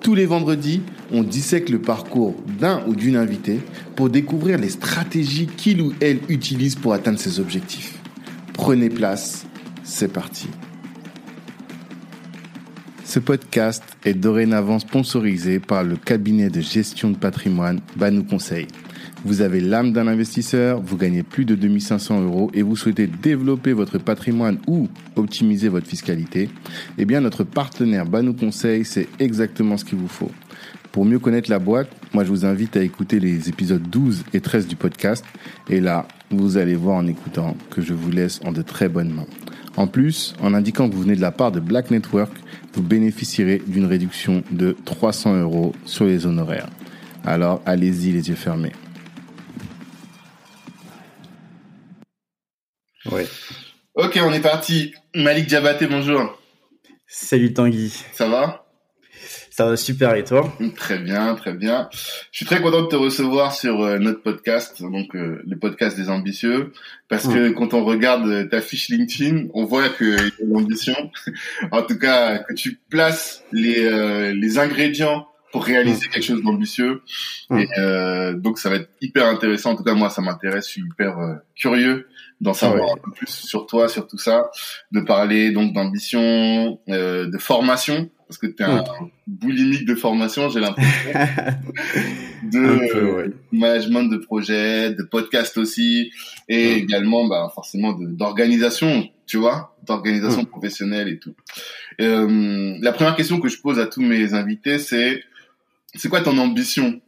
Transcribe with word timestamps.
Tous 0.00 0.14
les 0.14 0.26
vendredis, 0.26 0.82
on 1.10 1.22
dissèque 1.22 1.68
le 1.68 1.80
parcours 1.80 2.36
d'un 2.58 2.82
ou 2.86 2.94
d'une 2.94 3.16
invitée 3.16 3.60
pour 3.96 4.10
découvrir 4.10 4.58
les 4.58 4.68
stratégies 4.68 5.46
qu'il 5.46 5.82
ou 5.82 5.92
elle 6.00 6.20
utilise 6.28 6.76
pour 6.76 6.92
atteindre 6.92 7.18
ses 7.18 7.40
objectifs. 7.40 7.98
Prenez 8.52 8.88
place, 8.88 9.46
c'est 9.82 10.12
parti. 10.12 10.48
Ce 13.04 13.18
podcast 13.18 13.82
est 14.04 14.14
dorénavant 14.14 14.78
sponsorisé 14.78 15.60
par 15.60 15.82
le 15.82 15.96
cabinet 15.96 16.50
de 16.50 16.60
gestion 16.60 17.10
de 17.10 17.16
patrimoine 17.16 17.80
Banou 17.96 18.22
Conseil. 18.22 18.66
Vous 19.24 19.40
avez 19.40 19.60
l'âme 19.60 19.92
d'un 19.92 20.06
investisseur, 20.06 20.80
vous 20.80 20.96
gagnez 20.96 21.24
plus 21.24 21.44
de 21.44 21.56
2500 21.56 22.22
euros 22.22 22.50
et 22.54 22.62
vous 22.62 22.76
souhaitez 22.76 23.08
développer 23.08 23.72
votre 23.72 23.98
patrimoine 23.98 24.58
ou 24.68 24.88
optimiser 25.16 25.68
votre 25.68 25.88
fiscalité, 25.88 26.48
eh 26.98 27.04
bien 27.04 27.20
notre 27.20 27.42
partenaire 27.42 28.06
Banou 28.06 28.32
Conseil, 28.32 28.84
c'est 28.84 29.08
exactement 29.18 29.76
ce 29.76 29.84
qu'il 29.84 29.98
vous 29.98 30.08
faut. 30.08 30.30
Pour 30.92 31.04
mieux 31.04 31.18
connaître 31.18 31.50
la 31.50 31.58
boîte, 31.58 31.90
moi 32.14 32.24
je 32.24 32.30
vous 32.30 32.46
invite 32.46 32.76
à 32.76 32.82
écouter 32.82 33.18
les 33.18 33.48
épisodes 33.48 33.82
12 33.82 34.24
et 34.34 34.40
13 34.40 34.68
du 34.68 34.76
podcast. 34.76 35.24
Et 35.68 35.80
là, 35.80 36.06
vous 36.30 36.56
allez 36.56 36.76
voir 36.76 36.96
en 36.96 37.06
écoutant 37.06 37.56
que 37.70 37.82
je 37.82 37.94
vous 37.94 38.10
laisse 38.10 38.40
en 38.44 38.52
de 38.52 38.62
très 38.62 38.88
bonnes 38.88 39.12
mains. 39.12 39.26
En 39.76 39.86
plus, 39.86 40.34
en 40.40 40.54
indiquant 40.54 40.88
que 40.88 40.94
vous 40.94 41.02
venez 41.02 41.16
de 41.16 41.20
la 41.20 41.32
part 41.32 41.52
de 41.52 41.60
Black 41.60 41.90
Network, 41.90 42.32
vous 42.72 42.82
bénéficierez 42.82 43.62
d'une 43.66 43.84
réduction 43.84 44.42
de 44.50 44.76
300 44.84 45.40
euros 45.40 45.74
sur 45.84 46.04
les 46.04 46.24
honoraires. 46.24 46.68
Alors 47.24 47.60
allez-y 47.66 48.12
les 48.12 48.28
yeux 48.28 48.34
fermés. 48.34 48.72
Ouais. 53.06 53.26
Ok, 53.94 54.18
on 54.22 54.32
est 54.32 54.40
parti. 54.40 54.92
Malik 55.14 55.46
Diabaté, 55.46 55.86
bonjour. 55.86 56.38
Salut 57.06 57.52
Tanguy. 57.52 58.04
Ça 58.12 58.28
va? 58.28 58.66
Ça 59.50 59.66
va 59.66 59.76
super 59.76 60.14
et 60.14 60.24
toi? 60.24 60.52
Très 60.76 60.98
bien, 60.98 61.34
très 61.34 61.52
bien. 61.52 61.88
Je 61.92 62.38
suis 62.38 62.46
très 62.46 62.60
content 62.60 62.82
de 62.82 62.86
te 62.86 62.96
recevoir 62.96 63.52
sur 63.52 63.82
euh, 63.82 63.98
notre 63.98 64.22
podcast, 64.22 64.82
donc 64.82 65.14
euh, 65.14 65.42
le 65.46 65.58
podcast 65.58 65.96
des 65.96 66.10
ambitieux, 66.10 66.72
parce 67.08 67.26
que 67.26 67.50
quand 67.50 67.74
on 67.74 67.84
regarde 67.84 68.48
ta 68.50 68.60
fiche 68.60 68.88
LinkedIn, 68.88 69.48
on 69.54 69.64
voit 69.64 69.88
que 69.88 70.04
y 70.04 70.16
a 70.16 70.46
l'ambition, 70.46 71.10
en 71.72 71.82
tout 71.82 71.98
cas 71.98 72.38
que 72.38 72.54
tu 72.54 72.78
places 72.88 73.42
les 73.52 73.84
euh, 73.84 74.32
les 74.32 74.58
ingrédients 74.58 75.26
pour 75.50 75.64
réaliser 75.64 76.08
quelque 76.08 76.24
chose 76.24 76.42
d'ambitieux. 76.42 77.02
Et 77.50 77.66
donc 78.34 78.58
ça 78.58 78.70
va 78.70 78.76
être 78.76 78.90
hyper 79.00 79.26
intéressant. 79.26 79.72
En 79.72 79.76
tout 79.76 79.84
cas 79.84 79.94
moi 79.94 80.10
ça 80.10 80.22
m'intéresse, 80.22 80.66
je 80.66 80.72
suis 80.72 80.82
hyper 80.82 81.16
curieux 81.56 82.06
d'en 82.40 82.54
savoir 82.54 82.92
un 82.92 82.96
peu 82.96 83.10
plus 83.10 83.28
sur 83.28 83.66
toi, 83.66 83.88
sur 83.88 84.06
tout 84.06 84.18
ça, 84.18 84.50
de 84.92 85.00
parler 85.00 85.50
donc 85.50 85.72
d'ambition, 85.72 86.78
euh, 86.88 87.26
de 87.26 87.38
formation, 87.38 88.10
parce 88.28 88.38
que 88.38 88.46
tu 88.46 88.62
es 88.62 88.66
un 88.66 88.84
boulimique 89.26 89.86
de 89.86 89.94
formation, 89.94 90.48
j'ai 90.48 90.60
l'impression, 90.60 91.10
de 92.44 92.92
peu, 92.92 93.34
management 93.52 94.04
de 94.04 94.18
projet, 94.18 94.92
de 94.92 95.02
podcast 95.02 95.56
aussi, 95.58 96.12
et 96.48 96.74
également 96.74 97.26
bah, 97.26 97.50
forcément 97.54 97.92
d'organisation, 97.92 99.08
tu 99.26 99.38
vois, 99.38 99.76
d'organisation 99.86 100.44
professionnelle 100.44 101.08
et 101.08 101.18
tout. 101.18 101.34
Euh, 102.00 102.76
la 102.80 102.92
première 102.92 103.16
question 103.16 103.40
que 103.40 103.48
je 103.48 103.60
pose 103.60 103.78
à 103.78 103.86
tous 103.86 104.02
mes 104.02 104.34
invités, 104.34 104.78
c'est 104.78 105.22
c'est 105.94 106.10
quoi 106.10 106.20
ton 106.20 106.36
ambition 106.36 107.00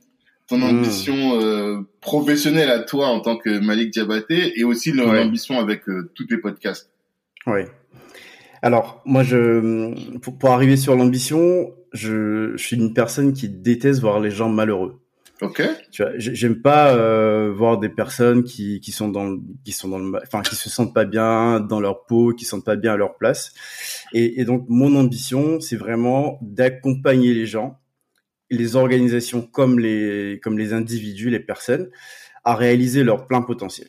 ton 0.50 0.58
hmm. 0.58 0.64
ambition 0.64 1.40
euh, 1.40 1.80
professionnelle 2.00 2.70
à 2.70 2.80
toi 2.80 3.06
en 3.06 3.20
tant 3.20 3.36
que 3.36 3.60
Malik 3.60 3.92
Diabaté 3.92 4.58
et 4.58 4.64
aussi 4.64 4.92
l'ambition 4.92 5.60
avec 5.60 5.88
euh, 5.88 6.10
tous 6.14 6.26
tes 6.26 6.36
podcasts. 6.36 6.90
Oui. 7.46 7.60
Alors, 8.60 9.00
moi, 9.06 9.22
je, 9.22 10.18
pour, 10.18 10.50
arriver 10.50 10.76
sur 10.76 10.96
l'ambition, 10.96 11.70
je, 11.92 12.52
je, 12.56 12.62
suis 12.62 12.76
une 12.76 12.92
personne 12.92 13.32
qui 13.32 13.48
déteste 13.48 14.00
voir 14.00 14.18
les 14.18 14.30
gens 14.32 14.48
malheureux. 14.48 15.00
Ok. 15.40 15.62
Tu 15.90 16.02
vois, 16.02 16.12
j'aime 16.18 16.60
pas 16.60 16.94
euh, 16.94 17.50
voir 17.56 17.78
des 17.78 17.88
personnes 17.88 18.42
qui, 18.42 18.80
qui 18.80 18.92
sont 18.92 19.08
dans, 19.08 19.38
qui 19.64 19.72
sont 19.72 19.88
dans 19.88 19.98
le, 19.98 20.18
enfin, 20.22 20.42
qui 20.42 20.56
se 20.56 20.68
sentent 20.68 20.92
pas 20.92 21.06
bien 21.06 21.60
dans 21.60 21.80
leur 21.80 22.04
peau, 22.04 22.34
qui 22.34 22.44
se 22.44 22.50
sentent 22.50 22.66
pas 22.66 22.76
bien 22.76 22.92
à 22.92 22.96
leur 22.96 23.16
place. 23.16 23.54
Et, 24.12 24.40
et 24.40 24.44
donc, 24.44 24.66
mon 24.68 24.96
ambition, 24.96 25.60
c'est 25.60 25.76
vraiment 25.76 26.38
d'accompagner 26.42 27.32
les 27.32 27.46
gens 27.46 27.79
les 28.50 28.76
organisations 28.76 29.42
comme 29.42 29.78
les 29.78 30.40
comme 30.42 30.58
les 30.58 30.72
individus, 30.72 31.30
les 31.30 31.40
personnes, 31.40 31.90
à 32.44 32.54
réaliser 32.54 33.04
leur 33.04 33.26
plein 33.26 33.42
potentiel. 33.42 33.88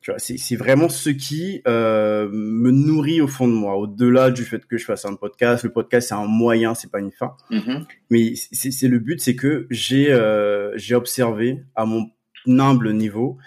Tu 0.00 0.10
vois, 0.10 0.18
c'est 0.18 0.56
vraiment 0.56 0.90
ce 0.90 1.08
qui 1.08 1.62
euh, 1.66 2.28
me 2.30 2.70
nourrit 2.70 3.22
au 3.22 3.26
fond 3.26 3.48
de 3.48 3.54
moi, 3.54 3.78
au-delà 3.78 4.30
du 4.30 4.44
fait 4.44 4.66
que 4.66 4.76
je 4.76 4.84
fasse 4.84 5.06
un 5.06 5.14
podcast. 5.14 5.64
Le 5.64 5.72
podcast 5.72 6.08
c'est 6.08 6.14
un 6.14 6.26
moyen, 6.26 6.74
c'est 6.74 6.90
pas 6.90 7.00
une 7.00 7.10
fin. 7.10 7.34
Mm-hmm. 7.50 7.84
Mais 8.10 8.34
c'est 8.34 8.88
le 8.88 8.98
but, 8.98 9.18
c'est 9.22 9.34
que 9.34 9.66
j'ai 9.70 10.12
euh, 10.12 10.76
j'ai 10.76 10.94
observé 10.94 11.64
à 11.74 11.86
mon 11.86 12.10
humble 12.46 12.92
niveau 12.92 13.38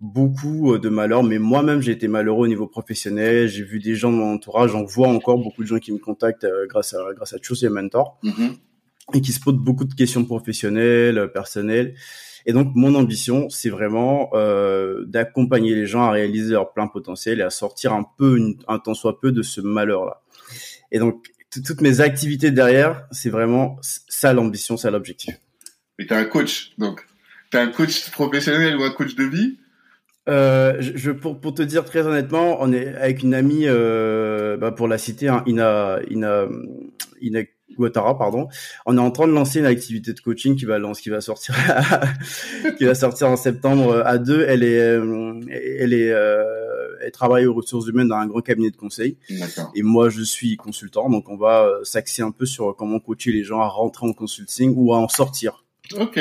beaucoup 0.00 0.72
euh, 0.72 0.78
de 0.78 0.88
malheurs, 0.88 1.22
mais 1.22 1.38
moi-même 1.38 1.82
j'ai 1.82 1.92
été 1.92 2.08
malheureux 2.08 2.44
au 2.44 2.48
niveau 2.48 2.66
professionnel. 2.66 3.48
J'ai 3.48 3.62
vu 3.62 3.78
des 3.78 3.94
gens 3.94 4.10
de 4.10 4.16
mon 4.16 4.32
entourage, 4.32 4.70
j'en 4.70 4.84
vois 4.84 5.08
encore 5.08 5.36
beaucoup 5.38 5.64
de 5.64 5.68
gens 5.68 5.78
qui 5.78 5.92
me 5.92 5.98
contactent 5.98 6.44
euh, 6.44 6.66
grâce 6.66 6.94
à 6.94 7.12
grâce 7.14 7.34
à 7.34 7.36
Choose 7.42 7.62
Mentor. 7.64 8.18
Mm-hmm 8.24 8.56
et 9.14 9.20
qui 9.20 9.32
se 9.32 9.40
pose 9.40 9.54
beaucoup 9.54 9.84
de 9.84 9.94
questions 9.94 10.24
professionnelles, 10.24 11.18
euh, 11.18 11.26
personnelles. 11.26 11.94
Et 12.46 12.52
donc, 12.52 12.72
mon 12.74 12.94
ambition, 12.94 13.48
c'est 13.50 13.70
vraiment 13.70 14.30
euh, 14.34 15.04
d'accompagner 15.06 15.74
les 15.74 15.86
gens 15.86 16.04
à 16.04 16.12
réaliser 16.12 16.52
leur 16.52 16.72
plein 16.72 16.86
potentiel 16.86 17.40
et 17.40 17.42
à 17.42 17.50
sortir 17.50 17.92
un 17.92 18.06
peu, 18.16 18.38
un 18.68 18.78
temps 18.78 18.94
soit 18.94 19.20
peu, 19.20 19.32
de 19.32 19.42
ce 19.42 19.60
malheur-là. 19.60 20.22
Et 20.92 21.00
donc, 21.00 21.26
toutes 21.64 21.80
mes 21.80 22.00
activités 22.00 22.50
derrière, 22.50 23.06
c'est 23.10 23.30
vraiment 23.30 23.78
ça 23.82 24.32
l'ambition, 24.32 24.76
ça 24.76 24.90
l'objectif. 24.90 25.34
Et 25.98 26.06
t'es 26.06 26.14
un 26.14 26.24
coach, 26.24 26.72
donc 26.78 27.04
t'es 27.50 27.58
un 27.58 27.68
coach 27.68 28.10
professionnel 28.10 28.76
ou 28.76 28.84
un 28.84 28.90
coach 28.90 29.14
de 29.14 29.24
vie? 29.24 29.58
Euh, 30.28 30.76
je, 30.80 31.12
pour, 31.12 31.40
pour 31.40 31.54
te 31.54 31.62
dire 31.62 31.84
très 31.84 32.02
honnêtement, 32.02 32.58
on 32.60 32.72
est 32.72 32.94
avec 32.96 33.22
une 33.22 33.34
amie, 33.34 33.64
euh, 33.66 34.56
bah 34.56 34.72
pour 34.72 34.88
la 34.88 34.98
citer, 34.98 35.28
hein, 35.28 35.42
Ina, 35.46 36.00
Ina, 36.10 36.46
Ina 37.22 37.40
Guattara, 37.76 38.18
pardon. 38.18 38.48
On 38.86 38.96
est 38.96 39.00
en 39.00 39.10
train 39.10 39.28
de 39.28 39.32
lancer 39.32 39.60
une 39.60 39.66
activité 39.66 40.12
de 40.12 40.20
coaching 40.20 40.56
qui 40.56 40.64
va 40.64 40.78
lancer, 40.78 41.02
qui 41.02 41.10
va 41.10 41.20
sortir, 41.20 41.54
qui 42.78 42.84
va 42.84 42.94
sortir 42.94 43.28
en 43.28 43.36
septembre 43.36 44.02
à 44.04 44.18
deux. 44.18 44.44
Elle 44.48 44.62
est, 44.62 44.80
euh, 44.80 45.40
elle 45.50 45.92
est, 45.92 46.10
euh, 46.10 46.96
elle 47.02 47.12
travaille 47.12 47.46
aux 47.46 47.54
ressources 47.54 47.86
humaines 47.88 48.08
dans 48.08 48.16
un 48.16 48.26
grand 48.26 48.40
cabinet 48.40 48.70
de 48.70 48.76
conseil. 48.76 49.16
Et 49.74 49.82
moi, 49.82 50.08
je 50.08 50.22
suis 50.22 50.56
consultant, 50.56 51.08
donc 51.10 51.28
on 51.28 51.36
va 51.36 51.64
euh, 51.64 51.84
s'axer 51.84 52.22
un 52.22 52.30
peu 52.30 52.46
sur 52.46 52.74
comment 52.76 52.98
coacher 52.98 53.32
les 53.32 53.44
gens 53.44 53.60
à 53.60 53.68
rentrer 53.68 54.06
en 54.06 54.12
consulting 54.12 54.74
ou 54.76 54.92
à 54.92 54.98
en 54.98 55.08
sortir. 55.08 55.64
Ok. 55.98 56.20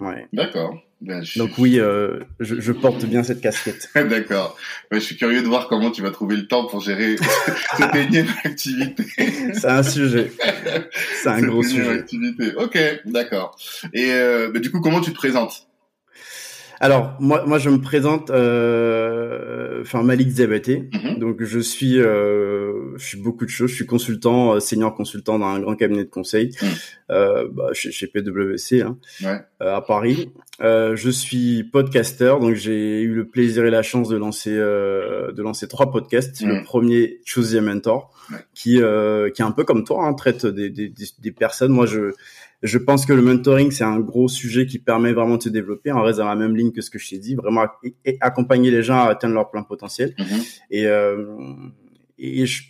Ouais. 0.00 0.26
D'accord. 0.32 0.76
Ben, 1.02 1.22
Donc 1.36 1.50
oui, 1.58 1.78
euh, 1.78 2.20
je, 2.40 2.58
je, 2.58 2.72
porte 2.72 3.04
bien 3.04 3.22
cette 3.22 3.42
casquette. 3.42 3.90
D'accord. 3.94 4.56
Ben, 4.90 4.98
je 4.98 5.04
suis 5.04 5.16
curieux 5.16 5.42
de 5.42 5.46
voir 5.46 5.68
comment 5.68 5.90
tu 5.90 6.00
vas 6.00 6.10
trouver 6.10 6.36
le 6.36 6.46
temps 6.46 6.66
pour 6.66 6.80
gérer 6.80 7.16
cette 7.76 7.94
énième 7.94 8.28
activité. 8.44 9.04
C'est 9.18 9.66
un 9.66 9.82
sujet. 9.82 10.32
C'est 11.22 11.28
un 11.28 11.42
gros 11.42 11.62
sujet. 11.62 11.98
Activité. 11.98 12.54
Ok, 12.56 12.78
d'accord. 13.04 13.58
Et 13.92 14.10
euh, 14.10 14.50
ben, 14.50 14.62
du 14.62 14.70
coup, 14.70 14.80
comment 14.80 15.02
tu 15.02 15.10
te 15.10 15.16
présentes? 15.16 15.65
Alors 16.80 17.16
moi, 17.20 17.44
moi 17.46 17.58
je 17.58 17.70
me 17.70 17.80
présente, 17.80 18.30
euh, 18.30 19.80
enfin 19.82 20.02
Malik 20.02 20.28
Diabaté. 20.28 20.88
Mhm. 20.92 21.18
Donc 21.18 21.42
je 21.42 21.58
suis, 21.58 21.98
euh, 21.98 22.96
je 22.98 23.04
suis 23.04 23.18
beaucoup 23.18 23.44
de 23.44 23.50
choses. 23.50 23.70
Je 23.70 23.76
suis 23.76 23.86
consultant, 23.86 24.54
euh, 24.54 24.60
senior 24.60 24.94
consultant 24.94 25.38
dans 25.38 25.46
un 25.46 25.60
grand 25.60 25.74
cabinet 25.74 26.04
de 26.04 26.10
conseil 26.10 26.52
mhm. 26.60 26.68
euh, 27.10 27.48
bah, 27.50 27.68
chez, 27.72 27.90
chez, 27.90 28.06
PwC 28.06 28.82
hein, 28.82 28.98
ouais. 29.22 29.40
euh, 29.62 29.76
à 29.76 29.80
Paris. 29.80 30.32
Euh, 30.62 30.96
je 30.96 31.10
suis 31.10 31.64
podcaster, 31.64 32.34
donc 32.40 32.54
j'ai 32.54 33.02
eu 33.02 33.14
le 33.14 33.26
plaisir 33.26 33.66
et 33.66 33.70
la 33.70 33.82
chance 33.82 34.08
de 34.08 34.16
lancer, 34.16 34.54
euh, 34.54 35.32
de 35.32 35.42
lancer 35.42 35.68
trois 35.68 35.90
podcasts. 35.90 36.40
Le 36.42 36.56
mhm. 36.56 36.64
premier, 36.64 37.20
Choose 37.24 37.52
Your 37.52 37.62
Mentor, 37.62 38.10
qui, 38.54 38.74
qui 38.74 38.78
est 38.78 39.40
un 39.40 39.52
peu 39.52 39.64
comme 39.64 39.84
toi, 39.84 40.06
hein, 40.06 40.14
traite 40.14 40.46
des, 40.46 40.70
des, 40.70 40.92
des 41.18 41.32
personnes. 41.32 41.72
Moi 41.72 41.86
je 41.86 42.12
je 42.62 42.78
pense 42.78 43.06
que 43.06 43.12
le 43.12 43.22
mentoring, 43.22 43.70
c'est 43.70 43.84
un 43.84 44.00
gros 44.00 44.28
sujet 44.28 44.66
qui 44.66 44.78
permet 44.78 45.12
vraiment 45.12 45.36
de 45.36 45.42
se 45.42 45.48
développer. 45.48 45.92
On 45.92 46.02
reste 46.02 46.18
dans 46.18 46.26
la 46.26 46.36
même 46.36 46.56
ligne 46.56 46.72
que 46.72 46.80
ce 46.80 46.90
que 46.90 46.98
je 46.98 47.10
t'ai 47.10 47.18
dit, 47.18 47.34
vraiment 47.34 47.66
accompagner 48.20 48.70
les 48.70 48.82
gens 48.82 48.98
à 48.98 49.10
atteindre 49.10 49.34
leur 49.34 49.50
plein 49.50 49.62
potentiel. 49.62 50.14
Mm-hmm. 50.18 50.60
Et, 50.70 50.86
euh, 50.86 51.26
et 52.18 52.46
je, 52.46 52.62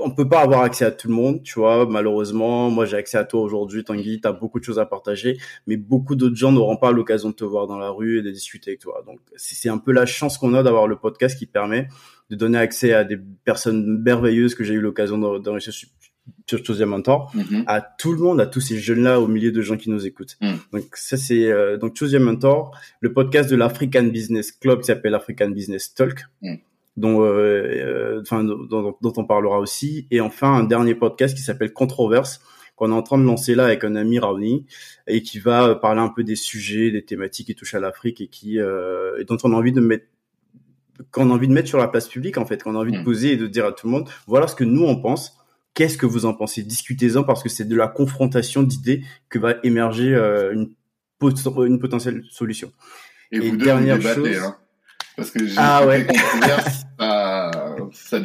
on 0.00 0.10
peut 0.10 0.28
pas 0.28 0.40
avoir 0.40 0.62
accès 0.62 0.84
à 0.84 0.90
tout 0.90 1.08
le 1.08 1.14
monde, 1.14 1.42
tu 1.42 1.58
vois. 1.58 1.86
Malheureusement, 1.86 2.70
moi 2.70 2.86
j'ai 2.86 2.96
accès 2.96 3.18
à 3.18 3.24
toi 3.24 3.40
aujourd'hui, 3.40 3.84
Tanguy. 3.84 4.20
T'as 4.20 4.32
beaucoup 4.32 4.58
de 4.58 4.64
choses 4.64 4.78
à 4.78 4.86
partager, 4.86 5.38
mais 5.66 5.76
beaucoup 5.76 6.16
d'autres 6.16 6.36
gens 6.36 6.52
n'auront 6.52 6.76
pas 6.76 6.92
l'occasion 6.92 7.30
de 7.30 7.34
te 7.34 7.44
voir 7.44 7.66
dans 7.66 7.78
la 7.78 7.90
rue 7.90 8.18
et 8.18 8.22
de 8.22 8.30
discuter 8.30 8.70
avec 8.70 8.80
toi. 8.80 9.02
Donc 9.06 9.20
c'est 9.36 9.68
un 9.68 9.78
peu 9.78 9.92
la 9.92 10.06
chance 10.06 10.38
qu'on 10.38 10.54
a 10.54 10.62
d'avoir 10.62 10.86
le 10.86 10.96
podcast 10.96 11.38
qui 11.38 11.46
permet 11.46 11.88
de 12.30 12.36
donner 12.36 12.58
accès 12.58 12.92
à 12.92 13.04
des 13.04 13.18
personnes 13.44 14.02
merveilleuses 14.02 14.54
que 14.54 14.64
j'ai 14.64 14.74
eu 14.74 14.80
l'occasion 14.80 15.18
d'enrichir 15.38 15.72
sur 16.56 16.64
Chosia 16.64 16.86
Mentor, 16.86 17.32
mm-hmm. 17.34 17.64
à 17.66 17.80
tout 17.80 18.12
le 18.12 18.18
monde, 18.18 18.40
à 18.40 18.46
tous 18.46 18.60
ces 18.60 18.78
jeunes-là 18.78 19.20
au 19.20 19.26
milieu 19.26 19.52
de 19.52 19.62
gens 19.62 19.76
qui 19.76 19.90
nous 19.90 20.06
écoutent. 20.06 20.36
Mm. 20.40 20.54
Donc 20.72 20.84
ça 20.94 21.16
c'est 21.16 21.50
euh, 21.50 21.76
donc 21.76 21.96
Chosia 21.96 22.18
Mentor, 22.18 22.76
le 23.00 23.12
podcast 23.12 23.50
de 23.50 23.56
l'African 23.56 24.04
Business 24.04 24.52
Club 24.52 24.80
qui 24.80 24.86
s'appelle 24.86 25.14
African 25.14 25.50
Business 25.50 25.94
Talk. 25.94 26.24
Mm 26.42 26.56
dont, 26.96 27.22
euh, 27.22 27.26
euh, 27.28 28.20
enfin, 28.22 28.44
dont, 28.44 28.96
dont, 29.00 29.12
on 29.16 29.24
parlera 29.24 29.58
aussi. 29.58 30.06
Et 30.10 30.20
enfin, 30.20 30.52
un 30.52 30.64
dernier 30.64 30.94
podcast 30.94 31.36
qui 31.36 31.42
s'appelle 31.42 31.72
Controverse, 31.72 32.40
qu'on 32.76 32.90
est 32.90 32.94
en 32.94 33.02
train 33.02 33.18
de 33.18 33.24
lancer 33.24 33.54
là 33.54 33.64
avec 33.64 33.84
un 33.84 33.96
ami 33.96 34.18
Raoni, 34.18 34.66
et 35.06 35.22
qui 35.22 35.38
va 35.38 35.74
parler 35.74 36.00
un 36.00 36.08
peu 36.08 36.24
des 36.24 36.36
sujets, 36.36 36.90
des 36.90 37.04
thématiques 37.04 37.46
qui 37.46 37.54
touchent 37.54 37.74
à 37.74 37.80
l'Afrique 37.80 38.20
et 38.20 38.28
qui, 38.28 38.60
euh, 38.60 39.18
et 39.18 39.24
dont 39.24 39.38
on 39.44 39.52
a 39.52 39.56
envie 39.56 39.72
de 39.72 39.80
mettre 39.80 40.04
qu'on 41.12 41.30
a 41.30 41.32
envie 41.32 41.48
de 41.48 41.54
mettre 41.54 41.68
sur 41.68 41.78
la 41.78 41.88
place 41.88 42.08
publique 42.08 42.36
en 42.36 42.44
fait, 42.44 42.62
qu'on 42.62 42.74
a 42.74 42.78
envie 42.78 42.92
de 42.92 42.98
mm. 42.98 43.04
poser 43.04 43.32
et 43.32 43.36
de 43.38 43.46
dire 43.46 43.64
à 43.64 43.72
tout 43.72 43.86
le 43.86 43.92
monde, 43.92 44.08
voilà 44.26 44.46
ce 44.46 44.54
que 44.54 44.64
nous 44.64 44.84
on 44.84 45.00
pense. 45.00 45.39
Qu'est-ce 45.74 45.96
que 45.96 46.06
vous 46.06 46.26
en 46.26 46.34
pensez? 46.34 46.62
Discutez-en 46.62 47.22
parce 47.22 47.42
que 47.42 47.48
c'est 47.48 47.64
de 47.64 47.76
la 47.76 47.88
confrontation 47.88 48.62
d'idées 48.62 49.04
que 49.28 49.38
va 49.38 49.54
émerger 49.62 50.14
euh, 50.14 50.52
une, 50.52 50.74
une 51.66 51.78
potentielle 51.78 52.24
solution. 52.30 52.72
Et, 53.32 53.38
vous 53.38 53.56
dernière 53.56 53.98
débattez, 53.98 54.34
chose, 54.34 54.42
hein 54.44 54.56
parce 55.16 55.30
que 55.30 55.46
j'ai 55.46 55.54
ah 55.58 55.86
ouais. 55.86 56.06
ça, 57.92 58.20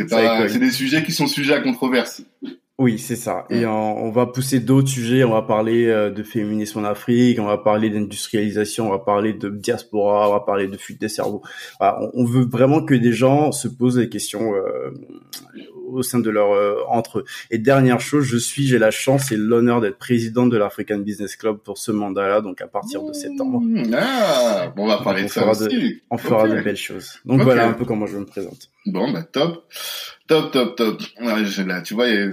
pas, 0.10 0.48
c'est 0.48 0.58
des 0.58 0.70
sujets 0.70 1.02
qui 1.04 1.12
sont 1.12 1.26
sujets 1.26 1.54
à 1.54 1.60
controverse. 1.60 2.22
Oui, 2.78 2.98
c'est 2.98 3.16
ça. 3.16 3.44
Et 3.50 3.66
on, 3.66 4.10
va 4.10 4.26
pousser 4.26 4.58
d'autres 4.58 4.88
sujets. 4.88 5.24
On 5.24 5.32
va 5.32 5.42
parler 5.42 5.86
euh, 5.86 6.10
de 6.10 6.22
féminisme 6.22 6.80
en 6.80 6.84
Afrique, 6.84 7.38
on 7.38 7.44
va 7.44 7.58
parler 7.58 7.90
d'industrialisation, 7.90 8.88
on 8.88 8.90
va 8.90 8.98
parler 8.98 9.34
de 9.34 9.50
diaspora, 9.50 10.28
on 10.28 10.32
va 10.32 10.40
parler 10.40 10.66
de 10.66 10.76
fuite 10.76 11.00
des 11.00 11.08
cerveaux. 11.08 11.42
on, 11.80 12.24
veut 12.24 12.44
vraiment 12.44 12.82
que 12.82 12.94
des 12.94 13.12
gens 13.12 13.52
se 13.52 13.68
posent 13.68 13.96
des 13.96 14.08
questions 14.08 14.54
euh, 14.54 14.90
au 15.92 16.02
sein 16.02 16.18
de 16.18 16.30
leur 16.30 16.52
euh, 16.52 16.76
entre 16.88 17.20
eux. 17.20 17.24
Et 17.50 17.58
dernière 17.58 18.00
chose, 18.00 18.24
je 18.24 18.38
suis, 18.38 18.66
j'ai 18.66 18.78
la 18.78 18.90
chance 18.90 19.30
et 19.32 19.36
l'honneur 19.36 19.80
d'être 19.80 19.98
président 19.98 20.46
de 20.46 20.56
l'African 20.56 20.98
Business 20.98 21.36
Club 21.36 21.58
pour 21.58 21.78
ce 21.78 21.92
mandat-là, 21.92 22.40
donc 22.40 22.60
à 22.62 22.66
partir 22.66 23.02
de 23.02 23.12
septembre. 23.12 23.60
Mmh, 23.60 23.94
ah, 23.94 24.72
bon, 24.74 24.84
on 24.84 24.88
va 24.88 24.98
parler 24.98 25.24
de 25.24 25.28
ça 25.28 25.48
aussi. 25.48 26.00
on 26.10 26.16
fera 26.16 26.48
de 26.48 26.60
belles 26.60 26.76
choses. 26.76 27.20
Donc 27.24 27.42
voilà 27.42 27.68
un 27.68 27.74
peu 27.74 27.84
comment 27.84 28.06
je 28.06 28.16
me 28.16 28.24
présente. 28.24 28.70
Bon, 28.86 29.12
bah 29.12 29.22
top, 29.22 29.64
top, 30.32 30.52
top, 30.52 30.76
top. 30.76 31.02
Ouais, 31.20 31.64
là, 31.66 31.82
tu 31.82 31.94
vois, 31.94 32.06
j'ai 32.08 32.30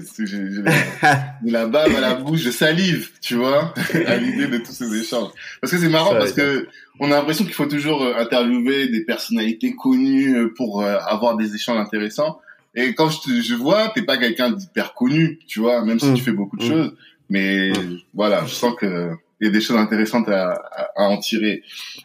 la, 1.44 1.66
bave 1.66 1.96
à 1.96 2.00
la 2.00 2.16
bouche, 2.16 2.40
je 2.40 2.50
salive, 2.50 3.10
tu 3.22 3.36
vois, 3.36 3.74
à 4.08 4.16
l'idée 4.16 4.48
de 4.48 4.58
tous 4.60 4.72
ces 4.72 4.94
échanges. 4.96 5.32
Parce 5.62 5.74
que 5.74 5.80
c'est 5.80 5.90
marrant, 5.90 6.12
parce 6.12 6.34
que 6.34 6.68
on 7.00 7.12
a 7.12 7.16
l'impression 7.16 7.46
qu'il 7.46 7.54
faut 7.54 7.66
toujours 7.66 8.04
euh, 8.04 8.14
interviewer 8.18 8.88
des 8.88 9.04
personnalités 9.04 9.76
connues 9.76 10.36
euh, 10.36 10.54
pour 10.56 10.84
avoir 10.84 11.36
des 11.38 11.56
échanges 11.56 11.80
intéressants. 11.80 12.40
Et 12.76 12.94
quand 12.94 13.10
je, 13.10 13.20
te, 13.20 13.42
je 13.42 13.56
vois, 13.56 13.90
t'es 13.90 14.04
pas 14.04 14.18
quelqu'un 14.18 14.52
d'hyper 14.52 14.94
connu, 14.94 15.40
tu 15.48 15.60
vois, 15.60 15.84
même 15.84 16.00
si 16.00 16.08
mm. 16.08 16.14
tu 16.14 16.24
fais 16.24 16.32
beaucoup 16.32 16.58
de 16.58 16.64
mm. 16.64 16.68
choses. 16.68 16.94
Mais 17.30 17.72
mm. 17.72 18.00
voilà, 18.14 18.46
je 18.46 18.54
sens 18.54 18.76
que 18.78 19.12
il 19.42 19.46
y 19.46 19.50
a 19.50 19.54
des 19.54 19.62
choses 19.62 19.78
intéressantes 19.78 20.28
à, 20.28 20.52
à, 20.96 21.04
en 21.04 21.18
tirer. 21.18 21.64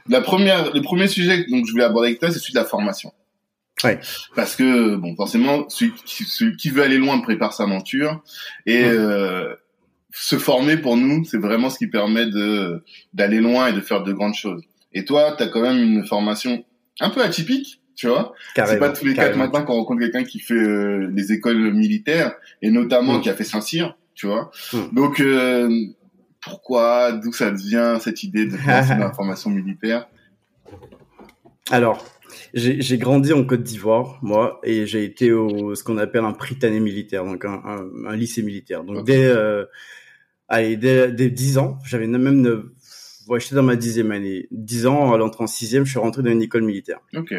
La 0.09 0.21
première, 0.21 0.73
le 0.73 0.83
premier 0.83 1.09
sujet 1.09 1.45
donc 1.51 1.67
je 1.67 1.73
voulais 1.73 1.85
aborder 1.85 2.09
avec 2.09 2.21
toi, 2.21 2.31
c'est 2.31 2.39
celui 2.39 2.55
de 2.55 2.59
la 2.59 2.65
formation. 2.65 3.13
Ouais. 3.85 4.01
Parce 4.35 4.57
que 4.57 4.97
bon, 4.97 5.15
forcément, 5.17 5.69
celui, 5.69 5.93
celui 6.05 6.57
qui 6.57 6.71
veut 6.71 6.83
aller 6.83 6.99
loin 6.99 7.19
prépare 7.21 7.53
sa 7.53 7.67
monture 7.67 8.23
et 8.67 8.85
euh, 8.85 9.55
se 10.13 10.37
former 10.37 10.77
pour 10.77 10.97
nous, 10.97 11.25
c'est 11.25 11.39
vraiment 11.39 11.71
ce 11.71 11.79
qui 11.79 11.87
permet 11.87 12.27
de 12.27 12.83
d'aller 13.13 13.41
loin 13.41 13.69
et 13.69 13.73
de 13.73 13.81
faire 13.81 14.03
de 14.03 14.13
grandes 14.13 14.35
choses. 14.35 14.63
Et 14.93 15.05
toi, 15.05 15.35
tu 15.37 15.43
as 15.43 15.49
quand 15.49 15.63
même 15.63 15.79
une 15.79 16.07
formation 16.07 16.65
un 17.01 17.11
peu 17.11 17.23
atypique 17.23 17.81
tu 17.97 18.09
vois 18.09 18.35
c'est 18.57 18.79
pas 18.81 18.91
tous 18.91 19.05
les 19.05 19.15
quatre 19.15 19.37
matins 19.37 19.63
qu'on 19.63 19.75
rencontre 19.75 20.01
quelqu'un 20.01 20.25
qui 20.25 20.41
fait 20.41 20.55
euh, 20.55 21.09
les 21.15 21.33
écoles 21.33 21.73
militaires 21.73 22.35
et 22.61 22.71
notamment 22.71 23.19
mm. 23.19 23.21
qui 23.21 23.31
a 23.31 23.35
fait 23.35 23.45
Saint-Cyr 23.45 23.97
tu 24.17 24.27
vois 24.27 24.51
mm. 24.73 24.79
donc 24.93 25.21
euh, 25.21 25.69
pourquoi 26.45 27.13
d'où 27.13 27.33
ça 27.33 27.51
vient 27.51 27.99
cette 27.99 28.23
idée 28.23 28.47
de 28.47 28.57
faire 28.57 28.91
une 29.01 29.15
formation 29.15 29.51
militaire? 29.51 30.07
Alors 31.71 32.05
j'ai 32.55 32.99
grandi 32.99 33.33
en 33.33 33.45
Côte 33.45 33.63
d'Ivoire, 33.63 34.19
moi, 34.23 34.61
et 34.63 34.87
j'ai 34.87 35.05
été 35.05 35.33
au 35.33 35.75
ce 35.75 35.83
qu'on 35.83 35.99
appelle 35.99 36.25
un 36.25 36.33
Prytanée 36.33 36.81
militaire, 36.81 37.25
donc 37.25 37.45
un, 37.45 37.63
un, 38.07 38.17
lycée 38.17 38.43
militaire. 38.43 38.85
Donc 38.85 39.05
dès, 39.05 39.25
euh, 39.25 39.65
allez, 40.49 40.77
dès, 40.77 41.11
dès 41.11 41.31
10 41.31 41.59
ans, 41.59 41.79
j'avais 41.85 42.07
même 42.07 42.41
9, 42.41 42.65
ouais, 43.29 43.41
j'étais 43.41 43.57
dans 43.57 43.63
ma 43.63 43.77
dixième 43.77 44.13
année. 44.13 44.47
10 44.53 44.87
ans, 44.87 45.13
à 45.13 45.19
l'entrée 45.19 45.45
en 45.45 45.49
sixième, 45.49 45.85
je 45.85 45.91
suis 45.91 45.99
rentré 45.99 46.23
dans 46.23 46.31
une 46.31 46.43
école 46.43 46.63
militaire. 46.63 47.01
Ok 47.17 47.35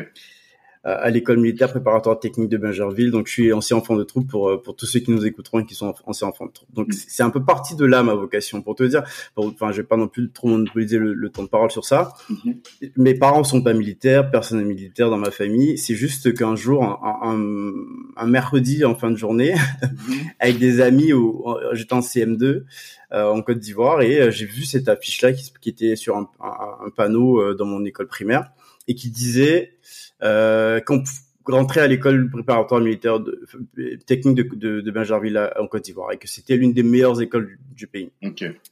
à 0.86 1.10
l'école 1.10 1.40
militaire 1.40 1.72
préparatoire 1.72 2.20
technique 2.20 2.50
de 2.50 2.58
Bingerville. 2.58 3.10
Donc, 3.10 3.26
je 3.28 3.32
suis 3.32 3.54
ancien 3.54 3.78
enfant 3.78 3.96
de 3.96 4.04
troupe 4.04 4.30
pour 4.30 4.50
euh, 4.50 4.62
pour 4.62 4.76
tous 4.76 4.86
ceux 4.86 5.00
qui 5.00 5.10
nous 5.10 5.26
écouteront 5.26 5.60
et 5.60 5.66
qui 5.66 5.74
sont 5.74 5.96
anciens 6.06 6.28
enfants 6.28 6.46
de 6.46 6.52
troupe. 6.52 6.72
Donc, 6.74 6.90
mm. 6.90 6.98
c'est 7.08 7.24
un 7.24 7.32
peu 7.32 7.44
parti 7.44 7.76
de 7.76 7.86
là 7.86 8.04
ma 8.04 8.14
vocation. 8.14 8.62
Pour 8.62 8.76
te 8.76 8.84
dire, 8.84 9.04
enfin, 9.36 9.72
je 9.72 9.78
vais 9.78 9.88
pas 9.88 9.98
non 9.98 10.08
plus 10.08 10.30
trop 10.30 10.48
monopoliser 10.48 11.00
le, 11.00 11.14
le 11.14 11.30
temps 11.30 11.42
de 11.42 11.48
parole 11.48 11.72
sur 11.72 11.86
ça. 11.86 12.14
Mm-hmm. 12.30 12.92
Mes 12.98 13.16
parents 13.16 13.44
sont 13.44 13.64
pas 13.64 13.74
militaires, 13.74 14.30
personne 14.30 14.60
n'est 14.60 14.66
militaire 14.66 15.10
dans 15.10 15.18
ma 15.18 15.32
famille. 15.32 15.76
C'est 15.80 15.96
juste 15.96 16.36
qu'un 16.36 16.56
jour, 16.56 16.84
un, 16.84 17.72
un, 18.16 18.28
mercredi 18.28 18.86
en 18.86 18.94
fin 18.94 19.10
de 19.10 19.18
journée, 19.18 19.56
mm-hmm. 19.56 20.34
avec 20.40 20.60
des 20.60 20.82
amis, 20.82 21.12
j'étais 21.74 21.94
en 21.94 22.02
CM2 22.02 22.64
euh, 23.12 23.28
en 23.28 23.42
Côte 23.42 23.58
d'Ivoire 23.58 24.04
et 24.04 24.22
euh, 24.22 24.30
j'ai 24.32 24.46
vu 24.46 24.66
cette 24.66 24.88
affiche 24.88 25.22
là 25.24 25.34
qui, 25.34 25.52
qui 25.62 25.70
était 25.70 25.96
sur 25.96 26.16
un, 26.16 26.30
un, 26.40 26.90
panneau 26.96 27.56
dans 27.56 27.66
mon 27.66 27.84
école 27.86 28.08
primaire 28.08 28.52
et 28.88 28.94
qui 28.94 29.10
disait 29.10 29.74
euh, 30.24 30.80
quand 30.86 31.04
rentrer 31.52 31.82
à 31.82 31.88
l'école 31.88 32.30
préparatoire 32.30 32.82
militaire 32.82 33.20
de, 33.20 33.48
technique 34.06 34.36
de, 34.36 34.56
de, 34.56 34.82
de 34.82 34.92
Benjerville 34.92 35.52
en 35.60 35.68
Côte 35.68 35.84
d'Ivoire 35.84 36.12
et 36.12 36.18
que 36.18 36.28
c'était 36.28 36.56
l'une 36.56 36.74
des 36.74 36.84
meilleures 36.84 37.22
écoles 37.22 37.58
du, 37.76 37.88
pays. 37.88 38.10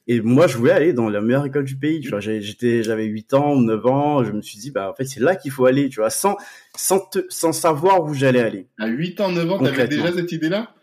Et 0.07 0.21
moi, 0.21 0.47
je 0.47 0.57
voulais 0.57 0.71
aller 0.71 0.93
dans 0.93 1.09
la 1.09 1.21
meilleure 1.21 1.45
école 1.45 1.65
du 1.65 1.75
pays. 1.75 1.99
Tu 1.99 2.09
vois, 2.09 2.19
j'étais, 2.19 2.83
j'avais 2.83 3.05
8 3.05 3.33
ans 3.33 3.53
ou 3.53 3.61
9 3.61 3.85
ans. 3.85 4.23
Je 4.23 4.31
me 4.31 4.41
suis 4.41 4.57
dit, 4.57 4.71
bah, 4.71 4.89
en 4.89 4.93
fait, 4.93 5.05
c'est 5.05 5.19
là 5.19 5.35
qu'il 5.35 5.51
faut 5.51 5.65
aller, 5.65 5.89
tu 5.89 5.99
vois, 5.99 6.09
sans, 6.09 6.37
sans, 6.75 7.09
sans 7.29 7.51
savoir 7.51 8.03
où 8.03 8.13
j'allais 8.13 8.41
aller. 8.41 8.67
À 8.79 8.87
8 8.87 9.21
ans, 9.21 9.31
9 9.31 9.51
ans, 9.51 9.59
t'avais 9.59 9.87
déjà 9.87 10.11
cette 10.11 10.31
idée-là? 10.31 10.73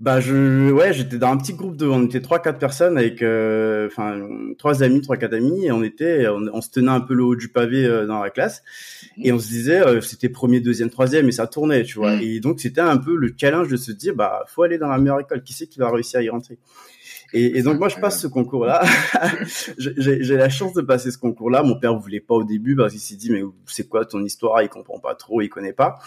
Bah 0.00 0.20
je 0.20 0.70
ouais 0.70 0.92
j'étais 0.92 1.18
dans 1.18 1.32
un 1.32 1.36
petit 1.36 1.54
groupe 1.54 1.76
de 1.76 1.84
on 1.84 2.04
était 2.04 2.20
trois 2.20 2.38
quatre 2.38 2.60
personnes 2.60 2.96
avec 2.96 3.20
euh, 3.20 3.88
enfin 3.88 4.28
trois 4.56 4.84
amis 4.84 5.00
trois 5.00 5.16
quatre 5.16 5.34
amis 5.34 5.66
et 5.66 5.72
on 5.72 5.82
était 5.82 6.28
on, 6.28 6.60
se 6.60 6.70
tenait 6.70 6.92
un 6.92 7.00
peu 7.00 7.14
le 7.14 7.24
haut 7.24 7.34
du 7.34 7.48
pavé 7.48 7.84
euh, 7.84 8.06
dans 8.06 8.22
la 8.22 8.30
classe. 8.30 8.62
Et 9.20 9.32
on 9.32 9.40
se 9.40 9.48
disait 9.48 9.80
euh, 9.80 10.00
c'était 10.00 10.28
premier 10.28 10.60
deuxième 10.60 10.88
troisième 10.88 11.26
et 11.28 11.32
ça 11.32 11.48
tournait 11.48 11.82
tu 11.82 11.98
vois. 11.98 12.14
Mmh. 12.14 12.22
et 12.22 12.38
donc 12.38 12.60
c'était 12.60 12.80
un 12.80 12.96
peu 12.96 13.16
le 13.16 13.34
challenge 13.36 13.66
de 13.66 13.76
se 13.76 13.90
dire 13.90 14.14
bah 14.14 14.44
faut 14.46 14.62
aller 14.62 14.78
dans 14.78 14.86
la 14.86 14.98
meilleure 14.98 15.18
école. 15.18 15.42
Qui 15.42 15.52
c'est 15.52 15.66
qui 15.66 15.80
va 15.80 15.90
réussir 15.90 16.20
à 16.20 16.22
y 16.22 16.28
rentrer? 16.28 16.60
Et, 17.32 17.58
et, 17.58 17.62
donc 17.62 17.78
moi 17.78 17.88
je 17.88 17.96
passe 17.96 18.20
ce 18.20 18.26
concours-là. 18.26 18.82
j'ai 19.78 20.36
la 20.36 20.48
chance 20.48 20.72
de 20.72 20.80
passer 20.80 21.10
ce 21.10 21.18
concours-là. 21.18 21.62
Mon 21.62 21.78
père 21.78 21.94
voulait 21.98 22.20
pas 22.20 22.34
au 22.34 22.44
début 22.44 22.74
parce 22.74 22.92
qu'il 22.92 23.00
s'est 23.00 23.16
dit 23.16 23.30
mais 23.30 23.42
c'est 23.66 23.88
quoi 23.88 24.04
ton 24.04 24.24
histoire? 24.24 24.62
Il 24.62 24.68
comprend 24.68 24.98
pas 24.98 25.14
trop, 25.14 25.40
il 25.42 25.48
connaît 25.48 25.72
pas. 25.72 25.98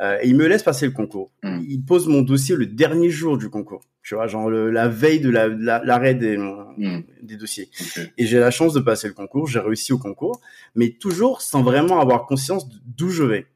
Euh, 0.00 0.18
et 0.22 0.28
il 0.28 0.36
me 0.36 0.46
laisse 0.46 0.62
passer 0.62 0.86
le 0.86 0.92
concours. 0.92 1.30
Hmm. 1.42 1.60
Il 1.68 1.84
pose 1.84 2.08
mon 2.08 2.22
dossier 2.22 2.56
le 2.56 2.66
dernier 2.66 3.10
jour 3.10 3.36
du 3.36 3.50
concours. 3.50 3.82
Tu 4.02 4.14
vois, 4.14 4.26
genre 4.26 4.50
la 4.50 4.88
veille 4.88 5.20
de 5.20 5.28
l'arrêt 5.28 6.14
des, 6.14 6.36
hmm. 6.38 7.02
des 7.22 7.36
dossiers. 7.36 7.68
Et 8.16 8.26
j'ai 8.26 8.38
la 8.38 8.50
chance 8.50 8.72
de 8.72 8.80
passer 8.80 9.08
le 9.08 9.14
concours. 9.14 9.46
J'ai 9.46 9.60
réussi 9.60 9.92
au 9.92 9.98
concours, 9.98 10.40
mais 10.74 10.90
toujours 10.90 11.42
sans 11.42 11.62
vraiment 11.62 12.00
avoir 12.00 12.26
conscience 12.26 12.66
d'où 12.84 13.10
je 13.10 13.24
vais. 13.24 13.46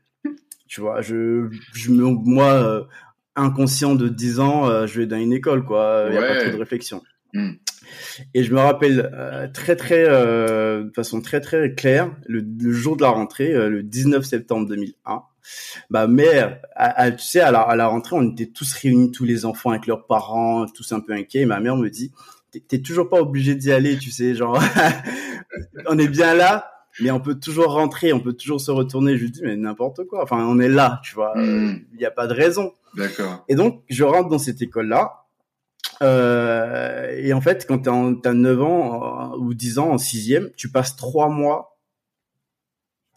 Tu 0.66 0.80
vois, 0.80 1.02
je, 1.02 1.48
je 1.72 1.92
moi, 1.92 2.52
euh, 2.52 2.82
inconscient 3.36 3.94
de 3.94 4.08
10 4.08 4.40
ans, 4.40 4.68
euh, 4.68 4.86
je 4.86 5.00
vais 5.00 5.06
dans 5.06 5.16
une 5.16 5.32
école, 5.32 5.64
quoi. 5.64 6.06
Il 6.08 6.14
y 6.14 6.18
a 6.18 6.22
pas 6.22 6.40
trop 6.40 6.50
de 6.50 6.56
réflexion. 6.56 7.02
Hmm. 7.32 7.52
Et 8.32 8.44
je 8.44 8.54
me 8.54 8.60
rappelle 8.60 9.10
euh, 9.12 9.48
très 9.52 9.74
très 9.74 10.04
euh, 10.08 10.84
de 10.84 10.92
façon 10.94 11.20
très 11.20 11.40
très 11.40 11.74
claire 11.74 12.14
le, 12.26 12.44
jour 12.72 12.96
de 12.96 13.02
la 13.02 13.10
rentrée, 13.10 13.52
le 13.52 13.82
19 13.82 14.24
septembre 14.24 14.68
2001. 14.68 15.22
Bah 15.90 16.06
mère, 16.06 16.60
tu 17.18 17.24
sais 17.24 17.40
à 17.40 17.50
la, 17.50 17.60
à 17.60 17.76
la 17.76 17.88
rentrée, 17.88 18.16
on 18.16 18.30
était 18.30 18.46
tous 18.46 18.72
réunis, 18.74 19.10
tous 19.10 19.24
les 19.24 19.44
enfants 19.44 19.70
avec 19.70 19.86
leurs 19.86 20.06
parents, 20.06 20.64
tous 20.66 20.92
un 20.92 21.00
peu 21.00 21.12
inquiets. 21.12 21.40
Et 21.40 21.46
ma 21.46 21.60
mère 21.60 21.76
me 21.76 21.90
dit, 21.90 22.12
t'es 22.68 22.80
toujours 22.80 23.10
pas 23.10 23.20
obligé 23.20 23.54
d'y 23.54 23.72
aller, 23.72 23.98
tu 23.98 24.10
sais, 24.10 24.34
genre 24.34 24.58
on 25.86 25.98
est 25.98 26.08
bien 26.08 26.34
là, 26.34 26.70
mais 27.00 27.10
on 27.10 27.20
peut 27.20 27.34
toujours 27.34 27.72
rentrer, 27.72 28.12
on 28.12 28.20
peut 28.20 28.32
toujours 28.32 28.60
se 28.60 28.70
retourner. 28.70 29.16
Je 29.18 29.24
lui 29.24 29.30
dis 29.32 29.42
mais 29.42 29.56
n'importe 29.56 30.04
quoi. 30.04 30.22
Enfin, 30.22 30.46
on 30.46 30.58
est 30.60 30.68
là, 30.68 31.00
tu 31.04 31.14
vois. 31.14 31.36
Hmm. 31.36 31.80
Il 31.92 31.98
n'y 31.98 32.06
a 32.06 32.10
pas 32.10 32.26
de 32.26 32.32
raison. 32.32 32.72
D'accord. 32.96 33.44
Et 33.48 33.54
donc, 33.54 33.82
je 33.88 34.04
rentre 34.04 34.28
dans 34.28 34.38
cette 34.38 34.62
école-là. 34.62 35.24
Euh, 36.02 37.14
et 37.18 37.32
en 37.32 37.40
fait, 37.40 37.66
quand 37.66 37.78
tu 37.78 38.28
as 38.28 38.32
9 38.32 38.62
ans 38.62 39.32
euh, 39.32 39.36
ou 39.38 39.54
10 39.54 39.78
ans 39.78 39.90
en 39.90 39.98
sixième, 39.98 40.50
tu 40.56 40.70
passes 40.70 40.96
trois 40.96 41.28
mois 41.28 41.78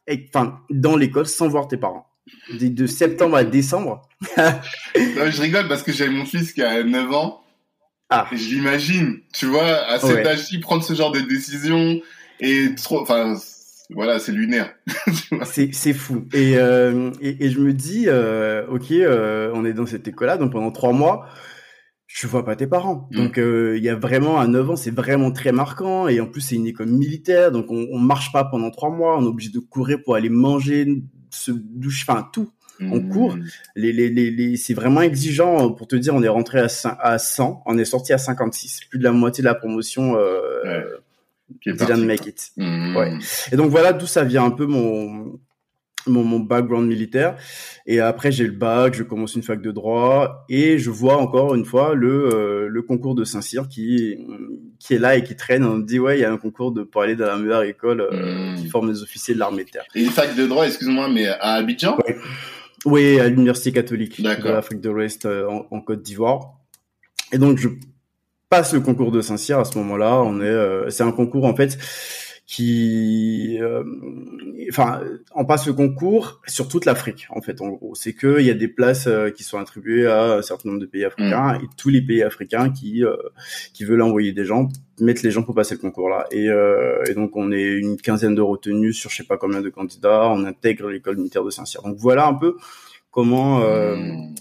enfin, 0.09 0.59
dans 0.69 0.95
l'école 0.95 1.27
sans 1.27 1.47
voir 1.47 1.67
tes 1.67 1.77
parents. 1.77 2.07
de, 2.59 2.87
septembre 2.87 3.35
à 3.35 3.43
décembre. 3.43 4.01
je 4.95 5.41
rigole 5.41 5.67
parce 5.67 5.83
que 5.83 5.91
j'ai 5.91 6.09
mon 6.09 6.25
fils 6.25 6.53
qui 6.53 6.61
a 6.61 6.83
9 6.83 7.11
ans. 7.13 7.43
Ah. 8.09 8.27
J'imagine, 8.31 9.19
tu 9.33 9.47
vois, 9.47 9.65
à 9.65 9.99
cet 9.99 10.25
âge-ci, 10.25 10.59
prendre 10.59 10.83
ce 10.83 10.93
genre 10.93 11.11
de 11.11 11.19
décision 11.19 11.99
et 12.39 12.73
trop, 12.75 13.01
enfin, 13.01 13.35
voilà, 13.89 14.19
c'est 14.19 14.33
lunaire. 14.33 14.73
c'est 15.45 15.93
fou. 15.93 16.25
Et, 16.33 16.57
euh, 16.57 17.11
et, 17.21 17.45
et 17.45 17.49
je 17.49 17.59
me 17.59 17.73
dis, 17.73 18.05
euh, 18.07 18.67
ok, 18.67 18.91
euh, 18.91 19.51
on 19.53 19.63
est 19.63 19.73
dans 19.73 19.85
cette 19.85 20.07
école-là, 20.07 20.37
donc 20.37 20.51
pendant 20.51 20.71
trois 20.71 20.91
mois, 20.91 21.27
je 22.05 22.27
vois 22.27 22.43
pas 22.43 22.55
tes 22.57 22.67
parents. 22.67 23.07
Mm. 23.11 23.15
Donc 23.15 23.37
il 23.37 23.83
y 23.83 23.89
a 23.89 23.95
vraiment 23.95 24.39
à 24.39 24.47
9 24.47 24.71
ans, 24.71 24.75
c'est 24.75 24.91
vraiment 24.91 25.31
très 25.31 25.53
marquant. 25.53 26.07
Et 26.09 26.19
en 26.19 26.27
plus, 26.27 26.41
c'est 26.41 26.55
une 26.55 26.67
école 26.67 26.87
militaire, 26.87 27.51
donc 27.51 27.71
on, 27.71 27.87
on 27.91 27.99
marche 27.99 28.33
pas 28.33 28.43
pendant 28.43 28.71
trois 28.71 28.89
mois, 28.89 29.17
on 29.17 29.23
est 29.23 29.27
obligé 29.27 29.51
de 29.51 29.59
courir 29.59 29.99
pour 30.03 30.15
aller 30.15 30.29
manger, 30.29 31.03
se 31.29 31.51
doucher, 31.51 32.05
enfin 32.09 32.27
tout. 32.33 32.49
On 32.79 32.99
mm. 32.99 33.09
court. 33.09 33.37
Les, 33.75 33.91
les, 33.91 34.09
les, 34.09 34.29
les 34.29 34.57
c'est 34.57 34.75
vraiment 34.75 35.01
exigeant. 35.01 35.71
Pour 35.71 35.87
te 35.87 35.95
dire, 35.95 36.13
on 36.13 36.21
est 36.21 36.27
rentré 36.27 36.59
à, 36.59 36.67
à 36.99 37.17
100, 37.17 37.63
on 37.65 37.77
est 37.77 37.85
sorti 37.85 38.11
à 38.11 38.17
56. 38.17 38.81
Plus 38.89 38.99
de 38.99 39.03
la 39.05 39.13
moitié 39.13 39.41
de 39.41 39.47
la 39.47 39.55
promotion. 39.55 40.15
Didn't 41.65 42.05
make 42.05 42.25
it. 42.25 42.51
Mm. 42.57 42.95
Ouais. 42.95 43.13
Et 43.51 43.55
donc 43.55 43.71
voilà 43.71 43.93
d'où 43.93 44.05
ça 44.05 44.23
vient 44.23 44.45
un 44.45 44.51
peu 44.51 44.65
mon 44.65 45.39
mon, 46.07 46.23
mon 46.23 46.39
background 46.39 46.87
militaire. 46.87 47.35
Et 47.85 47.99
après, 47.99 48.31
j'ai 48.31 48.45
le 48.45 48.53
bac, 48.53 48.93
je 48.93 49.03
commence 49.03 49.35
une 49.35 49.43
fac 49.43 49.61
de 49.61 49.71
droit 49.71 50.45
et 50.49 50.77
je 50.77 50.89
vois 50.89 51.17
encore 51.17 51.55
une 51.55 51.65
fois 51.65 51.95
le, 51.95 52.29
euh, 52.33 52.67
le 52.69 52.81
concours 52.81 53.15
de 53.15 53.23
Saint-Cyr 53.23 53.67
qui, 53.67 54.17
qui 54.79 54.93
est 54.93 54.99
là 54.99 55.15
et 55.17 55.23
qui 55.23 55.35
traîne. 55.35 55.63
On 55.63 55.75
me 55.75 55.83
dit, 55.83 55.99
ouais, 55.99 56.17
il 56.17 56.21
y 56.21 56.25
a 56.25 56.31
un 56.31 56.37
concours 56.37 56.71
de, 56.71 56.83
pour 56.83 57.01
aller 57.01 57.15
dans 57.15 57.27
la 57.27 57.37
meilleure 57.37 57.63
école 57.63 58.01
euh, 58.01 58.55
qui 58.55 58.65
hmm. 58.65 58.69
forme 58.69 58.89
les 58.89 59.03
officiers 59.03 59.33
de 59.33 59.39
l'armée 59.39 59.65
de 59.65 59.69
terre. 59.69 59.85
Et 59.95 60.03
une 60.03 60.09
fac 60.09 60.35
de 60.35 60.45
droit, 60.45 60.65
excuse-moi, 60.65 61.09
mais 61.09 61.27
à 61.27 61.53
Abidjan? 61.53 61.97
Oui, 62.85 63.19
à 63.19 63.27
l'Université 63.27 63.71
catholique 63.71 64.21
de 64.21 64.47
l'Afrique 64.47 64.81
de 64.81 64.89
l'Ouest 64.89 65.25
euh, 65.25 65.47
en, 65.47 65.67
en 65.71 65.81
Côte 65.81 66.03
d'Ivoire. 66.03 66.53
Et 67.33 67.37
donc, 67.37 67.57
je 67.57 67.67
passe 68.49 68.73
le 68.73 68.79
concours 68.79 69.11
de 69.11 69.21
Saint-Cyr 69.21 69.59
à 69.59 69.65
ce 69.65 69.77
moment-là. 69.77 70.21
On 70.23 70.41
est, 70.41 70.89
c'est 70.91 71.03
un 71.03 71.11
concours 71.11 71.45
en 71.45 71.55
fait 71.55 71.77
qui, 72.47 73.57
euh, 73.59 73.83
enfin, 74.69 75.01
on 75.35 75.43
passe 75.43 75.67
le 75.67 75.73
concours 75.73 76.39
sur 76.47 76.69
toute 76.69 76.85
l'Afrique 76.85 77.27
en 77.29 77.41
fait. 77.41 77.59
En 77.61 77.67
gros, 77.67 77.93
c'est 77.93 78.13
que 78.13 78.39
il 78.39 78.45
y 78.45 78.49
a 78.49 78.53
des 78.53 78.69
places 78.69 79.07
euh, 79.07 79.29
qui 79.29 79.43
sont 79.43 79.59
attribuées 79.59 80.07
à 80.07 80.35
un 80.35 80.41
certain 80.41 80.69
nombre 80.69 80.79
de 80.79 80.85
pays 80.85 81.03
africains 81.03 81.57
mm. 81.57 81.63
et 81.63 81.67
tous 81.75 81.89
les 81.89 82.01
pays 82.01 82.23
africains 82.23 82.71
qui 82.71 83.03
euh, 83.03 83.17
qui 83.73 83.83
veulent 83.83 84.01
envoyer 84.01 84.31
des 84.31 84.45
gens 84.45 84.69
mettent 85.01 85.23
les 85.23 85.31
gens 85.31 85.43
pour 85.43 85.55
passer 85.55 85.75
le 85.75 85.81
concours 85.81 86.07
là. 86.07 86.25
Et, 86.31 86.45
et 86.45 87.13
donc 87.13 87.35
on 87.35 87.51
est 87.51 87.67
une 87.67 87.97
quinzaine 87.97 88.33
de 88.33 88.41
retenus 88.41 88.97
sur 88.97 89.09
je 89.09 89.17
sais 89.17 89.23
pas 89.25 89.37
combien 89.37 89.61
de 89.61 89.69
candidats. 89.69 90.29
On 90.29 90.45
intègre 90.45 90.89
l'école 90.89 91.17
militaire 91.17 91.43
de 91.43 91.49
Saint-Cyr. 91.49 91.81
Donc 91.81 91.97
voilà 91.97 92.27
un 92.27 92.33
peu 92.33 92.55
comment. 93.11 93.59
Mm. 93.59 94.35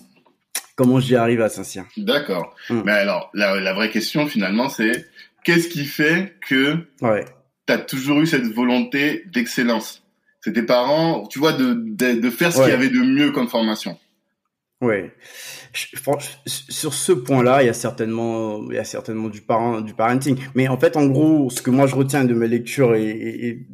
Comment 0.77 1.01
j'y 1.01 1.17
arrive 1.17 1.41
à 1.41 1.49
Saint-Cyr 1.49 1.85
D'accord. 1.97 2.55
Mm. 2.71 2.83
Mais 2.85 2.93
alors, 2.93 3.31
la, 3.35 3.59
la 3.59 3.73
vraie 3.73 3.91
question 3.91 4.27
finalement, 4.27 4.69
c'est 4.69 5.07
qu'est-ce 5.43 5.69
qui 5.69 5.85
fait 5.85 6.37
que 6.47 6.77
ouais 7.01 7.25
tu 7.67 7.73
as 7.73 7.79
toujours 7.79 8.21
eu 8.21 8.27
cette 8.27 8.47
volonté 8.47 9.25
d'excellence? 9.27 10.03
C'est 10.41 10.53
tes 10.53 10.63
parents, 10.63 11.27
tu 11.27 11.41
vois, 11.41 11.53
de, 11.53 11.75
de, 11.75 12.31
faire 12.31 12.53
ce 12.53 12.61
qu'il 12.61 12.71
y 12.71 12.73
avait 12.73 12.89
de 12.89 13.01
mieux 13.01 13.33
comme 13.33 13.49
formation. 13.49 13.99
Ouais. 14.81 15.13
Sur 15.75 16.95
ce 16.95 17.13
point-là, 17.13 17.63
il 17.63 17.67
y 17.67 17.69
a 17.69 17.73
certainement, 17.73 18.63
il 18.71 18.77
y 18.77 18.79
a 18.79 18.85
certainement 18.85 19.29
du 19.29 19.41
parent, 19.41 19.81
du 19.81 19.95
parenting. 19.95 20.39
Mais 20.55 20.69
en 20.69 20.79
fait, 20.79 20.97
en 20.97 21.07
gros, 21.07 21.51
ce 21.51 21.63
que 21.63 21.71
moi 21.71 21.89
je 21.89 21.97
retiens 21.97 22.25
de 22.25 22.35
mes 22.35 22.47
lectures 22.47 22.95
et, 22.95 23.67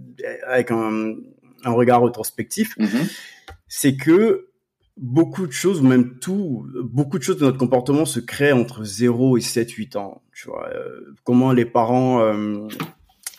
avec 0.47 0.71
un, 0.71 1.15
un, 1.65 1.71
regard 1.73 2.03
rétrospectif, 2.03 2.79
mm-hmm. 2.79 3.13
c'est 3.69 3.97
que 3.97 4.49
beaucoup 4.97 5.47
de 5.47 5.53
choses, 5.53 5.81
ou 5.81 5.87
même 5.87 6.19
tout, 6.19 6.67
beaucoup 6.85 7.19
de 7.19 7.23
choses 7.23 7.39
de 7.39 7.45
notre 7.45 7.59
comportement 7.59 8.05
se 8.05 8.21
créent 8.21 8.53
entre 8.53 8.85
0 8.85 9.39
et 9.39 9.41
7, 9.41 9.71
8 9.71 9.97
ans. 9.97 10.23
Tu 10.35 10.49
vois, 10.49 10.69
euh, 10.75 11.15
comment 11.25 11.53
les 11.53 11.65
parents 11.65 12.21
euh, 12.21 12.69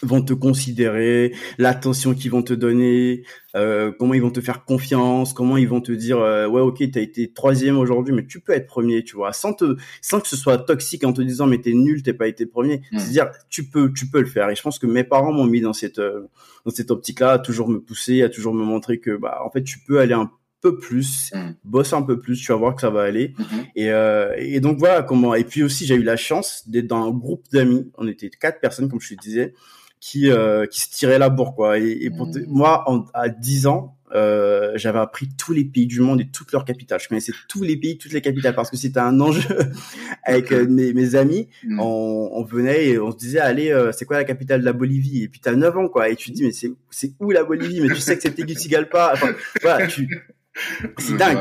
vont 0.04 0.22
te 0.22 0.34
considérer, 0.34 1.34
l'attention 1.58 2.14
qu'ils 2.14 2.32
vont 2.32 2.42
te 2.42 2.54
donner, 2.54 3.24
euh, 3.56 3.92
comment 3.98 4.14
ils 4.14 4.22
vont 4.22 4.32
te 4.32 4.42
faire 4.42 4.66
confiance, 4.66 5.34
comment 5.34 5.58
ils 5.58 5.68
vont 5.68 5.82
te 5.82 5.92
dire 5.92 6.20
euh, 6.20 6.48
ouais 6.48 6.62
ok 6.62 6.84
t'as 6.92 7.02
été 7.02 7.32
troisième 7.32 7.78
aujourd'hui 7.78 8.14
mais 8.14 8.26
tu 8.26 8.40
peux 8.40 8.54
être 8.54 8.68
premier 8.68 9.04
tu 9.04 9.16
vois 9.16 9.34
sans 9.34 9.54
te 9.54 9.76
sans 10.02 10.20
que 10.20 10.28
ce 10.28 10.36
soit 10.36 10.58
toxique 10.58 11.04
en 11.04 11.14
te 11.14 11.22
disant 11.22 11.48
mais 11.48 11.60
t'es 11.60 11.74
nul 11.74 12.04
t'es 12.04 12.14
pas 12.14 12.28
été 12.28 12.46
premier 12.46 12.82
hmm. 12.92 13.00
c'est 13.00 13.10
à 13.10 13.12
dire 13.12 13.30
tu 13.50 13.66
peux 13.66 13.92
tu 13.94 14.08
peux 14.08 14.20
le 14.20 14.26
faire 14.26 14.50
et 14.50 14.56
je 14.56 14.62
pense 14.62 14.80
que 14.80 14.88
mes 14.88 15.04
parents 15.04 15.32
m'ont 15.32 15.46
mis 15.46 15.62
dans 15.62 15.74
cette 15.74 16.00
euh, 16.00 16.28
dans 16.66 16.72
cette 16.72 16.92
optique 16.92 17.20
là 17.20 17.32
à 17.34 17.40
toujours 17.40 17.70
me 17.70 17.80
pousser 17.80 18.24
à 18.24 18.30
toujours 18.30 18.54
me 18.54 18.64
montrer 18.64 19.00
que 19.00 19.16
bah 19.16 19.42
en 19.46 19.50
fait 19.50 19.64
tu 19.64 19.80
peux 19.80 20.00
aller 20.00 20.14
un 20.14 20.32
peu 20.64 20.78
plus, 20.78 21.32
hmm. 21.34 21.52
bosse 21.66 21.94
un 21.94 22.02
peu 22.02 22.18
plus, 22.18 22.40
tu 22.40 22.52
vas 22.52 22.58
voir 22.58 22.74
que 22.74 22.82
ça 22.82 22.90
va 22.90 23.04
aller. 23.04 23.36
Hmm. 23.38 23.44
Et, 23.76 23.92
euh, 23.92 24.34
et 24.38 24.62
donc 24.62 24.80
voilà 24.80 25.04
comment. 25.04 25.36
Et 25.36 25.44
puis 25.44 25.62
aussi, 25.62 25.86
j'ai 25.86 25.96
eu 25.96 26.04
la 26.04 26.16
chance 26.16 26.64
d'être 26.68 26.88
dans 26.88 27.04
un 27.04 27.12
groupe 27.12 27.44
d'amis. 27.52 27.92
On 27.98 28.08
était 28.08 28.30
quatre 28.30 28.60
personnes, 28.60 28.90
comme 28.90 29.02
je 29.02 29.14
te 29.14 29.22
disais 29.22 29.54
qui 30.00 30.30
euh, 30.30 30.66
qui 30.66 30.82
se 30.82 30.90
tirait 30.90 31.20
la 31.20 31.30
bourre 31.30 31.56
quoi. 31.56 31.80
Et, 31.80 31.92
et 32.02 32.10
pour 32.10 32.28
mmh. 32.28 32.44
moi, 32.48 32.84
à 33.14 33.30
10 33.30 33.68
ans, 33.68 33.98
euh, 34.14 34.74
j'avais 34.76 35.00
appris 35.00 35.30
tous 35.38 35.54
les 35.54 35.64
pays 35.64 35.88
du 35.88 36.02
monde 36.02 36.20
et 36.20 36.28
toutes 36.28 36.52
leurs 36.52 36.66
capitales. 36.66 37.00
Je 37.00 37.08
connaissais 37.08 37.32
tous 37.48 37.64
les 37.64 37.78
pays, 37.78 37.98
toutes 37.98 38.12
les 38.12 38.20
capitales 38.20 38.54
parce 38.54 38.70
que 38.70 38.76
c'était 38.76 39.00
un 39.00 39.22
enjeu 39.22 39.58
avec 40.24 40.52
mes, 40.52 40.92
mes, 40.94 41.16
amis. 41.16 41.48
Mmh. 41.64 41.80
On, 41.80 42.32
on, 42.34 42.44
venait 42.44 42.88
et 42.88 43.00
on 43.00 43.12
se 43.12 43.18
disait 43.18 43.40
allez, 43.40 43.72
euh, 43.72 43.94
c'est 43.94 44.04
quoi 44.04 44.18
la 44.18 44.26
capitale 44.26 44.60
de 44.60 44.66
la 44.66 44.74
Bolivie? 44.74 45.24
Et 45.24 45.30
puis 45.30 45.40
t'as 45.40 45.56
9 45.56 45.78
ans 45.78 45.88
quoi 45.88 46.10
et 46.10 46.18
tu 46.18 46.32
te 46.32 46.36
dis 46.36 46.44
mais 46.44 46.52
c'est 46.52 46.72
c'est 46.90 47.14
où 47.22 47.32
la 47.32 47.46
Bolivie? 47.46 47.80
Mais 47.80 47.88
tu 47.88 48.02
sais 48.02 48.18
que 48.18 48.22
c'est 48.22 48.36
Tegucigalpa. 48.36 49.12
Enfin 49.14 49.34
voilà, 49.62 49.88
tu 49.88 50.10
c'est 50.98 51.18
dingue. 51.18 51.40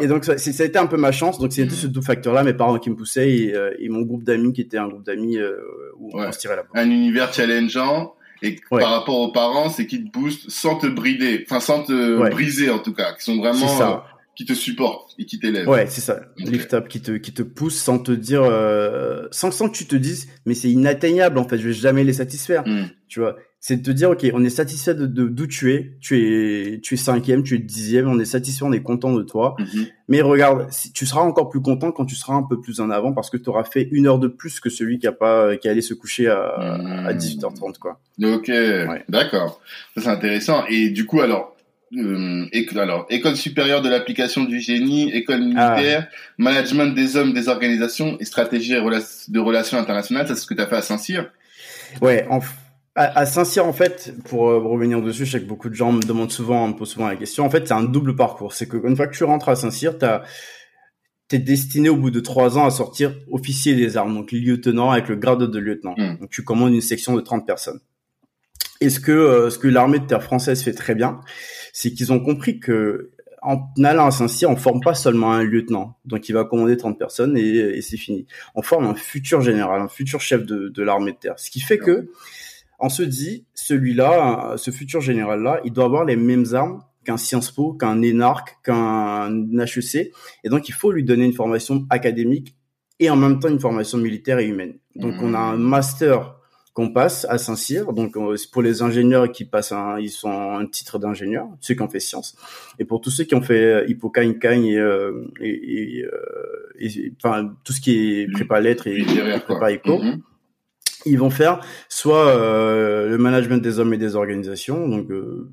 Et, 0.00 0.06
donc 0.06 0.24
ça, 0.24 0.38
ça, 0.38 0.62
a 0.62 0.66
été 0.66 0.78
un 0.78 0.86
peu 0.86 0.96
ma 0.96 1.12
chance. 1.12 1.38
Donc 1.38 1.52
c'est 1.52 1.64
mmh. 1.64 1.70
ce 1.70 1.86
deux 1.86 2.00
facteurs-là, 2.00 2.42
mes 2.44 2.54
parents 2.54 2.78
qui 2.78 2.90
me 2.90 2.96
poussaient 2.96 3.30
et, 3.30 3.54
euh, 3.54 3.74
et 3.78 3.88
mon 3.88 4.02
groupe 4.02 4.24
d'amis 4.24 4.52
qui 4.52 4.62
était 4.62 4.78
un 4.78 4.88
groupe 4.88 5.04
d'amis 5.04 5.36
euh, 5.38 5.56
où 5.98 6.10
on 6.14 6.32
se 6.32 6.38
tirait 6.38 6.56
la. 6.56 6.64
Un 6.74 6.90
univers 6.90 7.32
challengeant. 7.32 8.14
Et 8.40 8.56
par 8.70 8.92
rapport 8.92 9.18
aux 9.18 9.32
parents, 9.32 9.68
c'est 9.68 9.86
qui 9.86 10.04
te 10.04 10.10
boostent 10.16 10.48
sans 10.48 10.76
te 10.76 10.86
brider, 10.86 11.44
enfin 11.44 11.58
sans 11.58 11.82
te 11.82 12.30
briser 12.30 12.70
en 12.70 12.78
tout 12.78 12.94
cas, 12.94 13.12
qui 13.14 13.24
sont 13.24 13.38
vraiment 13.38 13.82
euh, 13.82 13.96
qui 14.38 14.44
te 14.44 14.54
supportent 14.54 15.16
et 15.18 15.26
qui 15.26 15.40
t'élèvent. 15.40 15.66
Ouais, 15.66 15.88
c'est 15.88 16.00
ça. 16.00 16.20
Lift 16.36 16.72
up 16.72 16.86
qui 16.86 17.00
te 17.00 17.10
qui 17.10 17.34
te 17.34 17.42
pousse 17.42 17.74
sans 17.74 17.98
te 17.98 18.12
dire 18.12 18.44
euh, 18.44 19.26
sans 19.32 19.50
sans 19.50 19.68
que 19.68 19.76
tu 19.76 19.86
te 19.86 19.96
dises 19.96 20.28
mais 20.46 20.54
c'est 20.54 20.70
inatteignable 20.70 21.38
en 21.38 21.48
fait, 21.48 21.58
je 21.58 21.66
vais 21.66 21.74
jamais 21.74 22.04
les 22.04 22.12
satisfaire. 22.12 22.62
Mmh. 22.64 22.84
Tu 23.08 23.18
vois 23.18 23.36
c'est 23.60 23.78
de 23.78 23.82
te 23.82 23.90
dire 23.90 24.10
ok 24.10 24.24
on 24.34 24.44
est 24.44 24.50
satisfait 24.50 24.94
de 24.94 25.06
d'où 25.06 25.46
tu 25.48 25.72
es 25.72 25.96
tu 26.00 26.16
es 26.16 26.78
tu 26.80 26.94
es 26.94 26.96
cinquième 26.96 27.42
tu 27.42 27.56
es 27.56 27.58
dixième 27.58 28.08
on 28.08 28.20
est 28.20 28.24
satisfait 28.24 28.64
on 28.64 28.72
est 28.72 28.84
content 28.84 29.12
de 29.12 29.22
toi 29.22 29.56
mhm. 29.58 29.86
mais 30.06 30.20
regarde 30.20 30.68
tu 30.94 31.06
seras 31.06 31.22
encore 31.22 31.48
plus 31.48 31.60
content 31.60 31.90
quand 31.90 32.06
tu 32.06 32.14
seras 32.14 32.34
un 32.34 32.44
peu 32.44 32.60
plus 32.60 32.80
en 32.80 32.88
avant 32.88 33.12
parce 33.12 33.30
que 33.30 33.36
tu 33.36 33.48
auras 33.48 33.64
fait 33.64 33.88
une 33.90 34.06
heure 34.06 34.20
de 34.20 34.28
plus 34.28 34.60
que 34.60 34.70
celui 34.70 35.00
qui 35.00 35.08
a 35.08 35.12
pas 35.12 35.56
qui 35.56 35.68
allait 35.68 35.80
se 35.80 35.94
coucher 35.94 36.28
à, 36.28 36.38
à 36.38 37.12
18h30 37.12 37.66
mhm. 37.66 37.72
quoi 37.80 38.00
ok 38.22 38.52
d'accord 39.08 39.60
c'est 39.96 40.06
intéressant 40.06 40.64
et 40.68 40.90
du 40.90 41.04
coup 41.04 41.20
alors 41.20 41.56
euh, 41.96 42.46
alors, 42.76 43.06
école 43.10 43.36
supérieure 43.36 43.82
de 43.82 43.88
l'application 43.88 44.44
du 44.44 44.60
génie, 44.60 45.10
école 45.12 45.40
militaire, 45.40 46.08
ah. 46.10 46.14
management 46.38 46.94
des 46.94 47.16
hommes, 47.16 47.32
des 47.32 47.48
organisations 47.48 48.18
et 48.20 48.24
stratégie 48.24 48.72
de 48.72 49.38
relations 49.38 49.78
internationales. 49.78 50.26
C'est 50.28 50.34
ce 50.34 50.46
que 50.46 50.54
tu 50.54 50.60
as 50.60 50.66
fait 50.66 50.76
à 50.76 50.82
Saint-Cyr. 50.82 51.30
Ouais, 52.02 52.26
en, 52.28 52.40
à, 52.94 53.26
Saint-Cyr, 53.26 53.64
en 53.64 53.72
fait, 53.72 54.12
pour 54.24 54.48
euh, 54.48 54.58
revenir 54.58 55.00
dessus, 55.00 55.24
je 55.24 55.32
sais 55.32 55.40
que 55.40 55.46
beaucoup 55.46 55.68
de 55.68 55.74
gens 55.74 55.92
me 55.92 56.02
demandent 56.02 56.32
souvent, 56.32 56.66
me 56.68 56.74
posent 56.74 56.90
souvent 56.90 57.08
la 57.08 57.16
question. 57.16 57.44
En 57.44 57.50
fait, 57.50 57.66
c'est 57.66 57.74
un 57.74 57.84
double 57.84 58.16
parcours. 58.16 58.52
C'est 58.52 58.68
qu'une 58.68 58.96
fois 58.96 59.06
que 59.06 59.16
tu 59.16 59.24
rentres 59.24 59.48
à 59.48 59.56
Saint-Cyr, 59.56 59.94
t'es 61.28 61.38
destiné 61.38 61.88
au 61.88 61.96
bout 61.96 62.10
de 62.10 62.20
trois 62.20 62.58
ans 62.58 62.66
à 62.66 62.70
sortir 62.70 63.14
officier 63.30 63.74
des 63.76 63.96
armes, 63.96 64.14
donc 64.14 64.32
lieutenant 64.32 64.90
avec 64.90 65.08
le 65.08 65.16
grade 65.16 65.42
de 65.42 65.58
lieutenant. 65.58 65.94
Hmm. 65.96 66.18
Donc 66.18 66.30
tu 66.30 66.42
commandes 66.42 66.74
une 66.74 66.80
section 66.80 67.14
de 67.14 67.20
30 67.20 67.46
personnes. 67.46 67.80
Et 68.80 68.90
ce 68.90 69.00
que 69.00 69.12
euh, 69.12 69.50
ce 69.50 69.58
que 69.58 69.68
l'armée 69.68 69.98
de 69.98 70.06
terre 70.06 70.22
française 70.22 70.62
fait 70.62 70.72
très 70.72 70.94
bien, 70.94 71.20
c'est 71.72 71.92
qu'ils 71.92 72.12
ont 72.12 72.20
compris 72.20 72.60
que 72.60 73.10
en 73.40 73.70
allant 73.84 74.06
à 74.06 74.10
Saint-Cyr, 74.10 74.50
on 74.50 74.56
forme 74.56 74.80
pas 74.80 74.94
seulement 74.94 75.32
un 75.32 75.44
lieutenant, 75.44 75.96
donc 76.04 76.28
il 76.28 76.32
va 76.32 76.44
commander 76.44 76.76
30 76.76 76.98
personnes 76.98 77.36
et, 77.36 77.56
et 77.56 77.82
c'est 77.82 77.96
fini. 77.96 78.26
On 78.54 78.62
forme 78.62 78.86
un 78.86 78.94
futur 78.94 79.40
général, 79.42 79.80
un 79.80 79.88
futur 79.88 80.20
chef 80.20 80.44
de, 80.44 80.68
de 80.68 80.82
l'armée 80.82 81.12
de 81.12 81.18
terre. 81.18 81.38
Ce 81.38 81.50
qui 81.50 81.60
fait 81.60 81.78
que 81.78 82.10
on 82.80 82.88
se 82.88 83.02
dit, 83.02 83.46
celui-là, 83.54 84.54
ce 84.56 84.70
futur 84.70 85.00
général-là, 85.00 85.60
il 85.64 85.72
doit 85.72 85.84
avoir 85.84 86.04
les 86.04 86.16
mêmes 86.16 86.46
armes 86.52 86.82
qu'un 87.04 87.16
Sciences 87.16 87.50
Po, 87.50 87.72
qu'un 87.72 88.02
énarque, 88.02 88.58
qu'un 88.62 89.42
HEC. 89.58 90.12
Et 90.44 90.48
donc, 90.48 90.68
il 90.68 90.74
faut 90.74 90.92
lui 90.92 91.04
donner 91.04 91.24
une 91.24 91.32
formation 91.32 91.86
académique 91.90 92.54
et 93.00 93.10
en 93.10 93.16
même 93.16 93.40
temps 93.40 93.48
une 93.48 93.60
formation 93.60 93.98
militaire 93.98 94.38
et 94.38 94.46
humaine. 94.46 94.74
Donc, 94.94 95.14
on 95.20 95.34
a 95.34 95.38
un 95.38 95.56
master 95.56 96.37
qu'on 96.78 96.90
passe 96.90 97.26
à 97.28 97.38
Saint-Cyr. 97.38 97.92
Donc, 97.92 98.16
euh, 98.16 98.36
pour 98.52 98.62
les 98.62 98.82
ingénieurs 98.82 99.32
qui 99.32 99.44
passent 99.44 99.72
un, 99.72 99.98
ils 99.98 100.12
sont 100.12 100.30
un 100.30 100.64
titre 100.64 101.00
d'ingénieur, 101.00 101.48
ceux 101.58 101.74
qui 101.74 101.82
ont 101.82 101.88
fait 101.88 101.98
sciences. 101.98 102.36
Et 102.78 102.84
pour 102.84 103.00
tous 103.00 103.10
ceux 103.10 103.24
qui 103.24 103.34
ont 103.34 103.42
fait 103.42 103.84
Hippocagne, 103.88 104.38
Cagne 104.38 104.66
et, 104.66 104.78
euh, 104.78 105.28
et, 105.40 106.04
euh, 106.04 106.72
et, 106.78 107.12
enfin, 107.16 107.52
tout 107.64 107.72
ce 107.72 107.80
qui 107.80 108.20
est 108.20 108.32
prépa 108.32 108.60
lettres 108.60 108.86
et, 108.86 109.04
prépa 109.44 109.72
éco. 109.72 109.98
Mmh 109.98 110.22
ils 111.06 111.16
vont 111.16 111.30
faire 111.30 111.60
soit 111.88 112.26
euh, 112.26 113.08
le 113.08 113.18
management 113.18 113.62
des 113.62 113.78
hommes 113.78 113.94
et 113.94 113.98
des 113.98 114.16
organisations, 114.16 114.88
donc 114.88 115.08
euh, 115.10 115.48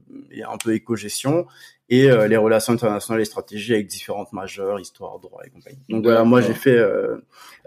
un 0.50 0.58
peu 0.58 0.74
éco-gestion, 0.74 1.46
et 1.88 2.10
euh, 2.10 2.27
les 2.27 2.36
relations 2.36 2.74
internationales 2.74 3.22
et 3.22 3.25
stratégies 3.25 3.75
avec 3.75 3.88
différentes 3.88 4.34
majeures, 4.34 4.79
histoire, 4.79 5.20
droit 5.20 5.41
et 5.46 5.50
compagnie. 5.51 5.77
Donc 5.88 6.03
voilà, 6.03 6.24
moi 6.24 6.41
j'ai 6.41 6.55
fait 6.55 6.75
euh, 6.75 7.17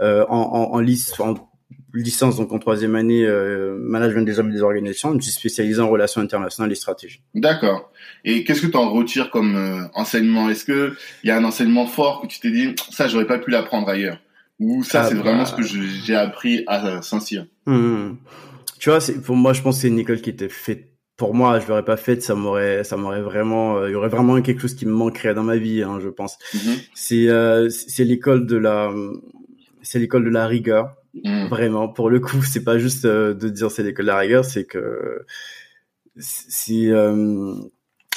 euh, 0.00 0.26
en, 0.28 0.74
en, 0.74 0.80
en, 0.80 1.30
en, 1.30 1.34
licence, 1.94 2.36
donc 2.36 2.52
en 2.52 2.58
troisième 2.58 2.94
année, 2.94 3.26
management 3.78 4.24
des 4.24 4.38
hommes 4.38 4.50
et 4.50 4.54
des 4.54 4.62
organisations, 4.62 5.10
je 5.10 5.16
me 5.16 5.20
suis 5.20 5.32
spécialisé 5.32 5.80
en 5.80 5.88
relations 5.88 6.20
internationales 6.20 6.70
et 6.70 6.74
stratégie. 6.74 7.22
D'accord. 7.34 7.90
Et 8.24 8.44
qu'est-ce 8.44 8.62
que 8.62 8.66
tu 8.66 8.76
en 8.76 8.90
retires 8.90 9.30
comme 9.30 9.88
enseignement? 9.94 10.50
Est-ce 10.50 10.64
que 10.64 10.94
il 11.24 11.28
y 11.28 11.30
a 11.30 11.36
un 11.36 11.44
enseignement 11.44 11.86
fort 11.86 12.20
que 12.20 12.26
tu 12.26 12.40
t'es 12.40 12.50
dit, 12.50 12.74
ça 12.90 13.08
j'aurais 13.08 13.26
pas 13.26 13.38
pu 13.38 13.50
l'apprendre 13.50 13.88
ailleurs? 13.88 14.18
Ou 14.60 14.82
ça, 14.82 15.02
ah 15.02 15.08
c'est 15.08 15.14
vraiment 15.14 15.44
bah. 15.44 15.46
ce 15.46 15.54
que 15.54 15.62
j'ai 15.62 16.16
appris 16.16 16.64
à 16.66 17.00
Saint-Cyr? 17.00 17.46
Mmh. 17.66 18.16
Tu 18.78 18.90
vois, 18.90 18.98
pour 19.24 19.36
moi, 19.36 19.52
je 19.52 19.62
pense 19.62 19.76
que 19.76 19.82
c'est 19.82 19.88
une 19.88 19.98
école 19.98 20.20
qui 20.20 20.30
était 20.30 20.48
faite 20.48 20.88
pour 21.16 21.34
moi. 21.34 21.60
Je 21.60 21.68
l'aurais 21.68 21.84
pas 21.84 21.96
faite, 21.96 22.22
ça 22.22 22.34
m'aurait, 22.34 22.82
ça 22.84 22.96
m'aurait 22.96 23.22
vraiment, 23.22 23.76
euh, 23.76 23.88
il 23.88 23.92
y 23.92 23.94
aurait 23.94 24.08
vraiment 24.08 24.40
quelque 24.42 24.60
chose 24.60 24.74
qui 24.74 24.86
me 24.86 24.92
manquerait 24.92 25.34
dans 25.34 25.44
ma 25.44 25.56
vie, 25.56 25.82
hein, 25.82 25.98
je 26.02 26.08
pense. 26.08 26.38
Mmh. 26.54 26.58
C'est, 26.94 27.28
euh, 27.28 27.68
c'est 27.70 28.04
l'école 28.04 28.46
de 28.46 28.56
la, 28.56 28.90
c'est 29.82 30.00
l'école 30.00 30.24
de 30.24 30.30
la 30.30 30.46
rigueur. 30.46 30.94
Mmh. 31.24 31.46
Vraiment, 31.48 31.88
pour 31.88 32.10
le 32.10 32.20
coup, 32.20 32.42
c'est 32.42 32.64
pas 32.64 32.78
juste 32.78 33.04
euh, 33.04 33.34
de 33.34 33.48
dire 33.48 33.70
c'est 33.70 33.82
l'école 33.82 34.06
de 34.06 34.10
la 34.10 34.18
rigueur, 34.18 34.44
c'est 34.44 34.64
que 34.64 35.24
c'est 36.16 36.92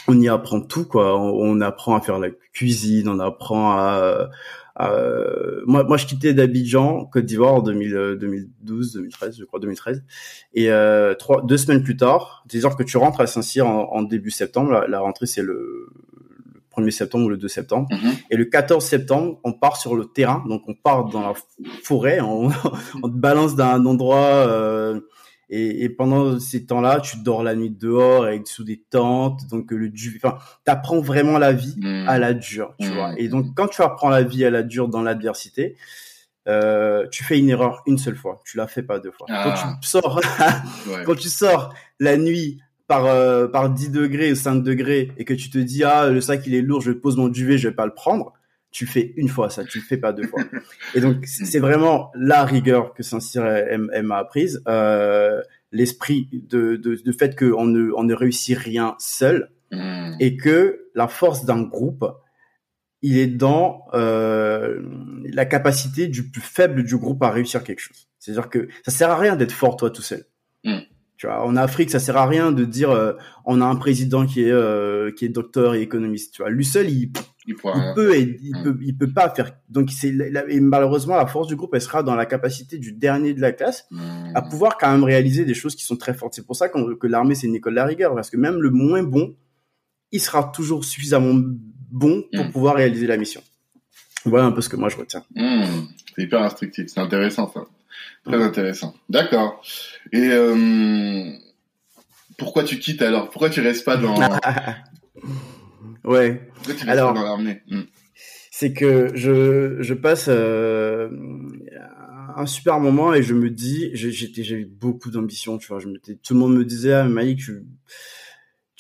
on 0.08 0.20
y 0.20 0.28
apprend 0.28 0.62
tout 0.62 0.86
quoi. 0.86 1.20
On, 1.20 1.62
apprend 1.62 1.96
à 1.96 2.02
faire 2.02 2.18
la 2.18 2.30
cuisine, 2.54 3.08
on 3.08 3.20
apprend 3.20 3.78
à 3.78 4.30
euh, 4.80 5.62
moi, 5.66 5.84
moi, 5.84 5.98
je 5.98 6.06
quittais 6.06 6.34
d'Abidjan, 6.34 7.06
Côte 7.06 7.26
d'Ivoire, 7.26 7.56
en 7.56 7.62
2012, 7.62 8.94
2013, 8.94 9.38
je 9.38 9.44
crois, 9.46 9.60
2013. 9.60 10.04
Et 10.54 10.72
euh, 10.72 11.14
trois, 11.14 11.46
deux 11.46 11.58
semaines 11.58 11.84
plus 11.84 11.98
tard, 11.98 12.44
c'est-à-dire 12.50 12.76
que 12.76 12.84
tu 12.84 12.98
rentres 12.98 13.22
à 13.22 13.28
Saint-Cyr 13.28 13.68
en, 13.68 14.02
début 14.04 14.32
septembre. 14.32 14.86
La, 14.88 15.00
rentrée, 15.00 15.26
c'est 15.26 15.42
le, 15.42 15.90
1er 16.76 16.92
septembre 16.92 17.26
ou 17.26 17.30
le 17.30 17.38
2 17.38 17.48
septembre. 17.48 17.88
Mhm. 17.92 18.14
Et 18.30 18.38
le 18.38 18.46
14 18.46 18.84
septembre, 18.84 19.40
on 19.44 19.54
part 19.54 19.78
sur 19.78 19.96
le 19.96 20.06
terrain. 20.06 20.44
Donc, 20.48 20.64
on 20.68 20.74
part 20.74 21.06
dans 21.06 21.22
la 21.22 21.34
forêt. 21.84 22.20
On, 22.22 22.50
on 23.04 23.10
te 23.10 23.18
balance 23.18 23.56
d'un 23.56 23.86
endroit... 23.86 24.48
Euh, 24.48 25.00
et, 25.54 25.84
et, 25.84 25.90
pendant 25.90 26.40
ces 26.40 26.66
temps-là, 26.66 27.02
tu 27.02 27.18
dors 27.18 27.44
la 27.44 27.56
nuit 27.56 27.70
dehors 27.70 28.30
et 28.30 28.42
sous 28.46 28.64
des 28.64 28.82
tentes. 28.90 29.48
Donc 29.50 29.72
le 29.72 29.90
du, 29.90 30.18
enfin, 30.24 30.38
t'apprends 30.64 31.02
vraiment 31.02 31.38
la 31.38 31.52
vie 31.52 31.76
mmh. 31.78 32.08
à 32.08 32.18
la 32.20 32.34
dure, 32.34 32.74
tu 32.80 32.88
mmh. 32.88 32.94
vois. 32.94 33.14
Et 33.18 33.28
donc 33.28 33.48
quand 33.54 33.68
tu 33.68 33.82
apprends 33.82 34.08
la 34.08 34.24
vie 34.24 34.46
à 34.46 34.50
la 34.50 34.64
dure 34.64 34.88
dans 34.88 35.02
l'adversité, 35.02 35.76
euh, 36.48 37.06
tu 37.12 37.24
fais 37.24 37.38
une 37.38 37.50
erreur 37.50 37.84
une 37.86 37.98
seule 37.98 38.16
fois. 38.16 38.42
Tu 38.46 38.58
la 38.58 38.68
fais 38.68 38.82
pas 38.82 39.00
deux 39.00 39.12
fois. 39.12 39.28
Quand 39.28 39.54
tu 39.54 39.64
ah. 39.64 39.80
sors, 39.82 40.22
quand 41.06 41.16
tu 41.16 41.30
sors 41.30 41.74
la 42.00 42.18
nuit 42.18 42.62
par 42.92 43.06
euh, 43.06 43.48
par 43.48 43.70
10 43.70 43.90
degrés 43.92 44.34
ou 44.34 44.36
5 44.36 44.64
degrés 44.64 45.12
et 45.18 45.24
que 45.24 45.34
tu 45.34 45.50
te 45.50 45.58
dis 45.58 45.86
ah 45.86 46.10
le 46.10 46.20
sac 46.20 46.46
il 46.46 46.54
est 46.54 46.62
lourd, 46.62 46.82
je 46.82 46.92
pose 46.92 47.16
mon 47.16 47.30
duvet, 47.30 47.58
je 47.58 47.70
vais 47.70 47.74
pas 47.74 47.86
le 47.86 47.94
prendre 47.94 48.34
tu 48.70 48.86
fais 48.86 49.14
une 49.16 49.30
fois 49.30 49.50
ça, 49.50 49.64
tu 49.64 49.80
le 49.80 49.84
fais 49.84 49.98
pas 49.98 50.12
deux 50.12 50.28
fois. 50.28 50.42
Et 50.96 51.00
donc 51.00 51.26
c'est 51.26 51.60
vraiment 51.60 52.12
la 52.16 52.44
rigueur 52.44 52.94
que 52.94 53.02
Saint-Cyr 53.04 53.44
m'a 54.04 54.18
apprise, 54.18 54.62
euh, 54.68 55.42
l'esprit 55.72 56.28
de, 56.34 56.76
de, 56.76 56.96
de, 56.96 57.12
fait 57.14 57.38
qu'on 57.38 57.66
ne, 57.66 57.92
on 57.96 58.04
ne 58.04 58.14
réussit 58.14 58.58
rien 58.58 58.96
seul 59.00 59.52
hmm. 59.72 60.16
et 60.20 60.36
que 60.36 60.88
la 60.94 61.08
force 61.08 61.46
d'un 61.46 61.62
groupe, 61.62 62.06
il 63.02 63.18
est 63.18 63.28
dans 63.28 63.86
euh, 63.94 64.82
la 65.32 65.46
capacité 65.46 66.08
du 66.08 66.30
plus 66.30 66.42
faible 66.42 66.84
du 66.84 66.98
groupe 66.98 67.24
à 67.24 67.32
réussir 67.32 67.64
quelque 67.64 67.80
chose. 67.80 68.10
C'est-à-dire 68.20 68.50
que 68.50 68.68
ça 68.86 68.92
sert 68.92 69.10
à 69.10 69.18
rien 69.18 69.38
d'être 69.38 69.54
fort 69.54 69.78
toi 69.78 69.90
tout 69.90 70.02
seul. 70.02 70.26
Hmm. 70.66 70.80
Tu 71.22 71.28
vois, 71.28 71.46
en 71.46 71.56
Afrique, 71.56 71.92
ça 71.92 72.00
sert 72.00 72.18
à 72.18 72.26
rien 72.26 72.52
de 72.52 72.66
dire 72.66 72.90
euh, 72.90 73.14
on 73.46 73.62
a 73.62 73.66
un 73.66 73.76
président 73.76 74.26
qui 74.26 74.42
est 74.42 74.52
euh, 74.52 75.12
qui 75.12 75.26
est 75.26 75.30
docteur 75.30 75.76
et 75.76 75.82
économiste. 75.84 76.34
Tu 76.34 76.42
vois, 76.42 76.50
lui 76.50 76.66
seul, 76.66 76.90
il 76.90 77.12
il, 77.46 77.56
peut 77.56 78.16
et 78.16 78.40
il 78.42 78.58
mm. 78.58 78.64
peut 78.64 78.80
il 78.82 78.98
peut 78.98 79.14
pas 79.14 79.30
faire. 79.30 79.52
Donc 79.70 79.92
c'est 79.92 80.12
malheureusement 80.60 81.16
la 81.16 81.28
force 81.28 81.48
du 81.48 81.56
groupe, 81.56 81.76
elle 81.76 81.82
sera 81.82 82.02
dans 82.02 82.16
la 82.16 82.26
capacité 82.26 82.80
du 82.80 82.92
dernier 82.94 83.36
de 83.36 83.40
la 83.40 83.52
classe 83.52 83.86
mm. 83.92 84.32
à 84.34 84.42
pouvoir 84.42 84.80
quand 84.80 84.92
même 84.92 85.04
réaliser 85.04 85.46
des 85.46 85.54
choses 85.54 85.76
qui 85.76 85.84
sont 85.84 85.96
très 85.96 86.16
fortes. 86.16 86.34
C'est 86.34 86.48
pour 86.48 86.56
ça 86.56 86.70
que 86.70 87.06
l'armée 87.08 87.36
c'est 87.36 87.46
une 87.46 87.54
école 87.54 87.74
de 87.74 87.76
la 87.76 87.86
rigueur 87.86 88.16
parce 88.16 88.32
que 88.32 88.38
même 88.38 88.60
le 88.60 88.72
moins 88.72 89.04
bon, 89.04 89.36
il 90.12 90.22
sera 90.22 90.52
toujours 90.52 90.84
suffisamment 90.86 91.40
bon 91.92 92.24
pour 92.34 92.46
mm. 92.46 92.52
pouvoir 92.52 92.78
réaliser 92.78 93.06
la 93.06 93.18
mission. 93.18 93.44
Voilà 94.26 94.48
un 94.48 94.52
peu 94.52 94.62
ce 94.62 94.70
que 94.70 94.76
moi 94.76 94.90
je 94.90 94.98
retiens. 94.98 95.24
C'est 95.36 96.24
hyper 96.24 96.42
instructif, 96.42 96.88
c'est 96.88 97.00
intéressant 97.00 97.48
ça. 97.54 97.62
Très 98.26 98.42
intéressant. 98.42 98.96
D'accord. 99.10 99.62
Et 100.12 100.30
euh, 100.30 101.32
pourquoi 102.38 102.64
tu 102.64 102.80
quittes 102.80 103.02
alors? 103.02 103.30
Pourquoi 103.30 103.50
tu 103.50 103.62
restes 103.62 103.84
pas 103.84 103.98
dans 103.98 104.16
Ouais. 106.04 106.50
Pourquoi 106.56 106.74
tu 106.74 106.86
restes 106.86 106.90
alors, 106.90 107.14
pas 107.14 107.20
dans 107.20 107.26
l'armée? 107.26 107.62
Hmm. 107.70 107.84
C'est 108.52 108.74
que 108.74 109.12
je 109.16 109.78
je 109.80 109.94
passe 109.94 110.28
euh, 110.30 111.10
un 112.36 112.46
super 112.46 112.80
moment 112.80 113.14
et 113.14 113.24
je 113.24 113.34
me 113.34 113.50
dis 113.50 113.90
j'étais 113.94 114.44
j'ai 114.44 114.66
beaucoup 114.66 115.10
d'ambition 115.10 115.58
tu 115.58 115.68
vois 115.68 115.80
je 115.80 115.88
tout 115.88 116.34
le 116.34 116.40
monde 116.40 116.56
me 116.56 116.66
disait 116.66 116.94
ah 116.94 117.04
Malik 117.06 117.40
tu 117.40 117.64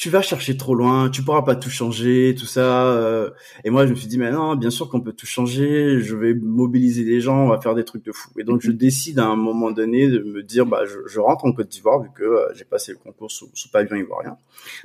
tu 0.01 0.09
vas 0.09 0.23
chercher 0.23 0.57
trop 0.57 0.73
loin, 0.73 1.11
tu 1.11 1.21
pourras 1.21 1.43
pas 1.43 1.55
tout 1.55 1.69
changer, 1.69 2.33
tout 2.35 2.47
ça. 2.47 2.87
Euh. 2.87 3.29
et 3.63 3.69
moi, 3.69 3.85
je 3.85 3.91
me 3.91 3.95
suis 3.95 4.07
dit, 4.07 4.17
mais 4.17 4.31
non, 4.31 4.55
bien 4.55 4.71
sûr 4.71 4.89
qu'on 4.89 4.99
peut 4.99 5.13
tout 5.13 5.27
changer. 5.27 6.01
Je 6.01 6.15
vais 6.15 6.33
mobiliser 6.33 7.03
les 7.03 7.21
gens, 7.21 7.45
on 7.45 7.49
va 7.49 7.61
faire 7.61 7.75
des 7.75 7.85
trucs 7.85 8.03
de 8.03 8.11
fou. 8.11 8.31
Et 8.39 8.43
donc, 8.43 8.61
je 8.61 8.71
décide 8.71 9.19
à 9.19 9.27
un 9.27 9.35
moment 9.35 9.69
donné 9.69 10.07
de 10.07 10.17
me 10.23 10.41
dire, 10.41 10.65
bah, 10.65 10.81
je, 11.05 11.19
rentre 11.19 11.45
en 11.45 11.53
Côte 11.53 11.67
d'Ivoire 11.67 12.01
vu 12.01 12.09
que 12.15 12.23
euh, 12.23 12.51
j'ai 12.55 12.63
passé 12.63 12.93
le 12.93 12.97
concours 12.97 13.29
sous, 13.29 13.51
sous 13.53 13.69
pavillon 13.69 13.95
ivoirien. 13.95 14.37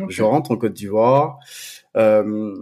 Je 0.07 0.23
rentre 0.23 0.51
en 0.51 0.59
Côte 0.59 0.75
d'Ivoire. 0.75 1.39
Euh, 1.97 2.55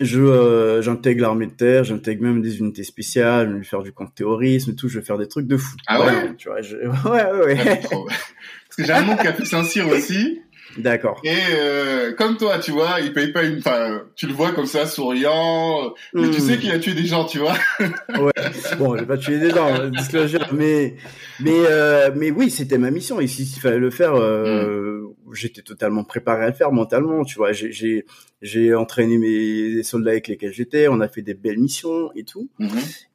je 0.00 0.80
j'intègre 0.80 1.20
l'armée 1.20 1.48
de 1.48 1.52
terre, 1.52 1.84
j'intègre 1.84 2.22
même 2.22 2.40
des 2.40 2.60
unités 2.60 2.84
spéciales, 2.84 3.50
je 3.50 3.56
vais 3.58 3.64
faire 3.64 3.82
du 3.82 3.92
terrorisme, 4.14 4.74
tout, 4.74 4.88
je 4.88 5.00
vais 5.00 5.04
faire 5.04 5.18
des 5.18 5.28
trucs 5.28 5.46
de 5.46 5.58
fou. 5.58 5.76
Ah 5.86 6.00
ouais, 6.00 6.34
tu 6.38 6.48
vois, 6.48 6.62
je... 6.62 6.76
ouais, 7.08 7.24
ouais, 7.30 7.56
ouais. 7.56 7.80
Parce 7.82 8.76
que 8.76 8.84
j'ai 8.84 8.92
un 8.92 9.04
nom 9.04 9.16
qui 9.16 9.26
a 9.26 9.34
fait 9.34 9.44
Saint-Cyr 9.44 9.86
aussi. 9.88 10.40
D'accord. 10.76 11.20
Et 11.24 11.34
euh, 11.54 12.12
comme 12.12 12.36
toi, 12.36 12.58
tu 12.58 12.72
vois, 12.72 13.00
il 13.00 13.12
paye 13.12 13.32
pas 13.32 13.42
une. 13.42 13.58
Enfin, 13.58 14.02
tu 14.14 14.26
le 14.26 14.32
vois 14.32 14.52
comme 14.52 14.66
ça, 14.66 14.86
souriant. 14.86 15.94
Mais 16.12 16.30
tu 16.30 16.40
hmm. 16.40 16.46
sais 16.46 16.58
qu'il 16.58 16.70
a 16.70 16.78
tué 16.78 16.92
des 16.92 17.06
gens, 17.06 17.24
tu 17.24 17.38
vois. 17.38 17.54
ouais. 17.80 18.32
Bon, 18.78 18.96
j'ai 18.96 19.06
pas 19.06 19.16
tué 19.16 19.38
des 19.38 19.50
gens, 19.50 19.88
disclosure. 19.88 20.46
Mais, 20.52 20.94
mais, 21.40 21.52
euh, 21.54 22.10
mais 22.14 22.30
oui, 22.30 22.50
c'était 22.50 22.78
ma 22.78 22.90
mission. 22.90 23.20
Et 23.20 23.26
s'il 23.26 23.46
fallait 23.60 23.78
le 23.78 23.90
faire, 23.90 24.14
euh, 24.14 25.00
hmm. 25.00 25.07
J'étais 25.32 25.62
totalement 25.62 26.04
préparé 26.04 26.44
à 26.44 26.48
le 26.48 26.54
faire 26.54 26.72
mentalement. 26.72 27.24
Tu 27.24 27.36
vois, 27.36 27.52
j'ai, 27.52 28.04
j'ai, 28.42 28.74
entraîné 28.74 29.18
mes 29.18 29.82
soldats 29.82 30.12
avec 30.12 30.28
lesquels 30.28 30.52
j'étais. 30.52 30.88
On 30.88 31.00
a 31.00 31.08
fait 31.08 31.22
des 31.22 31.34
belles 31.34 31.58
missions 31.58 32.10
et 32.14 32.24
tout. 32.24 32.50
Hmm. 32.58 32.68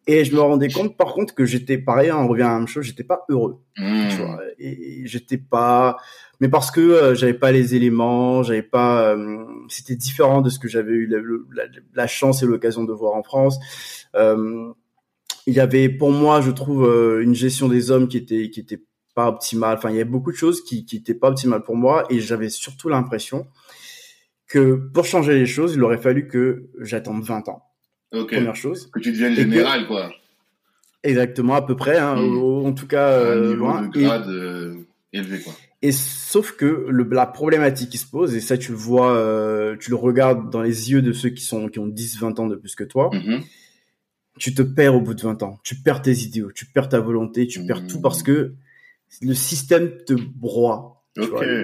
Et 0.08 0.26
je 0.26 0.36
me 0.36 0.42
rendais 0.42 0.70
compte, 0.70 0.98
par 0.98 1.14
contre, 1.14 1.34
que 1.34 1.46
j'étais 1.46 1.78
pareil. 1.78 2.12
On 2.12 2.28
revient 2.28 2.44
à 2.44 2.50
la 2.50 2.60
même 2.60 2.68
chose. 2.68 2.86
J'étais 2.86 3.04
pas 3.04 3.26
heureux. 3.30 3.62
Tu 3.76 4.18
vois, 4.18 4.40
et 4.60 5.02
j'étais 5.06 5.38
pas 5.38 5.98
mais 6.44 6.50
parce 6.50 6.72
que 6.72 6.82
euh, 6.82 7.16
j'avais 7.16 7.34
pas 7.34 7.54
les 7.54 7.74
éléments, 7.74 8.44
j'avais 8.44 8.64
pas, 8.64 9.16
euh, 9.16 9.46
c'était 9.70 9.96
différent 9.96 10.42
de 10.42 10.50
ce 10.50 10.60
que 10.60 10.68
j'avais 10.68 10.92
eu 10.92 11.08
la, 11.08 11.64
la, 11.94 12.06
chance 12.06 12.44
et 12.44 12.46
l'occasion 12.46 12.84
de 12.84 12.92
voir 12.92 13.14
en 13.14 13.24
France. 13.24 13.58
Euh, 14.16 14.74
il 15.48 15.54
y 15.54 15.62
avait, 15.62 15.88
pour 15.88 16.12
moi, 16.12 16.42
je 16.42 16.52
trouve, 16.52 16.86
une 17.22 17.34
gestion 17.34 17.70
des 17.70 17.92
hommes 17.92 18.10
qui 18.10 18.18
était 18.18 18.50
qui 18.50 18.60
était 18.60 18.82
pas 19.16 19.28
optimale. 19.28 19.78
Enfin, 19.78 19.90
il 19.90 19.96
y 19.96 20.02
avait 20.02 20.10
beaucoup 20.10 20.32
de 20.32 20.38
choses 20.38 20.64
qui 20.64 20.86
qui 20.86 20.98
étaient 20.98 21.14
pas 21.14 21.30
optimales 21.30 21.64
pour 21.64 21.76
moi, 21.76 22.06
et 22.10 22.20
j'avais 22.20 22.50
surtout 22.50 22.90
l'impression 22.90 23.48
que 24.48 24.76
pour 24.76 25.06
changer 25.06 25.34
les 25.34 25.46
choses, 25.46 25.76
il 25.76 25.84
aurait 25.84 25.98
fallu 25.98 26.28
que 26.28 26.70
j'attende 26.80 27.24
20 27.24 27.50
ans. 27.50 27.64
Okay. 28.12 28.38
Première 28.38 28.56
chose. 28.56 28.90
Que 28.92 29.00
tu 29.00 29.12
deviennes 29.12 29.34
général, 29.34 29.88
quoi. 29.88 30.12
Exactement, 31.02 31.56
à 31.56 31.62
peu 31.62 31.76
près. 31.76 31.98
Hein, 31.98 32.16
hmm. 32.16 32.66
en 32.66 32.74
tout 32.74 32.88
cas, 32.88 33.36
niveau 33.36 33.56
loin. 33.56 33.88
de 33.88 34.00
grade 34.00 34.86
élevé, 35.12 35.40
quoi. 35.42 35.54
Et 35.84 35.92
sauf 35.92 36.54
que 36.54 36.86
le, 36.90 37.06
la 37.12 37.26
problématique 37.26 37.90
qui 37.90 37.98
se 37.98 38.08
pose, 38.08 38.34
et 38.36 38.40
ça 38.40 38.58
tu 38.58 38.72
le 38.72 38.78
vois, 38.78 39.18
euh, 39.18 39.76
tu 39.78 39.90
le 39.90 39.98
regardes 39.98 40.50
dans 40.50 40.62
les 40.62 40.92
yeux 40.92 41.02
de 41.02 41.12
ceux 41.12 41.28
qui 41.28 41.44
sont 41.44 41.68
qui 41.68 41.80
ont 41.80 41.88
10, 41.88 42.20
20 42.20 42.40
ans 42.40 42.48
de 42.48 42.56
plus 42.56 42.74
que 42.74 42.86
toi, 42.86 43.10
mm-hmm. 43.12 43.42
tu 44.40 44.54
te 44.54 44.62
perds 44.62 44.96
au 44.96 45.02
bout 45.02 45.14
de 45.14 45.22
20 45.22 45.44
ans. 45.44 45.60
Tu 45.62 45.76
perds 45.76 46.02
tes 46.02 46.18
idéaux, 46.20 46.54
tu 46.54 46.66
perds 46.66 46.88
ta 46.88 47.02
volonté, 47.02 47.48
tu 47.48 47.66
perds 47.66 47.86
tout 47.86 48.00
parce 48.00 48.24
que 48.24 48.54
le 49.22 49.34
système 49.34 49.92
te 50.06 50.14
broie. 50.14 51.04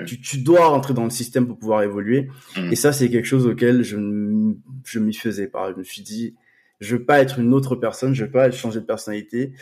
Tu, 0.06 0.22
tu, 0.22 0.38
dois 0.38 0.68
rentrer 0.68 0.94
dans 0.94 1.04
le 1.04 1.10
système 1.10 1.48
pour 1.48 1.58
pouvoir 1.58 1.82
évoluer. 1.82 2.30
Mm. 2.56 2.72
Et 2.72 2.76
ça, 2.76 2.94
c'est 2.94 3.10
quelque 3.10 3.26
chose 3.26 3.48
auquel 3.48 3.84
je, 3.84 3.98
je 4.86 5.00
m'y 5.00 5.14
faisais 5.14 5.48
pas. 5.48 5.72
Je 5.72 5.78
me 5.78 5.84
suis 5.84 6.04
dit, 6.04 6.36
je 6.80 6.96
veux 6.96 7.04
pas 7.04 7.20
être 7.20 7.40
une 7.40 7.54
autre 7.54 7.76
personne, 7.76 8.14
je 8.14 8.26
veux 8.26 8.32
pas 8.32 8.52
changer 8.52 8.80
de 8.80 8.86
personnalité 8.86 9.54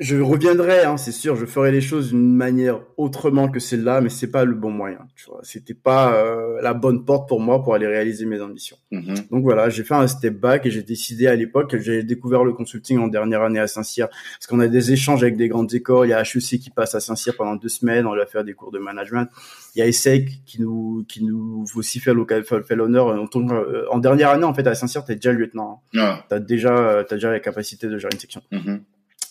je 0.00 0.16
reviendrai, 0.16 0.84
hein, 0.84 0.96
c'est 0.96 1.12
sûr, 1.12 1.36
je 1.36 1.44
ferai 1.44 1.70
les 1.70 1.82
choses 1.82 2.08
d'une 2.08 2.34
manière 2.34 2.80
autrement 2.96 3.50
que 3.50 3.60
celle-là, 3.60 4.00
mais 4.00 4.08
c'est 4.08 4.30
pas 4.30 4.46
le 4.46 4.54
bon 4.54 4.70
moyen. 4.70 5.00
Tu 5.14 5.26
vois, 5.26 5.40
c'était 5.42 5.74
pas 5.74 6.14
euh, 6.14 6.58
la 6.62 6.72
bonne 6.72 7.04
porte 7.04 7.28
pour 7.28 7.38
moi 7.38 7.62
pour 7.62 7.74
aller 7.74 7.86
réaliser 7.86 8.24
mes 8.24 8.40
ambitions. 8.40 8.78
Mhm. 8.92 9.14
Donc 9.30 9.42
voilà, 9.42 9.68
j'ai 9.68 9.84
fait 9.84 9.94
un 9.94 10.06
step 10.06 10.40
back 10.40 10.64
et 10.64 10.70
j'ai 10.70 10.82
décidé 10.82 11.26
à 11.26 11.36
l'époque, 11.36 11.76
j'ai 11.78 12.02
découvert 12.02 12.44
le 12.44 12.54
consulting 12.54 12.98
en 12.98 13.08
dernière 13.08 13.42
année 13.42 13.60
à 13.60 13.66
Saint-Cyr, 13.66 14.08
parce 14.08 14.46
qu'on 14.48 14.60
a 14.60 14.68
des 14.68 14.90
échanges 14.90 15.22
avec 15.22 15.36
des 15.36 15.48
grandes 15.48 15.74
écoles. 15.74 16.06
Il 16.06 16.10
y 16.10 16.14
a 16.14 16.22
HEC 16.22 16.58
qui 16.58 16.70
passe 16.70 16.94
à 16.94 17.00
Saint-Cyr 17.00 17.36
pendant 17.36 17.56
deux 17.56 17.68
semaines, 17.68 18.06
on 18.06 18.14
lui 18.14 18.22
a 18.22 18.26
fait 18.26 18.42
des 18.42 18.54
cours 18.54 18.72
de 18.72 18.78
management. 18.78 19.28
Il 19.74 19.80
y 19.80 19.82
a 19.82 19.86
ESSEC 19.86 20.44
qui 20.46 20.62
nous 20.62 21.04
qui 21.08 21.22
nous 21.22 21.66
aussi 21.76 22.00
fait 22.00 22.14
l'honneur. 22.14 23.06
En, 23.06 23.28
euh, 23.52 23.84
en 23.90 23.98
dernière 23.98 24.30
année, 24.30 24.44
en 24.44 24.54
fait, 24.54 24.66
à 24.66 24.74
Saint-Cyr, 24.74 25.04
t'es 25.04 25.16
déjà 25.16 25.32
lieutenant. 25.32 25.82
Hein. 25.94 26.00
Ah. 26.00 26.24
T'as 26.28 26.40
déjà 26.40 27.04
t'as 27.06 27.16
déjà 27.16 27.30
la 27.30 27.38
capacité 27.38 27.86
de 27.86 27.98
gérer 27.98 28.10
une 28.14 28.18
section. 28.18 28.40
Mhm. 28.50 28.80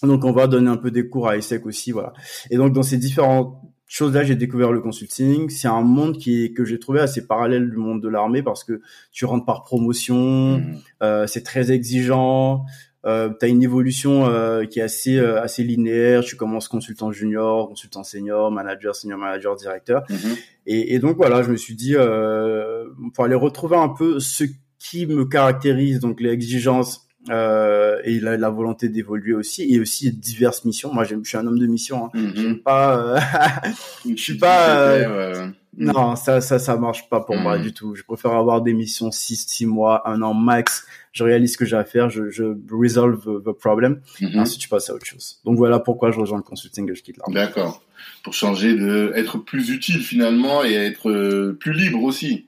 Donc 0.03 0.23
on 0.23 0.31
va 0.31 0.47
donner 0.47 0.69
un 0.69 0.77
peu 0.77 0.91
des 0.91 1.09
cours 1.09 1.27
à 1.27 1.37
ESSEC 1.37 1.65
aussi, 1.65 1.91
voilà. 1.91 2.13
Et 2.49 2.57
donc 2.57 2.73
dans 2.73 2.83
ces 2.83 2.97
différentes 2.97 3.55
choses-là, 3.87 4.23
j'ai 4.23 4.35
découvert 4.35 4.71
le 4.71 4.81
consulting. 4.81 5.49
C'est 5.49 5.67
un 5.67 5.81
monde 5.81 6.17
qui 6.17 6.45
est, 6.45 6.53
que 6.53 6.63
j'ai 6.63 6.79
trouvé 6.79 6.99
assez 6.99 7.25
parallèle 7.27 7.69
du 7.69 7.75
monde 7.77 8.01
de 8.01 8.07
l'armée 8.07 8.43
parce 8.43 8.63
que 8.63 8.81
tu 9.11 9.25
rentres 9.25 9.45
par 9.45 9.63
promotion, 9.63 10.59
Mhm. 10.59 10.77
euh, 11.03 11.27
c'est 11.27 11.43
très 11.43 11.71
exigeant. 11.71 12.65
Euh, 13.05 13.29
tu 13.39 13.45
as 13.45 13.47
une 13.47 13.63
évolution 13.63 14.27
euh, 14.27 14.65
qui 14.65 14.79
est 14.79 14.83
assez 14.83 15.17
euh, 15.17 15.41
assez 15.41 15.63
linéaire. 15.63 16.21
Tu 16.21 16.35
commences 16.35 16.67
consultant 16.67 17.11
junior, 17.11 17.67
consultant 17.69 18.03
senior, 18.03 18.51
manager, 18.51 18.93
senior 18.95 19.17
manager, 19.17 19.55
directeur. 19.55 20.03
Mhm. 20.09 20.35
Et, 20.67 20.93
et 20.93 20.99
donc 20.99 21.15
voilà, 21.17 21.41
je 21.41 21.49
me 21.51 21.57
suis 21.57 21.75
dit 21.75 21.95
euh, 21.95 22.85
pour 23.13 23.23
aller 23.23 23.35
retrouver 23.35 23.77
un 23.77 23.89
peu 23.89 24.19
ce 24.19 24.43
qui 24.79 25.05
me 25.07 25.25
caractérise, 25.25 25.99
donc 25.99 26.21
les 26.21 26.29
exigences 26.31 27.07
euh, 27.29 27.99
et 28.05 28.19
la, 28.19 28.37
la 28.37 28.49
volonté 28.49 28.87
d'évoluer 28.89 29.33
aussi, 29.33 29.63
et 29.73 29.79
aussi 29.79 30.11
diverses 30.11 30.63
missions. 30.65 30.93
Moi, 30.93 31.03
je 31.03 31.15
suis 31.23 31.37
un 31.37 31.45
homme 31.45 31.59
de 31.59 31.67
mission. 31.67 32.09
Hein. 32.13 32.55
Pas. 32.63 32.97
euh, 32.97 33.19
Je 34.09 34.15
suis 34.21 34.37
pas, 34.37 34.69
euh... 34.93 35.47
non, 35.77 36.15
ça, 36.15 36.39
ça, 36.41 36.59
ça 36.59 36.77
marche 36.77 37.09
pas 37.09 37.19
pour 37.19 37.35
moi 37.35 37.57
Mhm. 37.57 37.63
du 37.63 37.73
tout. 37.73 37.93
Je 37.95 38.03
préfère 38.03 38.31
avoir 38.31 38.61
des 38.61 38.73
missions 38.73 39.11
6, 39.11 39.45
6 39.47 39.65
mois, 39.65 40.07
un 40.09 40.21
an 40.21 40.33
max. 40.33 40.85
Je 41.11 41.23
réalise 41.23 41.53
ce 41.53 41.57
que 41.57 41.65
j'ai 41.65 41.75
à 41.75 41.83
faire, 41.83 42.09
je, 42.09 42.29
je 42.29 42.43
resolve 42.71 43.41
the 43.43 43.51
problem. 43.51 44.01
Mhm. 44.21 44.39
Ensuite, 44.39 44.63
je 44.63 44.69
passe 44.69 44.89
à 44.89 44.93
autre 44.95 45.05
chose. 45.05 45.41
Donc 45.43 45.57
voilà 45.57 45.79
pourquoi 45.79 46.11
je 46.11 46.19
rejoins 46.19 46.37
le 46.37 46.43
consulting 46.43 46.89
et 46.89 46.95
je 46.95 47.03
quitte 47.03 47.17
l'armée. 47.17 47.35
D'accord. 47.35 47.83
Pour 48.23 48.33
changer 48.33 48.75
de 48.75 49.11
être 49.15 49.37
plus 49.39 49.69
utile 49.71 49.99
finalement 50.01 50.63
et 50.63 50.73
être 50.73 51.09
euh, 51.09 51.57
plus 51.59 51.73
libre 51.73 52.01
aussi. 52.03 52.47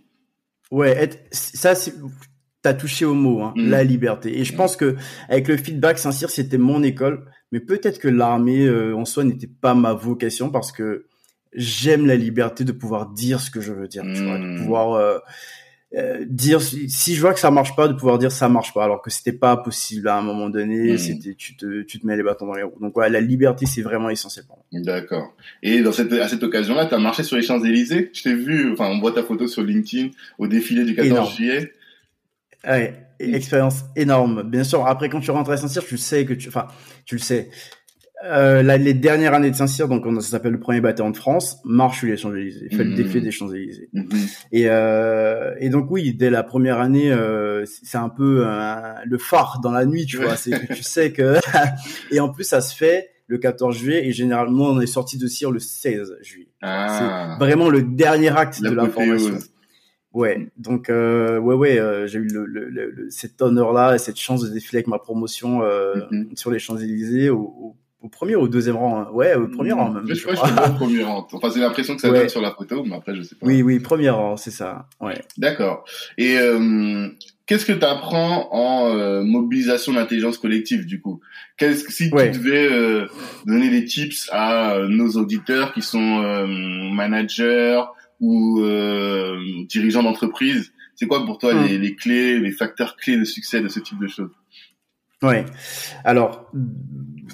Ouais, 0.69 0.91
être, 0.91 1.19
ça, 1.31 1.75
c'est, 1.75 1.93
t'as 2.61 2.73
touché 2.73 3.05
au 3.05 3.13
mot, 3.13 3.41
hein, 3.41 3.53
la 3.57 3.83
liberté. 3.83 4.39
Et 4.39 4.43
je 4.43 4.55
pense 4.55 4.75
que 4.75 4.95
avec 5.29 5.47
le 5.47 5.57
feedback, 5.57 5.97
Saint-Cyr, 5.97 6.29
c'était 6.29 6.57
mon 6.59 6.83
école, 6.83 7.25
mais 7.51 7.59
peut-être 7.59 7.99
que 7.99 8.07
l'armée 8.07 8.65
euh, 8.65 8.95
en 8.95 9.05
soi 9.05 9.23
n'était 9.23 9.47
pas 9.47 9.73
ma 9.73 9.93
vocation 9.93 10.49
parce 10.49 10.71
que 10.71 11.05
j'aime 11.53 12.05
la 12.05 12.15
liberté 12.15 12.63
de 12.63 12.71
pouvoir 12.71 13.07
dire 13.09 13.39
ce 13.41 13.51
que 13.51 13.61
je 13.61 13.73
veux 13.73 13.87
dire, 13.87 14.03
tu 14.03 14.23
vois, 14.23 14.37
de 14.37 14.43
Mhm. 14.45 14.57
pouvoir 14.59 14.93
euh, 14.93 15.17
euh, 15.97 16.23
dire 16.29 16.61
si 16.61 16.89
si 16.89 17.15
je 17.15 17.19
vois 17.21 17.33
que 17.33 17.39
ça 17.41 17.51
marche 17.51 17.75
pas, 17.75 17.89
de 17.89 17.93
pouvoir 17.93 18.17
dire 18.17 18.31
ça 18.31 18.47
marche 18.47 18.73
pas, 18.73 18.85
alors 18.85 19.01
que 19.01 19.09
c'était 19.09 19.33
pas 19.33 19.57
possible 19.57 20.07
à 20.07 20.15
un 20.17 20.21
moment 20.21 20.49
donné. 20.49 20.91
Mhm. 20.93 20.97
C'était 20.97 21.33
tu 21.33 21.57
te 21.57 21.81
tu 21.81 21.99
te 21.99 22.07
mets 22.07 22.15
les 22.15 22.23
bâtons 22.23 22.45
dans 22.45 22.53
les 22.53 22.63
roues. 22.63 22.77
Donc 22.79 22.95
ouais, 22.95 23.09
la 23.09 23.19
liberté 23.19 23.65
c'est 23.65 23.81
vraiment 23.81 24.09
essentiel 24.09 24.45
pour 24.45 24.57
moi. 24.57 24.81
D'accord. 24.81 25.35
Et 25.61 25.81
dans 25.81 25.91
cette, 25.91 26.13
à 26.13 26.29
cette 26.29 26.43
occasion-là, 26.43 26.85
tu 26.85 26.93
as 26.95 26.99
marché 26.99 27.23
sur 27.23 27.35
les 27.35 27.41
Champs-Élysées? 27.43 28.11
Je 28.13 28.23
t'ai 28.23 28.33
vu, 28.35 28.71
enfin, 28.71 28.87
on 28.87 28.99
voit 29.01 29.11
ta 29.11 29.23
photo 29.23 29.47
sur 29.47 29.63
LinkedIn 29.63 30.11
au 30.37 30.47
défilé 30.47 30.85
du 30.85 30.95
14 30.95 31.11
Énorme. 31.11 31.35
juillet. 31.35 31.73
Ouais, 32.67 32.93
expérience 33.19 33.83
énorme. 33.95 34.43
Bien 34.43 34.63
sûr, 34.63 34.85
après 34.87 35.09
quand 35.09 35.19
tu 35.19 35.31
rentres 35.31 35.51
à 35.51 35.57
Saint-Cyr, 35.57 35.83
tu 35.85 35.97
sais 35.97 36.25
que 36.25 36.33
tu, 36.33 36.47
enfin, 36.49 36.67
tu 37.05 37.15
le 37.15 37.21
sais. 37.21 37.49
Euh, 38.23 38.61
là, 38.61 38.77
les 38.77 38.93
dernières 38.93 39.33
années 39.33 39.49
de 39.49 39.55
Saint-Cyr, 39.55 39.87
donc 39.87 40.05
on, 40.05 40.19
ça 40.19 40.29
s'appelle 40.29 40.51
le 40.51 40.59
premier 40.59 40.79
bataillon 40.79 41.09
de 41.09 41.17
France, 41.17 41.57
marche 41.65 41.99
sur 41.99 42.07
les 42.07 42.17
Champs-Élysées, 42.17 42.69
fait 42.69 42.83
le 42.83 42.91
Mhm. 42.91 42.95
défilé 42.95 43.21
des 43.21 43.31
Champs-Élysées. 43.31 43.89
Mhm. 43.93 44.07
Et, 44.51 44.65
euh, 44.69 45.55
et 45.59 45.69
donc 45.69 45.89
oui, 45.89 46.13
dès 46.13 46.29
la 46.29 46.43
première 46.43 46.79
année, 46.79 47.11
euh, 47.11 47.65
c'est 47.65 47.97
un 47.97 48.09
peu 48.09 48.43
euh, 48.45 48.93
le 49.05 49.17
phare 49.17 49.59
dans 49.63 49.71
la 49.71 49.85
nuit, 49.87 50.05
tu 50.05 50.17
vois. 50.17 50.35
C'est 50.35 50.51
que 50.51 50.71
tu 50.73 50.83
sais 50.83 51.11
que 51.11 51.37
et 52.11 52.19
en 52.19 52.29
plus 52.29 52.43
ça 52.43 52.61
se 52.61 52.75
fait 52.75 53.09
le 53.25 53.39
14 53.39 53.75
juillet 53.75 54.05
et 54.07 54.11
généralement 54.11 54.65
on 54.65 54.81
est 54.81 54.85
sorti 54.87 55.17
de 55.17 55.25
Cyr 55.25 55.49
le 55.49 55.59
16 55.59 56.17
juillet. 56.21 56.49
Ah. 56.61 57.37
C'est 57.39 57.43
vraiment 57.43 57.69
le 57.69 57.81
dernier 57.81 58.29
acte 58.37 58.61
de 58.61 58.69
la 58.69 58.87
formation. 58.87 59.39
Ouais, 60.13 60.49
donc 60.57 60.89
euh, 60.89 61.37
ouais 61.39 61.55
ouais, 61.55 61.79
euh, 61.79 62.05
j'ai 62.05 62.19
eu 62.19 62.27
le, 62.27 62.45
le, 62.45 62.67
le- 62.69 63.09
cet 63.09 63.41
honneur-là 63.41 63.95
et 63.95 63.97
cette 63.97 64.19
chance 64.19 64.43
de 64.43 64.49
défiler 64.49 64.79
avec 64.79 64.87
ma 64.87 64.99
promotion 64.99 65.61
euh, 65.63 65.95
Mhm. 66.11 66.35
sur 66.35 66.51
les 66.51 66.59
Champs 66.59 66.75
Élysées 66.77 67.29
au, 67.29 67.37
au, 67.39 67.75
au 68.01 68.09
premier 68.09 68.35
ou 68.35 68.41
au 68.41 68.47
deuxième 68.49 68.75
rang, 68.75 68.99
hein. 68.99 69.07
ouais, 69.13 69.35
au 69.35 69.47
premier 69.47 69.71
rang 69.71 69.89
même. 69.89 70.03
Je 70.07 70.13
je 70.15 70.23
crois 70.27 70.35
que 70.35 70.69
au 70.69 70.73
premier 70.75 71.03
rang. 71.03 71.25
Enfin, 71.31 71.49
c'est 71.49 71.59
l'impression 71.61 71.95
que 71.95 72.01
ça 72.01 72.09
Ouais. 72.11 72.19
donne 72.19 72.29
sur 72.29 72.41
la 72.41 72.51
photo, 72.51 72.83
mais 72.83 72.95
après, 72.95 73.15
je 73.15 73.21
sais 73.21 73.35
pas. 73.35 73.45
Oui 73.45 73.61
oui, 73.61 73.79
premier 73.79 74.09
rang, 74.09 74.35
c'est 74.35 74.51
ça. 74.51 74.89
Ouais. 74.99 75.21
D'accord. 75.37 75.85
Et 76.17 76.37
euh, 76.37 77.07
qu'est-ce 77.45 77.65
que 77.65 77.71
tu 77.71 77.85
apprends 77.85 78.49
en 78.51 78.93
euh, 78.93 79.23
mobilisation 79.23 79.93
d'intelligence 79.93 80.37
collective, 80.39 80.85
du 80.85 80.99
coup? 80.99 81.21
Qu'est-ce 81.55 81.85
que 81.85 81.93
si 81.93 82.09
Ouais. 82.11 82.31
tu 82.31 82.39
devais 82.39 82.67
euh, 82.69 83.05
donner 83.45 83.69
des 83.69 83.85
tips 83.85 84.27
à 84.33 84.73
euh, 84.73 84.87
nos 84.89 85.11
auditeurs 85.11 85.71
qui 85.73 85.81
sont 85.83 86.21
euh, 86.21 86.47
managers 86.91 87.81
ou 88.21 88.61
euh, 88.61 89.35
dirigeants 89.67 90.03
d'entreprise, 90.03 90.71
c'est 90.95 91.07
quoi 91.07 91.25
pour 91.25 91.37
toi 91.39 91.53
Hmm. 91.53 91.65
les, 91.67 91.77
les 91.77 91.95
clés, 91.95 92.39
les 92.39 92.51
facteurs 92.51 92.95
clés 92.95 93.17
de 93.17 93.25
succès 93.25 93.59
de 93.61 93.67
ce 93.67 93.79
type 93.81 93.99
de 93.99 94.07
choses? 94.07 94.29
Ouais. 95.23 95.45
Alors, 96.03 96.49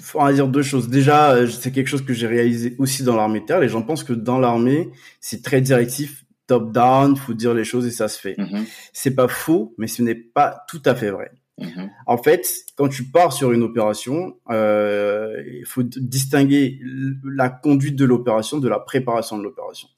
faut 0.02 0.20
en 0.20 0.30
dire 0.32 0.48
deux 0.48 0.62
choses. 0.62 0.88
Déjà, 0.88 1.32
euh, 1.32 1.46
c'est 1.46 1.70
quelque 1.72 1.86
chose 1.88 2.04
que 2.04 2.12
j'ai 2.12 2.26
réalisé 2.26 2.74
aussi 2.78 3.02
dans 3.02 3.16
l'armée 3.16 3.40
de 3.40 3.46
terre. 3.46 3.60
Les 3.60 3.68
gens 3.68 3.82
pensent 3.82 4.04
que 4.04 4.12
dans 4.12 4.38
l'armée, 4.38 4.90
c'est 5.20 5.42
très 5.42 5.60
directif, 5.62 6.24
top 6.46 6.72
down, 6.72 7.16
faut 7.16 7.32
dire 7.34 7.54
les 7.54 7.64
choses 7.64 7.86
et 7.86 7.90
ça 7.90 8.08
se 8.08 8.18
fait. 8.20 8.34
Mhm, 8.38 8.64
C'est 8.92 9.14
pas 9.14 9.28
faux, 9.28 9.74
mais 9.78 9.86
ce 9.86 10.02
n'est 10.02 10.14
pas 10.14 10.64
tout 10.68 10.82
à 10.84 10.94
fait 10.94 11.10
vrai. 11.10 11.30
mhm, 11.58 11.90
En 12.06 12.18
fait, 12.18 12.46
quand 12.76 12.88
tu 12.88 13.04
pars 13.04 13.32
sur 13.32 13.52
une 13.52 13.62
opération, 13.62 14.36
euh, 14.50 15.42
il 15.58 15.64
faut 15.66 15.82
distinguer 15.82 16.78
la 17.24 17.48
conduite 17.48 17.96
de 17.96 18.04
l'opération 18.04 18.58
de 18.58 18.68
la 18.68 18.78
préparation 18.80 19.36
de 19.38 19.42
l'opération. 19.44 19.88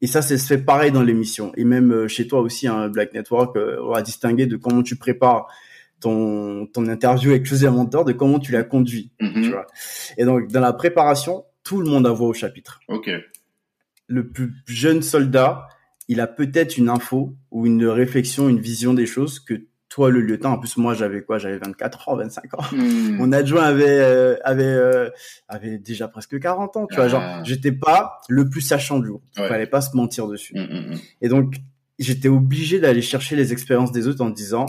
Et 0.00 0.06
ça, 0.06 0.22
ça 0.22 0.38
se 0.38 0.46
fait 0.46 0.58
pareil 0.58 0.92
dans 0.92 1.02
les 1.02 1.14
missions. 1.14 1.52
Et 1.56 1.64
même 1.64 1.92
euh, 1.92 2.08
chez 2.08 2.26
toi 2.28 2.40
aussi, 2.40 2.68
un 2.68 2.88
Black 2.88 3.14
Network, 3.14 3.56
euh, 3.56 3.78
on 3.82 3.92
va 3.92 4.02
distinguer 4.02 4.46
de 4.46 4.56
comment 4.56 4.82
tu 4.82 4.96
prépares 4.96 5.48
ton, 6.00 6.66
ton 6.66 6.86
interview 6.86 7.30
avec 7.30 7.44
José 7.44 7.68
Monteur, 7.68 8.04
de 8.04 8.12
comment 8.12 8.38
tu 8.38 8.52
la 8.52 8.62
conduis. 8.62 9.10
mhm. 9.20 9.42
Tu 9.42 9.50
vois. 9.50 9.66
Et 10.16 10.24
donc, 10.24 10.48
dans 10.48 10.60
la 10.60 10.72
préparation, 10.72 11.44
tout 11.64 11.80
le 11.80 11.90
monde 11.90 12.06
a 12.06 12.10
voix 12.10 12.28
au 12.28 12.34
chapitre. 12.34 12.80
Ok. 12.88 13.10
Le 14.06 14.28
plus 14.28 14.54
jeune 14.66 15.02
soldat, 15.02 15.68
il 16.06 16.20
a 16.20 16.26
peut-être 16.26 16.78
une 16.78 16.88
info 16.88 17.34
ou 17.50 17.66
une 17.66 17.84
réflexion, 17.84 18.48
une 18.48 18.60
vision 18.60 18.94
des 18.94 19.06
choses 19.06 19.40
que 19.40 19.62
le 20.06 20.20
lieutenant, 20.20 20.52
en 20.52 20.58
plus, 20.58 20.76
moi, 20.76 20.94
j'avais 20.94 21.22
quoi? 21.22 21.38
J'avais 21.38 21.58
24 21.58 22.08
ans, 22.08 22.16
25 22.16 22.54
ans. 22.54 22.62
Hmm. 22.72 23.16
Mon 23.16 23.32
adjoint 23.32 23.62
avait 23.64 23.84
euh, 23.88 24.36
avait 24.44 24.64
euh, 24.64 25.10
avait 25.48 25.78
déjà 25.78 26.06
presque 26.08 26.38
40 26.38 26.76
ans, 26.76 26.86
tu 26.86 26.94
vois, 26.96 27.04
Ah. 27.06 27.08
genre 27.08 27.44
j'étais 27.44 27.72
pas 27.72 28.20
le 28.28 28.48
plus 28.48 28.60
sachant 28.60 29.00
du 29.00 29.08
groupe. 29.10 29.22
Ouais. 29.36 29.48
Fallait 29.48 29.66
pas 29.66 29.80
se 29.80 29.96
mentir 29.96 30.28
dessus. 30.28 30.54
Hmm, 30.54 30.92
hmm. 30.92 30.94
Et 31.22 31.28
donc 31.28 31.56
j'étais 31.98 32.28
obligé 32.28 32.78
d'aller 32.78 33.02
chercher 33.02 33.34
les 33.34 33.52
expériences 33.52 33.90
des 33.92 34.06
autres 34.06 34.22
en 34.24 34.30
disant 34.30 34.66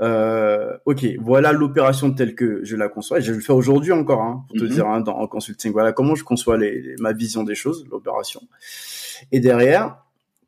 euh, 0.00 0.76
OK, 0.86 1.04
voilà 1.20 1.52
l'opération 1.52 2.10
telle 2.12 2.34
que 2.34 2.64
je 2.64 2.74
la 2.76 2.88
conçois 2.88 3.18
et 3.18 3.22
je 3.22 3.32
vais 3.32 3.36
le 3.36 3.42
faire 3.42 3.56
aujourd'hui 3.56 3.92
encore 3.92 4.22
hein, 4.22 4.44
pour 4.48 4.58
te 4.58 4.64
dire 4.64 4.86
hein, 4.86 5.00
dans 5.00 5.16
en 5.18 5.26
consulting. 5.26 5.72
Voilà 5.72 5.92
comment 5.92 6.14
je 6.14 6.24
conçois 6.24 6.56
les, 6.56 6.80
les- 6.80 6.96
ma 6.98 7.12
vision 7.12 7.42
des 7.44 7.54
choses, 7.54 7.86
l'opération. 7.90 8.40
Et 9.32 9.40
derrière, 9.40 9.98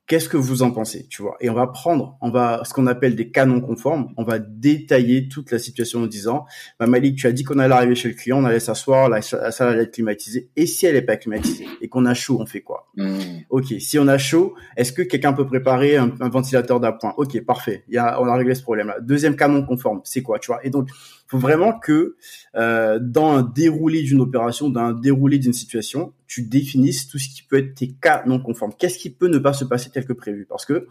qu'est-ce 0.07 0.29
que 0.29 0.37
vous 0.37 0.63
en 0.63 0.71
pensez, 0.71 1.07
tu 1.09 1.23
vois 1.23 1.37
Et 1.41 1.49
on 1.49 1.55
va 1.55 1.67
prendre, 1.67 2.17
on 2.21 2.31
va 2.31 2.63
ce 2.65 2.75
qu'on 2.75 2.87
appelle 2.87 3.17
des 3.17 3.31
canons 3.31 3.61
conformes, 3.61 4.13
on 4.17 4.25
va 4.25 4.39
détailler 4.39 5.29
toute 5.29 5.51
la 5.51 5.59
situation 5.59 6.03
en 6.03 6.07
disant, 6.07 6.45
bah 6.79 6.87
Malik, 6.87 7.17
tu 7.17 7.27
as 7.27 7.33
dit 7.33 7.45
qu'on 7.45 7.59
allait 7.59 7.75
arriver 7.75 7.95
chez 7.95 8.09
le 8.09 8.15
client, 8.15 8.39
on 8.39 8.45
allait 8.45 8.61
s'asseoir, 8.61 9.09
la, 9.09 9.21
la 9.33 9.53
salle 9.53 9.69
allait 9.69 9.85
être 9.85 9.95
climatisée, 9.95 10.51
et 10.57 10.67
si 10.67 10.87
elle 10.87 10.97
est 10.97 11.03
pas 11.03 11.17
climatisée 11.17 11.67
et 11.81 11.89
qu'on 11.89 12.05
a 12.07 12.15
chaud, 12.15 12.39
on 12.41 12.47
fait 12.47 12.61
quoi? 12.61 12.89
Hmm. 12.97 13.19
Ok, 13.51 13.67
si 13.79 13.99
on 13.99 14.09
a 14.09 14.19
chaud, 14.19 14.55
est-ce 14.77 14.93
que 14.93 15.03
quelqu'un 15.03 15.33
peut 15.33 15.47
préparer 15.47 15.97
un, 15.97 16.13
un 16.21 16.29
ventilateur 16.29 16.81
d'appoint? 16.81 17.15
Ok, 17.17 17.41
parfait. 17.45 17.85
Y 17.89 17.99
a, 17.99 18.21
on 18.21 18.27
a 18.27 18.35
réglé 18.35 18.55
ce 18.55 18.63
problème-là. 18.63 19.01
Deuxième 19.01 19.37
canon 19.37 19.65
conforme, 19.65 20.01
c'est 20.05 20.23
quoi, 20.23 20.39
tu 20.39 20.49
vois? 20.49 20.65
Et 20.65 20.71
donc, 20.71 20.89
faut 21.33 21.39
vraiment 21.39 21.79
que 21.79 22.17
euh, 22.57 22.99
dans 23.01 23.33
un 23.33 23.43
déroulé 23.43 24.03
d'une 24.03 24.21
opération, 24.21 24.69
dans 24.69 24.83
un 24.83 24.93
déroulé 24.93 25.39
d'une 25.39 25.55
situation, 25.55 26.13
tu 26.27 26.43
définisses 26.43 27.09
tout 27.09 27.19
ce 27.19 27.29
qui 27.29 27.43
peut 27.43 27.57
être 27.57 27.75
tes 27.75 27.89
cas 27.89 28.23
non 28.27 28.39
conformes. 28.39 28.73
Qu'est-ce 28.79 28.99
qui 28.99 29.09
peut 29.09 29.29
ne 29.29 29.39
pas 29.39 29.55
se 29.55 29.65
passer 29.65 29.89
tel 29.89 30.05
que 30.05 30.13
prévu? 30.13 30.45
Parce 30.47 30.67
que 30.67 30.87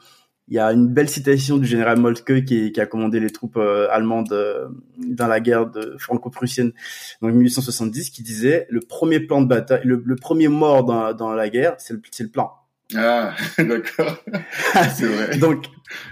il 0.47 0.55
y 0.55 0.59
a 0.59 0.73
une 0.73 0.87
belle 0.87 1.09
citation 1.09 1.59
du 1.59 1.67
général 1.67 1.99
Moltke 1.99 2.43
qui, 2.43 2.73
a 2.75 2.85
commandé 2.87 3.19
les 3.19 3.29
troupes 3.29 3.57
euh, 3.57 3.87
allemandes 3.91 4.33
euh, 4.33 4.67
dans 4.97 5.27
la 5.27 5.39
guerre 5.39 5.69
franco-prussienne 5.99 6.73
en 7.21 7.27
1870 7.27 8.09
qui 8.09 8.23
disait 8.23 8.65
le 8.69 8.79
premier 8.79 9.19
plan 9.19 9.41
de 9.41 9.47
bataille, 9.47 9.81
le, 9.85 10.15
premier 10.15 10.47
mort 10.47 10.83
dans, 10.83 11.33
la 11.33 11.49
guerre, 11.49 11.75
c'est 11.77 11.93
le 11.93 12.29
plan. 12.29 12.51
Ah, 12.95 13.33
d'accord. 13.57 14.17
c'est 14.95 15.05
vrai. 15.07 15.37
Donc, 15.37 15.65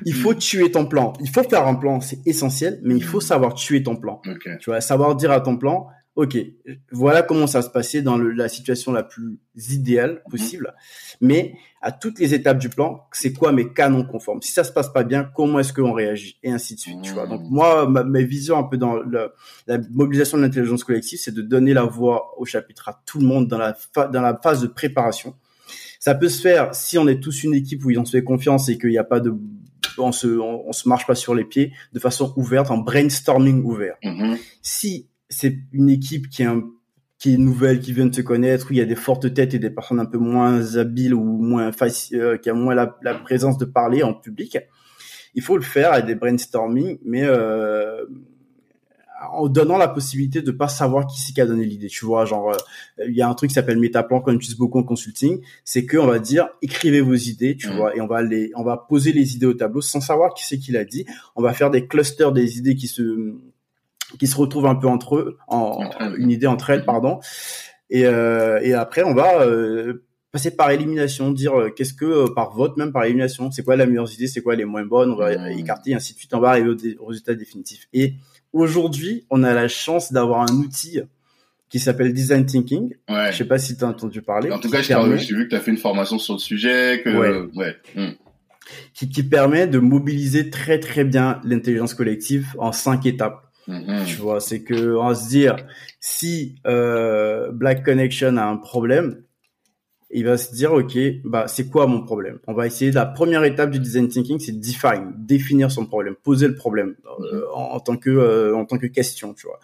il 0.06 0.14
faut 0.14 0.34
tuer 0.34 0.72
ton 0.72 0.86
plan. 0.86 1.14
Il 1.22 1.30
faut 1.30 1.44
faire 1.44 1.68
un 1.68 1.76
plan, 1.76 2.02
c'est 2.02 2.20
essentiel, 2.26 2.80
mais 2.84 2.96
il 2.96 3.04
faut 3.04 3.22
savoir 3.22 3.54
tuer 3.54 3.84
ton 3.84 3.96
plan. 3.96 4.22
Ok. 4.28 4.50
Tu 4.60 4.70
vois, 4.70 4.82
savoir 4.82 5.16
dire 5.16 5.32
à 5.32 5.42
ton 5.42 5.58
plan, 5.58 5.88
ok, 6.16 6.38
voilà 6.92 7.22
comment 7.22 7.48
ça 7.48 7.62
se 7.62 7.70
passait 7.70 8.02
dans 8.02 8.18
le, 8.18 8.32
la 8.32 8.50
situation 8.50 8.92
la 8.92 9.04
plus 9.04 9.40
idéale 9.72 10.22
Mhm. 10.26 10.32
possible, 10.32 10.74
mais 11.22 11.54
à 11.82 11.94
toutes 11.94 12.20
les 12.20 12.34
étapes 12.34 12.58
du 12.58 12.68
plan, 12.68 13.06
c'est 13.14 13.32
quoi 13.32 13.54
mes 13.54 13.72
cas 13.72 13.88
non 13.88 14.04
conformes? 14.04 14.42
Si 14.42 14.52
ça 14.52 14.66
se 14.66 14.72
passe 14.74 14.90
pas 14.92 15.04
bien, 15.04 15.30
comment 15.34 15.60
est-ce 15.60 15.72
qu'on 15.72 15.94
réagit? 15.94 16.38
Et 16.44 16.52
ainsi 16.52 16.76
de 16.76 16.80
suite, 16.82 17.02
tu 17.04 17.14
vois. 17.14 17.26
Donc 17.26 17.44
moi, 17.50 17.88
ma, 17.88 18.04
ma 18.04 18.22
vision 18.22 18.58
un 18.58 18.64
peu 18.64 18.76
dans 18.76 18.96
le, 18.96 19.32
la 19.66 19.78
mobilisation 19.92 20.38
de 20.38 20.42
l'intelligence 20.44 20.84
collective, 20.84 21.20
c'est 21.20 21.34
de 21.34 21.42
donner 21.42 21.74
la 21.74 21.84
voix 21.84 22.34
au 22.38 22.44
chapitre 22.44 22.90
à 22.90 23.02
tout 23.06 23.20
le 23.20 23.26
monde 23.26 23.48
dans 23.48 23.58
la, 23.58 23.78
dans 24.12 24.22
la 24.22 24.38
phase 24.44 24.62
de 24.62 24.68
préparation. 24.68 25.36
Ça 26.00 26.16
peut 26.16 26.30
se 26.30 26.42
faire 26.42 26.74
si 26.74 26.98
on 26.98 27.08
est 27.08 27.20
tous 27.22 27.44
une 27.44 27.54
équipe 27.54 27.84
où 27.86 27.92
on 27.98 28.06
se 28.06 28.12
fait 28.18 28.24
confiance 28.24 28.70
et 28.70 28.78
qu'il 28.78 28.90
n'y 28.90 28.98
a 28.98 29.04
pas 29.04 29.20
de 29.20 29.34
on 29.98 30.12
se 30.14 30.28
on, 30.28 30.68
on 30.68 30.72
se 30.72 30.88
marche 30.88 31.06
pas 31.06 31.16
sur 31.16 31.36
les 31.36 31.44
pieds 31.44 31.74
de 31.94 32.00
façon 32.00 32.34
ouverte 32.38 32.72
en 32.72 32.78
brainstorming 32.78 33.64
ouvert 33.64 33.96
Mhm. 34.04 34.38
si 34.62 35.08
c'est 35.30 35.58
une 35.74 35.90
équipe 35.90 36.30
qui 36.30 36.44
est 36.44 36.46
un- 36.46 36.64
qui 37.18 37.34
est 37.34 37.38
nouvelle, 37.38 37.82
qui 37.82 37.92
vient 37.92 38.06
de 38.06 38.16
se 38.16 38.22
connaître, 38.22 38.68
où 38.70 38.74
il 38.74 38.78
y 38.78 38.82
a 38.82 38.86
des 38.86 38.96
fortes 38.96 39.34
têtes 39.34 39.54
et 39.54 39.60
des 39.60 39.70
personnes 39.70 40.00
un 40.00 40.06
peu 40.06 40.18
moins 40.18 40.78
habiles 40.78 41.14
ou 41.14 41.22
moins 41.24 41.70
euh, 42.14 42.38
qui 42.38 42.50
a 42.50 42.54
moins 42.54 42.74
la, 42.76 42.98
la 43.04 43.14
présence 43.16 43.58
de 43.58 43.66
parler 43.66 44.04
en 44.04 44.14
public, 44.14 44.58
il 45.36 45.42
faut 45.42 45.58
le 45.58 45.64
faire 45.64 45.92
avec 45.92 46.06
des 46.06 46.16
brainstorming, 46.16 46.98
mais 47.04 47.24
euh, 47.26 48.06
en 49.32 49.48
donnant 49.48 49.78
la 49.78 49.88
possibilité 49.88 50.42
de 50.42 50.52
pas 50.52 50.68
savoir 50.68 51.06
qui 51.08 51.20
c'est 51.22 51.34
qui 51.34 51.42
a 51.42 51.46
donné 51.46 51.66
l'idée. 51.66 51.88
Tu 51.88 52.06
vois, 52.06 52.26
genre 52.26 52.52
euh, 52.52 53.06
il 53.08 53.16
y 53.16 53.22
a 53.22 53.28
un 53.28 53.34
truc 53.34 53.50
qui 53.50 53.54
s'appelle 53.56 53.80
métaplan 53.80 54.22
qu'on 54.22 54.34
utilise 54.34 54.58
beaucoup 54.58 54.80
en 54.80 54.84
consulting, 54.84 55.42
c'est 55.66 55.86
que 55.86 55.98
on 55.98 56.08
va 56.08 56.20
dire 56.20 56.50
écrivez 56.62 57.02
vos 57.02 57.14
idées, 57.16 57.56
tu 57.58 57.68
Mhm. 57.70 57.76
vois, 57.76 57.96
et 57.96 58.02
on 58.02 58.08
va 58.08 58.22
les 58.22 58.52
on 58.56 58.64
va 58.64 58.78
poser 58.78 59.12
les 59.12 59.36
idées 59.36 59.46
au 59.46 59.54
tableau 59.54 59.82
sans 59.82 60.02
savoir 60.02 60.34
qui 60.34 60.46
c'est 60.46 60.58
qui 60.58 60.72
l'a 60.72 60.86
dit. 60.86 61.06
On 61.36 61.42
va 61.42 61.54
faire 61.54 61.70
des 61.72 61.88
clusters 61.88 62.32
des 62.32 62.58
idées 62.58 62.76
qui 62.76 62.88
se 62.88 63.34
qui 64.18 64.26
se 64.28 64.36
retrouvent 64.38 64.66
un 64.66 64.76
peu 64.76 64.88
entre 64.88 65.18
eux, 65.18 65.38
en, 65.48 65.88
une 66.18 66.32
idée 66.32 66.48
entre 66.48 66.72
elles, 66.72 66.84
pardon. 66.84 67.20
Et, 67.92 68.06
euh, 68.06 68.60
et 68.64 68.74
après, 68.74 69.04
on 69.04 69.14
va 69.14 69.42
euh, 69.44 70.04
passer 70.32 70.50
par 70.56 70.72
élimination, 70.72 71.32
dire 71.32 71.60
euh, 71.60 71.70
qu'est-ce 71.70 71.94
que 71.94 72.06
euh, 72.06 72.28
par 72.34 72.56
vote, 72.56 72.76
même 72.78 72.92
par 72.92 73.04
élimination, 73.04 73.52
c'est 73.52 73.64
quoi 73.64 73.76
la 73.76 73.86
meilleure 73.86 74.12
idée, 74.12 74.28
c'est 74.28 74.42
quoi 74.42 74.56
les 74.56 74.66
moins 74.66 74.84
bonnes, 74.86 75.12
on 75.12 75.16
va 75.16 75.38
Mhm. 75.38 75.60
écarter, 75.60 75.94
ainsi 75.94 76.14
de 76.14 76.20
suite. 76.20 76.34
On 76.34 76.40
va 76.40 76.50
arriver 76.50 76.70
au, 76.70 76.74
dé- 76.76 76.98
résultat 77.06 77.36
définitif. 77.36 77.88
Et 77.94 78.14
aujourd'hui, 78.54 79.26
on 79.30 79.44
a 79.44 79.54
la 79.54 79.68
chance 79.68 80.12
d'avoir 80.12 80.42
un 80.42 80.54
outil 80.56 81.02
qui 81.70 81.80
s'appelle 81.80 82.14
Design 82.14 82.46
Thinking. 82.46 82.96
Ouais. 83.10 83.32
Je 83.32 83.38
sais 83.38 83.46
pas 83.46 83.60
si 83.60 83.78
tu 83.78 83.84
as 83.84 83.88
entendu 83.88 84.22
parler. 84.22 84.52
En 84.52 84.60
tout 84.60 84.70
cas, 84.70 84.82
je 84.82 84.88
t'ai- 84.88 84.94
permet- 84.96 85.18
j'ai 85.20 85.36
vu 85.36 85.46
que 85.46 85.50
tu 85.52 85.56
as 85.56 85.60
fait 85.60 85.72
une 85.72 85.78
formation 85.78 86.18
sur 86.18 86.34
le 86.34 86.40
sujet, 86.40 87.02
que 87.04 87.10
Ouais. 87.10 87.50
ouais. 87.56 87.76
Mm. 87.96 88.14
qui, 88.94 89.10
qui 89.10 89.24
permet 89.24 89.66
de 89.68 89.80
mobiliser 89.80 90.50
très 90.52 90.80
très 90.80 91.04
bien 91.04 91.42
l'intelligence 91.44 91.94
collective 91.96 92.48
en 92.60 92.72
cinq 92.72 93.06
étapes. 93.08 93.44
Mhm. 93.68 94.04
Tu 94.06 94.16
vois, 94.16 94.40
c'est 94.40 94.64
que 94.64 94.96
on 94.96 95.08
va 95.10 95.16
se 95.16 95.28
dire 95.30 95.56
si 96.00 96.56
euh, 96.68 97.52
Black 97.52 97.84
Connection 97.86 98.38
a 98.38 98.44
un 98.46 98.58
problème, 98.58 99.22
il 100.12 100.26
va 100.26 100.38
se 100.38 100.54
dire 100.54 100.74
ok, 100.74 100.98
bah 101.24 101.48
c'est 101.48 101.70
quoi 101.70 101.86
mon 101.88 102.02
problème? 102.02 102.40
On 102.48 102.54
va 102.54 102.66
essayer 102.66 102.92
la 102.92 103.06
première 103.06 103.44
étape 103.44 103.70
du 103.70 103.80
design 103.80 104.08
thinking, 104.08 104.40
c'est 104.40 104.60
define, 104.60 105.14
définir 105.18 105.72
son 105.72 105.86
problème, 105.86 106.16
poser 106.16 106.48
le 106.48 106.56
problème 106.56 106.96
euh, 107.32 107.44
en, 107.54 107.74
en 107.74 107.80
tant 107.80 107.98
que 107.98 108.10
euh, 108.10 108.56
en 108.56 108.66
tant 108.66 108.78
que 108.78 108.88
question. 108.88 109.34
Tu 109.34 109.48
vois, 109.48 109.60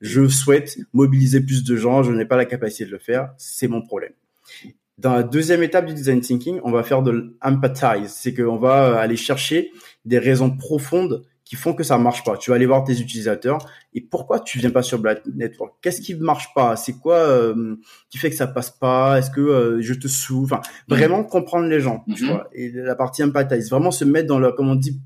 je 0.00 0.26
souhaite 0.28 0.78
mobiliser 0.92 1.40
plus 1.40 1.64
de 1.64 1.76
gens, 1.76 2.02
je 2.02 2.12
n'ai 2.12 2.24
pas 2.24 2.36
la 2.36 2.46
capacité 2.46 2.86
de 2.86 2.90
le 2.90 2.98
faire, 2.98 3.32
c'est 3.36 3.68
mon 3.68 3.82
problème. 3.82 4.12
Dans 4.98 5.14
la 5.14 5.22
deuxième 5.22 5.62
étape 5.62 5.86
du 5.86 5.94
design 5.94 6.20
thinking, 6.20 6.60
on 6.62 6.70
va 6.70 6.82
faire 6.82 7.02
de 7.02 7.34
l'empathize, 7.42 8.12
c'est 8.14 8.34
qu'on 8.34 8.56
va 8.56 8.86
euh, 8.86 8.94
aller 8.96 9.16
chercher 9.16 9.70
des 10.04 10.18
raisons 10.18 10.50
profondes 10.50 11.24
qui 11.50 11.56
font 11.56 11.72
que 11.74 11.82
ça 11.82 11.98
marche 11.98 12.22
pas. 12.22 12.36
Tu 12.36 12.50
vas 12.50 12.54
aller 12.56 12.66
voir 12.66 12.84
tes 12.84 13.00
utilisateurs 13.00 13.58
et 13.92 14.00
pourquoi 14.00 14.38
tu 14.38 14.60
viens 14.60 14.70
pas 14.70 14.84
sur 14.84 15.00
Black 15.00 15.22
Network? 15.34 15.74
Qu'est-ce 15.82 16.00
qui 16.00 16.14
marche 16.14 16.54
pas? 16.54 16.76
C'est 16.76 16.92
quoi 16.92 17.16
euh, 17.16 17.74
qui 18.08 18.18
fait 18.18 18.30
que 18.30 18.36
ça 18.36 18.46
passe 18.46 18.70
pas? 18.70 19.18
Est-ce 19.18 19.32
que 19.32 19.40
euh, 19.40 19.82
je 19.82 19.94
te 19.94 20.06
sous 20.06 20.44
Enfin, 20.44 20.60
vraiment 20.86 21.24
comprendre 21.24 21.66
les 21.66 21.80
gens, 21.80 22.04
tu 22.14 22.22
Mhm. 22.22 22.30
vois. 22.30 22.48
Et 22.54 22.70
la 22.70 22.94
partie 22.94 23.24
empathize, 23.24 23.68
vraiment 23.68 23.90
se 23.90 24.04
mettre 24.04 24.28
dans 24.28 24.38
le, 24.38 24.52
comme 24.52 24.68
on 24.68 24.76
dit, 24.76 25.00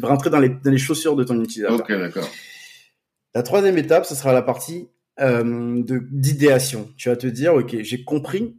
rentrer 0.00 0.30
dans 0.30 0.38
les, 0.38 0.48
dans 0.50 0.70
les 0.70 0.78
chaussures 0.78 1.16
de 1.16 1.24
ton 1.24 1.40
utilisateur. 1.42 1.80
Ok, 1.80 1.88
d'accord. 1.90 2.28
La 3.34 3.42
troisième 3.42 3.76
étape, 3.78 4.06
ce 4.06 4.14
sera 4.14 4.32
la 4.32 4.42
partie 4.42 4.88
euh, 5.20 5.82
d'idéation. 6.12 6.88
Tu 6.96 7.08
vas 7.08 7.16
te 7.16 7.26
dire, 7.26 7.52
ok, 7.54 7.76
j'ai 7.82 8.04
compris 8.04 8.54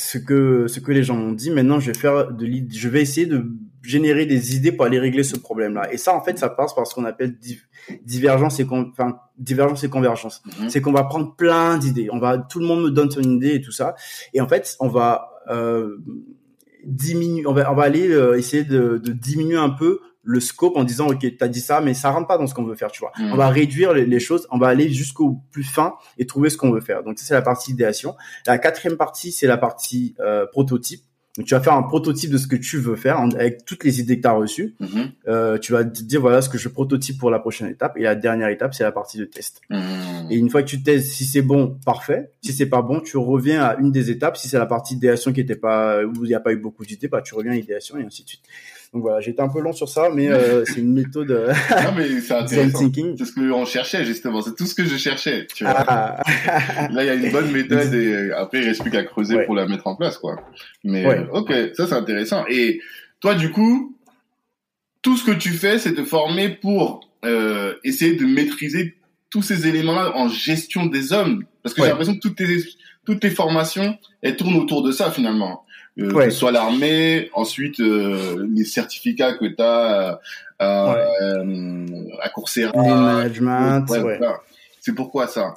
ce 0.00 0.18
que 0.18 0.66
ce 0.66 0.80
que 0.80 0.92
les 0.92 1.02
gens 1.02 1.14
m'ont 1.14 1.32
dit. 1.32 1.50
Maintenant, 1.50 1.78
je 1.78 1.90
vais 1.92 1.98
faire 1.98 2.32
de 2.32 2.46
l'id- 2.46 2.72
je 2.74 2.88
vais 2.88 3.02
essayer 3.02 3.26
de 3.26 3.44
générer 3.82 4.24
des 4.26 4.56
idées 4.56 4.72
pour 4.72 4.84
aller 4.86 4.98
régler 4.98 5.22
ce 5.22 5.36
problème-là. 5.36 5.92
Et 5.92 5.96
ça, 5.98 6.14
en 6.14 6.22
fait, 6.22 6.38
ça 6.38 6.48
passe 6.48 6.74
par 6.74 6.86
ce 6.86 6.94
qu'on 6.94 7.04
appelle 7.04 7.36
div- 7.40 7.66
divergence 8.04 8.60
et 8.60 8.66
enfin 8.70 9.18
divergence 9.38 9.84
et 9.84 9.88
convergence. 9.90 10.42
Mhm. 10.60 10.70
C'est 10.70 10.80
qu'on 10.80 10.92
va 10.92 11.04
prendre 11.04 11.34
plein 11.36 11.76
d'idées. 11.78 12.08
On 12.12 12.18
va 12.18 12.38
tout 12.38 12.60
le 12.60 12.66
monde 12.66 12.82
me 12.84 12.90
donne 12.90 13.10
son 13.10 13.22
idée 13.22 13.54
et 13.56 13.60
tout 13.60 13.72
ça. 13.72 13.94
Et 14.32 14.40
en 14.40 14.48
fait, 14.48 14.76
on 14.80 14.88
va 14.88 15.30
euh, 15.50 15.98
diminuer, 16.84 17.46
on 17.46 17.52
va 17.52 17.70
on 17.70 17.74
va 17.74 17.82
aller 17.84 18.08
euh, 18.10 18.38
essayer 18.38 18.64
de, 18.64 18.98
de 18.98 19.12
diminuer 19.12 19.56
un 19.56 19.70
peu 19.70 20.00
le 20.22 20.38
scope 20.40 20.76
en 20.76 20.84
disant 20.84 21.08
ok 21.08 21.24
t'as 21.38 21.48
dit 21.48 21.60
ça 21.60 21.80
mais 21.80 21.94
ça 21.94 22.10
rentre 22.10 22.26
pas 22.28 22.36
dans 22.38 22.46
ce 22.46 22.54
qu'on 22.54 22.64
veut 22.64 22.74
faire 22.74 22.90
tu 22.92 23.00
vois 23.00 23.12
Mhm. 23.18 23.32
on 23.32 23.36
va 23.36 23.48
réduire 23.48 23.94
les, 23.94 24.04
les 24.04 24.20
choses 24.20 24.46
on 24.50 24.58
va 24.58 24.68
aller 24.68 24.90
jusqu'au 24.90 25.38
plus 25.50 25.64
fin 25.64 25.94
et 26.18 26.26
trouver 26.26 26.50
ce 26.50 26.56
qu'on 26.58 26.70
veut 26.72 26.80
faire 26.82 27.02
donc 27.02 27.18
ça 27.18 27.24
c'est 27.24 27.34
la 27.34 27.42
partie 27.42 27.70
idéation 27.72 28.14
la 28.46 28.58
quatrième 28.58 28.96
partie 28.98 29.32
c'est 29.32 29.46
la 29.46 29.56
partie 29.56 30.14
euh, 30.20 30.44
prototype 30.52 31.00
donc 31.38 31.46
tu 31.46 31.54
vas 31.54 31.60
faire 31.60 31.74
un 31.74 31.84
prototype 31.84 32.30
de 32.32 32.38
ce 32.38 32.48
que 32.48 32.56
tu 32.56 32.76
veux 32.78 32.96
faire 32.96 33.18
avec 33.20 33.64
toutes 33.64 33.84
les 33.84 34.00
idées 34.00 34.16
que 34.16 34.22
tu 34.22 34.28
as 34.28 34.32
reçues 34.32 34.74
Mhm. 34.80 35.12
Euh, 35.28 35.58
tu 35.58 35.72
vas 35.72 35.84
te 35.84 36.02
dire 36.02 36.20
voilà 36.20 36.42
ce 36.42 36.48
que 36.48 36.58
je 36.58 36.68
prototype 36.68 37.18
pour 37.18 37.30
la 37.30 37.38
prochaine 37.38 37.68
étape 37.68 37.96
et 37.96 38.02
la 38.02 38.14
dernière 38.16 38.48
étape 38.48 38.74
c'est 38.74 38.82
la 38.82 38.92
partie 38.92 39.16
de 39.16 39.24
test 39.24 39.60
Mhm. 39.70 40.26
et 40.30 40.36
une 40.36 40.50
fois 40.50 40.62
que 40.62 40.68
tu 40.68 40.82
testes, 40.82 41.12
si 41.12 41.24
c'est 41.24 41.40
bon, 41.42 41.78
parfait. 41.86 42.32
Si 42.42 42.52
c'est 42.52 42.66
pas 42.66 42.82
bon, 42.82 43.00
tu 43.00 43.16
reviens 43.16 43.62
à 43.62 43.76
une 43.76 43.90
des 43.92 44.10
étapes. 44.10 44.36
Si 44.36 44.48
c'est 44.48 44.58
la 44.58 44.66
partie 44.66 44.94
idéation 44.94 45.32
qui 45.32 45.40
était 45.40 45.56
pas, 45.56 46.02
où 46.04 46.12
il 46.24 46.28
n'y 46.28 46.34
a 46.34 46.40
pas 46.40 46.52
eu 46.52 46.56
beaucoup 46.56 46.84
d'idées, 46.84 47.08
bah, 47.08 47.20
tu 47.22 47.34
reviens 47.34 47.52
à 47.52 47.56
idéation 47.56 47.96
et 47.98 48.04
ainsi 48.04 48.22
de 48.24 48.28
suite. 48.28 48.42
Donc 48.92 49.02
voilà, 49.02 49.20
j'ai 49.20 49.30
été 49.30 49.40
un 49.40 49.48
peu 49.48 49.60
long 49.60 49.72
sur 49.72 49.88
ça, 49.88 50.08
mais 50.12 50.26
euh, 50.28 50.64
c'est 50.64 50.80
une 50.80 50.92
méthode 50.92 51.30
euh, 51.30 51.52
Non, 51.70 51.92
mais 51.96 52.20
c'est 52.20 52.34
intéressant. 52.34 52.78
thinking. 52.78 53.14
C'est 53.16 53.24
ce 53.24 53.32
qu'on 53.34 53.64
cherchait, 53.64 54.04
justement. 54.04 54.42
C'est 54.42 54.56
tout 54.56 54.66
ce 54.66 54.74
que 54.74 54.84
je 54.84 54.96
cherchais, 54.96 55.46
tu 55.54 55.62
vois. 55.62 55.84
Ah, 55.86 56.22
Là, 56.90 57.04
il 57.04 57.06
y 57.06 57.10
a 57.10 57.14
une 57.14 57.30
bonne 57.30 57.52
méthode 57.52 57.94
et 57.94 58.12
euh, 58.12 58.36
après, 58.36 58.58
il 58.58 58.64
reste 58.66 58.82
plus 58.82 58.90
qu'à 58.90 59.04
creuser 59.04 59.36
Ouais. 59.36 59.46
pour 59.46 59.54
la 59.54 59.66
mettre 59.66 59.86
en 59.86 59.94
place, 59.94 60.18
quoi. 60.18 60.36
Mais, 60.82 61.06
Ouais. 61.06 61.18
euh, 61.20 61.26
ok, 61.38 61.52
ça, 61.74 61.86
c'est 61.86 61.94
intéressant. 61.94 62.44
Et 62.48 62.80
toi, 63.20 63.36
du 63.36 63.52
coup, 63.52 63.96
tout 65.02 65.16
ce 65.16 65.24
que 65.24 65.32
tu 65.38 65.50
fais, 65.50 65.78
c'est 65.78 65.94
te 65.94 66.02
former 66.04 66.48
pour 66.48 67.08
euh, 67.24 67.74
essayer 67.84 68.14
de 68.16 68.24
maîtriser 68.26 68.96
tous 69.30 69.42
ces 69.42 69.68
éléments-là 69.68 70.16
en 70.16 70.28
gestion 70.28 70.86
des 70.86 71.12
hommes. 71.12 71.44
Parce 71.62 71.74
que 71.76 71.80
Ouais. 71.80 71.86
j'ai 71.86 71.90
l'impression 71.92 72.14
que 72.14 72.20
toutes 72.20 72.36
tes, 72.36 72.56
toutes 73.06 73.20
tes 73.20 73.30
formations, 73.30 73.96
elles 74.22 74.36
tournent 74.36 74.56
autour 74.56 74.82
de 74.82 74.90
ça, 74.90 75.12
finalement. 75.12 75.64
Euh, 76.00 76.10
Ouais. 76.12 76.26
Que 76.26 76.30
ce 76.30 76.38
soit 76.38 76.52
l'armée, 76.52 77.30
ensuite 77.34 77.78
euh, 77.80 78.46
les 78.54 78.64
certificats 78.64 79.34
que 79.34 79.46
tu 79.46 79.62
as 79.62 80.20
à, 80.58 80.94
euh, 81.22 81.86
à 82.22 82.28
Coursera. 82.30 82.72
Lean 82.74 82.96
management, 82.96 83.84
Ouais, 83.90 84.02
ouais. 84.02 84.20
C'est 84.80 84.94
pourquoi 84.94 85.26
ça 85.26 85.54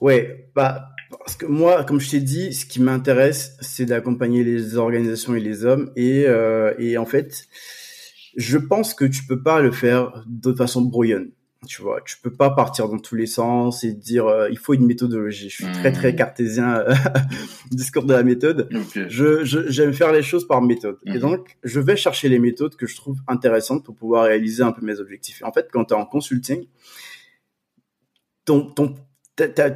Ouais, 0.00 0.48
bah 0.54 0.90
parce 1.20 1.36
que 1.36 1.46
moi, 1.46 1.84
comme 1.84 2.00
je 2.00 2.10
t'ai 2.10 2.20
dit, 2.20 2.52
ce 2.52 2.66
qui 2.66 2.80
m'intéresse, 2.80 3.56
c'est 3.60 3.86
d'accompagner 3.86 4.44
les 4.44 4.76
organisations 4.76 5.34
et 5.34 5.40
les 5.40 5.64
hommes. 5.64 5.90
Et, 5.96 6.24
euh, 6.26 6.74
et 6.78 6.98
en 6.98 7.06
fait, 7.06 7.46
je 8.36 8.58
pense 8.58 8.94
que 8.94 9.04
tu 9.06 9.24
peux 9.24 9.42
pas 9.42 9.60
le 9.60 9.72
faire 9.72 10.22
de 10.26 10.52
façon 10.52 10.82
brouillonne. 10.82 11.30
Tu 11.66 11.82
vois, 11.82 12.00
tu 12.06 12.16
peux 12.22 12.30
pas 12.32 12.50
partir 12.50 12.88
dans 12.88 12.98
tous 12.98 13.16
les 13.16 13.26
sens 13.26 13.82
et 13.82 13.92
dire 13.92 14.26
euh, 14.26 14.48
il 14.48 14.56
faut 14.58 14.74
une 14.74 14.86
méthodologie. 14.86 15.50
Je 15.50 15.56
suis 15.64 15.72
très 15.72 15.90
très 15.90 16.12
Mhm. 16.12 16.16
cartésien 16.16 16.76
euh, 16.76 16.94
discours 17.72 18.04
de 18.04 18.12
la 18.14 18.22
méthode. 18.22 18.68
Ok. 18.72 19.08
Je 19.08 19.44
j'aime 19.68 19.92
faire 19.92 20.12
les 20.12 20.22
choses 20.22 20.46
par 20.46 20.62
méthode. 20.62 20.98
Et 21.04 21.14
Mhm. 21.14 21.18
donc, 21.18 21.56
je 21.64 21.80
vais 21.80 21.96
chercher 21.96 22.28
les 22.28 22.38
méthodes 22.38 22.76
que 22.76 22.86
je 22.86 22.94
trouve 22.94 23.18
intéressantes 23.26 23.84
pour 23.84 23.96
pouvoir 23.96 24.26
réaliser 24.26 24.62
un 24.62 24.70
peu 24.70 24.86
mes 24.86 25.00
objectifs. 25.00 25.40
Et 25.42 25.44
en 25.44 25.52
fait, 25.52 25.68
quand 25.72 25.86
tu 25.86 25.94
es 25.94 25.96
en 25.96 26.06
consulting, 26.06 26.64
ton, 28.44 28.62
ton, 28.70 28.94
ta, 29.34 29.48
ta, 29.48 29.70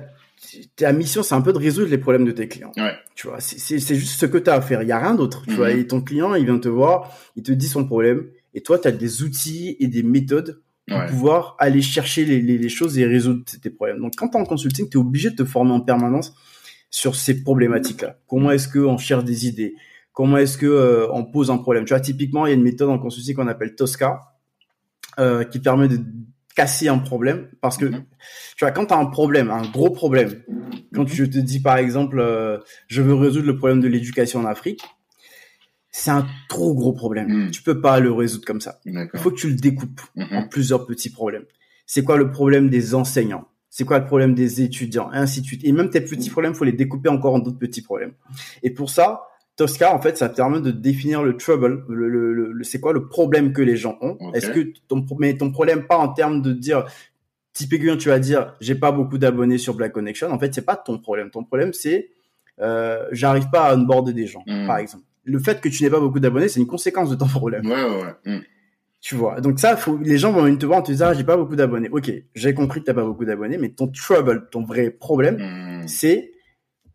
ta 0.77 0.92
mission, 0.92 1.25
c'est 1.25 1.35
un 1.35 1.40
peu 1.42 1.53
de 1.53 1.59
résoudre 1.59 1.90
les 1.90 1.99
problèmes 1.99 2.25
de 2.25 2.33
tes 2.33 2.47
clients. 2.47 2.73
Ouais. 2.77 2.95
Tu 3.16 3.27
vois, 3.27 3.40
c'est- 3.40 3.79
juste 3.79 4.21
ce 4.21 4.27
que 4.27 4.38
tu 4.38 4.51
as 4.51 4.55
à 4.55 4.61
faire. 4.61 4.83
Il 4.83 4.88
y 4.88 4.92
a 4.92 4.99
rien 5.01 5.14
d'autre. 5.14 5.42
Tu 5.47 5.55
vois, 5.55 5.73
et 5.73 5.85
ton 5.87 6.01
client, 6.01 6.35
il 6.37 6.45
vient 6.45 6.59
te 6.61 6.68
voir, 6.68 7.12
il 7.37 7.42
te 7.42 7.53
dit 7.53 7.68
son 7.68 7.85
problème, 7.85 8.29
et 8.55 8.61
toi, 8.62 8.79
tu 8.79 8.87
as 8.88 8.92
des 8.92 9.23
outils 9.25 9.77
et 9.81 9.88
des 9.88 10.03
méthodes 10.05 10.62
pour 10.88 10.99
Ouais. 10.99 11.07
pouvoir 11.07 11.57
aller 11.59 11.81
chercher 11.83 12.25
les, 12.25 12.40
les, 12.42 12.59
les 12.59 12.68
choses 12.68 12.99
et 12.99 13.07
résoudre 13.07 13.45
tes 13.45 13.71
problèmes. 13.71 14.01
Donc, 14.01 14.14
quand 14.16 14.29
tu 14.29 14.37
es 14.37 14.40
en 14.40 14.45
consulting, 14.45 14.88
tu 14.90 14.99
es 14.99 15.01
obligé 15.01 15.31
de 15.31 15.37
te 15.37 15.45
former 15.45 15.73
en 15.73 15.81
permanence 15.81 16.35
sur 16.90 17.14
ces 17.14 17.42
problématiques-là. 17.42 18.18
Comment 18.27 18.51
est-ce 18.51 18.68
qu'on 18.68 18.99
cherche 18.99 19.25
des 19.25 19.47
idées? 19.47 19.75
Comment 20.12 20.37
est-ce 20.38 20.59
que 20.59 20.66
euh, 20.66 21.07
on 21.12 21.25
pose 21.25 21.51
un 21.51 21.59
problème? 21.59 21.85
Tu 21.85 21.95
vois, 21.95 22.01
typiquement, 22.01 22.47
il 22.47 22.51
y 22.51 22.53
a 22.53 22.57
une 22.57 22.62
méthode 22.62 22.90
en 22.90 22.99
consulting 22.99 23.35
qu'on 23.35 23.47
appelle 23.47 23.75
Tosca, 23.75 24.21
euh, 25.18 25.45
qui 25.45 25.59
permet 25.59 25.88
de 25.88 26.01
casser 26.55 26.88
un 26.88 26.99
problème. 26.99 27.49
Parce 27.62 27.79
que, 27.79 27.87
Mhm. 27.87 28.05
tu 28.57 28.64
vois, 28.64 28.73
quand 28.73 28.87
tu 28.87 28.92
as 28.92 28.99
un 28.99 29.07
problème, 29.07 29.51
un 29.51 29.62
gros 29.62 29.88
problème, 29.90 30.42
quand 30.95 31.07
je 31.07 31.25
te 31.25 31.38
dis, 31.38 31.61
par 31.61 31.79
exemple, 31.79 32.18
euh, 32.18 32.59
je 32.88 33.01
veux 33.01 33.14
résoudre 33.14 33.47
le 33.47 33.57
problème 33.57 33.81
de 33.81 33.88
l'éducation 33.88 34.40
en 34.40 34.45
Afrique, 34.45 34.83
c'est 35.92 36.11
un 36.11 36.26
trop 36.48 36.74
gros 36.74 36.92
problème. 36.92 37.28
Mhm. 37.28 37.50
Tu 37.50 37.62
peux 37.62 37.81
pas 37.81 38.00
le 38.00 38.11
résoudre 38.11 38.44
comme 38.46 38.61
ça. 38.61 38.81
Il 38.87 39.09
faut 39.16 39.31
que 39.31 39.37
tu 39.37 39.48
le 39.48 39.55
découpes 39.57 40.00
en 40.18 40.40
Mhm. 40.40 40.48
plusieurs 40.48 40.87
petits 40.87 41.11
problèmes. 41.11 41.44
C'est 41.87 42.02
quoi 42.02 42.16
le 42.16 42.31
problème 42.31 42.70
des 42.70 42.94
enseignants? 42.94 43.44
C'est 43.68 43.85
quoi 43.85 43.98
le 43.98 44.07
problème 44.07 44.35
des 44.35 44.61
étudiants, 44.62 45.11
et 45.12 45.16
ainsi 45.16 45.40
de 45.40 45.46
suite. 45.46 45.64
Et 45.64 45.72
même 45.72 45.88
tes 45.90 46.00
petits 46.02 46.28
problèmes, 46.28 46.55
faut 46.55 46.64
les 46.64 46.72
découper 46.72 47.09
encore 47.09 47.35
en 47.35 47.38
d'autres 47.38 47.59
petits 47.59 47.81
problèmes. 47.83 48.12
Et 48.62 48.70
pour 48.70 48.90
ça, 48.90 49.22
Tosca, 49.57 49.94
en 49.94 50.00
fait, 50.00 50.16
ça 50.18 50.28
permet 50.28 50.61
de 50.61 50.70
définir 50.70 51.22
le 51.22 51.37
trouble, 51.37 51.85
le, 51.88 52.09
le, 52.09 52.64
c'est 52.64 52.81
quoi 52.81 52.92
le 52.92 53.09
problème 53.09 53.52
que 53.52 53.62
les 53.62 53.76
gens 53.76 53.98
ont? 54.00 54.18
Est-ce 54.33 54.50
que 54.50 54.72
ton, 54.88 55.05
mais 55.18 55.37
ton 55.37 55.50
problème 55.50 55.87
pas 55.87 55.96
en 55.96 56.09
termes 56.09 56.42
de 56.42 56.52
dire, 56.52 56.85
type 57.52 57.72
aiguillon, 57.72 57.96
tu 57.96 58.09
vas 58.09 58.18
dire, 58.18 58.55
j'ai 58.61 58.74
pas 58.74 58.92
beaucoup 58.92 59.18
d'abonnés 59.18 59.59
sur 59.59 59.74
Black 59.74 59.92
Connection. 59.92 60.31
En 60.31 60.38
fait, 60.38 60.55
c'est 60.55 60.64
pas 60.64 60.76
ton 60.76 60.98
problème. 60.98 61.31
Ton 61.31 61.44
problème, 61.44 61.72
c'est, 61.72 62.11
euh, 62.61 63.07
j'arrive 63.12 63.48
pas 63.50 63.68
à 63.68 63.76
onboarder 63.76 64.12
des 64.14 64.26
gens, 64.26 64.42
hmm. 64.46 64.66
par 64.66 64.78
exemple. 64.78 65.05
Le 65.24 65.38
fait 65.38 65.61
que 65.61 65.68
tu 65.68 65.82
n'aies 65.82 65.90
pas 65.90 66.00
beaucoup 66.00 66.20
d'abonnés, 66.20 66.48
c'est 66.48 66.61
une 66.61 66.66
conséquence 66.66 67.11
de 67.11 67.14
ton 67.14 67.26
problème. 67.26 67.66
Ouais, 67.66 67.82
ouais, 67.82 68.02
ouais. 68.02 68.37
Hmm. 68.37 68.40
Tu 69.00 69.14
vois. 69.14 69.40
Donc 69.40 69.58
ça, 69.58 69.76
faut, 69.76 69.98
les 69.98 70.18
gens 70.18 70.32
vont 70.32 70.54
te 70.56 70.66
voir 70.66 70.80
en 70.80 70.82
te 70.82 70.92
disant, 70.92 71.06
ah, 71.08 71.14
j'ai 71.14 71.24
pas 71.24 71.37
beaucoup 71.37 71.56
d'abonnés. 71.56 71.88
Ok, 71.90 72.12
j'ai 72.35 72.54
compris 72.54 72.80
que 72.80 72.87
t'as 72.87 72.94
pas 72.94 73.04
beaucoup 73.04 73.24
d'abonnés, 73.24 73.58
mais 73.58 73.70
ton 73.70 73.88
trouble, 73.88 74.48
ton 74.50 74.64
vrai 74.64 74.90
problème, 74.90 75.37
hmm. 75.37 75.88
c'est 75.88 76.32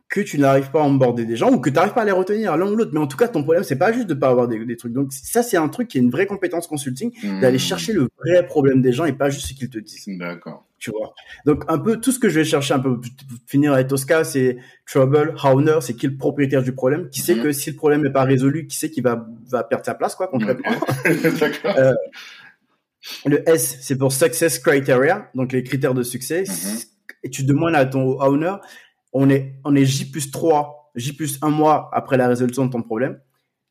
que 0.09 0.21
tu 0.21 0.39
n'arrives 0.39 0.71
pas 0.71 0.79
à 0.79 0.83
emborder 0.83 1.25
des 1.25 1.35
gens 1.35 1.51
ou 1.51 1.59
que 1.59 1.69
tu 1.69 1.75
n'arrives 1.75 1.93
pas 1.93 2.03
à 2.03 2.05
les 2.05 2.11
retenir 2.11 2.55
l'un 2.55 2.71
ou 2.71 2.75
l'autre. 2.75 2.91
Mais 2.93 2.99
en 2.99 3.07
tout 3.07 3.17
cas, 3.17 3.27
ton 3.27 3.43
problème, 3.43 3.63
c'est 3.63 3.77
pas 3.77 3.91
juste 3.91 4.07
de 4.07 4.13
pas 4.13 4.29
avoir 4.29 4.47
des, 4.47 4.63
des 4.63 4.77
trucs. 4.77 4.93
Donc 4.93 5.11
ça, 5.11 5.43
c'est 5.43 5.57
un 5.57 5.67
truc 5.67 5.89
qui 5.89 5.97
est 5.97 6.01
une 6.01 6.11
vraie 6.11 6.25
compétence 6.25 6.67
consulting, 6.67 7.11
d'aller 7.41 7.57
hmm. 7.57 7.59
chercher 7.59 7.93
le 7.93 8.07
vrai 8.17 8.45
problème 8.45 8.81
des 8.81 8.93
gens 8.93 9.05
et 9.05 9.13
pas 9.13 9.29
juste 9.29 9.47
ce 9.47 9.53
qu'ils 9.53 9.69
te 9.69 9.79
disent. 9.79 10.05
D'accord. 10.17 10.65
Tu 10.79 10.91
vois. 10.91 11.13
Donc 11.45 11.63
un 11.67 11.79
peu 11.79 11.97
tout 11.97 12.11
ce 12.11 12.19
que 12.19 12.29
je 12.29 12.39
vais 12.39 12.45
chercher 12.45 12.75
un 12.75 12.79
peu 12.79 13.01
pour 13.01 13.09
finir 13.47 13.73
avec 13.73 13.87
Tosca, 13.87 14.23
c'est 14.23 14.57
trouble, 14.85 15.35
owner, 15.43 15.79
c'est 15.81 15.95
qui 15.95 16.07
le 16.07 16.15
propriétaire 16.15 16.61
du 16.61 16.71
problème, 16.71 17.09
qui 17.09 17.19
sait 17.19 17.35
hmm. 17.35 17.43
que 17.43 17.51
si 17.51 17.71
le 17.71 17.75
problème 17.75 18.03
n'est 18.03 18.11
pas 18.11 18.23
résolu, 18.23 18.67
qui 18.67 18.77
sait 18.77 18.89
qu'il 18.89 19.03
va 19.03 19.27
va 19.49 19.63
perdre 19.63 19.83
sa 19.85 19.95
place 19.95 20.15
quoi 20.15 20.27
concrètement? 20.27 20.71
D'accord. 21.05 21.77
Euh, 21.77 21.93
le 23.25 23.49
S, 23.49 23.79
c'est 23.81 23.97
pour 23.97 24.13
success 24.13 24.59
criteria, 24.59 25.29
donc 25.35 25.51
les 25.51 25.63
critères 25.63 25.93
de 25.93 26.03
succès. 26.03 26.43
Hmm. 26.43 26.77
Et 27.23 27.29
tu 27.29 27.43
demandes 27.43 27.75
à 27.75 27.85
ton 27.85 28.21
owner 28.21 28.53
on 29.13 29.29
est, 29.29 29.55
on 29.63 29.75
est 29.75 29.85
J 29.85 30.09
plus 30.09 30.31
3, 30.31 30.91
J 30.95 31.13
plus 31.13 31.39
un 31.41 31.49
mois 31.49 31.89
après 31.93 32.17
la 32.17 32.27
résolution 32.27 32.65
de 32.65 32.71
ton 32.71 32.81
problème. 32.81 33.19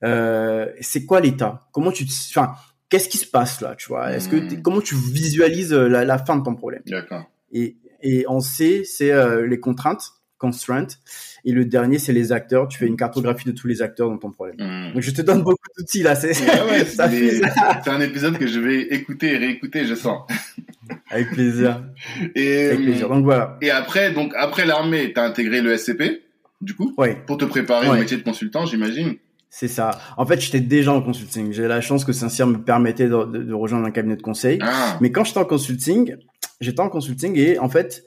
Euh, 0.05 0.66
c'est 0.81 1.05
quoi 1.05 1.20
l'état? 1.20 1.68
Comment 1.72 1.90
tu, 1.90 2.05
enfin, 2.31 2.55
qu'est-ce 2.88 3.09
qui 3.09 3.18
se 3.18 3.27
passe 3.27 3.61
là, 3.61 3.75
tu 3.77 3.88
vois? 3.88 4.12
Est-ce 4.12 4.29
que 4.29 4.37
hmm. 4.37 4.62
comment 4.62 4.81
tu 4.81 4.94
visualises 4.94 5.72
euh, 5.72 5.88
la, 5.88 6.18
fin 6.18 6.37
de 6.37 6.42
ton 6.42 6.55
problème? 6.55 6.83
D'accord. 6.87 7.25
Et, 7.53 7.77
et 8.03 8.27
en 8.27 8.40
C, 8.40 8.83
c'est 8.85 9.12
euh, 9.12 9.46
les 9.46 9.59
contraintes, 9.59 10.12
constraints. 10.38 10.87
Et 11.44 11.53
le 11.53 11.64
dernier, 11.64 11.99
c'est 11.99 12.12
les 12.12 12.33
acteurs. 12.33 12.68
Tu 12.68 12.79
fais 12.79 12.87
une 12.87 12.96
cartographie 12.96 13.46
de 13.46 13.53
tous 13.53 13.66
les 13.66 13.83
acteurs 13.83 14.11
dans 14.11 14.18
ton 14.18 14.31
problème. 14.31 14.57
Hmm. 14.59 14.92
Donc 14.92 15.03
je 15.03 15.11
te 15.11 15.22
donne 15.22 15.42
beaucoup 15.42 15.68
d'outils 15.79 16.03
là. 16.03 16.14
C'est 16.14 16.35
c'est 16.35 17.90
un 17.90 18.01
épisode 18.01 18.38
que 18.38 18.46
je 18.46 18.61
vais 18.61 18.83
écouter 18.83 19.33
et 19.33 19.37
réécouter, 19.38 19.87
je 19.87 19.94
sens. 19.94 20.27
Avec 21.11 21.31
plaisir. 21.31 21.85
Et, 22.35 22.66
Avec 22.66 22.83
plaisir. 22.83 23.09
Donc 23.09 23.25
voilà. 23.25 23.57
Et 23.62 23.70
après, 23.70 24.12
donc 24.12 24.33
après 24.37 24.66
l'armée, 24.66 25.12
t'as 25.12 25.25
intégré 25.25 25.61
le 25.61 25.77
SCP, 25.77 26.22
du 26.61 26.75
coup, 26.75 26.94
ouais. 26.99 27.22
pour 27.27 27.38
te 27.38 27.44
préparer 27.44 27.88
au 27.88 27.94
métier 27.94 28.16
de 28.16 28.22
consultant, 28.22 28.66
j'imagine. 28.66 29.16
C'est 29.51 29.68
ça. 29.68 29.99
En 30.16 30.27
fait, 30.27 30.40
j'étais 30.40 30.61
déjà 30.61 30.92
en 30.92 31.01
consulting. 31.01 31.53
J'ai 31.53 31.66
la 31.66 31.81
chance 31.81 32.05
que 32.05 32.12
Saint-Cyr 32.12 32.46
me 32.46 32.59
permettait 32.59 33.09
de, 33.09 33.25
de, 33.25 33.55
rejoindre 33.55 33.87
un 33.87 33.90
cabinet 33.90 34.16
de 34.16 34.22
conseil. 34.22 34.59
Ah. 34.61 34.99
Mais 35.01 35.12
quand 35.12 35.25
j'étais 35.25 35.38
en 35.38 35.44
consulting, 35.44 36.16
j'étais 36.61 36.81
en 36.81 36.88
consulting 36.88 37.37
et 37.37 37.59
en 37.59 37.68
fait, 37.68 38.05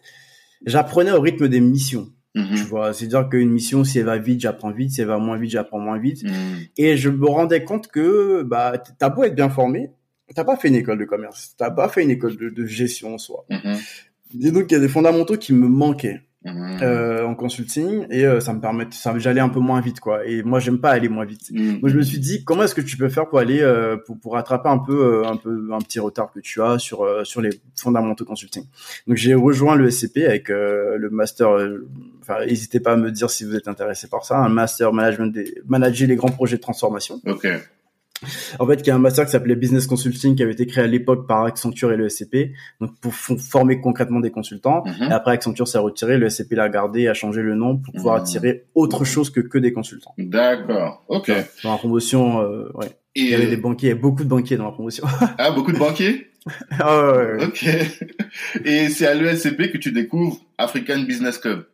j'apprenais 0.65 1.11
au 1.11 1.21
rythme 1.21 1.47
des 1.47 1.59
missions. 1.59 2.09
Mm-hmm. 2.35 2.55
Tu 2.55 2.63
vois, 2.63 2.93
c'est-à-dire 2.93 3.29
qu'une 3.29 3.49
mission, 3.49 3.83
si 3.83 3.99
elle 3.99 4.05
va 4.05 4.17
vite, 4.17 4.41
j'apprends 4.41 4.71
vite, 4.71 4.91
si 4.91 5.01
elle 5.01 5.07
va 5.07 5.17
moins 5.17 5.37
vite, 5.37 5.51
j'apprends 5.51 5.79
moins 5.79 5.97
vite. 5.97 6.23
Mm. 6.23 6.29
Et 6.77 6.97
je 6.97 7.09
me 7.09 7.27
rendais 7.27 7.63
compte 7.63 7.87
que, 7.87 8.43
bah, 8.43 8.73
t'as 8.99 9.09
beau 9.09 9.23
être 9.23 9.35
bien 9.35 9.49
formé, 9.49 9.91
t'as 10.33 10.43
pas 10.43 10.57
fait 10.57 10.67
une 10.69 10.75
école 10.75 10.97
de 10.97 11.05
commerce, 11.05 11.55
t'as 11.57 11.71
pas 11.71 11.89
fait 11.89 12.03
une 12.03 12.11
école 12.11 12.35
de, 12.37 12.65
gestion 12.65 13.15
en 13.15 13.17
soi. 13.17 13.45
Mm-hmm. 13.49 14.45
Et 14.45 14.51
donc, 14.51 14.65
il 14.69 14.73
y 14.73 14.77
a 14.77 14.79
des 14.79 14.89
fondamentaux 14.89 15.37
qui 15.37 15.53
me 15.53 15.67
manquaient. 15.67 16.21
Mhm. 16.45 16.79
euh, 16.81 17.25
en 17.25 17.35
consulting 17.35 18.05
et 18.09 18.25
euh, 18.25 18.39
ça 18.39 18.53
me 18.53 18.61
permet 18.61 18.87
ça 18.91 19.13
j'allais 19.19 19.41
un 19.41 19.49
peu 19.49 19.59
moins 19.59 19.81
vite 19.81 19.99
quoi 19.99 20.25
et 20.25 20.41
moi 20.41 20.61
j'aime 20.61 20.79
pas 20.79 20.91
aller 20.91 21.09
moins 21.09 21.25
vite 21.25 21.51
mhm. 21.51 21.79
moi 21.81 21.89
je 21.89 21.97
me 21.97 22.01
suis 22.01 22.17
dit 22.17 22.45
comment 22.45 22.63
est-ce 22.63 22.75
que 22.75 22.79
tu 22.79 22.95
peux 22.95 23.09
faire 23.09 23.27
pour 23.27 23.39
aller 23.39 23.59
euh, 23.59 23.97
pour, 23.97 24.17
pour 24.17 24.33
rattraper 24.35 24.69
un 24.69 24.77
peu 24.77 24.93
euh, 24.93 25.27
un 25.27 25.35
peu 25.35 25.67
un 25.73 25.79
petit 25.79 25.99
retard 25.99 26.31
que 26.31 26.39
tu 26.39 26.61
as 26.61 26.79
sur 26.79 27.05
sur 27.25 27.41
les 27.41 27.49
fondamentaux 27.75 28.23
consulting? 28.23 28.63
Donc 29.05 29.17
j'ai 29.17 29.33
rejoint 29.33 29.75
le 29.75 29.91
SCP 29.91 30.19
avec 30.19 30.47
le 30.47 31.09
master 31.11 31.49
enfin 32.21 32.45
n'hésitez 32.45 32.79
pas 32.79 32.93
à 32.93 32.95
me 32.95 33.11
dire 33.11 33.29
si 33.29 33.43
vous 33.43 33.55
êtes 33.55 33.67
intéressé 33.67 34.07
par 34.07 34.23
ça 34.23 34.37
un 34.37 34.49
master 34.49 34.93
management 34.93 35.33
des 35.33 35.61
manager 35.67 36.07
les 36.07 36.15
grands 36.15 36.31
projets 36.31 36.55
de 36.55 36.61
transformation 36.61 37.19
ok 37.25 37.49
en 38.59 38.67
fait, 38.67 38.81
il 38.81 38.87
y 38.87 38.89
a 38.91 38.95
un 38.95 38.99
master 38.99 39.25
qui 39.25 39.31
s'appelait 39.31 39.55
Business 39.55 39.87
Consulting 39.87 40.35
qui 40.35 40.43
avait 40.43 40.51
été 40.51 40.65
créé 40.65 40.83
à 40.83 40.87
l'époque 40.87 41.27
par 41.27 41.43
Accenture 41.45 41.91
et 41.91 41.97
le 41.97 42.09
SCP, 42.09 42.51
donc 42.81 42.91
pour 42.99 43.13
former 43.13 43.79
concrètement 43.79 44.19
des 44.19 44.31
consultants. 44.31 44.83
Mhm. 44.85 45.09
Et 45.09 45.13
après, 45.13 45.31
Accenture 45.31 45.67
s'est 45.67 45.77
retiré, 45.77 46.17
le 46.17 46.29
SCP 46.29 46.53
l'a 46.53 46.69
gardé, 46.69 47.07
a 47.07 47.13
changé 47.13 47.41
le 47.41 47.55
nom 47.55 47.77
pour 47.77 47.93
pouvoir 47.93 48.15
mhm. 48.15 48.21
attirer 48.21 48.65
autre 48.75 49.05
chose 49.05 49.29
que 49.29 49.39
que 49.39 49.57
des 49.57 49.73
consultants. 49.73 50.13
D'accord, 50.17 51.03
ok. 51.07 51.31
Dans 51.63 51.71
la 51.71 51.77
promotion, 51.77 52.41
euh, 52.41 52.69
ouais. 52.75 52.87
il 53.15 53.29
y 53.29 53.35
avait 53.35 53.47
des 53.47 53.57
banquiers, 53.57 53.87
il 53.87 53.89
y 53.89 53.93
avait 53.93 54.01
beaucoup 54.01 54.23
de 54.23 54.29
banquiers 54.29 54.57
dans 54.57 54.65
la 54.65 54.71
promotion. 54.71 55.05
ah, 55.37 55.51
beaucoup 55.51 55.71
de 55.71 55.79
banquiers? 55.79 56.27
Ah, 56.79 57.11
ouais, 57.11 57.33
ouais, 57.33 57.45
Ok. 57.45 57.65
Et 58.65 58.89
c'est 58.89 59.07
à 59.07 59.13
l'ESCP 59.13 59.71
que 59.71 59.77
tu 59.77 59.91
découvres 59.91 60.39
African 60.57 60.99
Business 60.99 61.37
Club. 61.37 61.65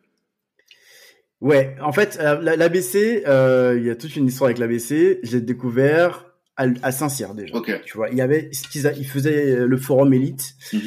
Ouais, 1.41 1.75
en 1.81 1.91
fait, 1.91 2.17
euh, 2.21 2.41
l'ABC, 2.41 3.23
euh, 3.27 3.75
il 3.77 3.85
y 3.85 3.89
a 3.89 3.95
toute 3.95 4.15
une 4.15 4.27
histoire 4.27 4.47
avec 4.47 4.57
l'ABC. 4.57 5.19
J'ai 5.23 5.41
découvert 5.41 6.25
à, 6.57 6.91
Saint-Cyr 6.91 7.33
déjà. 7.33 7.53
Tu 7.85 7.97
vois, 7.97 8.09
il 8.09 8.17
y 8.17 8.21
avait, 8.21 8.49
ils 8.73 9.05
faisaient 9.05 9.65
le 9.65 9.77
forum 9.77 10.13
élite, 10.13 10.55
mhm. 10.71 10.81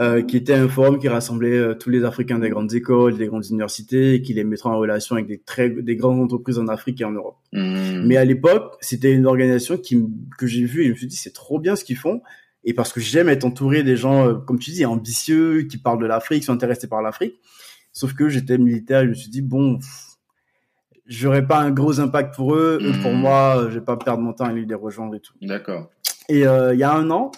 euh, 0.00 0.22
qui 0.22 0.36
était 0.36 0.52
un 0.52 0.68
forum 0.68 0.98
qui 0.98 1.08
rassemblait 1.08 1.56
euh, 1.56 1.74
tous 1.74 1.88
les 1.88 2.04
Africains 2.04 2.38
des 2.38 2.50
grandes 2.50 2.74
écoles, 2.74 3.16
des 3.16 3.26
grandes 3.26 3.46
universités, 3.46 4.14
et 4.14 4.22
qui 4.22 4.34
les 4.34 4.44
mettra 4.44 4.70
en 4.70 4.78
relation 4.78 5.16
avec 5.16 5.26
des 5.26 5.38
très, 5.38 5.70
des 5.70 5.96
grandes 5.96 6.20
entreprises 6.20 6.58
en 6.58 6.68
Afrique 6.68 7.00
et 7.00 7.04
en 7.04 7.12
Europe. 7.12 7.38
Mhm. 7.52 8.04
Mais 8.06 8.16
à 8.16 8.24
l'époque, 8.24 8.76
c'était 8.80 9.12
une 9.12 9.26
organisation 9.26 9.78
qui, 9.78 10.04
que 10.38 10.46
j'ai 10.46 10.64
vue 10.64 10.82
et 10.82 10.86
je 10.86 10.90
me 10.90 10.96
suis 10.96 11.06
dit, 11.06 11.16
c'est 11.16 11.32
trop 11.32 11.58
bien 11.58 11.74
ce 11.74 11.84
qu'ils 11.84 11.96
font. 11.96 12.20
Et 12.64 12.74
parce 12.74 12.92
que 12.92 13.00
j'aime 13.00 13.28
être 13.28 13.44
entouré 13.44 13.82
des 13.82 13.96
gens, 13.96 14.26
euh, 14.26 14.34
comme 14.34 14.58
tu 14.58 14.70
dis, 14.72 14.84
ambitieux, 14.84 15.62
qui 15.62 15.78
parlent 15.78 16.00
de 16.00 16.06
l'Afrique, 16.06 16.40
qui 16.40 16.46
sont 16.46 16.52
intéressés 16.52 16.86
par 16.86 17.02
l'Afrique. 17.02 17.40
Sauf 17.92 18.12
que 18.14 18.28
j'étais 18.28 18.58
militaire 18.58 19.00
et 19.00 19.04
je 19.04 19.10
me 19.10 19.14
suis 19.14 19.30
dit, 19.30 19.42
bon, 19.42 19.78
j'aurais 21.06 21.46
pas 21.46 21.58
un 21.58 21.70
gros 21.70 22.00
impact 22.00 22.34
pour 22.34 22.54
eux. 22.54 22.78
pour 23.02 23.12
hmm. 23.12 23.16
moi, 23.16 23.66
je 23.68 23.78
vais 23.78 23.84
pas 23.84 23.96
perdre 23.96 24.22
mon 24.22 24.32
temps 24.32 24.44
à 24.44 24.52
les 24.52 24.74
rejoindre 24.74 25.14
et 25.14 25.20
tout. 25.20 25.34
D'accord. 25.42 25.90
Et 26.28 26.46
euh, 26.46 26.72
il 26.74 26.80
y 26.80 26.84
a 26.84 26.92
un 26.92 27.10
an, 27.10 27.32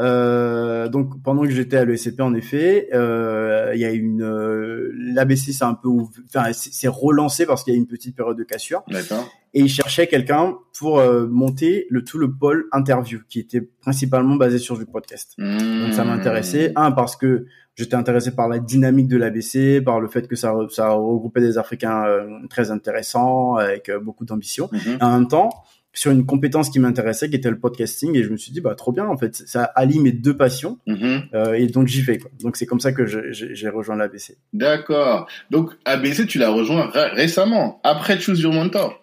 euh, 0.00 0.88
donc 0.88 1.22
pendant 1.22 1.42
que 1.42 1.50
j'étais 1.50 1.76
à 1.76 1.84
l'ESCP, 1.84 2.20
en 2.20 2.34
effet, 2.34 2.88
euh, 2.94 3.72
il 3.74 3.80
y 3.80 3.84
a 3.84 3.90
une 3.90 4.22
euh, 4.22 4.90
l'ABC 4.94 5.52
c'est 5.52 5.64
un 5.64 5.74
peu, 5.74 5.88
enfin 6.34 6.52
c'est 6.52 6.88
relancé 6.88 7.44
parce 7.44 7.64
qu'il 7.64 7.74
y 7.74 7.76
a 7.76 7.78
une 7.78 7.86
petite 7.86 8.16
période 8.16 8.36
de 8.36 8.44
cassure. 8.44 8.82
D'accord. 8.88 9.28
Et 9.52 9.60
il 9.60 9.68
cherchait 9.68 10.06
quelqu'un 10.06 10.56
pour 10.78 11.00
euh, 11.00 11.26
monter 11.26 11.86
le 11.90 12.02
tout 12.02 12.18
le 12.18 12.32
pôle 12.32 12.66
interview 12.72 13.20
qui 13.28 13.40
était 13.40 13.60
principalement 13.60 14.36
basé 14.36 14.58
sur 14.58 14.78
du 14.78 14.86
podcast. 14.86 15.34
Donc 15.38 15.92
ça 15.92 16.04
m'intéressait 16.04 16.72
un 16.76 16.92
parce 16.92 17.16
que 17.16 17.46
j'étais 17.80 17.96
intéressé 17.96 18.32
par 18.32 18.46
la 18.46 18.58
dynamique 18.58 19.08
de 19.08 19.16
l'ABC, 19.16 19.82
par 19.82 20.00
le 20.00 20.08
fait 20.08 20.28
que 20.28 20.36
ça, 20.36 20.54
ça 20.68 20.90
regroupait 20.90 21.40
des 21.40 21.56
Africains 21.56 22.04
euh, 22.04 22.28
très 22.50 22.70
intéressants, 22.70 23.54
avec 23.54 23.88
euh, 23.88 23.98
beaucoup 23.98 24.26
d'ambition. 24.26 24.68
Mhm. 24.70 24.98
En 25.00 25.12
même 25.12 25.28
temps, 25.28 25.48
sur 25.94 26.12
une 26.12 26.26
compétence 26.26 26.68
qui 26.68 26.78
m'intéressait, 26.78 27.30
qui 27.30 27.36
était 27.36 27.48
le 27.48 27.58
podcasting, 27.58 28.14
et 28.16 28.22
je 28.22 28.28
me 28.28 28.36
suis 28.36 28.52
dit, 28.52 28.60
bah 28.60 28.74
trop 28.74 28.92
bien, 28.92 29.06
en 29.06 29.16
fait, 29.16 29.34
ça 29.34 29.64
allie 29.64 29.98
mes 29.98 30.12
deux 30.12 30.36
passions, 30.36 30.78
mhm. 30.86 31.22
euh, 31.34 31.54
et 31.54 31.66
donc 31.68 31.88
j'y 31.88 32.02
vais. 32.02 32.18
Quoi. 32.18 32.30
Donc 32.42 32.56
c'est 32.56 32.66
comme 32.66 32.80
ça 32.80 32.92
que 32.92 33.06
j'ai 33.06 33.68
rejoint 33.70 33.96
l'ABC. 33.96 34.36
D'accord. 34.52 35.26
Donc 35.50 35.70
ABC, 35.86 36.26
tu 36.26 36.38
l'as 36.38 36.50
rejoint 36.50 36.90
récemment, 37.14 37.80
après 37.82 38.20
Choose 38.20 38.40
Your 38.40 38.52
Mentor. 38.52 39.00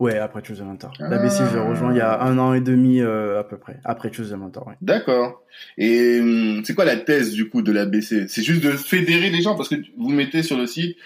Ouais, 0.00 0.18
après 0.18 0.42
Choose 0.44 0.58
the 0.58 0.62
Mentor. 0.62 0.92
L'ABC, 0.98 1.44
je 1.50 1.56
l'ai 1.56 1.62
rejoint 1.62 1.92
il 1.92 1.98
y 1.98 2.00
a 2.00 2.20
un 2.20 2.36
an 2.38 2.52
et 2.52 2.60
demi 2.60 3.00
euh, 3.00 3.38
à 3.38 3.44
peu 3.44 3.58
près, 3.58 3.78
après 3.84 4.12
Choose 4.12 4.30
the 4.30 4.34
Mentor. 4.34 4.66
Ouais. 4.66 4.74
D'accord. 4.82 5.42
Et 5.78 6.18
hum, 6.20 6.62
c'est 6.64 6.74
quoi 6.74 6.84
la 6.84 6.96
thèse 6.96 7.32
du 7.32 7.48
coup 7.48 7.62
de 7.62 7.70
l'ABC 7.70 8.26
C'est 8.28 8.42
juste 8.42 8.62
de 8.64 8.72
fédérer 8.72 9.30
les 9.30 9.40
gens 9.40 9.54
parce 9.54 9.68
que 9.68 9.76
vous 9.96 10.10
mettez 10.10 10.42
sur 10.42 10.56
le 10.56 10.66
site 10.66 10.96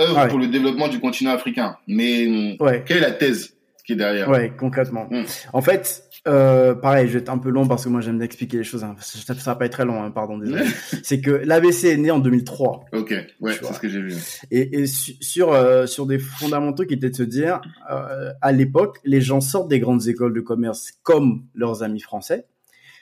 œuvre 0.00 0.28
pour 0.28 0.38
le 0.38 0.48
développement 0.48 0.88
du 0.88 1.00
continent 1.00 1.30
africain. 1.30 1.78
Mais 1.86 2.26
hum, 2.26 2.56
ouais. 2.60 2.84
quelle 2.86 2.98
est 2.98 3.08
la 3.08 3.12
thèse 3.12 3.54
qui 3.86 3.92
est 3.92 3.96
derrière? 3.96 4.28
Ouais, 4.28 4.52
concrètement. 4.56 5.08
Hum. 5.10 5.24
En 5.54 5.62
fait, 5.62 6.04
euh, 6.26 6.74
pareil, 6.74 7.06
je 7.08 7.14
vais 7.14 7.18
être 7.20 7.28
un 7.28 7.38
peu 7.38 7.50
long 7.50 7.66
parce 7.66 7.84
que 7.84 7.88
moi 7.88 8.00
j'aime 8.00 8.20
expliquer 8.20 8.58
les 8.58 8.64
choses. 8.64 8.84
Hein. 8.84 8.96
Ça, 9.00 9.34
ça, 9.34 9.52
va 9.52 9.56
pas 9.56 9.66
être 9.66 9.72
très 9.72 9.84
long, 9.84 10.02
hein, 10.02 10.10
pardon. 10.10 10.38
Désolé. 10.38 10.64
c'est 11.02 11.20
que 11.20 11.30
l'ABC 11.30 11.84
est 11.84 11.96
né 11.96 12.10
en 12.10 12.18
2003. 12.18 12.86
Ok, 12.92 13.14
ouais, 13.40 13.52
c'est 13.52 13.72
ce 13.72 13.80
que 13.80 13.88
j'ai 13.88 14.00
vu. 14.00 14.14
Et, 14.50 14.80
et 14.80 14.86
sur 14.86 15.52
euh, 15.52 15.86
sur 15.86 16.06
des 16.06 16.18
fondamentaux 16.18 16.84
qui 16.84 16.94
étaient 16.94 17.10
de 17.10 17.16
se 17.16 17.22
dire, 17.22 17.60
euh, 17.90 18.32
à 18.40 18.52
l'époque, 18.52 18.98
les 19.04 19.20
gens 19.20 19.40
sortent 19.40 19.68
des 19.68 19.80
grandes 19.80 20.08
écoles 20.08 20.34
de 20.34 20.40
commerce 20.40 20.92
comme 21.02 21.44
leurs 21.54 21.82
amis 21.82 22.00
français, 22.00 22.46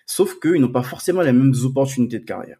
sauf 0.06 0.38
qu'ils 0.40 0.60
n'ont 0.60 0.72
pas 0.72 0.82
forcément 0.82 1.22
les 1.22 1.32
mêmes 1.32 1.54
opportunités 1.64 2.18
de 2.18 2.24
carrière. 2.24 2.58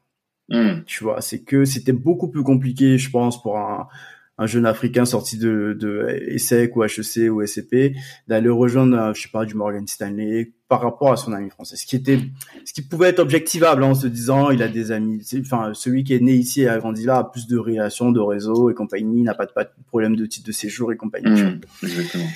Hmm. 0.48 0.82
Tu 0.86 1.04
vois, 1.04 1.22
c'est 1.22 1.42
que 1.42 1.64
c'était 1.64 1.92
beaucoup 1.92 2.28
plus 2.28 2.42
compliqué, 2.42 2.98
je 2.98 3.10
pense, 3.10 3.42
pour 3.42 3.58
un 3.58 3.88
un 4.36 4.46
jeune 4.46 4.66
Africain 4.66 5.04
sorti 5.04 5.38
de, 5.38 5.76
de 5.78 6.06
ESSEC 6.28 6.76
ou 6.76 6.84
HEC 6.84 7.30
ou 7.30 7.46
SCP 7.46 7.94
d'aller 8.26 8.48
rejoindre, 8.48 9.14
je 9.14 9.22
sais 9.22 9.28
pas, 9.28 9.44
du 9.44 9.54
Morgan 9.54 9.86
Stanley 9.86 10.52
par 10.68 10.80
rapport 10.80 11.12
à 11.12 11.16
son 11.16 11.32
ami 11.32 11.50
français. 11.50 11.76
Ce 11.76 11.86
qui 11.86 11.94
était, 11.94 12.18
ce 12.64 12.72
qui 12.72 12.82
pouvait 12.82 13.10
être 13.10 13.20
objectivable 13.20 13.84
hein, 13.84 13.88
en 13.88 13.94
se 13.94 14.06
disant, 14.06 14.50
il 14.50 14.62
a 14.62 14.68
des 14.68 14.90
amis. 14.90 15.24
Enfin, 15.40 15.72
celui 15.74 16.02
qui 16.02 16.14
est 16.14 16.20
né 16.20 16.32
ici 16.32 16.62
et 16.62 16.68
a 16.68 16.78
grandi 16.78 17.04
là 17.04 17.18
a 17.18 17.24
plus 17.24 17.46
de 17.46 17.56
relations, 17.56 18.10
de 18.10 18.20
réseaux 18.20 18.70
et 18.70 18.74
compagnie, 18.74 19.22
n'a 19.22 19.34
pas 19.34 19.46
de, 19.46 19.52
pas 19.52 19.64
de 19.64 19.70
problème 19.86 20.16
de 20.16 20.26
titre 20.26 20.46
de 20.46 20.52
séjour 20.52 20.92
et 20.92 20.96
compagnie. 20.96 21.42
Mmh, 21.42 21.60
exactement. 21.82 22.26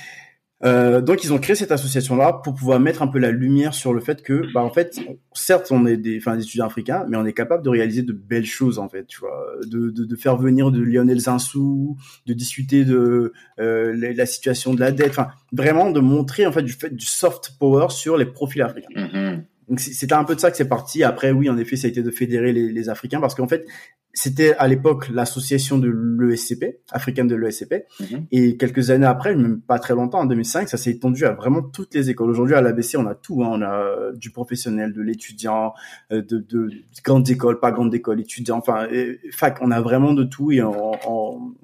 Euh, 0.64 1.00
donc 1.00 1.22
ils 1.22 1.32
ont 1.32 1.38
créé 1.38 1.54
cette 1.54 1.70
association-là 1.70 2.40
pour 2.42 2.54
pouvoir 2.54 2.80
mettre 2.80 3.02
un 3.02 3.06
peu 3.06 3.18
la 3.18 3.30
lumière 3.30 3.74
sur 3.74 3.92
le 3.92 4.00
fait 4.00 4.22
que, 4.22 4.42
bah 4.52 4.60
en 4.60 4.70
fait, 4.70 4.98
certes 5.32 5.70
on 5.70 5.86
est 5.86 5.96
des, 5.96 6.18
enfin 6.18 6.36
des 6.36 6.42
étudiants 6.42 6.66
africains, 6.66 7.04
mais 7.08 7.16
on 7.16 7.24
est 7.24 7.32
capable 7.32 7.62
de 7.62 7.68
réaliser 7.68 8.02
de 8.02 8.12
belles 8.12 8.46
choses 8.46 8.78
en 8.78 8.88
fait, 8.88 9.06
tu 9.06 9.20
vois, 9.20 9.46
de, 9.66 9.90
de, 9.90 10.04
de 10.04 10.16
faire 10.16 10.36
venir 10.36 10.72
de 10.72 10.80
Lionel 10.80 11.20
Zinsou, 11.20 11.96
de 12.26 12.32
discuter 12.32 12.84
de 12.84 13.32
euh, 13.60 13.94
la, 13.94 14.26
situation 14.26 14.74
de 14.74 14.80
la 14.80 14.90
dette, 14.90 15.10
enfin 15.10 15.28
vraiment 15.52 15.90
de 15.90 16.00
montrer 16.00 16.44
en 16.46 16.52
fait 16.52 16.62
du 16.62 16.72
fait 16.72 16.94
du 16.94 17.06
soft 17.06 17.52
power 17.60 17.86
sur 17.90 18.16
les 18.16 18.26
profils 18.26 18.62
africains. 18.62 18.88
Mhm. 18.96 19.44
Donc 19.68 19.80
c'était 19.80 20.14
un 20.14 20.24
peu 20.24 20.34
de 20.34 20.40
ça 20.40 20.50
que 20.50 20.56
c'est 20.56 20.68
parti. 20.68 21.02
Après, 21.02 21.30
oui, 21.30 21.50
en 21.50 21.58
effet, 21.58 21.76
ça 21.76 21.86
a 21.86 21.90
été 21.90 22.02
de 22.02 22.10
fédérer 22.10 22.52
les, 22.52 22.72
les 22.72 22.88
Africains 22.88 23.20
parce 23.20 23.34
qu'en 23.34 23.48
fait, 23.48 23.66
c'était 24.18 24.54
à 24.56 24.66
l'époque 24.66 25.08
l'association 25.10 25.78
de 25.78 25.88
l'ESCP, 25.88 26.80
africaine 26.90 27.28
de 27.28 27.36
l'ESCP. 27.36 27.84
Mhm. 28.00 28.26
Et 28.32 28.56
quelques 28.56 28.90
années 28.90 29.06
après, 29.06 29.34
même 29.36 29.60
pas 29.60 29.78
très 29.78 29.94
longtemps, 29.94 30.20
en 30.20 30.26
2005, 30.26 30.68
ça 30.68 30.76
s'est 30.76 30.90
étendu 30.90 31.24
à 31.24 31.32
vraiment 31.32 31.62
toutes 31.62 31.94
les 31.94 32.10
écoles. 32.10 32.30
Aujourd'hui, 32.30 32.56
à 32.56 32.60
l'ABC, 32.60 32.96
on 32.96 33.06
a 33.06 33.14
tout. 33.14 33.44
Hein. 33.44 33.50
On 33.52 33.62
a 33.62 33.72
euh, 33.72 34.12
du 34.14 34.30
professionnel, 34.30 34.92
de 34.92 35.02
l'étudiant, 35.02 35.72
euh, 36.10 36.22
de, 36.22 36.38
de, 36.38 36.70
grandes 37.04 37.30
écoles, 37.30 37.60
pas 37.60 37.70
grandes 37.70 37.94
écoles, 37.94 38.20
étudiants, 38.20 38.58
enfin, 38.58 38.88
et, 38.90 39.20
fac. 39.30 39.58
On 39.60 39.70
a 39.70 39.80
vraiment 39.80 40.14
de 40.14 40.24
tout 40.24 40.50
et 40.50 40.62
on, 40.62 40.92
on, 41.06 41.54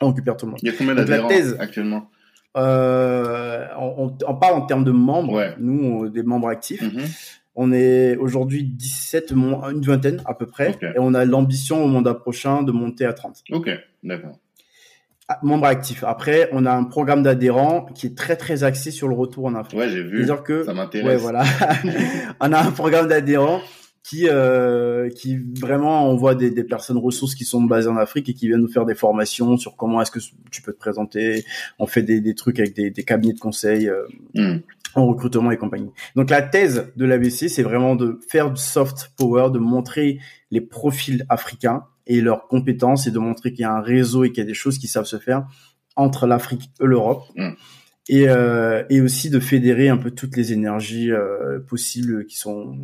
on 0.00 0.08
récupère 0.08 0.36
tout 0.36 0.46
le 0.46 0.52
monde. 0.52 0.60
Il 0.62 0.68
y 0.68 0.72
a 0.72 0.76
combien 0.76 0.94
d'adhérents 0.94 1.28
actuellement? 1.58 2.08
Euh, 2.56 3.66
on, 3.78 4.14
on- 4.26 4.34
parle 4.36 4.54
en 4.54 4.62
termes 4.66 4.84
de 4.84 4.90
membres. 4.90 5.32
Ouais. 5.34 5.54
Nous, 5.58 5.82
on- 5.84 6.04
des 6.06 6.22
membres 6.22 6.48
actifs. 6.48 6.82
Mhm. 6.82 7.02
On 7.54 7.70
est 7.72 8.16
aujourd'hui 8.16 8.64
17, 8.64 9.32
mon- 9.32 9.62
une 9.70 9.82
vingtaine 9.82 10.22
à 10.24 10.34
peu 10.34 10.46
près. 10.46 10.76
Et 10.82 10.98
on 10.98 11.12
a 11.14 11.24
l'ambition 11.24 11.84
au 11.84 11.86
mandat 11.88 12.14
prochain 12.14 12.62
de 12.62 12.72
monter 12.72 13.04
à 13.04 13.12
30. 13.12 13.42
Ok, 13.52 13.70
d'accord. 14.02 14.38
Ah, 15.28 15.38
Membres 15.42 15.66
actifs. 15.66 16.02
Après, 16.04 16.48
on 16.52 16.66
a 16.66 16.72
un 16.72 16.84
programme 16.84 17.22
d'adhérents 17.22 17.86
qui 17.94 18.06
est 18.08 18.16
très 18.16 18.36
très 18.36 18.64
axé 18.64 18.90
sur 18.90 19.06
le 19.08 19.14
retour 19.14 19.44
en 19.46 19.54
Afrique. 19.54 19.78
Ouais, 19.78 19.88
j'ai 19.88 20.02
vu. 20.02 20.16
C'est-à-dire 20.24 20.42
que, 20.42 20.64
Ça 20.64 20.74
m'intéresse. 20.74 21.06
ouais, 21.08 21.16
voilà, 21.16 21.42
on 22.40 22.52
a 22.52 22.58
un 22.60 22.70
programme 22.72 23.06
d'adhérents 23.08 23.60
qui, 24.02 24.28
euh, 24.28 25.08
qui 25.10 25.38
vraiment 25.60 26.08
envoie 26.10 26.34
des, 26.34 26.50
des 26.50 26.64
personnes 26.64 26.98
ressources 26.98 27.34
qui 27.34 27.44
sont 27.44 27.62
basées 27.62 27.88
en 27.88 27.96
Afrique 27.96 28.28
et 28.28 28.34
qui 28.34 28.48
viennent 28.48 28.60
nous 28.60 28.72
faire 28.72 28.84
des 28.84 28.94
formations 28.96 29.56
sur 29.56 29.76
comment 29.76 30.02
est-ce 30.02 30.10
que 30.10 30.18
tu 30.50 30.60
peux 30.62 30.72
te 30.72 30.78
présenter. 30.78 31.44
On 31.78 31.86
fait 31.86 32.02
des, 32.02 32.20
des 32.20 32.34
trucs 32.34 32.58
avec 32.58 32.74
des, 32.74 32.90
des 32.90 33.02
cabinets 33.04 33.34
de 33.34 33.38
conseil. 33.40 33.88
euh, 33.88 34.02
Mhm. 34.34 34.62
en 34.94 35.06
recrutement 35.06 35.50
et 35.52 35.56
compagnie. 35.56 35.90
Donc 36.16 36.28
la 36.30 36.42
thèse 36.42 36.92
de 36.96 37.04
l'ABC, 37.06 37.48
c'est 37.48 37.62
vraiment 37.62 37.96
de 37.96 38.18
faire 38.28 38.50
du 38.50 38.60
soft 38.60 39.12
power, 39.16 39.50
de 39.50 39.58
montrer 39.58 40.18
les 40.50 40.60
profils 40.60 41.24
africains 41.30 41.84
et 42.06 42.20
leurs 42.20 42.46
compétences 42.48 43.06
et 43.06 43.10
de 43.10 43.18
montrer 43.18 43.52
qu'il 43.52 43.60
y 43.62 43.64
a 43.64 43.72
un 43.72 43.80
réseau 43.80 44.24
et 44.24 44.30
qu'il 44.30 44.38
y 44.38 44.46
a 44.46 44.46
des 44.46 44.52
choses 44.54 44.78
qui 44.78 44.88
savent 44.88 45.06
se 45.06 45.18
faire 45.18 45.46
entre 45.96 46.26
l'Afrique 46.26 46.70
et 46.80 46.84
l'Europe. 46.84 47.22
Mm. 47.36 47.50
Et, 48.08 48.28
euh, 48.28 48.82
et 48.90 49.00
aussi 49.00 49.30
de 49.30 49.38
fédérer 49.38 49.88
un 49.88 49.96
peu 49.96 50.10
toutes 50.10 50.36
les 50.36 50.52
énergies 50.52 51.12
euh, 51.12 51.60
possibles 51.60 52.26
qui 52.26 52.36
sont 52.36 52.76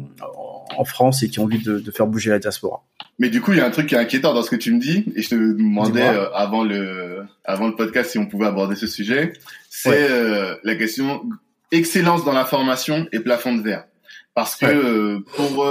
en- 0.77 0.85
France 0.85 1.25
et 1.25 1.29
qui 1.29 1.41
ont 1.41 1.45
envie 1.45 1.59
de, 1.63 1.81
de 1.81 1.91
faire 1.91 2.07
bouger 2.07 2.31
la 2.31 2.39
diaspora. 2.39 2.85
Mais 3.19 3.29
du 3.29 3.41
coup, 3.41 3.51
il 3.53 3.59
y 3.59 3.61
a 3.61 3.67
un 3.67 3.71
truc 3.71 3.89
qui 3.89 3.97
est 3.97 3.99
inquiétant 3.99 4.33
dans 4.33 4.43
ce 4.43 4.51
que 4.51 4.55
tu 4.57 4.73
me 4.73 4.79
dis, 4.79 5.05
et 5.17 5.23
je 5.23 5.31
te 5.31 5.35
demandais 5.35 6.07
euh, 6.07 6.31
avant 6.35 6.63
le 6.63 7.25
avant 7.45 7.67
le 7.67 7.75
podcast 7.75 8.11
si 8.13 8.19
on 8.19 8.27
pouvait 8.27 8.47
aborder 8.47 8.77
ce 8.77 8.87
sujet. 8.87 9.33
C'est 9.69 9.89
Ouais. 9.91 10.07
euh, 10.09 10.55
la 10.63 10.77
question 10.77 11.23
excellence 11.73 12.25
dans 12.25 12.33
la 12.33 12.45
formation 12.45 13.09
et 13.13 13.19
plafond 13.21 13.55
de 13.57 13.63
verre. 13.63 13.85
Parce 14.35 14.55
que 14.55 14.67
Ouais. 14.67 14.73
euh, 14.75 15.19
pour 15.35 15.67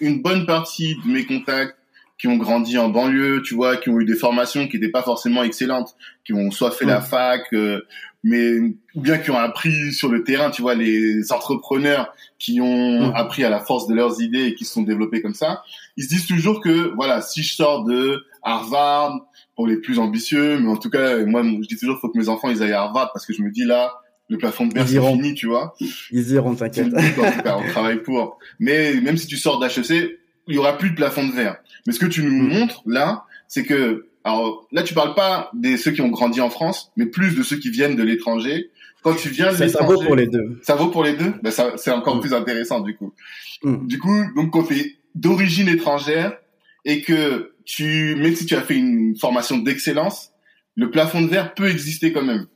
une 0.00 0.22
bonne 0.22 0.46
partie 0.46 0.96
de 1.06 1.12
mes 1.12 1.26
contacts 1.26 1.76
qui 2.18 2.26
ont 2.26 2.36
grandi 2.36 2.76
en 2.78 2.88
banlieue, 2.88 3.42
tu 3.42 3.54
vois, 3.54 3.76
qui 3.76 3.90
ont 3.90 4.00
eu 4.00 4.04
des 4.04 4.16
formations 4.16 4.66
qui 4.66 4.76
n'étaient 4.76 4.90
pas 4.90 5.02
forcément 5.02 5.42
excellentes, 5.44 5.94
qui 6.24 6.32
ont 6.32 6.50
soit 6.50 6.72
fait 6.72 6.84
la 6.84 7.00
fac, 7.00 7.42
euh, 7.52 7.82
mais 8.24 8.58
ou 8.94 9.00
bien 9.00 9.18
qui 9.18 9.30
ont 9.30 9.38
appris 9.38 9.92
sur 9.92 10.08
le 10.08 10.24
terrain, 10.24 10.50
tu 10.50 10.60
vois, 10.60 10.74
les 10.74 11.32
entrepreneurs 11.32 12.12
qui 12.38 12.60
ont 12.60 13.14
appris 13.14 13.44
à 13.44 13.50
la 13.50 13.60
force 13.60 13.86
de 13.86 13.94
leurs 13.94 14.20
idées 14.20 14.46
et 14.46 14.54
qui 14.54 14.64
se 14.64 14.72
sont 14.72 14.82
développés 14.82 15.22
comme 15.22 15.34
ça, 15.34 15.62
ils 15.96 16.04
se 16.04 16.08
disent 16.08 16.26
toujours 16.26 16.60
que 16.60 16.92
voilà, 16.96 17.22
si 17.22 17.42
je 17.42 17.54
sors 17.54 17.84
de 17.84 18.24
Harvard 18.42 19.20
pour 19.54 19.68
les 19.68 19.76
plus 19.76 20.00
ambitieux, 20.00 20.58
mais 20.58 20.68
en 20.68 20.76
tout 20.76 20.90
cas, 20.90 21.24
moi, 21.24 21.42
je 21.44 21.66
dis 21.68 21.76
toujours, 21.76 21.98
faut 22.00 22.08
que 22.08 22.18
mes 22.18 22.28
enfants 22.28 22.50
ils 22.50 22.62
aillent 22.62 22.72
à 22.72 22.82
Harvard 22.82 23.12
parce 23.12 23.26
que 23.26 23.32
je 23.32 23.42
me 23.42 23.50
dis 23.50 23.64
là, 23.64 23.92
le 24.28 24.38
plafond 24.38 24.66
de 24.66 24.74
verre 24.74 24.88
c'est 24.88 25.00
fini, 25.00 25.34
tu 25.34 25.46
vois. 25.46 25.74
Ils 26.10 26.32
iront, 26.32 26.54
t'inquiète. 26.54 26.92
en 26.94 27.32
tout 27.32 27.42
cas, 27.42 27.56
on 27.56 27.68
travaille 27.70 28.02
pour. 28.02 28.38
Mais 28.58 29.00
même 29.00 29.16
si 29.16 29.26
tu 29.26 29.36
sors 29.36 29.58
d'HEC, 29.58 30.18
il 30.48 30.54
y 30.54 30.58
aura 30.58 30.76
plus 30.76 30.90
de 30.90 30.94
plafond 30.94 31.26
de 31.26 31.32
verre. 31.32 31.56
Mais 31.86 31.92
ce 31.92 31.98
que 31.98 32.06
tu 32.06 32.22
nous 32.22 32.30
Mm. 32.30 32.48
montres 32.58 32.82
là, 32.86 33.24
c'est 33.46 33.64
que 33.64 34.06
alors 34.24 34.66
là, 34.72 34.82
tu 34.82 34.92
parles 34.94 35.14
pas 35.14 35.50
des 35.54 35.76
ceux 35.78 35.90
qui 35.92 36.02
ont 36.02 36.08
grandi 36.08 36.40
en 36.40 36.50
France, 36.50 36.92
mais 36.96 37.06
plus 37.06 37.34
de 37.34 37.42
ceux 37.42 37.56
qui 37.56 37.70
viennent 37.70 37.96
de 37.96 38.02
l'étranger. 38.02 38.70
Quand 39.02 39.14
tu 39.14 39.28
viens 39.30 39.52
de 39.52 39.56
ça, 39.56 39.68
ça 39.68 39.84
vaut 39.84 40.02
pour 40.02 40.16
les 40.16 40.26
deux. 40.26 40.58
ça 40.62 40.74
vaut 40.74 40.88
pour 40.88 41.04
les 41.04 41.14
deux? 41.14 41.32
Ben, 41.42 41.50
ça, 41.50 41.72
c'est 41.76 41.90
encore 41.92 42.16
Mm. 42.16 42.20
plus 42.20 42.34
intéressant 42.34 42.80
du 42.80 42.94
coup. 42.96 43.14
Mm. 43.62 43.86
Du 43.86 43.98
coup, 43.98 44.22
donc 44.36 44.52
quand 44.52 44.64
t'es 44.64 44.96
d'origine 45.14 45.68
étrangère 45.68 46.36
et 46.84 47.00
que 47.02 47.52
tu, 47.64 48.16
même 48.16 48.34
si 48.34 48.44
tu 48.46 48.54
as 48.54 48.60
fait 48.62 48.76
une 48.76 49.16
formation 49.16 49.56
d'excellence, 49.58 50.30
le 50.76 50.90
plafond 50.90 51.22
de 51.22 51.26
verre 51.28 51.54
peut 51.54 51.68
exister 51.68 52.12
quand 52.12 52.22
même. 52.24 52.46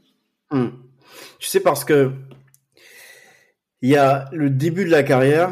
Tu 1.38 1.48
sais 1.48 1.60
parce 1.60 1.84
que 1.84 2.12
il 3.80 3.90
y 3.90 3.96
a 3.96 4.28
le 4.32 4.48
début 4.50 4.84
de 4.84 4.90
la 4.90 5.02
carrière, 5.02 5.50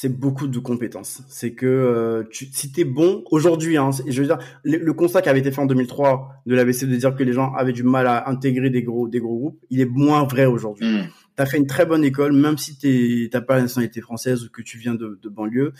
c'est 0.00 0.08
beaucoup 0.16 0.46
de 0.46 0.58
compétences. 0.60 1.22
C'est 1.28 1.52
que 1.54 1.66
euh, 1.66 2.22
tu, 2.30 2.46
si 2.52 2.70
t'es 2.70 2.84
bon 2.84 3.24
aujourd'hui, 3.32 3.76
hein, 3.78 3.90
je 4.06 4.20
veux 4.20 4.28
dire, 4.28 4.38
le, 4.62 4.78
le 4.78 4.92
constat 4.92 5.22
qui 5.22 5.28
avait 5.28 5.40
été 5.40 5.50
fait 5.50 5.60
en 5.60 5.66
2003 5.66 6.42
de 6.46 6.54
l'ABC 6.54 6.84
de 6.86 6.94
dire 6.94 7.16
que 7.16 7.24
les 7.24 7.32
gens 7.32 7.52
avaient 7.54 7.72
du 7.72 7.82
mal 7.82 8.06
à 8.06 8.28
intégrer 8.28 8.70
des 8.70 8.82
gros 8.84 9.08
des 9.08 9.18
gros 9.18 9.36
groupes, 9.36 9.58
il 9.70 9.80
est 9.80 9.90
moins 9.90 10.22
vrai 10.24 10.46
aujourd'hui. 10.46 10.86
Mm. 10.86 11.08
T'as 11.34 11.46
fait 11.46 11.56
une 11.58 11.66
très 11.66 11.84
bonne 11.84 12.04
école, 12.04 12.32
même 12.32 12.58
si 12.58 12.78
t'es 12.78 13.28
t'as 13.32 13.40
pas 13.40 13.56
la 13.56 13.62
nationalité 13.62 14.00
française 14.00 14.44
ou 14.44 14.50
que 14.50 14.62
tu 14.62 14.78
viens 14.78 14.94
de, 14.94 15.18
de 15.22 15.28
banlieue. 15.28 15.72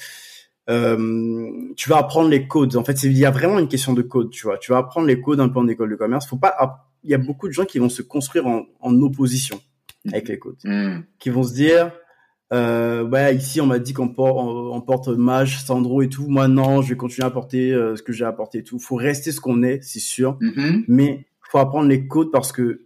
Euh, 0.70 1.50
tu 1.76 1.88
vas 1.88 1.96
apprendre 1.98 2.28
les 2.28 2.46
codes. 2.46 2.76
En 2.76 2.84
fait, 2.84 3.02
il 3.04 3.16
y 3.16 3.24
a 3.24 3.30
vraiment 3.30 3.58
une 3.58 3.68
question 3.68 3.94
de 3.94 4.02
code, 4.02 4.30
tu 4.30 4.44
vois. 4.46 4.58
Tu 4.58 4.72
vas 4.72 4.78
apprendre 4.78 5.06
les 5.06 5.20
codes 5.20 5.40
un 5.40 5.48
peu 5.48 5.58
en 5.58 5.68
école 5.68 5.90
de 5.90 5.96
commerce. 5.96 6.26
Faut 6.26 6.36
pas. 6.36 6.54
app- 6.58 6.84
Il 7.04 7.10
y 7.10 7.14
a 7.14 7.18
beaucoup 7.18 7.48
de 7.48 7.52
gens 7.52 7.64
qui 7.64 7.78
vont 7.78 7.88
se 7.88 8.02
construire 8.02 8.46
en, 8.46 8.64
en 8.80 9.00
opposition 9.02 9.60
avec 10.06 10.28
les 10.28 10.38
codes, 10.38 10.56
Mm. 10.64 11.00
qui 11.18 11.30
vont 11.30 11.42
se 11.42 11.54
dire, 11.54 11.92
euh, 12.52 13.04
ouais, 13.04 13.36
ici 13.36 13.60
on 13.60 13.66
m'a 13.66 13.78
dit 13.78 13.92
qu'on 13.92 14.08
porte, 14.08 14.36
on, 14.38 14.72
on 14.74 14.80
porte 14.80 15.08
Mage, 15.08 15.62
Sandro 15.64 16.02
et 16.02 16.08
tout. 16.08 16.26
Moi 16.28 16.48
non, 16.48 16.82
je 16.82 16.90
vais 16.90 16.96
continuer 16.96 17.26
à 17.26 17.30
porter 17.30 17.72
euh, 17.72 17.96
ce 17.96 18.02
que 18.02 18.12
j'ai 18.12 18.24
apporté 18.24 18.58
et 18.58 18.62
tout. 18.64 18.78
Faut 18.78 18.96
rester 18.96 19.32
ce 19.32 19.40
qu'on 19.40 19.62
est, 19.62 19.80
c'est 19.82 19.98
sûr, 20.00 20.36
Mhm. 20.40 20.84
mais 20.88 21.26
faut 21.50 21.58
apprendre 21.58 21.88
les 21.88 22.06
codes 22.06 22.30
parce 22.32 22.52
que 22.52 22.82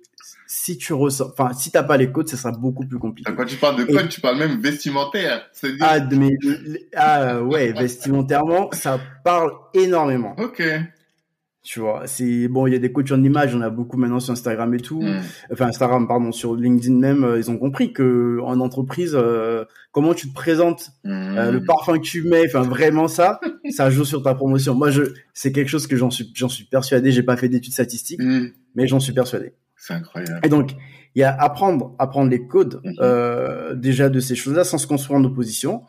si 0.46 0.76
tu 0.76 0.92
ressens, 0.92 1.28
enfin, 1.30 1.52
si 1.54 1.70
t'as 1.70 1.82
pas 1.82 1.96
les 1.96 2.12
codes, 2.12 2.28
ça 2.28 2.36
sera 2.36 2.52
beaucoup 2.52 2.86
plus 2.86 2.98
compliqué. 2.98 3.32
Quand 3.34 3.44
tu 3.46 3.56
parles 3.56 3.76
de 3.76 3.90
Et- 3.90 3.94
code, 3.94 4.08
tu 4.10 4.20
parles 4.20 4.36
même 4.38 4.60
vestimentaire. 4.60 5.50
Ah, 5.80 5.98
mais 6.14 6.30
ah 6.94 7.40
ouais, 7.42 7.72
vestimentairement, 7.72 8.68
ça 8.72 9.00
parle 9.24 9.50
énormément. 9.74 10.36
ok. 10.38 10.62
Tu 11.64 11.78
vois, 11.78 12.02
c'est 12.06 12.48
bon, 12.48 12.66
il 12.66 12.72
y 12.72 12.76
a 12.76 12.80
des 12.80 12.90
coachs 12.90 13.12
en 13.12 13.22
image, 13.22 13.54
on 13.54 13.60
a 13.60 13.70
beaucoup 13.70 13.96
maintenant 13.96 14.18
sur 14.18 14.32
Instagram 14.32 14.74
et 14.74 14.80
tout. 14.80 15.00
Mm. 15.00 15.20
Enfin 15.52 15.66
Instagram, 15.68 16.08
pardon, 16.08 16.32
sur 16.32 16.56
LinkedIn 16.56 16.94
même, 16.98 17.22
euh, 17.22 17.38
ils 17.38 17.50
ont 17.52 17.56
compris 17.58 17.92
que 17.92 18.40
en 18.42 18.58
entreprise, 18.58 19.12
euh, 19.14 19.64
comment 19.92 20.12
tu 20.12 20.28
te 20.28 20.34
présentes, 20.34 20.90
Mm. 21.04 21.10
euh, 21.38 21.52
le 21.52 21.62
parfum 21.64 21.98
que 21.98 22.02
tu 22.02 22.24
mets, 22.24 22.44
enfin 22.46 22.62
vraiment 22.62 23.06
ça, 23.06 23.38
ça 23.70 23.90
joue 23.90 24.04
sur 24.04 24.24
ta 24.24 24.34
promotion. 24.34 24.74
Moi, 24.74 24.90
je, 24.90 25.02
c'est 25.34 25.52
quelque 25.52 25.68
chose 25.68 25.86
que 25.86 25.94
j'en 25.96 26.10
suis, 26.10 26.32
j'en 26.34 26.48
suis 26.48 26.64
persuadé. 26.64 27.12
J'ai 27.12 27.22
pas 27.22 27.36
fait 27.36 27.48
d'études 27.48 27.72
statistiques, 27.74 28.20
Mm. 28.20 28.48
mais 28.74 28.88
j'en 28.88 28.98
suis 28.98 29.12
persuadé. 29.12 29.52
C'est 29.76 29.94
incroyable. 29.94 30.40
Et 30.44 30.48
donc, 30.48 30.72
il 31.14 31.20
y 31.20 31.22
a 31.24 31.32
apprendre, 31.32 31.94
apprendre 32.00 32.30
les 32.30 32.46
codes 32.46 32.80
Mhm. 32.82 32.94
euh, 33.00 33.74
déjà 33.76 34.08
de 34.08 34.18
ces 34.18 34.34
choses-là 34.34 34.64
sans 34.64 34.78
se 34.78 34.86
construire 34.88 35.18
en 35.20 35.24
opposition. 35.24 35.82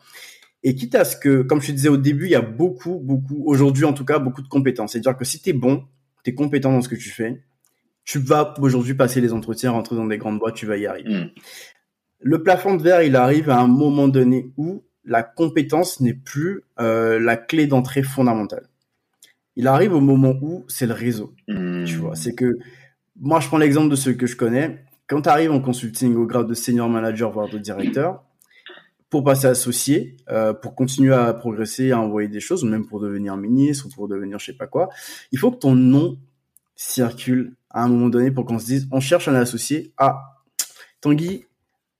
Et 0.66 0.74
quitte 0.74 0.94
à 0.94 1.04
ce 1.04 1.16
que, 1.16 1.42
comme 1.42 1.60
je 1.60 1.68
te 1.68 1.72
disais 1.72 1.90
au 1.90 1.98
début, 1.98 2.24
il 2.24 2.30
y 2.30 2.34
a 2.34 2.40
beaucoup, 2.40 2.98
beaucoup, 2.98 3.44
aujourd'hui 3.46 3.84
en 3.84 3.92
tout 3.92 4.06
cas, 4.06 4.18
beaucoup 4.18 4.40
de 4.40 4.48
compétences. 4.48 4.92
C'est-à-dire 4.92 5.16
que 5.16 5.24
si 5.24 5.40
tu 5.40 5.50
es 5.50 5.52
bon, 5.52 5.84
tu 6.24 6.30
es 6.30 6.34
compétent 6.34 6.72
dans 6.72 6.80
ce 6.80 6.88
que 6.88 6.96
tu 6.96 7.10
fais, 7.10 7.44
tu 8.04 8.18
vas 8.18 8.54
aujourd'hui 8.58 8.94
passer 8.94 9.20
les 9.20 9.34
entretiens, 9.34 9.72
rentrer 9.72 9.94
dans 9.94 10.06
des 10.06 10.16
grandes 10.16 10.38
boîtes, 10.38 10.54
tu 10.54 10.64
vas 10.64 10.78
y 10.78 10.86
arriver. 10.86 11.24
Mm. 11.24 11.30
Le 12.20 12.42
plafond 12.42 12.76
de 12.76 12.82
verre, 12.82 13.02
il 13.02 13.14
arrive 13.14 13.50
à 13.50 13.60
un 13.60 13.68
moment 13.68 14.08
donné 14.08 14.52
où 14.56 14.82
la 15.04 15.22
compétence 15.22 16.00
n'est 16.00 16.14
plus 16.14 16.62
euh, 16.80 17.20
la 17.20 17.36
clé 17.36 17.66
d'entrée 17.66 18.02
fondamentale. 18.02 18.68
Il 19.56 19.66
arrive 19.68 19.92
au 19.92 20.00
moment 20.00 20.34
où 20.40 20.64
c'est 20.68 20.86
le 20.86 20.94
réseau. 20.94 21.34
Mm. 21.46 21.84
Tu 21.84 21.96
vois, 21.96 22.16
c'est 22.16 22.34
que 22.34 22.56
moi, 23.20 23.38
je 23.40 23.48
prends 23.48 23.58
l'exemple 23.58 23.90
de 23.90 23.96
ceux 23.96 24.14
que 24.14 24.26
je 24.26 24.36
connais. 24.36 24.82
Quand 25.06 25.22
tu 25.22 25.28
arrives 25.28 25.52
en 25.52 25.60
consulting 25.60 26.16
au 26.16 26.24
grade 26.24 26.48
de 26.48 26.54
senior 26.54 26.88
manager, 26.88 27.30
voire 27.30 27.50
de 27.50 27.58
directeur, 27.58 28.24
pour 29.14 29.22
passer 29.22 29.46
associé, 29.46 30.16
euh, 30.28 30.52
pour 30.52 30.74
continuer 30.74 31.14
à 31.14 31.32
progresser, 31.32 31.92
à 31.92 32.00
envoyer 32.00 32.26
des 32.28 32.40
choses, 32.40 32.64
ou 32.64 32.66
même 32.66 32.84
pour 32.84 32.98
devenir 32.98 33.36
ministre 33.36 33.86
ou 33.86 33.88
pour 33.90 34.08
devenir 34.08 34.40
je 34.40 34.46
sais 34.46 34.56
pas 34.56 34.66
quoi, 34.66 34.88
il 35.30 35.38
faut 35.38 35.52
que 35.52 35.58
ton 35.58 35.76
nom 35.76 36.18
circulent 36.74 37.54
à 37.70 37.84
un 37.84 37.88
moment 37.88 38.08
donné 38.08 38.32
pour 38.32 38.44
qu'on 38.44 38.58
se 38.58 38.66
dise, 38.66 38.88
on 38.90 38.98
cherche 38.98 39.28
un 39.28 39.36
associé. 39.36 39.92
Ah, 39.98 40.42
Tanguy, 41.00 41.44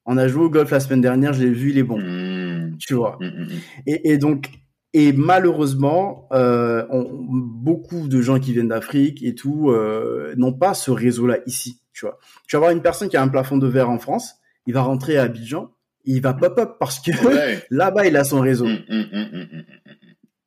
on 0.06 0.16
a 0.16 0.26
joué 0.26 0.42
au 0.44 0.50
golf 0.50 0.72
la 0.72 0.80
semaine 0.80 1.02
dernière, 1.02 1.32
je 1.34 1.44
l'ai 1.44 1.50
vu, 1.52 1.70
il 1.70 1.78
est 1.78 1.84
bon. 1.84 2.00
Mmh. 2.00 2.78
Tu 2.80 2.94
vois. 2.94 3.16
Mmh, 3.20 3.26
mmh, 3.26 3.44
mmh. 3.44 3.48
Et, 3.86 4.10
et 4.10 4.18
donc, 4.18 4.50
et 4.92 5.12
malheureusement, 5.12 6.26
euh, 6.32 6.84
on- 6.90 7.08
beaucoup 7.12 8.08
de 8.08 8.20
gens 8.22 8.40
qui 8.40 8.52
viennent 8.52 8.68
d'Afrique 8.68 9.22
et 9.22 9.36
tout 9.36 9.70
euh, 9.70 10.34
n'ont 10.36 10.52
pas 10.52 10.74
ce 10.74 10.90
réseau-là 10.90 11.38
ici. 11.46 11.80
Tu 11.92 12.06
vois. 12.06 12.18
Tu 12.48 12.56
vas 12.56 12.58
avoir 12.58 12.72
une 12.72 12.82
personne 12.82 13.08
qui 13.08 13.16
a 13.16 13.22
un 13.22 13.28
plafond 13.28 13.56
de 13.56 13.68
verre 13.68 13.88
en 13.88 14.00
France, 14.00 14.34
il 14.66 14.74
va 14.74 14.82
rentrer 14.82 15.16
à 15.16 15.22
Abidjan, 15.22 15.70
il 16.04 16.20
va 16.20 16.34
pop-up 16.34 16.76
parce 16.78 17.00
que 17.00 17.10
Ouais. 17.26 17.62
là-bas 17.70 18.06
il 18.06 18.16
a 18.16 18.24
son 18.24 18.40
réseau. 18.40 18.66
Mmh, 18.66 18.84
mmh, 18.88 19.04
mmh, 19.12 19.28
mmh, 19.32 19.58
mmh. 19.58 19.64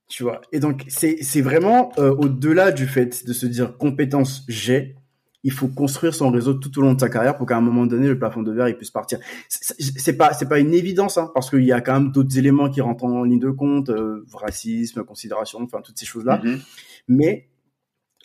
Tu 0.10 0.24
vois. 0.24 0.42
Et 0.54 0.60
donc, 0.60 0.86
c'est, 0.88 1.42
vraiment 1.42 1.92
euh, 1.98 2.16
au-delà 2.16 2.72
du 2.72 2.88
fait 2.88 3.26
de 3.26 3.34
se 3.34 3.46
dire 3.46 3.78
compétence 3.78 4.46
j'ai, 4.48 4.96
il 5.44 5.52
faut 5.52 5.68
construire 5.68 6.16
son 6.16 6.30
réseau 6.32 6.54
tout 6.54 6.78
au 6.80 6.82
long 6.82 6.94
de 6.94 7.00
sa 7.00 7.10
carrière 7.10 7.38
pour 7.38 7.46
qu'à 7.46 7.58
un 7.58 7.62
moment 7.62 7.86
donné, 7.86 8.08
le 8.08 8.18
plafond 8.18 8.42
de 8.42 8.52
verre, 8.52 8.70
il 8.70 8.78
puisse 8.78 8.92
partir. 8.92 9.20
C'est, 9.50 10.18
pas, 10.18 10.34
c'est 10.34 10.48
pas 10.48 10.60
une 10.60 10.74
évidence, 10.74 11.18
hein, 11.18 11.30
parce 11.34 11.50
qu'il 11.50 11.64
y 11.64 11.74
a 11.74 11.82
quand 11.82 11.94
même 11.94 12.12
d'autres 12.12 12.38
éléments 12.38 12.70
qui 12.70 12.82
rentrent 12.82 13.04
en 13.04 13.24
ligne 13.24 13.40
de 13.40 13.52
compte, 13.52 13.90
euh, 13.90 14.26
racisme, 14.34 15.04
considération, 15.04 15.60
enfin, 15.62 15.82
toutes 15.82 15.98
ces 16.00 16.06
choses-là. 16.06 16.42
Mhm. 16.44 16.60
Mais, 17.10 17.50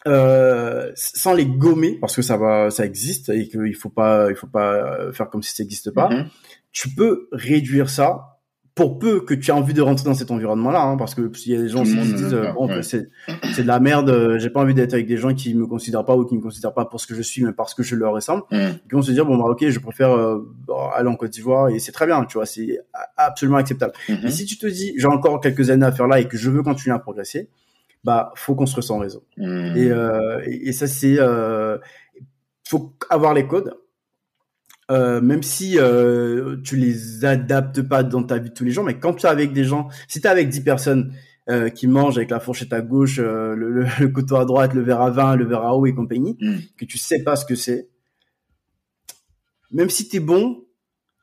euh, 0.06 0.90
sans 0.94 1.34
les 1.34 1.46
gommer, 1.46 1.98
parce 2.00 2.16
que 2.16 2.22
ça 2.22 2.36
va, 2.36 2.70
ça 2.70 2.84
existe 2.84 3.28
et 3.28 3.48
qu'il 3.48 3.74
faut 3.76 3.90
pas, 3.90 4.30
il 4.30 4.36
faut 4.36 4.48
pas 4.48 5.12
faire 5.12 5.30
comme 5.30 5.42
si 5.42 5.54
ça 5.54 5.62
n'existe 5.62 5.90
pas 5.90 6.08
Mhm. 6.08 6.26
Tu 6.72 6.88
peux 6.90 7.28
réduire 7.32 7.88
ça 7.90 8.28
pour 8.74 8.98
peu 8.98 9.20
que 9.20 9.34
tu 9.34 9.50
aies 9.50 9.52
envie 9.52 9.74
de 9.74 9.82
rentrer 9.82 10.06
dans 10.06 10.14
cet 10.14 10.30
environnement-là, 10.30 10.80
hein, 10.80 10.96
parce 10.96 11.14
que 11.14 11.30
s'il 11.36 11.52
y 11.52 11.56
a 11.56 11.60
des 11.60 11.68
gens 11.68 11.82
qui 11.82 11.90
se 11.90 12.14
disent 12.14 12.32
euh, 12.32 12.52
bon, 12.52 12.68
ouais. 12.68 12.82
c'est 12.82 13.10
c'est 13.52 13.64
de 13.64 13.66
la 13.66 13.78
merde, 13.80 14.08
euh, 14.08 14.38
j'ai 14.38 14.48
pas 14.48 14.60
envie 14.62 14.72
d'être 14.72 14.94
avec 14.94 15.06
des 15.06 15.18
gens 15.18 15.34
qui 15.34 15.54
me 15.54 15.66
considèrent 15.66 16.06
pas 16.06 16.16
ou 16.16 16.24
qui 16.24 16.34
me 16.34 16.40
considèrent 16.40 16.72
pas 16.72 16.86
pour 16.86 16.98
ce 16.98 17.06
que 17.06 17.14
je 17.14 17.20
suis, 17.20 17.44
mais 17.44 17.52
parce 17.52 17.74
que 17.74 17.82
je 17.82 17.94
leur 17.96 18.14
ressemble, 18.14 18.44
Mhm. 18.50 18.78
qui 18.88 18.94
vont 18.94 19.02
se 19.02 19.12
dire 19.12 19.26
bon 19.26 19.36
bah 19.36 19.44
ok, 19.44 19.68
je 19.68 19.78
préfère 19.78 20.12
euh, 20.16 20.50
aller 20.94 21.08
en 21.08 21.16
Côte 21.16 21.32
d'Ivoire 21.32 21.68
et 21.68 21.78
c'est 21.80 21.92
très 21.92 22.06
bien, 22.06 22.24
tu 22.24 22.38
vois, 22.38 22.46
c'est 22.46 22.80
absolument 23.18 23.58
acceptable. 23.58 23.92
Mhm. 24.08 24.20
Et 24.24 24.30
si 24.30 24.46
tu 24.46 24.56
te 24.56 24.66
dis 24.66 24.94
j'ai 24.96 25.06
encore 25.06 25.38
quelques 25.42 25.68
années 25.68 25.84
à 25.84 25.92
faire 25.92 26.06
là 26.06 26.18
et 26.20 26.26
que 26.26 26.38
je 26.38 26.48
veux 26.48 26.62
continuer 26.62 26.96
à 26.96 26.98
progresser, 26.98 27.50
bah 28.04 28.32
faut 28.36 28.54
construire 28.54 28.84
son 28.84 28.98
réseau. 29.00 29.22
Mhm. 29.36 29.76
Et, 29.76 29.90
euh, 29.90 30.40
et, 30.46 30.68
et 30.68 30.72
ça, 30.72 30.86
c'est... 30.86 31.16
Euh, 31.18 31.76
faut 32.66 32.94
avoir 33.10 33.34
les 33.34 33.46
codes. 33.46 33.74
Euh, 34.92 35.20
même 35.20 35.42
si 35.42 35.78
euh, 35.78 36.56
tu 36.62 36.76
les 36.76 37.24
adaptes 37.24 37.82
pas 37.82 38.02
dans 38.02 38.22
ta 38.22 38.38
vie 38.38 38.50
de 38.50 38.54
tous 38.54 38.64
les 38.64 38.70
jours, 38.72 38.84
mais 38.84 38.98
quand 38.98 39.14
tu 39.14 39.26
es 39.26 39.28
avec 39.28 39.52
des 39.52 39.64
gens, 39.64 39.88
si 40.06 40.20
tu 40.20 40.26
es 40.26 40.30
avec 40.30 40.48
10 40.48 40.60
personnes 40.60 41.12
euh, 41.50 41.70
qui 41.70 41.86
mangent 41.86 42.18
avec 42.18 42.30
la 42.30 42.38
fourchette 42.40 42.72
à 42.72 42.80
gauche, 42.82 43.18
euh, 43.18 43.54
le, 43.56 43.70
le, 43.70 43.86
le 44.00 44.08
couteau 44.08 44.36
à 44.36 44.44
droite, 44.44 44.74
le 44.74 44.82
verre 44.82 45.00
à 45.00 45.10
vin, 45.10 45.34
le 45.34 45.44
verre 45.46 45.62
à 45.64 45.76
eau 45.76 45.86
et 45.86 45.94
compagnie, 45.94 46.36
Mhm. 46.40 46.60
que 46.78 46.84
tu 46.84 46.98
sais 46.98 47.22
pas 47.22 47.34
ce 47.36 47.44
que 47.46 47.54
c'est, 47.56 47.88
même 49.70 49.90
si 49.90 50.08
tu 50.08 50.16
es 50.16 50.20
bon, 50.20 50.64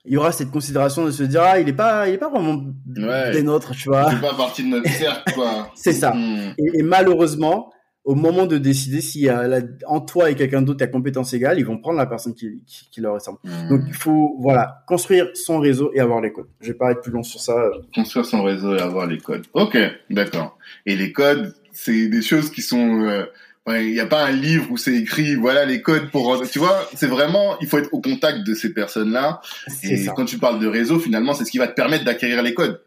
il 0.06 0.14
y 0.14 0.18
aura 0.18 0.32
cette 0.32 0.50
considération 0.52 1.06
de 1.06 1.12
se 1.12 1.24
dire 1.24 1.42
ah 1.44 1.60
il 1.60 1.68
est 1.70 1.74
pas 1.74 2.08
il 2.08 2.16
est 2.16 2.18
pas 2.18 2.30
vraiment 2.30 2.64
Ouais. 2.98 3.32
des 3.32 3.44
nôtres, 3.44 3.72
tu 3.76 3.90
vois. 3.90 4.10
C'est 4.10 4.22
pas 4.22 4.34
partie 4.34 4.64
de 4.64 4.70
notre 4.70 4.90
cercle, 4.90 5.34
quoi. 5.34 5.70
C'est 5.76 5.94
ça. 5.94 6.14
Et, 6.58 6.80
et 6.80 6.84
malheureusement, 6.84 7.72
au 8.06 8.16
moment 8.16 8.46
de 8.48 8.58
décider 8.58 9.02
s'il 9.02 9.22
y 9.22 9.30
a 9.30 9.46
la- 9.48 9.62
en 9.86 10.00
toi 10.02 10.32
et 10.32 10.36
quelqu'un 10.36 10.62
d'autre 10.62 10.84
à 10.84 10.88
compétence 10.88 11.34
égale, 11.34 11.60
ils 11.60 11.66
vont 11.66 11.78
prendre 11.78 11.98
la 11.98 12.06
personne 12.08 12.34
qui, 12.34 12.62
qui, 12.66 12.90
qui 12.90 13.02
leur 13.02 13.14
ressemble. 13.16 13.38
Mhm. 13.44 13.70
Donc 13.70 13.82
il 13.88 13.94
faut 13.94 14.36
voilà 14.40 14.84
construire 14.88 15.28
son 15.36 15.60
réseau 15.60 15.92
et 15.94 16.00
avoir 16.00 16.22
les 16.22 16.32
codes. 16.32 16.48
Je 16.62 16.68
vais 16.68 16.74
pas 16.78 16.92
être 16.92 17.02
plus 17.02 17.12
long 17.12 17.24
sur 17.24 17.40
ça. 17.42 17.56
construire 17.94 18.26
son 18.26 18.42
réseau 18.44 18.76
et 18.76 18.80
avoir 18.82 19.06
les 19.06 19.18
codes. 19.20 19.46
Ok, 19.54 19.78
d'accord. 20.10 20.58
Et 20.86 20.96
les 20.96 21.12
codes, 21.12 21.54
c'est 21.72 22.08
des 22.08 22.22
choses 22.22 22.50
qui 22.52 22.62
sont. 22.62 23.02
euh, 23.04 23.26
ouais, 23.68 23.86
Il 23.88 23.94
n'y 23.94 24.00
a 24.00 24.06
pas 24.08 24.26
un 24.26 24.32
livre 24.32 24.72
où 24.72 24.78
c'est 24.78 24.96
écrit, 24.96 25.36
voilà 25.36 25.66
les 25.66 25.82
codes 25.82 26.10
pour. 26.10 26.42
Tu 26.50 26.58
vois, 26.58 26.90
c'est 26.96 27.06
vraiment, 27.08 27.60
il 27.60 27.68
faut 27.68 27.78
être 27.78 27.90
au 27.94 28.02
contact 28.02 28.40
de 28.48 28.54
ces 28.56 28.74
personnes-là. 28.74 29.42
C'est 29.68 29.88
Et 29.92 29.98
ça. 29.98 30.14
quand 30.16 30.26
tu 30.26 30.38
parles 30.40 30.60
de 30.60 30.68
réseau, 30.68 31.00
finalement, 31.00 31.34
c'est 31.34 31.46
ce 31.46 31.52
qui 31.52 31.58
va 31.60 31.68
te 31.68 31.76
permettre 31.76 32.06
d'acquérir 32.06 32.42
les 32.42 32.54
codes. 32.54 32.82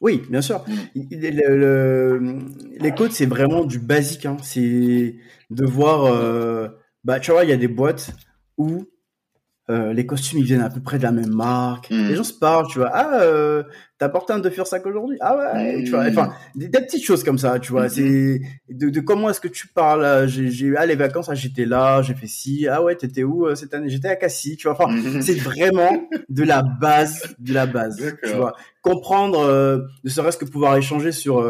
Oui, 0.00 0.22
bien 0.30 0.40
sûr. 0.40 0.64
Mm. 0.68 1.02
Le- 1.10 1.56
le- 1.56 2.38
les 2.80 2.92
codes 2.94 3.12
c'est 3.12 3.26
vraiment 3.26 3.64
du 3.64 3.78
basique. 3.80 4.26
Hein. 4.26 4.36
C'est 4.42 5.16
de 5.50 5.64
voir. 5.66 6.04
euh, 6.06 6.68
bah 7.04 7.20
tu 7.20 7.30
vois, 7.32 7.44
il 7.44 7.50
y 7.50 7.52
a 7.52 7.56
des 7.56 7.68
boîtes 7.68 8.10
où 8.58 8.84
euh, 9.70 9.92
les 9.92 10.06
costumes 10.06 10.38
ils 10.38 10.44
viennent 10.44 10.62
à 10.62 10.70
peu 10.70 10.80
près 10.80 10.98
de 10.98 11.02
la 11.02 11.12
même 11.12 11.30
marque. 11.34 11.90
Mm. 11.90 12.08
Les 12.08 12.14
gens 12.16 12.24
se 12.24 12.32
parlent, 12.32 12.66
tu 12.68 12.78
vois. 12.78 12.90
Ah, 12.92 13.20
euh, 13.20 13.62
t'as 13.98 14.08
porté 14.08 14.32
un 14.32 14.38
de 14.38 14.48
Fursac 14.48 14.86
aujourd'hui 14.86 15.18
Ah 15.20 15.36
ouais, 15.36 15.84
tu 15.84 15.90
vois. 15.90 16.04
Mm. 16.04 16.08
Enfin, 16.10 16.32
des, 16.54 16.68
des 16.68 16.80
petites 16.80 17.04
choses 17.04 17.22
comme 17.22 17.36
ça, 17.38 17.58
tu 17.58 17.72
vois. 17.72 17.84
Mhm. 17.84 17.88
C'est 17.90 18.40
de, 18.70 18.88
de 18.88 19.00
comment 19.00 19.28
est-ce 19.28 19.40
que 19.40 19.48
tu 19.48 19.68
parles. 19.68 20.04
euh, 20.04 20.26
J'ai, 20.26 20.74
ah 20.76 20.86
les 20.86 20.94
vacances, 20.94 21.28
ah, 21.28 21.34
j'étais 21.34 21.66
là, 21.66 22.00
j'ai 22.02 22.14
fait 22.14 22.26
ci. 22.26 22.66
Ah 22.66 22.82
ouais, 22.82 22.94
t'étais 22.96 23.24
où 23.24 23.46
euh, 23.46 23.54
cette 23.54 23.74
année? 23.74 23.90
J'étais 23.90 24.08
à 24.08 24.16
Cassis, 24.16 24.56
tu 24.56 24.68
vois. 24.68 24.76
Enfin, 24.80 24.94
c'est 25.20 25.38
vraiment 25.38 26.02
de 26.28 26.42
la 26.44 26.62
base, 26.62 27.34
de 27.38 27.52
la 27.52 27.66
base. 27.66 27.96
D'accord. 27.98 28.18
Tu 28.30 28.36
vois, 28.36 28.54
comprendre, 28.82 29.40
euh, 29.40 29.80
ne 30.04 30.08
serait-ce 30.08 30.38
que 30.38 30.44
pouvoir 30.46 30.76
échanger 30.76 31.12
sur 31.12 31.42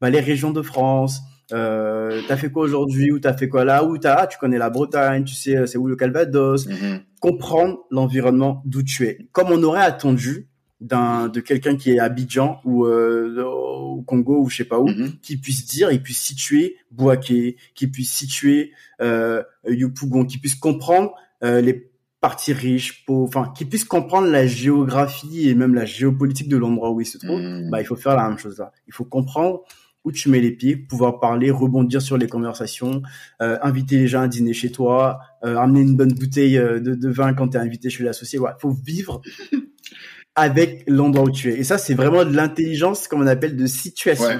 bah, 0.00 0.10
les 0.10 0.20
régions 0.20 0.52
de 0.52 0.62
France. 0.62 1.20
Euh, 1.52 2.20
t'as 2.28 2.36
fait 2.36 2.50
quoi 2.50 2.62
aujourd'hui 2.64 3.10
ou 3.10 3.18
t'as 3.18 3.32
fait 3.32 3.48
quoi 3.48 3.64
là 3.64 3.82
ou 3.84 3.96
t'as 3.96 4.16
ah, 4.16 4.26
tu 4.26 4.36
connais 4.38 4.58
la 4.58 4.68
Bretagne 4.68 5.24
tu 5.24 5.34
sais 5.34 5.56
euh, 5.56 5.64
c'est 5.66 5.78
où 5.78 5.86
le 5.86 5.96
Calvados 5.96 6.66
Mhm. 6.66 7.00
comprendre 7.20 7.78
l'environnement 7.90 8.62
d'où 8.66 8.82
tu 8.82 9.06
es 9.06 9.26
comme 9.32 9.48
on 9.50 9.62
aurait 9.62 9.80
attendu 9.80 10.46
d'un 10.82 11.28
de 11.28 11.40
quelqu'un 11.40 11.76
qui 11.76 11.92
est 11.92 11.98
à 11.98 12.04
Abidjan 12.04 12.60
ou 12.66 12.84
euh, 12.84 13.42
au 13.44 14.02
Congo 14.02 14.42
ou 14.42 14.50
je 14.50 14.56
sais 14.58 14.64
pas 14.66 14.78
où 14.78 14.88
Mhm. 14.88 15.12
qui 15.22 15.38
puisse 15.38 15.64
dire 15.66 15.88
et 15.90 15.98
puisse 15.98 16.20
situer 16.20 16.76
Bouaké 16.90 17.56
qui 17.74 17.86
puisse 17.86 18.12
situer 18.12 18.72
euh, 19.00 19.42
Yopougon 19.66 20.26
qui 20.26 20.36
puisse 20.38 20.54
comprendre 20.54 21.14
euh, 21.42 21.62
les 21.62 21.90
parties 22.20 22.52
riches 22.52 23.06
pauvres 23.06 23.26
enfin 23.28 23.52
qui 23.56 23.64
puisse 23.64 23.84
comprendre 23.84 24.28
la 24.28 24.46
géographie 24.46 25.48
et 25.48 25.54
même 25.54 25.74
la 25.74 25.84
géopolitique 25.86 26.48
de 26.50 26.56
l'endroit 26.58 26.90
où 26.90 27.00
il 27.00 27.06
se 27.06 27.16
trouve 27.16 27.40
Mhm. 27.40 27.70
bah 27.70 27.80
il 27.80 27.84
faut 27.86 27.96
faire 27.96 28.16
la 28.16 28.28
même 28.28 28.38
chose 28.38 28.58
là 28.58 28.70
il 28.86 28.92
faut 28.92 29.04
comprendre 29.04 29.62
où 30.08 30.12
tu 30.12 30.28
mets 30.30 30.40
les 30.40 30.50
pieds, 30.50 30.76
pouvoir 30.76 31.20
parler, 31.20 31.50
rebondir 31.50 32.02
sur 32.02 32.16
les 32.18 32.26
conversations, 32.26 33.02
euh, 33.42 33.58
inviter 33.62 33.96
les 33.98 34.08
gens 34.08 34.22
à 34.22 34.28
dîner 34.28 34.52
chez 34.52 34.70
toi, 34.72 35.20
euh, 35.44 35.56
amener 35.56 35.80
une 35.80 35.96
bonne 35.96 36.12
bouteille 36.12 36.58
euh, 36.58 36.80
de, 36.80 36.94
de 36.94 37.08
vin 37.08 37.34
quand 37.34 37.48
tu 37.48 37.56
es 37.56 37.60
invité 37.60 37.90
chez 37.90 38.02
l'associé. 38.04 38.38
Voilà, 38.38 38.56
faut 38.60 38.70
vivre 38.70 39.22
avec 40.34 40.84
l'endroit 40.86 41.24
où 41.24 41.30
tu 41.30 41.50
es. 41.52 41.58
Et 41.58 41.64
ça, 41.64 41.78
c'est 41.78 41.94
vraiment 41.94 42.24
de 42.24 42.34
l'intelligence, 42.34 43.08
comme 43.08 43.22
on 43.22 43.26
appelle, 43.26 43.56
de 43.56 43.66
situation. 43.66 44.26
Ouais, 44.26 44.38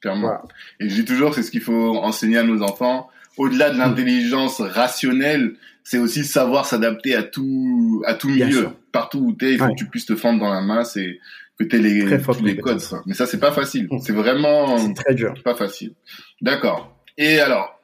clairement. 0.00 0.22
Voilà. 0.28 0.42
Et 0.80 0.88
je 0.88 0.94
dis 0.94 1.04
toujours, 1.04 1.34
c'est 1.34 1.42
ce 1.42 1.50
qu'il 1.50 1.60
faut 1.60 1.96
enseigner 1.96 2.38
à 2.38 2.44
nos 2.44 2.62
enfants. 2.62 3.08
Au-delà 3.36 3.70
de 3.70 3.78
l'intelligence 3.78 4.60
rationnelle, 4.60 5.54
c'est 5.82 5.98
aussi 5.98 6.24
savoir 6.24 6.66
s'adapter 6.66 7.14
à 7.14 7.22
tout, 7.24 8.02
à 8.06 8.14
tout 8.14 8.28
milieu. 8.28 8.68
Partout 8.92 9.18
où 9.18 9.32
t'es, 9.32 9.52
il 9.52 9.58
faut 9.58 9.64
Ouais. 9.64 9.72
que 9.72 9.78
tu 9.78 9.86
puisses 9.86 10.06
te 10.06 10.14
fendre 10.14 10.38
dans 10.40 10.52
la 10.52 10.60
masse 10.62 10.96
et 10.96 11.18
que 11.58 11.64
t'aies 11.64 11.78
les, 11.78 12.04
Très 12.06 12.18
forte 12.18 12.38
tous 12.40 12.44
les 12.44 12.56
codes. 12.56 12.82
quoi. 12.82 13.02
Mais 13.06 13.14
ça, 13.14 13.26
c'est 13.26 13.38
pas 13.40 13.52
facile. 13.52 13.88
C'est 14.02 14.12
vraiment 14.12 14.92
très 14.94 15.14
dur. 15.14 15.34
pas 15.44 15.54
facile. 15.54 15.94
D'accord. 16.40 16.96
Et 17.16 17.38
alors, 17.40 17.78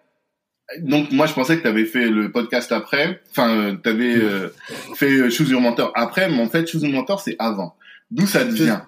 donc 0.81 1.11
moi, 1.13 1.27
je 1.27 1.33
pensais 1.35 1.57
que 1.57 1.63
tu 1.63 1.69
avais 1.69 1.85
fait 1.85 2.09
le 2.09 2.31
podcast 2.33 2.73
après. 2.73 3.21
Enfin, 3.31 3.77
tu 3.83 3.89
avais 3.89 4.17
Mm. 4.17 4.51
fait 4.97 5.11
euh, 5.13 5.31
Choose 5.31 5.51
Your 5.51 5.61
Mentor 5.61 5.93
après, 5.95 6.29
mais 6.29 6.41
en 6.41 6.49
fait, 6.49 6.67
Choose 6.71 6.83
Your 6.83 6.93
Mentor, 6.93 7.21
c'est 7.21 7.37
avant. 7.39 7.77
D'où 8.11 8.27
ça 8.27 8.45
te 8.45 8.51
Choose- 8.51 8.63
vient? 8.63 8.87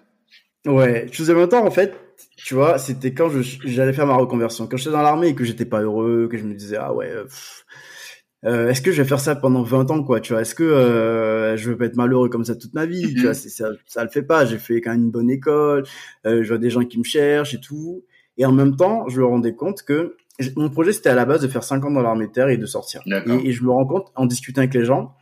Ouais, 0.66 1.09
je 1.11 1.16
faisais 1.16 1.35
longtemps 1.35 1.66
en 1.66 1.70
fait, 1.72 1.93
tu 2.37 2.55
vois, 2.55 2.78
c'était 2.78 3.12
quand 3.12 3.28
j'allais 3.64 3.93
faire 3.93 4.07
ma 4.07 4.14
reconversion. 4.14 4.68
Quand 4.68 4.76
j'étais 4.76 4.91
dans 4.93 5.03
l'armée 5.03 5.28
et 5.28 5.35
que 5.35 5.43
j'étais 5.45 5.64
pas 5.64 5.80
heureux, 5.80 6.28
que 6.30 6.39
je 6.39 6.45
me 6.45 6.55
disais, 6.55 6.76
ah 6.78 6.93
ouais, 6.95 7.09
euh, 7.11 7.24
pff, 7.24 7.64
euh, 8.45 8.68
est-ce 8.70 8.82
que 8.82 8.90
je 8.93 9.03
vais 9.03 9.09
faire 9.09 9.20
ça 9.20 9.36
pendant 9.36 9.62
20 9.62 9.90
ans, 9.90 10.03
quoi, 10.03 10.20
tu 10.20 10.32
vois, 10.32 10.43
est-ce 10.43 10.55
que 10.55 10.64
euh, 10.64 11.57
je 11.57 11.70
veux 11.70 11.76
pas 11.76 11.84
être 11.86 11.97
malheureux 11.97 12.28
comme 12.28 12.45
ça 12.45 12.57
toute 12.57 12.74
ma 12.74 12.86
vie, 12.86 13.14
tu 13.14 13.22
vois, 13.22 13.34
c'est- 13.34 13.49
ça, 13.51 13.68
ça 13.86 14.03
le 14.03 14.11
fait 14.11 14.22
pas. 14.22 14.45
J'ai 14.47 14.59
fait 14.59 14.80
quand 14.80 14.90
même 14.90 15.05
une 15.05 15.11
bonne 15.11 15.30
école, 15.30 15.84
euh, 16.26 16.43
je 16.43 16.49
vois 16.49 16.59
des 16.59 16.70
gens 16.70 16.84
qui 16.84 16.99
me 16.99 17.05
cherchent 17.05 17.55
et 17.55 17.61
tout. 17.61 18.05
Et 18.38 18.45
en 18.47 18.53
même 18.53 18.76
temps, 18.76 19.09
je 19.09 19.20
me 19.20 19.26
rendais 19.26 19.55
compte 19.55 19.82
que 19.82 20.16
mon 20.57 20.70
projet, 20.70 20.93
c'était 20.93 21.11
à 21.11 21.14
la 21.14 21.24
base 21.26 21.43
de 21.43 21.49
faire 21.49 21.62
5 21.62 21.84
ans 21.84 21.90
dans 21.90 22.01
l'armée 22.03 22.26
de 22.26 22.32
terre 22.32 22.49
et 22.49 22.57
de 22.57 22.66
sortir. 22.66 23.03
Et, 23.40 23.51
et 23.51 23.53
je 23.53 23.62
me 23.62 23.70
rends 23.70 23.86
compte, 23.86 24.11
en 24.16 24.26
discutant 24.26 24.62
avec 24.62 24.74
les 24.74 24.84
gens, 24.84 25.14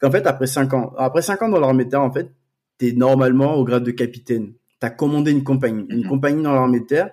qu'en 0.00 0.10
fait, 0.10 0.26
après 0.26 0.46
5 0.46 0.74
ans, 0.74 0.92
après 0.98 1.22
5 1.22 1.40
ans 1.42 1.48
dans 1.48 1.60
l'armée 1.60 1.84
de 1.86 1.90
terre, 1.90 2.02
en 2.02 2.12
fait, 2.12 2.30
t'es 2.76 2.92
normalement 2.92 3.54
au 3.54 3.64
grade 3.64 3.84
de 3.84 3.90
capitaine. 3.92 4.52
T'as 4.80 4.90
commandé 4.90 5.30
une 5.30 5.44
compagnie. 5.44 5.86
Une 5.88 6.00
Mhm. 6.02 6.08
compagnie 6.08 6.42
dans 6.42 6.52
l'armée 6.52 6.80
de 6.80 6.84
terre, 6.86 7.10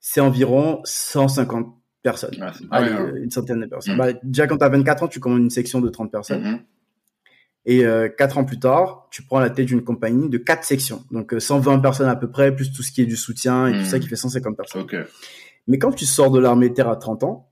c'est 0.00 0.20
environ 0.20 0.80
150 0.84 1.72
personnes. 2.02 2.34
Ah, 2.40 2.52
pas 2.70 2.76
Allez, 2.76 2.92
euh, 2.92 3.22
une 3.22 3.30
centaine 3.30 3.60
de 3.60 3.66
personnes. 3.66 3.94
Mhm. 3.94 3.98
Bah, 3.98 4.12
déjà, 4.22 4.46
quand 4.46 4.58
t'as 4.58 4.68
24 4.68 5.02
ans, 5.04 5.08
tu 5.08 5.20
commandes 5.20 5.40
une 5.42 5.50
section 5.50 5.80
de 5.80 5.88
30 5.88 6.10
personnes. 6.10 6.42
Mhm. 6.42 6.58
Et 7.66 7.84
euh, 7.84 8.08
4 8.08 8.38
ans 8.38 8.44
plus 8.44 8.58
tard, 8.58 9.06
tu 9.10 9.22
prends 9.22 9.38
la 9.38 9.50
tête 9.50 9.66
d'une 9.66 9.84
compagnie 9.84 10.28
de 10.30 10.38
4 10.38 10.64
sections. 10.64 11.04
Donc, 11.10 11.34
euh, 11.34 11.40
120 11.40 11.78
personnes 11.80 12.08
à 12.08 12.16
peu 12.16 12.30
près, 12.30 12.54
plus 12.54 12.72
tout 12.72 12.82
ce 12.82 12.90
qui 12.90 13.02
est 13.02 13.06
du 13.06 13.16
soutien 13.16 13.66
et 13.66 13.72
tout 13.78 13.84
ça 13.84 13.98
qui 13.98 14.08
fait 14.08 14.16
150 14.16 14.56
personnes. 14.56 14.86
Mais 15.68 15.78
quand 15.78 15.92
tu 15.92 16.06
sors 16.06 16.30
de 16.30 16.40
l'armée 16.40 16.70
de 16.70 16.74
terre 16.74 16.88
à 16.88 16.96
30 16.96 17.22
ans, 17.22 17.46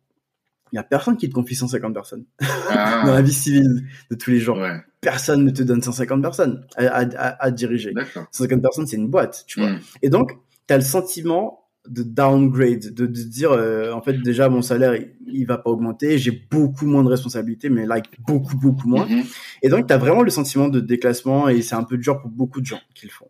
il 0.73 0.77
y 0.77 0.79
a 0.79 0.83
personne 0.83 1.17
qui 1.17 1.29
te 1.29 1.35
confie 1.35 1.55
150 1.55 1.95
personnes. 1.95 2.25
Ah, 2.71 3.03
Dans 3.07 3.15
la 3.15 3.23
vie 3.23 3.33
civile 3.33 3.85
de 4.11 4.17
tous 4.17 4.31
les 4.31 4.39
jours, 4.39 4.59
ouais. 4.59 4.77
personne 5.01 5.45
ne 5.45 5.51
te 5.51 5.63
donne 5.63 5.83
150 5.83 6.21
personnes 6.21 6.67
à, 6.77 6.87
à, 6.87 7.01
à- 7.17 7.45
à 7.45 7.51
diriger. 7.51 7.93
D'accord. 7.93 8.27
150 8.33 8.61
personnes, 8.63 8.87
c'est 8.87 8.97
une 8.97 9.09
boîte, 9.09 9.45
tu 9.47 9.61
vois. 9.61 9.71
Mhm. 9.71 9.81
Et 10.03 10.09
donc, 10.11 10.33
tu 10.67 10.75
as 10.75 10.79
le 10.79 10.83
sentiment 10.83 11.58
de 11.89 12.03
downgrade, 12.03 12.93
de, 12.95 13.07
de 13.07 13.23
dire 13.23 13.53
euh, 13.53 13.93
en 13.93 14.03
fait 14.03 14.15
déjà 14.23 14.49
mon 14.49 14.63
salaire 14.63 14.95
il, 15.27 15.45
va 15.47 15.59
pas 15.59 15.71
augmenter, 15.71 16.19
j'ai 16.19 16.31
beaucoup 16.51 16.87
moins 16.87 17.03
de 17.05 17.09
responsabilités, 17.09 17.69
mais 17.71 17.87
like 17.87 18.07
beaucoup 18.27 18.57
beaucoup 18.57 18.89
moins. 18.89 19.07
Mhm. 19.07 19.25
Et 19.63 19.69
donc 19.69 19.87
tu 19.87 19.93
as 19.93 19.99
vraiment 19.99 20.23
le 20.23 20.31
sentiment 20.31 20.69
de 20.69 20.81
déclassement 20.81 21.49
et 21.49 21.63
c'est 21.63 21.75
un 21.75 21.85
peu 21.85 21.99
dur 21.99 22.21
pour 22.21 22.31
beaucoup 22.31 22.61
de 22.61 22.67
gens 22.67 22.81
qui 22.95 23.07
le 23.07 23.13
font. 23.13 23.29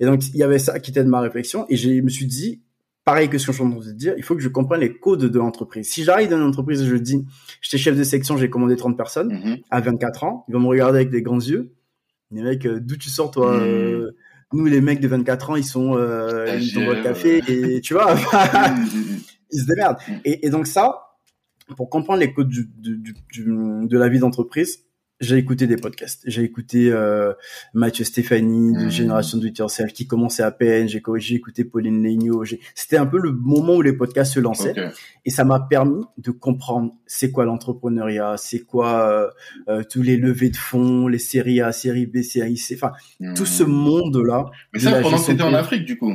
Et 0.00 0.06
donc 0.06 0.26
il 0.28 0.36
y 0.36 0.42
avait 0.42 0.58
ça 0.58 0.78
qui 0.80 0.90
était 0.90 1.04
de 1.04 1.08
ma 1.08 1.20
réflexion 1.20 1.66
et 1.68 1.76
je 1.76 1.88
me 2.00 2.08
suis 2.08 2.26
dit 2.26 2.60
pareil 3.04 3.28
que 3.28 3.36
ce 3.38 3.46
que 3.46 3.52
je 3.52 3.56
suis 3.56 3.64
en 3.66 3.70
train 3.70 3.80
de 3.84 3.92
dire, 3.92 4.14
il 4.16 4.22
faut 4.22 4.36
que 4.36 4.42
je 4.42 4.48
comprenne 4.48 4.80
les 4.80 4.96
codes 4.96 5.24
de 5.24 5.38
l'entreprise. 5.38 5.88
Si 5.88 6.04
j'arrive 6.04 6.30
dans 6.30 6.36
une 6.36 6.44
entreprise 6.44 6.82
et 6.82 6.86
je 6.86 6.96
dis 6.96 7.24
j'étais 7.60 7.78
chef 7.78 7.96
de 7.96 8.04
section, 8.04 8.36
j'ai 8.36 8.48
commandé 8.48 8.76
30 8.76 8.96
personnes 8.96 9.32
Mhm. 9.32 9.56
à 9.70 9.80
24 9.80 10.24
ans, 10.24 10.44
ils 10.48 10.54
vont 10.54 10.60
me 10.60 10.68
regarder 10.68 10.98
avec 11.00 11.10
des 11.10 11.22
grands 11.22 11.40
yeux. 11.40 11.72
Les 12.30 12.42
mecs, 12.42 12.64
euh, 12.64 12.80
d'où 12.80 12.96
tu 12.96 13.10
sors 13.10 13.30
toi 13.30 13.56
Mhm. 13.56 13.62
euh, 13.62 14.16
Nous 14.52 14.66
les 14.66 14.80
mecs 14.80 15.00
de 15.00 15.08
24 15.08 15.50
ans, 15.50 15.56
ils 15.56 15.64
sont 15.64 15.96
euh, 15.96 16.58
ils 16.60 16.78
ont 16.78 16.90
le 16.90 17.02
café 17.02 17.42
et 17.48 17.80
tu 17.80 17.94
vois 17.94 18.14
Mhm. 18.14 18.20
ils 19.50 19.60
se 19.60 19.66
démerdent. 19.66 19.98
Mm. 20.08 20.12
Et, 20.24 20.46
et 20.46 20.50
donc 20.50 20.66
ça, 20.66 21.16
pour 21.76 21.88
comprendre 21.90 22.20
les 22.20 22.32
codes 22.32 22.48
du- 22.48 22.70
du- 22.76 23.14
de 23.32 23.98
la 23.98 24.08
vie 24.08 24.18
d'entreprise, 24.18 24.84
j'ai 25.22 25.36
écouté 25.38 25.66
des 25.66 25.76
podcasts. 25.76 26.22
J'ai 26.26 26.42
écouté 26.42 26.90
euh, 26.90 27.32
Mathieu 27.72 28.04
Stéphanie 28.04 28.72
de 28.74 28.86
Mm. 28.86 28.90
Génération 28.90 29.38
It 29.40 29.56
Yourself 29.56 29.92
qui 29.94 30.06
commençait 30.06 30.42
à 30.42 30.50
peine. 30.50 30.88
J'ai 30.88 30.98
écouté 31.34 31.64
Pauline. 31.64 32.06
J'ai- 32.44 32.60
C'était 32.74 32.98
un 32.98 33.06
peu 33.06 33.18
le 33.18 33.32
moment 33.32 33.76
où 33.76 33.82
les 33.82 33.92
podcasts 33.94 34.34
se 34.34 34.40
lançaient. 34.40 34.74
Et 35.24 35.30
ça 35.30 35.44
m'a 35.44 35.60
permis 35.60 36.04
de 36.18 36.30
comprendre 36.32 36.92
c'est 37.06 37.30
quoi 37.30 37.44
l'entrepreneuriat, 37.44 38.34
c'est 38.36 38.60
quoi 38.60 39.08
euh, 39.08 39.28
euh, 39.68 39.82
tous 39.88 40.02
les 40.02 40.16
levées 40.16 40.50
de 40.50 40.56
fonds, 40.56 41.06
les 41.08 41.18
séries 41.18 41.60
A, 41.60 41.72
séries 41.72 42.06
B, 42.06 42.22
séries 42.22 42.56
C, 42.58 42.74
enfin 42.74 42.92
tout 43.36 43.46
ce 43.46 43.62
Mhm. 43.62 43.70
monde-là. 43.70 44.46
Mais 44.74 44.80
de 44.80 44.84
ça, 44.84 44.90
pendant 44.90 45.02
que 45.10 45.16
gestion 45.16 45.32
t'étais 45.34 45.44
en 45.44 45.52
de- 45.52 45.56
Afrique, 45.56 45.84
du 45.84 45.96
coup? 45.96 46.12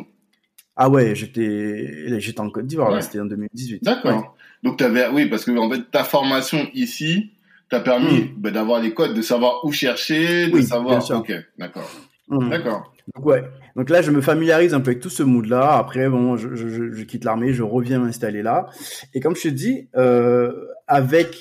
Ah 0.75 0.89
ouais, 0.89 1.15
j'étais 1.15 2.19
j'étais 2.19 2.39
en 2.39 2.49
Côte 2.51 2.67
d'Ivoire, 2.67 2.91
Ouais. 2.93 3.01
c'était 3.01 3.19
en 3.19 3.25
2018. 3.25 3.83
D'accord. 3.83 4.15
Ouais. 4.17 4.23
Donc 4.63 4.77
t'avais, 4.77 5.07
oui, 5.09 5.27
parce 5.27 5.45
que 5.45 5.51
en 5.57 5.69
fait, 5.71 5.89
ta 5.91 6.03
formation 6.03 6.67
ici 6.73 7.31
t'a 7.69 7.79
permis 7.79 8.31
bah, 8.37 8.51
d'avoir 8.51 8.79
les 8.81 8.93
codes, 8.93 9.13
de 9.13 9.21
savoir 9.21 9.63
où 9.65 9.71
chercher, 9.71 10.47
de. 10.47 10.53
Oui, 10.53 10.63
savoir. 10.63 10.89
bien 10.97 11.01
sûr. 11.01 11.17
Ok, 11.17 11.31
d'accord, 11.57 11.89
Mm. 12.29 12.49
d'accord. 12.49 12.91
Donc 13.15 13.25
ouais. 13.25 13.43
Donc 13.77 13.89
là, 13.89 14.01
je 14.01 14.11
me 14.11 14.19
familiarise 14.19 14.73
un 14.73 14.81
peu 14.81 14.91
avec 14.91 15.01
tout 15.01 15.09
ce 15.09 15.23
mood-là. 15.23 15.77
Après, 15.77 16.09
bon, 16.09 16.35
je, 16.35 16.55
je, 16.55 16.67
je- 16.67 16.91
je 16.91 17.03
quitte 17.05 17.23
l'armée, 17.23 17.53
je 17.53 17.63
reviens 17.63 17.99
m'installer 17.99 18.41
là. 18.41 18.67
Et 19.13 19.21
comme 19.21 19.35
je 19.35 19.43
te 19.43 19.47
dis, 19.47 19.87
euh, 19.95 20.51
avec 20.87 21.37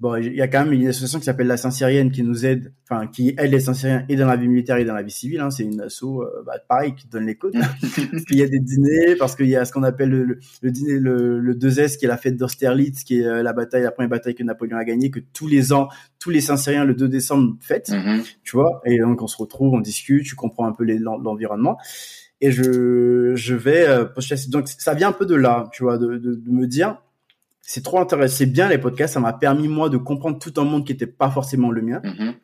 bon, 0.00 0.16
il 0.16 0.34
y 0.34 0.40
a 0.42 0.48
quand 0.48 0.64
même 0.64 0.72
une 0.72 0.88
association 0.88 1.18
qui 1.18 1.26
s'appelle 1.26 1.46
la 1.46 1.56
Saint-Syrienne 1.56 2.10
qui 2.10 2.22
nous 2.22 2.46
aide, 2.46 2.72
enfin 2.88 3.06
qui 3.06 3.34
aide 3.38 3.50
les 3.50 3.60
Saint-Syriens 3.60 4.04
et 4.08 4.16
dans 4.16 4.26
la 4.26 4.36
vie 4.36 4.48
militaire 4.48 4.76
et 4.78 4.84
dans 4.84 4.94
la 4.94 5.02
vie 5.02 5.10
civile. 5.10 5.40
Hein. 5.40 5.50
C'est 5.50 5.64
une 5.64 5.80
asso, 5.80 6.22
euh, 6.22 6.42
bah, 6.46 6.54
pareil, 6.68 6.94
qui 6.94 7.06
donne 7.08 7.26
les 7.26 7.36
codes. 7.36 7.54
parce 8.12 8.24
qu'il 8.24 8.38
y 8.38 8.42
a 8.42 8.48
des 8.48 8.60
dîners, 8.60 9.16
parce 9.16 9.36
qu'il 9.36 9.48
y 9.48 9.56
a 9.56 9.64
ce 9.64 9.72
qu'on 9.72 9.82
appelle 9.82 10.10
le, 10.10 10.24
le, 10.24 10.38
le 10.62 10.70
dîner, 10.70 10.98
le, 10.98 11.38
le 11.38 11.54
2S, 11.54 11.98
qui 11.98 12.06
est 12.06 12.08
la 12.08 12.16
fête 12.16 12.36
d'Austerlitz, 12.36 13.04
qui 13.04 13.20
est 13.20 13.26
euh, 13.26 13.42
la 13.42 13.52
bataille, 13.52 13.82
la 13.82 13.90
première 13.90 14.10
bataille 14.10 14.34
que 14.34 14.42
Napoléon 14.42 14.78
a 14.78 14.84
gagnée, 14.84 15.10
que 15.10 15.20
tous 15.32 15.46
les 15.46 15.72
ans, 15.72 15.88
tous 16.18 16.30
les 16.30 16.40
Saint-Syriens 16.40 16.84
le 16.84 16.94
2 16.94 17.08
décembre 17.08 17.56
fêtent 17.60 17.90
Mhm. 17.90 18.22
tu 18.44 18.56
vois 18.56 18.80
et 18.84 18.98
donc 18.98 19.22
on 19.22 19.26
se 19.26 19.36
retrouve 19.36 19.74
on 19.74 19.80
discute 19.80 20.24
tu 20.24 20.34
comprends 20.34 20.66
un 20.66 20.72
peu 20.72 20.84
l'environnement 20.84 21.78
et 22.40 22.52
je 22.52 23.32
je 23.34 23.54
vais 23.54 23.86
euh, 23.88 24.04
donc 24.48 24.68
ça 24.68 24.94
vient 24.94 25.08
un 25.08 25.12
peu 25.12 25.26
de 25.26 25.34
là 25.34 25.68
tu 25.72 25.82
vois 25.82 25.98
de, 25.98 26.16
de, 26.18 26.34
de 26.34 26.50
me 26.50 26.66
dire 26.66 27.02
c'est 27.62 27.82
trop 27.82 28.00
intéressant 28.00 28.36
c'est 28.36 28.46
bien 28.46 28.68
les 28.68 28.78
podcasts 28.78 29.14
ça 29.14 29.20
m'a 29.20 29.32
permis 29.32 29.68
moi 29.68 29.88
de 29.88 29.96
comprendre 29.96 30.38
tout 30.38 30.52
un 30.60 30.64
monde 30.64 30.84
qui 30.86 30.92
était 30.92 31.06
pas 31.06 31.30
forcément 31.30 31.70
le 31.70 31.82
mien 31.82 32.00
Mhm. 32.04 32.34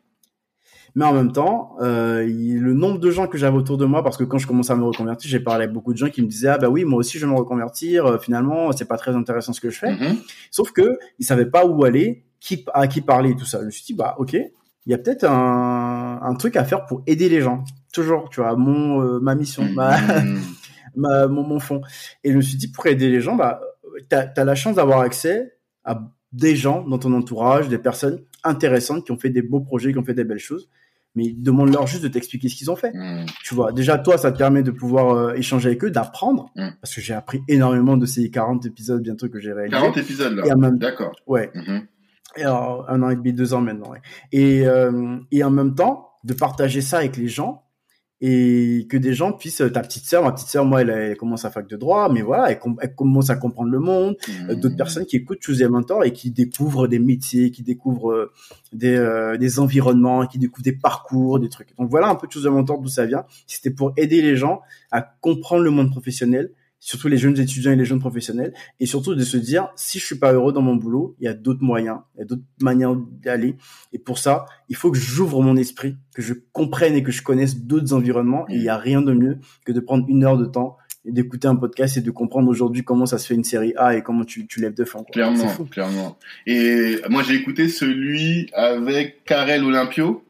mais 0.95 1.05
en 1.05 1.13
même 1.13 1.33
temps 1.33 1.77
euh, 1.81 2.25
il- 2.29 2.61
le 2.61 2.73
nombre 2.75 2.99
de 2.99 3.11
gens 3.11 3.27
que 3.27 3.37
j'avais 3.39 3.57
autour 3.57 3.77
de 3.79 3.85
moi 3.85 4.03
parce 4.03 4.17
que 4.17 4.25
quand 4.25 4.39
je 4.39 4.47
commençais 4.47 4.73
à 4.73 4.77
me 4.77 4.85
reconvertir 4.85 5.29
j'ai 5.31 5.41
parlé 5.41 5.65
à 5.65 5.69
beaucoup 5.69 5.93
de 5.93 5.99
gens 5.99 6.09
qui 6.09 6.23
me 6.23 6.29
disaient 6.29 6.49
ah 6.49 6.59
bah 6.59 6.69
oui 6.69 6.85
moi 6.85 6.99
aussi 6.99 7.19
je 7.19 7.27
vais 7.27 7.33
me 7.33 7.37
reconvertir 7.39 8.07
euh, 8.07 8.19
finalement 8.19 8.73
c'est 8.73 8.87
pas 8.89 8.97
très 8.97 9.15
intéressant 9.15 9.53
ce 9.53 9.61
que 9.61 9.71
je 9.71 9.79
fais 9.79 9.93
Mhm. 9.93 10.17
Sauf 10.51 10.73
que 10.73 10.99
ils 11.19 11.25
savaient 11.27 11.47
pas 11.51 11.67
où 11.67 11.85
aller, 11.85 12.25
qui 12.41 12.65
à 12.75 12.87
qui 12.87 13.01
parler 13.01 13.31
et 13.31 13.37
tout 13.37 13.45
ça. 13.47 13.61
Je 13.61 13.67
me 13.67 13.71
suis 13.71 13.85
dit 13.85 13.95
bah 13.95 14.15
ok, 14.19 14.35
il 14.35 14.93
y 14.93 14.95
a 14.95 14.99
peut-être 14.99 15.25
un, 15.25 16.21
un 16.23 16.35
truc 16.35 16.57
à 16.57 16.65
faire 16.65 16.85
pour 16.87 17.03
aider 17.07 17.29
les 17.29 17.41
gens. 17.41 17.65
Toujours, 17.93 18.29
tu 18.31 18.41
vois, 18.41 18.55
mon 18.57 19.01
euh, 19.03 19.19
ma 19.21 19.35
mission, 19.35 19.65
ma, 19.75 19.99
Mhm. 20.01 20.41
ma 20.97 21.27
mon, 21.27 21.43
mon 21.43 21.59
fond. 21.59 21.81
Et 22.25 22.31
je 22.33 22.37
me 22.37 22.43
suis 22.43 22.57
dit 22.57 22.69
pour 22.71 22.87
aider 22.87 23.11
les 23.11 23.21
gens, 23.21 23.35
bah 23.37 23.61
t'as 24.09 24.27
as 24.37 24.45
la 24.45 24.55
chance 24.55 24.77
d'avoir 24.77 25.01
accès 25.01 25.55
à 25.85 26.01
des 26.33 26.57
gens 26.57 26.83
dans 26.87 26.99
ton 26.99 27.13
entourage, 27.15 27.69
des 27.69 27.79
personnes 27.79 28.21
intéressantes 28.45 29.05
qui 29.07 29.13
ont 29.13 29.19
fait 29.19 29.31
des 29.31 29.43
beaux 29.43 29.61
projets, 29.61 29.93
qui 29.93 29.99
ont 29.99 30.05
fait 30.05 30.15
des 30.15 30.25
belles 30.25 30.39
choses. 30.39 30.69
Mais 31.15 31.33
demande-leur 31.35 31.87
juste 31.87 32.03
de 32.03 32.09
t'expliquer 32.09 32.51
ce 32.51 32.57
qu'ils 32.57 32.71
ont 32.71 32.77
fait. 32.77 32.93
Mhm. 32.93 33.25
Tu 33.43 33.55
vois, 33.55 33.73
déjà 33.73 33.97
toi, 33.97 34.19
ça 34.19 34.31
te 34.33 34.37
permet 34.37 34.63
de 34.63 34.71
pouvoir 34.71 35.15
euh, 35.17 35.33
échanger 35.35 35.69
avec 35.69 35.83
eux, 35.85 35.91
d'apprendre, 35.91 36.51
Mm. 36.57 36.69
parce 36.81 36.95
que 36.95 37.01
j'ai 37.01 37.15
appris 37.15 37.41
énormément 37.49 37.97
de 37.97 38.05
ces 38.05 38.31
40 38.31 38.67
épisodes 38.67 39.01
bientôt 39.03 39.29
que 39.31 39.41
j'ai 39.41 39.53
réalisés. 39.55 39.77
40 39.79 39.97
épisodes 39.97 40.35
là. 40.35 40.55
Même 40.57 40.77
D'accord. 40.79 41.13
ouais, 41.27 41.51
Mhm. 41.55 41.87
et 42.37 42.43
alors, 42.43 42.85
un 42.91 43.03
an 43.03 43.09
et 43.09 43.17
demi, 43.17 43.33
deux 43.33 43.55
ans 43.55 43.63
maintenant. 43.63 43.91
ouais. 43.93 44.03
Et, 44.33 44.67
euh, 44.67 45.17
et 45.31 45.43
en 45.43 45.51
même 45.51 45.75
temps, 45.75 46.11
de 46.25 46.35
partager 46.35 46.83
ça 46.83 46.99
avec 46.99 47.17
les 47.17 47.29
gens 47.29 47.63
et 48.23 48.87
que 48.89 48.97
des 48.97 49.13
gens 49.13 49.33
puissent. 49.33 49.63
Ta 49.75 49.81
petite 49.83 50.05
sœur, 50.05 50.23
ma 50.25 50.33
petite 50.33 50.49
sœur, 50.49 50.65
moi, 50.65 50.81
elle, 50.81 50.91
elle 50.91 51.17
commence 51.17 51.45
à 51.45 51.51
fac 51.51 51.69
de 51.69 51.77
droit, 51.77 52.11
mais 52.11 52.23
voilà, 52.23 52.51
elle, 52.51 52.59
com- 52.59 52.77
elle 52.81 52.95
commence 52.95 53.29
à 53.31 53.37
comprendre 53.37 53.71
le 53.71 53.79
monde. 53.79 54.17
Euh, 54.49 54.55
Mhm. 54.55 54.61
D'autres 54.61 54.77
personnes 54.77 55.05
qui 55.05 55.17
écoutent 55.17 55.39
Choose 55.43 55.59
Your 55.61 55.71
Mentor 55.71 56.05
et 56.05 56.13
qui 56.13 56.31
découvrent 56.31 56.89
des 56.89 56.99
métiers, 56.99 57.51
qui 57.51 57.63
découvrent 57.63 58.13
euh, 58.13 58.33
des, 58.73 58.95
euh, 58.97 59.37
des 59.37 59.59
environnements, 59.59 60.27
qui 60.27 60.39
découvrent 60.39 60.63
des 60.65 60.73
parcours, 60.73 61.39
des 61.41 61.49
trucs. 61.51 61.77
Donc 61.79 61.91
voilà 61.91 62.09
un 62.09 62.15
peu 62.15 62.27
Choose 62.31 62.45
Your 62.45 62.55
Mentor 62.55 62.81
d'où 62.81 62.89
ça 62.89 63.05
vient. 63.05 63.25
C'était 63.47 63.71
pour 63.71 63.93
aider 63.97 64.23
les 64.23 64.37
gens 64.37 64.61
à 64.91 65.03
comprendre 65.03 65.63
le 65.63 65.71
monde 65.71 65.91
professionnel, 65.91 66.51
surtout 66.87 67.09
les 67.09 67.19
jeunes 67.19 67.37
étudiants 67.41 67.73
et 67.73 67.77
les 67.77 67.85
jeunes 67.85 67.99
professionnels, 67.99 68.55
et 68.79 68.87
surtout 68.87 69.17
de 69.17 69.25
se 69.25 69.37
dire 69.37 69.71
si 69.75 69.99
je 69.99 70.07
suis 70.07 70.19
pas 70.21 70.33
heureux 70.33 70.53
dans 70.53 70.63
mon 70.63 70.77
boulot, 70.77 71.17
il 71.19 71.25
y 71.25 71.29
a 71.29 71.35
d'autres 71.35 71.65
moyens, 71.65 71.99
il 72.15 72.21
y 72.21 72.23
a 72.23 72.25
d'autres 72.27 72.45
manières 72.63 72.95
d'aller. 72.95 73.57
Et 73.93 73.99
pour 73.99 74.19
ça, 74.19 74.47
il 74.69 74.77
faut 74.77 74.93
que 74.93 74.97
j'ouvre 74.99 75.43
mon 75.43 75.57
esprit, 75.57 75.97
que 76.15 76.23
je 76.23 76.33
comprenne 76.53 76.95
et 76.95 77.03
que 77.03 77.11
je 77.11 77.23
connaisse 77.25 77.57
d'autres 77.59 77.93
environnements. 77.93 78.47
Et 78.49 78.55
il 78.55 78.63
y 78.63 78.69
a 78.69 78.77
rien 78.77 79.03
de 79.03 79.13
mieux 79.13 79.39
que 79.65 79.73
de 79.73 79.81
prendre 79.81 80.05
une 80.09 80.23
heure 80.23 80.39
de 80.39 80.47
temps 80.47 80.77
et 81.05 81.11
d'écouter 81.11 81.49
un 81.49 81.57
podcast 81.57 81.97
et 81.97 82.03
de 82.03 82.11
comprendre 82.13 82.49
aujourd'hui 82.49 82.85
comment 82.85 83.05
ça 83.07 83.19
se 83.19 83.27
fait 83.27 83.35
une 83.35 83.43
série 83.43 83.73
A 83.77 83.97
et 83.97 84.03
comment 84.05 84.25
tu, 84.25 84.47
tu 84.47 84.61
lèves 84.61 84.75
de 84.75 84.85
fond. 84.85 84.99
quoi. 85.03 85.13
Clairement, 85.13 85.49
fou. 85.49 85.65
clairement. 85.65 86.17
Et 86.47 87.01
moi 87.11 87.25
j'ai 87.25 87.35
écouté 87.35 87.69
celui 87.69 88.49
avec 88.55 89.25
Karel 89.25 89.65
Olympio 89.65 90.23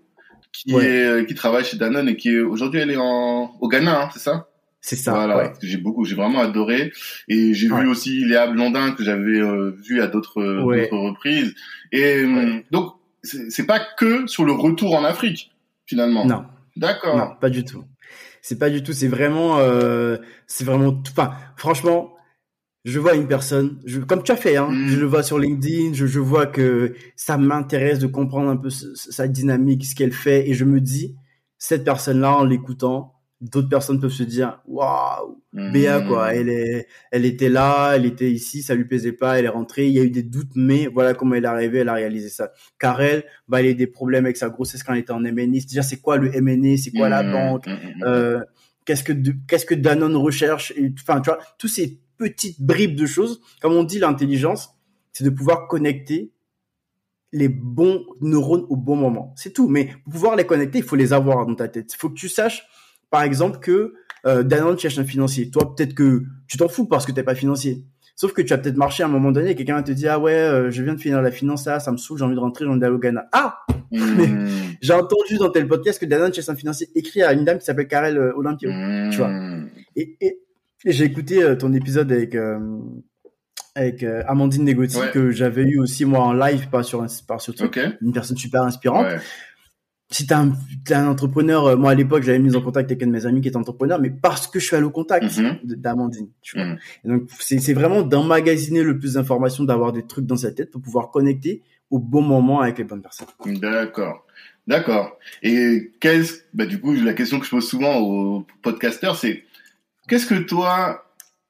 qui 0.53 0.73
Ouais. 0.75 0.87
est 0.87 1.05
euh, 1.05 1.25
qui 1.25 1.35
travaille 1.35 1.65
chez 1.65 1.77
Danone 1.77 2.09
et 2.09 2.17
qui 2.17 2.31
est 2.31 2.41
aujourd'hui 2.41 2.81
elle 2.81 2.91
est 2.91 2.97
en 2.99 3.53
au 3.61 3.69
Ghana, 3.69 4.05
hein, 4.05 4.09
c'est 4.15 4.21
ça? 4.21 4.49
C'est 4.81 4.97
ça. 4.97 5.13
Voilà, 5.13 5.37
ouais. 5.39 5.53
que 5.61 5.67
j'ai 5.67 5.79
beaucoup, 5.79 6.05
j'ai 6.05 6.15
vraiment 6.15 6.41
adoré. 6.41 6.93
Et 7.29 7.55
j'ai 7.55 7.69
Ouais. 7.71 7.83
vu 7.83 7.89
aussi 7.89 8.25
Léa 8.25 8.47
Blondin 8.47 8.93
que 8.93 9.03
j'avais 9.03 9.41
euh, 9.41 9.73
vu 9.85 10.01
à 10.01 10.07
d'autres 10.07 10.41
euh, 10.41 10.63
Ouais. 10.63 10.83
d'autres 10.83 10.97
reprises. 10.99 11.55
Et 11.93 12.03
euh, 12.25 12.61
donc 12.71 12.93
c'est 13.23 13.67
pas 13.67 13.81
que 13.99 14.27
sur 14.29 14.45
le 14.45 14.53
retour 14.53 14.95
en 14.95 15.05
Afrique 15.05 15.51
finalement. 15.87 16.25
Non. 16.25 16.45
D'accord. 16.77 17.17
Non, 17.17 17.31
pas 17.41 17.51
du 17.51 17.65
tout. 17.65 17.83
C'est 18.43 18.59
pas 18.59 18.71
du 18.71 18.83
tout. 18.85 18.93
C'est 18.93 19.09
vraiment, 19.09 19.59
euh, 19.59 20.19
c'est 20.47 20.65
vraiment. 20.65 20.93
tout- 20.93 21.11
Enfin, 21.17 21.33
franchement, 21.57 22.13
je 22.85 23.01
vois 23.01 23.15
une 23.17 23.27
personne, 23.27 23.81
je, 23.85 23.99
comme 23.99 24.23
tu 24.23 24.31
as 24.31 24.37
fait, 24.37 24.57
hein, 24.57 24.69
Mm. 24.71 24.89
je 24.89 25.01
le 25.01 25.07
vois 25.07 25.25
sur 25.25 25.41
LinkedIn, 25.41 25.95
je, 25.95 26.07
je 26.07 26.21
vois 26.21 26.47
que 26.47 26.95
ça 27.17 27.37
m'intéresse 27.39 27.99
de 27.99 28.07
comprendre 28.07 28.49
un 28.51 28.57
peu 28.57 28.71
ce- 28.71 28.95
sa 28.95 29.27
dynamique, 29.27 29.85
ce 29.87 29.97
qu'elle 29.97 30.13
fait, 30.13 30.49
et 30.49 30.55
je 30.55 30.65
me 30.65 30.81
dis, 30.81 31.17
cette 31.59 31.83
personne-là, 31.83 32.37
en 32.37 32.45
l'écoutant, 32.45 33.15
d'autres 33.41 33.69
personnes 33.69 34.01
peuvent 34.01 34.11
se 34.11 34.23
dire, 34.23 34.61
waouh, 34.67 35.43
Béa 35.53 36.01
Mhm. 36.01 36.07
quoi, 36.09 36.35
elle 36.35 36.49
est, 36.49 36.87
elle 37.11 37.25
était 37.27 37.49
là, 37.51 37.93
elle 37.95 38.07
était 38.07 38.31
ici, 38.31 38.63
ça 38.63 38.75
lui 38.75 38.85
plaisait 38.87 39.13
pas, 39.13 39.39
elle 39.39 39.45
est 39.45 39.49
rentrée, 39.51 39.87
il 39.89 39.93
y 39.93 39.99
a 39.99 40.03
eu 40.03 40.11
des 40.11 40.23
doutes, 40.23 40.53
mais 40.55 40.87
voilà 40.87 41.13
comment 41.15 41.35
elle 41.35 41.45
est 41.45 41.49
arrivée, 41.49 41.79
elle 41.81 41.89
a 41.89 41.95
réalisé 41.95 42.29
ça. 42.31 42.51
Karel, 42.79 43.25
bah, 43.49 43.61
elle 43.61 43.67
a 43.67 43.71
eu 43.71 43.75
des 43.75 43.87
problèmes 43.87 44.25
avec 44.25 44.37
sa 44.37 44.49
grossesse 44.49 44.83
quand 44.83 44.93
elle 44.95 45.01
était 45.01 45.13
en 45.13 45.21
MNI. 45.25 45.67
Déjà, 45.67 45.83
c'est 45.83 45.99
quoi 46.01 46.17
le 46.17 46.31
MNI, 46.35 46.79
c'est 46.79 46.93
quoi 46.93 47.09
la 47.09 47.23
Mhm. 47.23 47.33
banque? 47.33 47.67
Mhm. 47.67 48.03
euh, 48.05 48.41
qu'est-ce 48.87 49.03
que 49.05 49.13
qu'est-ce 49.47 49.67
que 49.67 49.75
Danone 49.75 50.17
recherche, 50.17 50.73
enfin 51.03 51.21
tu 51.21 51.29
vois, 51.31 51.39
tous 51.59 51.69
ces 51.69 52.01
petites 52.17 52.61
bribes 52.63 52.97
de 52.97 53.05
choses. 53.07 53.41
Comme 53.61 53.75
on 53.75 53.85
dit, 53.85 53.99
l'intelligence, 53.99 54.71
c'est 55.13 55.25
de 55.25 55.31
pouvoir 55.31 55.69
connecter 55.69 56.33
les 57.33 57.49
bons 57.49 58.07
neurones 58.21 58.65
au 58.71 58.77
bon 58.77 58.97
moment. 58.97 59.35
C'est 59.37 59.53
tout. 59.53 59.69
Mais 59.69 59.91
pour 60.05 60.13
pouvoir 60.15 60.37
les 60.37 60.45
connecter, 60.47 60.79
il 60.79 60.85
faut 60.85 60.97
les 60.97 61.13
avoir 61.13 61.45
dans 61.45 61.55
ta 61.55 61.69
tête. 61.69 61.93
Il 61.93 61.97
faut 61.97 62.09
que 62.09 62.15
tu 62.15 62.29
saches, 62.29 62.67
par 63.11 63.23
exemple, 63.23 63.59
que 63.61 63.95
euh, 64.27 64.43
Danone 64.43 64.79
cherche 64.79 64.99
un 64.99 65.05
financier. 65.05 65.51
Toi, 65.51 65.75
peut-être 65.75 65.95
que 65.95 66.23
tu 66.49 66.57
t'en 66.57 66.69
fous 66.69 66.87
parce 66.87 67.07
que 67.07 67.13
t'es 67.13 67.23
pas 67.23 67.35
financier. 67.35 67.85
Sauf 68.17 68.33
que 68.33 68.41
tu 68.43 68.53
as 68.55 68.59
peut-être 68.59 68.77
marché 68.79 69.03
à 69.03 69.07
un 69.07 69.11
moment 69.11 69.31
donné 69.31 69.51
et 69.51 69.55
quelqu'un 69.55 69.83
te 69.83 69.93
dit 69.93 70.09
ah 70.09 70.19
ouais 70.19 70.33
euh, 70.33 70.71
je 70.71 70.83
viens 70.83 70.95
de 70.95 70.99
finir 71.01 71.21
la 71.21 71.31
finance 71.31 71.67
là 71.67 71.81
ça 71.81 71.93
me 71.93 71.99
saoule 71.99 72.17
j'ai 72.19 72.25
envie 72.25 72.35
de 72.35 72.41
rentrer 72.41 72.65
j'ai 72.65 72.71
envie 72.71 72.81
d'aller 72.81 72.95
au 72.95 72.99
Ghana 72.99 73.27
ah 73.33 73.59
Mhm. 73.93 74.49
j'ai 74.81 74.93
entendu 74.95 75.37
dans 75.39 75.51
tel 75.51 75.69
podcast 75.69 76.01
que 76.01 76.07
Danone 76.07 76.33
cherche 76.33 76.49
un 76.49 76.55
financier 76.57 76.89
écrit 76.95 77.23
à 77.23 77.35
une 77.35 77.45
dame 77.45 77.59
qui 77.59 77.67
s'appelle 77.67 77.87
Karel 77.89 78.17
euh, 78.17 78.33
Olympio 78.35 78.71
tu 79.11 79.19
vois. 79.19 79.31
Et, 79.97 80.17
et, 80.23 80.39
et 80.87 80.93
j'ai 80.93 81.05
écouté 81.05 81.43
euh, 81.43 81.57
ton 81.57 81.75
épisode 81.75 82.11
avec 82.11 82.35
euh, 82.35 82.59
avec 83.75 84.03
Amandine 84.27 84.65
Negotti 84.65 84.97
Ouais. 84.99 85.11
que 85.13 85.31
j'avais 85.31 85.63
eu 85.65 85.79
aussi 85.79 86.07
moi 86.07 86.21
en 86.21 86.33
live 86.33 86.69
pas 86.71 86.83
sur 86.83 87.05
pas 87.29 87.39
sur 87.39 87.53
Ok. 87.63 87.79
une 88.01 88.13
personne 88.13 88.39
super 88.39 88.63
inspirante 88.63 89.07
Ouais. 89.07 89.19
Si 90.11 90.27
t'es 90.27 90.35
un, 90.35 90.53
un 90.91 91.07
entrepreneur, 91.09 91.67
euh, 91.67 91.77
moi 91.77 91.91
à 91.91 91.95
l'époque 91.95 92.23
j'avais 92.23 92.39
mis 92.39 92.55
en 92.55 92.61
contact 92.61 92.91
avec 92.91 93.03
un 93.03 93.07
de 93.07 93.13
mes 93.13 93.27
amis 93.27 93.41
qui 93.41 93.49
est 93.49 93.57
entrepreneur, 93.57 94.01
mais 94.01 94.11
parce 94.11 94.47
que 94.47 94.61
je 94.61 94.67
suis 94.67 94.77
allé 94.77 94.85
au 94.87 94.91
contact 94.91 95.37
Mhm. 95.39 95.59
d'Amandine. 95.65 96.29
Mhm. 96.55 96.79
Donc 97.05 97.29
c'est 97.41 97.73
vraiment 97.75 98.03
d'emmagasiner 98.03 98.83
le 98.83 98.99
plus 98.99 99.15
d'informations, 99.15 99.65
d'avoir 99.65 99.93
des 99.93 100.07
trucs 100.07 100.27
dans 100.27 100.37
sa 100.37 100.53
tête 100.53 100.71
pour 100.71 100.81
pouvoir 100.81 101.11
connecter 101.11 101.63
au 101.91 101.99
bon 101.99 102.23
moment 102.23 102.61
avec 102.61 102.79
les 102.79 102.85
bonnes 102.85 103.03
personnes. 103.03 103.27
D'accord. 103.47 104.25
D'accord. 104.67 105.17
Et 105.45 105.93
qu'est-ce, 106.01 106.41
bah, 106.53 106.67
du 106.67 106.81
coup, 106.81 106.93
la 106.95 107.13
question 107.15 107.39
que 107.39 107.45
je 107.47 107.51
pose 107.51 107.69
souvent 107.69 107.99
aux 108.01 108.45
podcasteurs, 108.63 109.15
c'est, 109.17 109.45
qu'est-ce 110.09 110.27
que 110.27 110.35
toi, 110.35 111.05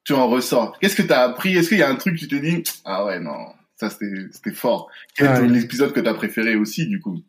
tu 0.04 0.12
en 0.12 0.28
ressors? 0.28 0.78
Qu'est-ce 0.80 0.96
que 0.96 1.02
tu 1.02 1.12
as 1.14 1.22
appris? 1.22 1.56
Est-ce 1.56 1.70
qu'il 1.70 1.78
y 1.78 1.82
a 1.82 1.88
un 1.88 1.94
truc 1.96 2.14
que 2.16 2.20
tu 2.20 2.28
te 2.28 2.34
dis, 2.36 2.62
ah 2.84 3.06
ouais, 3.06 3.18
non, 3.18 3.32
ça 3.76 3.88
c'était, 3.88 4.52
fort. 4.52 4.90
Quel 5.14 5.26
est 5.28 5.40
Ouais. 5.40 5.48
l'épisode 5.48 5.92
que 5.94 6.00
tu 6.00 6.08
as 6.08 6.12
préféré 6.14 6.56
aussi, 6.56 6.86
du 6.86 7.00
coup? 7.00 7.22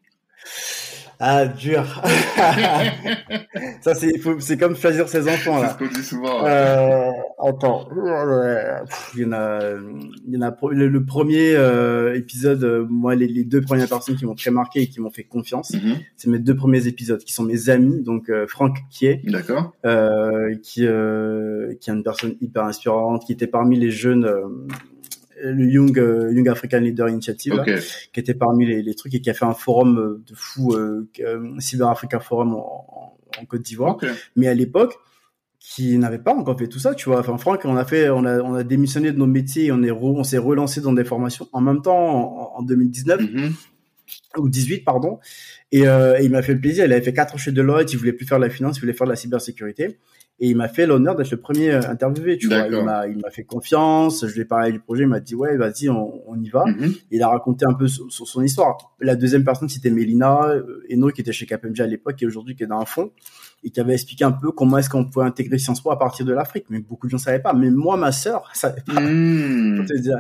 Ah 1.19 1.45
dur. 1.47 1.83
Ça 3.81 3.93
c'est 3.95 4.57
comme 4.57 4.75
choisir 4.75 5.07
ses 5.09 5.27
enfants 5.27 5.61
C'est 5.61 5.69
ce 5.73 5.77
qu'on 5.77 5.87
dit 5.93 6.03
souvent. 6.03 6.43
ouais. 6.43 6.49
Euh, 6.49 7.09
attends, 7.43 7.87
il 9.15 9.21
y 9.21 9.25
en 9.25 9.31
a, 9.33 9.59
il 10.27 10.33
y 10.33 10.37
en 10.37 10.41
a 10.41 10.55
le, 10.71 10.87
le 10.87 11.05
premier 11.05 11.55
euh, 11.55 12.15
épisode. 12.15 12.63
euh, 12.63 12.85
moi, 12.89 13.15
les, 13.15 13.27
les 13.27 13.43
deux 13.43 13.61
premières 13.61 13.87
personnes 13.89 14.15
qui 14.15 14.25
m'ont 14.25 14.35
très 14.35 14.51
marqué 14.51 14.81
et 14.83 14.87
qui 14.87 15.01
m'ont 15.01 15.09
fait 15.11 15.23
confiance, 15.23 15.71
Mhm. 15.73 15.95
c'est 16.15 16.29
mes 16.29 16.39
deux 16.39 16.55
premiers 16.55 16.87
épisodes, 16.87 17.23
qui 17.23 17.33
sont 17.33 17.43
mes 17.43 17.69
amis. 17.69 18.01
Donc 18.03 18.29
euh, 18.29 18.45
Franck 18.47 18.77
qui 18.91 19.07
est, 19.07 19.21
D'accord. 19.25 19.73
euh, 19.85 20.55
qui 20.61 20.85
euh, 20.85 21.73
qui 21.79 21.89
est 21.89 21.93
une 21.93 22.03
personne 22.03 22.35
hyper 22.41 22.63
inspirante, 22.63 23.25
qui 23.25 23.33
était 23.33 23.47
parmi 23.47 23.77
les 23.79 23.91
jeunes. 23.91 24.29
Le 25.43 25.65
Young, 25.69 25.97
euh, 25.99 26.31
Young 26.33 26.47
African 26.49 26.79
Leader 26.79 27.09
Initiative, 27.09 27.53
là, 27.55 27.61
Ok. 27.63 27.71
qui 28.13 28.19
était 28.19 28.33
parmi 28.33 28.65
les, 28.65 28.81
les 28.81 28.95
trucs 28.95 29.13
et 29.15 29.21
qui 29.21 29.29
a 29.29 29.33
fait 29.33 29.45
un 29.45 29.53
forum 29.53 29.97
euh, 29.99 30.23
de 30.27 30.33
fou, 30.35 30.73
euh, 30.73 31.07
Cyber 31.59 31.89
Africa 31.89 32.19
Forum 32.19 32.53
en, 32.55 33.17
Côte 33.47 33.61
d'Ivoire 33.61 33.97
mais 34.35 34.47
à 34.47 34.53
l'époque 34.55 34.95
qui 35.59 35.97
n'avait 35.99 36.17
pas 36.17 36.33
encore 36.33 36.57
fait 36.57 36.67
tout 36.67 36.79
ça, 36.79 36.95
tu 36.95 37.09
vois. 37.09 37.19
Enfin, 37.19 37.37
Franck, 37.37 37.65
on 37.65 37.75
a 37.75 37.83
fait, 37.85 38.09
on 38.09 38.25
a, 38.25 38.39
on 38.41 38.53
a 38.55 38.63
démissionné 38.63 39.11
de 39.11 39.17
nos 39.17 39.25
métiers, 39.27 39.65
et 39.65 39.71
on 39.71 39.83
est, 39.83 39.91
re- 39.91 40.15
on 40.17 40.23
s'est 40.23 40.37
relancé 40.37 40.81
dans 40.81 40.93
des 40.93 41.03
formations 41.03 41.47
en 41.51 41.61
même 41.61 41.81
temps 41.81 42.53
en, 42.55 42.59
en 42.59 42.61
2019 42.63 43.21
Mhm. 43.21 43.53
ou 44.37 44.49
18, 44.49 44.85
pardon. 44.85 45.19
Et, 45.71 45.87
euh, 45.87 46.17
et 46.19 46.23
il 46.25 46.31
m'a 46.31 46.41
fait 46.41 46.53
le 46.53 46.61
plaisir. 46.61 46.85
Il 46.85 46.93
avait 46.93 47.01
fait 47.01 47.13
quatre 47.13 47.35
ans 47.35 47.37
chez 47.37 47.51
Deloitte. 47.51 47.91
Il 47.91 47.97
voulait 47.97 48.13
plus 48.13 48.25
faire 48.25 48.37
de 48.39 48.43
la 48.45 48.49
finance, 48.49 48.77
il 48.77 48.81
voulait 48.81 48.93
faire 48.93 49.05
de 49.07 49.11
la 49.11 49.17
cybersécurité. 49.17 49.97
Et 50.39 50.49
il 50.49 50.55
m'a 50.55 50.67
fait 50.67 50.85
l'honneur 50.85 51.15
d'être 51.15 51.31
le 51.31 51.37
premier 51.37 51.71
euh, 51.71 51.81
interviewé, 51.89 52.37
tu 52.37 52.47
vois. 52.47 52.67
Il 52.67 52.83
m'a, 52.83 53.07
il 53.07 53.17
m'a 53.17 53.31
fait 53.31 53.43
confiance. 53.43 54.25
Je 54.27 54.33
lui 54.35 54.41
ai 54.41 54.45
parlé 54.45 54.71
du 54.71 54.79
projet. 54.79 55.03
Il 55.03 55.07
m'a 55.09 55.19
dit, 55.19 55.33
ouais, 55.33 55.57
vas-y, 55.57 55.89
on, 55.89 56.21
on 56.29 56.39
y 56.39 56.49
va. 56.49 56.65
Mhm. 56.65 56.93
Il 57.09 57.23
a 57.23 57.29
raconté 57.29 57.65
un 57.65 57.73
peu 57.73 57.87
sur, 57.87 58.11
sur 58.11 58.27
son 58.27 58.43
histoire. 58.43 58.77
La 58.99 59.15
deuxième 59.15 59.43
personne, 59.43 59.67
c'était 59.67 59.89
Mélina 59.89 60.43
euh, 60.49 60.83
Eno, 60.91 61.09
qui 61.09 61.21
était 61.21 61.31
chez 61.31 61.47
KPMG 61.47 61.81
à 61.81 61.87
l'époque 61.87 62.21
et 62.21 62.27
aujourd'hui 62.27 62.55
qui 62.55 62.63
est 62.63 62.67
dans 62.67 62.79
un 62.79 62.85
fond 62.85 63.11
et 63.63 63.71
qui 63.71 63.79
avait 63.79 63.93
expliqué 63.93 64.23
un 64.23 64.31
peu 64.31 64.51
comment 64.51 64.77
est-ce 64.77 64.89
qu'on 64.91 65.05
pouvait 65.05 65.25
intégrer 65.25 65.57
Sciences 65.57 65.81
Po 65.81 65.89
à 65.89 65.97
partir 65.97 66.23
de 66.23 66.33
l'Afrique. 66.33 66.65
Mais 66.69 66.79
beaucoup 66.79 67.07
de 67.07 67.11
gens 67.11 67.17
savaient 67.17 67.41
pas. 67.41 67.53
Mais 67.53 67.71
moi, 67.71 67.97
ma 67.97 68.11
sœur, 68.11 68.47
savait 68.53 68.83
pas. 68.85 68.93
Mhm. 69.01 69.77
Pour 69.77 69.85
te 69.85 69.97
dire. 69.97 70.17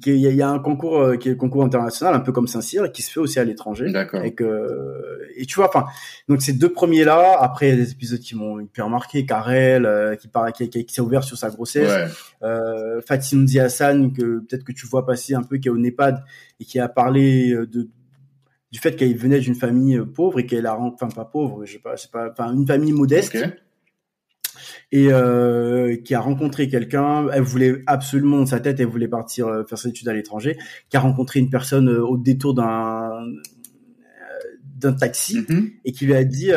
Qu'il 0.00 0.16
y 0.16 0.26
il 0.26 0.34
y 0.34 0.42
a 0.42 0.48
un 0.48 0.58
concours 0.58 0.98
euh, 0.98 1.16
qui 1.16 1.28
est 1.28 1.32
le 1.32 1.36
concours 1.36 1.62
international, 1.64 2.14
un 2.14 2.20
peu 2.20 2.32
comme 2.32 2.48
Saint-Cyr, 2.48 2.90
qui 2.90 3.02
se 3.02 3.10
fait 3.10 3.20
aussi 3.20 3.38
à 3.38 3.44
l'étranger. 3.44 3.92
D'accord. 3.92 4.22
Et 4.22 4.32
que, 4.34 5.20
et 5.36 5.46
tu 5.46 5.56
vois, 5.56 5.68
enfin, 5.68 5.84
donc 6.28 6.42
ces 6.42 6.52
deux 6.52 6.72
premiers 6.72 7.04
là, 7.04 7.36
après, 7.40 7.68
il 7.68 7.70
y 7.70 7.80
a 7.80 7.84
des 7.84 7.92
épisodes 7.92 8.18
qui 8.18 8.34
m'ont 8.34 8.60
hyper 8.60 8.88
marqué, 8.88 9.24
Karel, 9.26 9.86
euh, 9.86 10.16
qui 10.16 10.28
paraît, 10.28 10.52
qui, 10.52 10.68
qui, 10.68 10.84
qui 10.84 10.94
s'est 10.94 11.00
ouvert 11.00 11.22
sur 11.22 11.36
sa 11.36 11.50
grossesse, 11.50 11.88
Ouais. 11.88 12.06
euh, 12.48 13.00
Fatim 13.06 13.46
Hassan, 13.60 14.12
que 14.12 14.40
peut-être 14.40 14.64
que 14.64 14.72
tu 14.72 14.86
vois 14.86 15.06
passer 15.06 15.34
un 15.34 15.42
peu, 15.42 15.58
qui 15.58 15.68
est 15.68 15.70
au 15.70 15.78
NEPAD 15.78 16.24
et 16.60 16.64
qui 16.64 16.80
a 16.80 16.88
parlé 16.88 17.52
euh, 17.52 17.66
de 17.66 17.88
du 18.72 18.80
fait 18.80 18.96
qu'elle 18.96 19.16
venait 19.16 19.38
d'une 19.38 19.54
famille 19.54 19.96
euh, 19.96 20.04
pauvre 20.04 20.40
et 20.40 20.46
qu'elle 20.46 20.66
a, 20.66 20.76
enfin 20.76 21.06
pas 21.06 21.24
pauvre, 21.24 21.64
je 21.64 21.74
sais 21.74 21.78
pas, 21.78 21.96
c'est 21.96 22.10
pas, 22.10 22.30
enfin 22.32 22.52
une 22.52 22.66
famille 22.66 22.92
modeste. 22.92 23.36
Et 24.92 25.08
euh, 25.12 25.96
qui 25.96 26.14
a 26.14 26.20
rencontré 26.20 26.68
quelqu'un. 26.68 27.26
Elle 27.32 27.42
voulait 27.42 27.82
absolument 27.86 28.38
dans 28.38 28.46
sa 28.46 28.60
tête, 28.60 28.80
elle 28.80 28.86
voulait 28.86 29.08
partir 29.08 29.46
euh, 29.48 29.64
faire 29.64 29.78
ses 29.78 29.88
études 29.88 30.08
à 30.08 30.12
l'étranger, 30.12 30.56
qui 30.90 30.96
a 30.96 31.00
rencontré 31.00 31.40
une 31.40 31.50
personne 31.50 31.88
euh, 31.88 32.04
au 32.04 32.16
détour 32.16 32.54
d'un 32.54 33.10
d'un 34.76 34.92
taxi 34.92 35.44
Mhm. 35.48 35.70
et 35.84 35.92
qui 35.92 36.04
lui 36.04 36.14
a 36.14 36.24
dit 36.24 36.50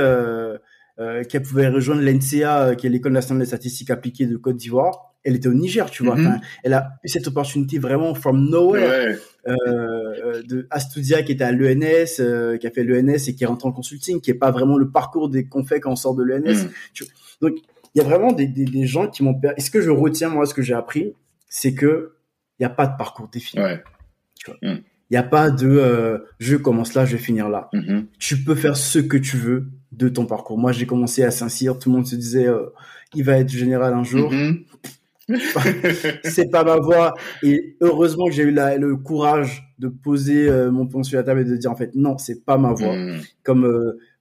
qu'elle 1.30 1.41
pouvait 1.43 1.68
rejoindre 1.70 2.02
l'NCA, 2.02 2.76
qui 2.76 2.88
est 2.88 2.89
l'école 2.89 3.14
nationale 3.14 3.41
des 3.41 3.48
statistiques 3.48 3.89
appliquées 3.91 4.26
de 4.26 4.36
Côte 4.36 4.58
d'Ivoire. 4.58 5.14
Elle 5.24 5.36
était 5.36 5.48
au 5.48 5.54
Niger, 5.54 5.89
tu 5.91 6.04
vois. 6.04 6.16
Mhm. 6.16 6.28
Enfin, 6.28 6.39
elle 6.64 6.74
a 6.74 6.89
eu 7.04 7.10
cette 7.10 7.28
opportunité 7.28 7.80
vraiment 7.80 8.14
from 8.16 8.50
nowhere 8.50 9.16
Ouais. 9.45 10.43
de 10.45 10.68
Astudia 10.72 11.22
qui 11.24 11.32
était 11.34 11.43
à 11.43 11.52
l'ENS, 11.54 12.58
qui 12.60 12.68
a 12.68 12.72
fait 12.72 12.84
l'ENS 12.84 13.28
et 13.30 13.36
qui 13.36 13.43
est 13.43 13.48
rentré 13.48 13.70
en 13.70 13.72
consulting, 13.72 14.20
qui 14.20 14.32
est 14.32 14.36
pas 14.36 14.52
vraiment 14.52 14.78
le 14.78 14.89
parcours 14.89 15.30
des 15.30 15.45
qu'on 15.48 15.64
fait 15.64 15.80
quand 15.80 15.91
on 15.91 15.95
sort 15.95 16.16
de 16.16 16.24
l'ENS. 16.24 16.66
Mhm. 16.66 16.70
Donc 17.41 17.54
il 17.98 18.04
y 18.04 18.06
a 18.06 18.08
vraiment 18.08 18.32
des, 18.32 18.45
des, 18.45 18.66
des 18.66 18.86
gens 18.86 19.08
qui 19.08 19.24
m'ont. 19.24 19.39
Et 19.58 19.62
ce 19.62 19.72
que 19.72 19.82
je 19.82 19.89
retiens 19.89 20.30
moi, 20.30 20.45
ce 20.45 20.54
que 20.54 20.62
j'ai 20.62 20.76
appris, 20.76 21.14
c'est 21.50 21.74
que 21.74 22.14
il 22.60 22.64
y 22.64 22.66
a 22.66 22.70
pas 22.70 22.86
de 22.86 22.95
parcours 22.95 23.28
défini. 23.28 23.64
Ouais. 23.64 23.84
Il 24.64 24.84
y 25.14 25.18
a 25.18 25.24
pas 25.24 25.50
de 25.50 25.68
euh, 25.68 26.20
je 26.39 26.58
commence 26.58 26.93
là, 26.93 27.06
je 27.06 27.14
vais 27.18 27.22
finir 27.22 27.50
là. 27.50 27.70
Mhm. 27.74 28.06
Tu 28.20 28.38
peux 28.43 28.54
faire 28.54 28.78
ce 28.78 29.00
que 29.00 29.18
tu 29.18 29.36
veux 29.38 29.66
de 29.93 30.10
ton 30.10 30.28
parcours. 30.28 30.60
Moi, 30.60 30.74
j'ai 30.74 30.86
commencé 30.86 31.24
à 31.24 31.32
Saint-Cyr, 31.32 31.80
tout 31.80 31.89
le 31.89 31.95
monde 31.95 32.06
se 32.06 32.16
disait 32.16 32.48
euh, 32.48 32.68
il 33.16 33.24
va 33.24 33.38
être 33.39 33.50
général 33.50 33.93
un 33.95 34.04
jour. 34.04 34.32
Mhm. 34.32 34.64
c'est 36.24 36.52
pas 36.52 36.64
ma 36.64 36.78
voix. 36.78 37.14
Et 37.43 37.76
heureusement 37.82 38.26
que 38.28 38.32
j'ai 38.34 38.43
eu 38.43 38.52
la- 38.52 38.78
le 38.78 38.95
courage 38.95 39.64
de 39.80 39.88
poser 39.88 40.48
euh, 40.50 40.72
mon 40.72 40.86
pont 40.88 41.02
sur 41.04 41.18
la 41.18 41.24
table 41.24 41.41
et 41.41 41.45
de 41.45 41.56
dire 41.58 41.72
en 41.72 41.76
fait 41.76 41.95
non, 41.95 42.18
c'est 42.20 42.45
pas 42.45 42.58
ma 42.58 42.74
voix. 42.74 42.95
Mhm. 42.95 43.22
Comme 43.43 43.66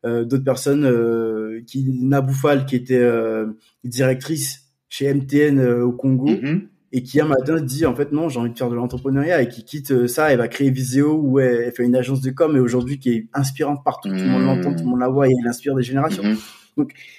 d'autres 0.05 0.45
personnes, 0.45 0.85
euh, 0.85 1.61
qui 1.67 1.85
Naboufal 2.03 2.67
qui 2.67 2.77
était 2.77 2.95
euh, 2.99 3.47
directrice 3.85 4.63
chez 4.89 5.13
MTN 5.13 5.59
euh, 5.59 5.85
au 5.85 5.93
Congo 5.93 6.27
Mhm. 6.29 6.69
et 6.93 7.03
qui 7.03 7.21
un 7.21 7.27
matin 7.27 7.61
dit 7.61 7.85
en 7.87 7.95
fait 7.95 8.13
non, 8.13 8.29
j'ai 8.29 8.39
envie 8.39 8.53
de 8.53 8.57
faire 8.59 8.71
de 8.71 8.77
l'entrepreneuriat 8.77 9.43
et 9.43 9.49
qui 9.49 9.65
quitte 9.65 9.91
euh, 9.91 10.07
ça, 10.07 10.31
elle 10.33 10.39
va 10.39 10.49
créer 10.49 10.71
Viséo 10.71 11.15
où 11.21 11.41
elle, 11.41 11.63
elle 11.67 11.73
fait 11.73 11.85
une 11.85 11.97
agence 11.97 12.21
de 12.21 12.31
com 12.31 12.57
et 12.57 12.61
aujourd'hui 12.61 12.99
qui 12.99 13.11
est 13.11 13.27
inspirante 13.35 13.83
partout, 13.85 14.09
tout 14.11 14.15
le 14.15 14.27
monde 14.27 14.43
Mhm. 14.43 14.47
l'entend, 14.47 14.75
tout 14.75 14.85
le 14.85 14.91
monde 14.91 15.01
la 15.01 15.09
voit 15.09 15.29
et 15.29 15.33
elle 15.43 15.49
inspire 15.49 15.75
des 15.75 15.83
générations. 15.83 16.23
Mhm. 16.23 16.37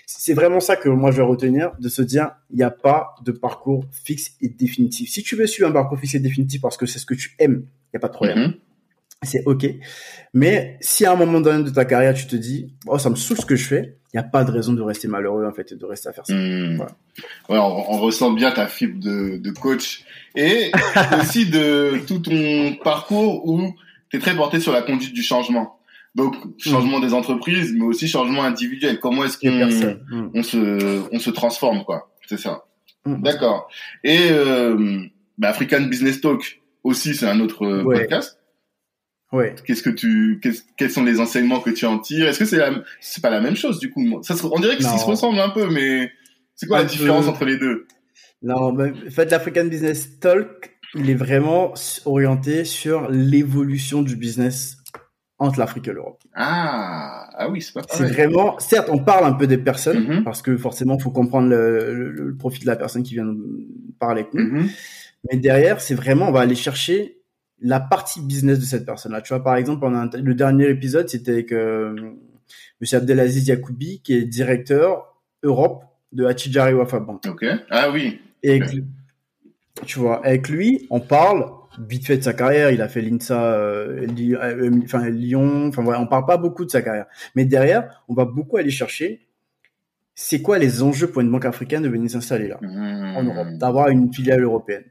C'est 0.05 0.33
vraiment 0.35 0.59
ça 0.59 0.75
que 0.75 0.87
moi 0.87 1.09
je 1.11 1.17
vais 1.17 1.23
retenir, 1.23 1.71
de 1.79 1.89
se 1.89 2.01
dire, 2.03 2.29
il 2.51 2.57
n'y 2.57 2.63
a 2.63 2.69
pas 2.69 3.15
de 3.25 3.31
parcours 3.31 3.85
fixe 3.91 4.33
et 4.39 4.49
définitif. 4.49 5.09
Si 5.09 5.23
tu 5.23 5.35
veux 5.35 5.47
suivre 5.47 5.67
un 5.67 5.73
parcours 5.73 5.99
fixe 5.99 6.13
et 6.15 6.19
définitif 6.19 6.61
parce 6.61 6.77
que 6.77 6.85
c'est 6.85 6.99
ce 6.99 7.05
que 7.07 7.15
tu 7.15 7.35
aimes, 7.39 7.63
il 7.65 7.89
n'y 7.95 7.97
a 7.97 7.99
pas 7.99 8.07
de 8.07 8.13
problème. 8.13 8.39
Mhm. 8.39 8.53
C'est 9.23 9.41
ok. 9.45 9.65
Mais 10.33 10.77
si 10.79 11.05
à 11.05 11.11
un 11.13 11.15
moment 11.15 11.41
donné 11.41 11.63
de 11.63 11.69
ta 11.71 11.85
carrière, 11.85 12.13
tu 12.13 12.27
te 12.27 12.35
dis, 12.35 12.73
oh, 12.85 12.97
ça 12.99 13.09
me 13.09 13.15
saoule 13.15 13.37
ce 13.37 13.45
que 13.45 13.55
je 13.55 13.67
fais, 13.67 13.97
il 14.13 14.17
n'y 14.17 14.19
a 14.19 14.23
pas 14.23 14.43
de 14.43 14.51
raison 14.51 14.73
de 14.73 14.81
rester 14.81 15.07
malheureux, 15.07 15.45
en 15.45 15.51
fait, 15.51 15.71
et 15.71 15.75
de 15.75 15.85
rester 15.85 16.09
à 16.09 16.13
faire 16.13 16.25
ça. 16.25 16.33
Voilà. 16.35 16.91
Ouais, 17.49 17.57
on, 17.57 17.93
on 17.93 17.99
ressent 17.99 18.31
bien 18.31 18.51
ta 18.51 18.67
fibre 18.67 18.99
de, 18.99 19.37
de 19.37 19.51
coach 19.51 20.03
et 20.35 20.71
aussi 21.21 21.47
de 21.49 21.99
tout 22.07 22.19
ton 22.19 22.75
parcours 22.83 23.47
où 23.47 23.73
tu 24.09 24.17
es 24.17 24.19
très 24.19 24.35
porté 24.35 24.59
sur 24.59 24.71
la 24.71 24.81
conduite 24.83 25.13
du 25.13 25.23
changement. 25.23 25.79
Donc, 26.15 26.35
changement 26.57 26.99
des 26.99 27.13
entreprises, 27.13 27.73
mais 27.75 27.85
aussi 27.85 28.07
changement 28.07 28.43
individuel. 28.43 28.99
Comment 28.99 29.25
est-ce 29.25 29.37
qu'on 29.37 29.57
personne. 29.57 29.99
Mm. 30.09 30.29
on 30.33 30.43
se, 30.43 31.01
on 31.11 31.19
se 31.19 31.29
transforme, 31.31 31.83
quoi. 31.83 32.11
C'est 32.27 32.39
ça. 32.39 32.63
Mm. 33.05 33.21
D'accord. 33.23 33.67
Et 34.03 34.29
euh, 34.31 34.99
bah, 35.37 35.49
African 35.49 35.81
Business 35.81 36.21
Talk 36.21 36.61
aussi, 36.83 37.13
c'est 37.15 37.27
un 37.27 37.39
autre 37.39 37.65
euh, 37.65 37.83
Ouais. 37.83 37.99
podcast. 38.01 38.36
Ouais. 39.33 39.55
Qu'est-ce 39.65 39.83
que 39.83 39.89
tu, 39.89 40.39
qu'est-ce- 40.41 40.63
quels 40.77 40.89
sont 40.91 41.03
les 41.03 41.19
enseignements 41.19 41.59
que 41.59 41.69
tu 41.69 41.85
en 41.85 41.99
tires? 41.99 42.27
Est-ce 42.27 42.39
que 42.39 42.45
c'est 42.45 42.57
la, 42.57 42.71
c'est 43.01 43.21
pas 43.21 43.29
la 43.29 43.41
même 43.41 43.55
chose 43.57 43.79
du 43.79 43.89
coup? 43.91 44.21
Ça, 44.23 44.35
se- 44.35 44.45
on 44.45 44.59
dirait 44.59 44.79
ça 44.81 44.97
se 44.97 45.05
ressemble 45.05 45.39
un 45.39 45.49
peu, 45.49 45.69
mais 45.69 46.09
c'est 46.55 46.65
quoi 46.67 46.77
Un 46.77 46.83
la 46.83 46.87
différence 46.87 47.25
peu. 47.25 47.31
entre 47.31 47.45
les 47.45 47.57
deux? 47.57 47.85
Non, 48.41 48.71
mais 48.71 48.91
en 48.91 49.11
fait, 49.11 49.29
l'African 49.31 49.65
Business 49.65 50.19
Talk, 50.19 50.71
il 50.95 51.09
est 51.09 51.15
vraiment 51.15 51.73
orienté 52.05 52.63
sur 52.63 53.09
l'évolution 53.11 54.01
du 54.01 54.15
business 54.15 54.77
entre 55.39 55.59
l'Afrique 55.59 55.87
et 55.87 55.93
l'Europe. 55.93 56.23
Ah, 56.33 57.29
ah 57.37 57.49
oui, 57.49 57.61
c'est 57.61 57.73
pas 57.73 57.81
C'est 57.89 58.05
vraiment, 58.07 58.57
certes, 58.59 58.87
on 58.91 58.97
parle 58.99 59.25
un 59.25 59.33
peu 59.33 59.45
des 59.45 59.57
personnes, 59.57 60.07
Mhm. 60.07 60.23
parce 60.23 60.41
que 60.41 60.55
forcément, 60.57 60.97
faut 60.97 61.11
comprendre 61.11 61.49
le, 61.49 61.93
le, 61.93 62.11
le 62.11 62.35
profit 62.37 62.61
de 62.61 62.65
la 62.67 62.75
personne 62.75 63.03
qui 63.03 63.13
vient 63.15 63.27
parler 63.99 64.21
avec 64.21 64.33
nous. 64.33 64.43
Mhm. 64.43 64.69
Mais 65.29 65.37
derrière, 65.37 65.81
c'est 65.81 65.95
vraiment, 65.95 66.29
on 66.29 66.31
va 66.31 66.39
aller 66.41 66.55
chercher 66.55 67.16
la 67.61 67.79
partie 67.79 68.21
business 68.21 68.59
de 68.59 68.65
cette 68.65 68.85
personne-là. 68.85 69.21
Tu 69.21 69.29
vois, 69.29 69.43
par 69.43 69.55
exemple, 69.55 69.83
on 69.85 69.93
a 69.95 69.99
un- 69.99 70.09
le 70.21 70.33
dernier 70.35 70.69
épisode, 70.69 71.09
c'était 71.09 71.31
avec 71.31 71.51
euh, 71.51 71.95
Monsieur 72.81 72.97
Abdelaziz 72.97 73.47
Yacoubi, 73.47 74.01
qui 74.03 74.13
est 74.13 74.23
directeur 74.23 75.15
Europe 75.43 75.83
de 76.11 76.25
Achijari 76.25 76.73
Wafa 76.73 76.99
Bank. 76.99 77.23
Ok. 77.27 77.45
Ah 77.69 77.89
oui. 77.91 78.21
Et 78.43 78.61
avec 78.61 78.83
tu 79.85 79.99
vois, 79.99 80.25
avec 80.25 80.49
lui, 80.49 80.87
on 80.89 80.99
parle 80.99 81.45
vite 81.79 82.05
fait 82.07 82.17
de 82.17 82.23
sa 82.23 82.33
carrière. 82.33 82.71
Il 82.71 82.81
a 82.81 82.87
fait 82.87 83.01
l'INSA, 83.01 83.53
euh, 83.53 84.05
Li- 84.07 84.33
euh, 84.35 84.71
enfin 84.83 85.07
Lyon. 85.09 85.67
Enfin 85.67 85.83
voilà, 85.83 86.01
on 86.01 86.07
parle 86.07 86.25
pas 86.25 86.37
beaucoup 86.37 86.65
de 86.65 86.71
sa 86.71 86.81
carrière. 86.81 87.05
Mais 87.35 87.45
derrière, 87.45 88.03
on 88.07 88.13
va 88.15 88.25
beaucoup 88.25 88.57
aller 88.57 88.71
chercher. 88.71 89.27
C'est 90.15 90.41
quoi 90.41 90.57
les 90.57 90.81
enjeux 90.81 91.07
pour 91.07 91.21
une 91.21 91.31
banque 91.31 91.45
africaine 91.45 91.83
de 91.83 91.89
venir 91.89 92.09
s'installer 92.09 92.47
là, 92.47 92.59
en 92.63 93.23
Europe, 93.23 93.47
d'avoir 93.59 93.89
une 93.89 94.11
filiale 94.11 94.41
européenne 94.43 94.85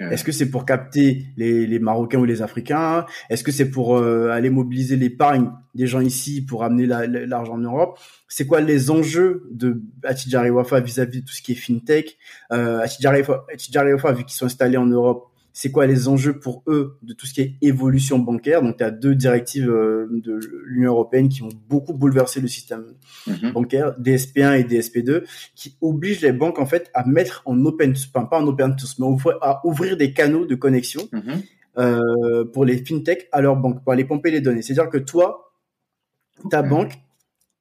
Est-ce 0.00 0.24
que 0.24 0.32
c'est 0.32 0.50
pour 0.50 0.64
capter 0.64 1.26
les, 1.36 1.66
les, 1.66 1.78
Marocains 1.78 2.18
ou 2.18 2.24
les 2.24 2.42
Africains? 2.42 3.06
Est-ce 3.30 3.44
que 3.44 3.52
c'est 3.52 3.70
pour 3.70 3.96
euh, 3.96 4.30
aller 4.30 4.50
mobiliser 4.50 4.96
l'épargne 4.96 5.50
des 5.74 5.86
gens 5.86 6.00
ici 6.00 6.44
pour 6.44 6.64
amener 6.64 6.86
l'argent 6.86 7.54
en 7.54 7.58
Europe? 7.58 7.98
C'est 8.28 8.46
quoi 8.46 8.60
les 8.60 8.90
enjeux 8.90 9.48
de 9.50 9.82
Atidjari 10.02 10.50
Wafa 10.50 10.80
vis-à-vis 10.80 11.20
de 11.20 11.26
tout 11.26 11.34
ce 11.34 11.42
qui 11.42 11.52
est 11.52 11.56
fintech? 11.56 12.16
Euh, 12.52 12.80
Atidjari 12.80 13.22
Wafa, 13.92 14.12
vu 14.12 14.24
qu'ils 14.24 14.36
sont 14.36 14.46
installés 14.46 14.76
en 14.76 14.86
Europe, 14.86 15.30
c'est 15.58 15.70
quoi 15.70 15.86
les 15.86 16.06
enjeux 16.06 16.38
pour 16.38 16.62
eux 16.66 16.98
de 17.00 17.14
tout 17.14 17.24
ce 17.24 17.32
qui 17.32 17.40
est 17.40 17.54
évolution 17.62 18.18
bancaire? 18.18 18.60
Donc, 18.60 18.74
il 18.78 18.82
y 18.82 18.84
a 18.84 18.90
deux 18.90 19.14
directives 19.14 19.70
euh, 19.70 20.06
de 20.10 20.38
l'Union 20.66 20.90
européenne 20.90 21.30
qui 21.30 21.42
ont 21.42 21.48
beaucoup 21.66 21.94
bouleversé 21.94 22.42
le 22.42 22.46
système 22.46 22.84
mhm. 23.26 23.52
bancaire, 23.52 23.98
DSP1 23.98 24.60
et 24.60 24.64
DSP2, 24.64 25.22
qui 25.54 25.74
obligent 25.80 26.20
les 26.20 26.32
banques 26.32 26.58
en 26.58 26.66
fait 26.66 26.90
à 26.92 27.06
mettre 27.06 27.40
en 27.46 27.58
open, 27.64 27.94
enfin 28.14 28.26
pas 28.26 28.38
en 28.38 28.46
open 28.46 28.78
source, 28.78 28.98
mais 28.98 29.06
à 29.40 29.66
ouvrir 29.66 29.96
des 29.96 30.12
canaux 30.12 30.44
de 30.44 30.54
connexion 30.54 31.08
mhm. 31.10 31.22
euh, 31.78 32.44
pour 32.44 32.66
les 32.66 32.84
fintech 32.84 33.26
à 33.32 33.40
leur 33.40 33.56
banque, 33.56 33.82
pour 33.82 33.94
aller 33.94 34.04
pomper 34.04 34.30
les 34.30 34.42
données. 34.42 34.60
C'est-à-dire 34.60 34.90
que 34.90 34.98
toi, 34.98 35.54
ta 36.50 36.62
mhm. 36.62 36.68
banque, 36.68 36.92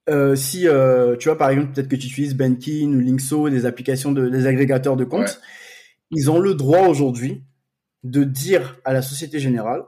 euh, 0.10 0.36
si 0.36 0.68
euh, 0.68 1.16
tu 1.16 1.30
vois 1.30 1.38
par 1.38 1.50
exemple 1.50 1.72
peut-être 1.72 1.88
que 1.88 1.96
tu 1.96 2.08
utilises 2.08 2.36
Banking 2.36 2.94
ou 2.94 3.00
Linkso, 3.00 3.50
des 3.50 3.66
applications 3.66 4.12
de 4.12 4.28
des 4.28 4.48
agrégateurs 4.48 4.98
de 4.98 5.06
comptes, 5.06 5.40
ils 6.12 6.30
ont 6.30 6.40
le 6.40 6.56
droit 6.56 6.90
aujourd'hui 6.90 7.42
de 8.06 8.24
dire 8.24 8.78
à 8.86 8.94
la 8.94 9.02
Société 9.02 9.40
Générale, 9.40 9.82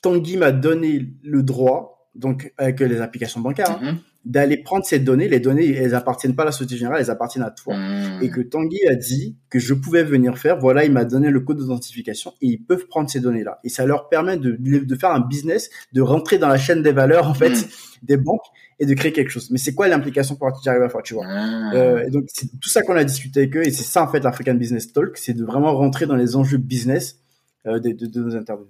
Tanguy 0.00 0.36
m'a 0.36 0.52
donné 0.52 1.14
le 1.22 1.42
droit, 1.42 2.10
donc 2.14 2.52
avec 2.58 2.80
les 2.80 3.00
applications 3.00 3.40
bancaires, 3.40 3.70
hein, 3.70 3.92
mhm. 3.92 3.98
d'aller 4.24 4.56
prendre 4.56 4.84
ces 4.84 4.98
données. 4.98 5.28
Les 5.28 5.38
données, 5.38 5.70
elles 5.70 5.94
appartiennent 5.94 6.34
pas 6.34 6.42
à 6.42 6.46
la 6.46 6.52
Société 6.52 6.76
Générale, 6.76 7.00
elles 7.00 7.10
appartiennent 7.10 7.44
à 7.44 7.50
toi. 7.50 7.76
Mhm. 7.76 8.22
Et 8.22 8.30
que 8.30 8.40
Tanguy 8.40 8.86
a 8.90 8.94
dit 8.94 9.36
que 9.50 9.58
je 9.58 9.74
pouvais 9.74 10.02
venir 10.02 10.38
faire, 10.38 10.58
voilà, 10.58 10.84
il 10.84 10.92
m'a 10.92 11.04
donné 11.04 11.30
le 11.30 11.40
code 11.40 11.58
d'identification 11.58 12.32
et 12.40 12.46
ils 12.46 12.64
peuvent 12.64 12.86
prendre 12.86 13.08
ces 13.08 13.20
données-là. 13.20 13.60
Et 13.64 13.68
ça 13.68 13.84
leur 13.84 14.08
permet 14.08 14.38
de, 14.38 14.56
de 14.58 14.96
faire 14.96 15.10
un 15.10 15.20
business, 15.20 15.70
de 15.92 16.00
rentrer 16.00 16.38
dans 16.38 16.48
la 16.48 16.58
chaîne 16.58 16.82
des 16.82 16.92
valeurs, 16.92 17.28
en 17.28 17.34
fait, 17.34 17.50
mhm. 17.50 17.68
des 18.02 18.16
banques 18.16 18.46
et 18.80 18.86
de 18.86 18.94
créer 18.94 19.12
quelque 19.12 19.30
chose. 19.30 19.50
Mais 19.50 19.58
c'est 19.58 19.74
quoi 19.74 19.88
l'implication 19.88 20.36
pour 20.36 20.48
Article 20.48 20.70
à 20.70 20.88
faire, 20.88 21.02
tu 21.02 21.14
vois? 21.14 21.26
Ah. 21.28 21.70
euh, 21.74 22.06
et 22.06 22.10
Donc 22.10 22.24
c'est 22.28 22.48
tout 22.60 22.68
ça 22.70 22.82
qu'on 22.82 22.96
a 22.96 23.04
discuté 23.04 23.40
avec 23.40 23.56
eux 23.56 23.64
et 23.64 23.70
c'est 23.70 23.84
ça 23.84 24.02
en 24.02 24.08
fait 24.08 24.20
l'African 24.20 24.54
Business 24.54 24.92
Talk, 24.92 25.16
c'est 25.16 25.34
de 25.34 25.44
vraiment 25.44 25.76
rentrer 25.76 26.06
dans 26.06 26.16
les 26.16 26.34
enjeux 26.34 26.58
business 26.58 27.21
euh, 27.66 27.78
de, 27.78 27.92
de, 27.92 28.20
nos 28.20 28.36
interviews. 28.36 28.66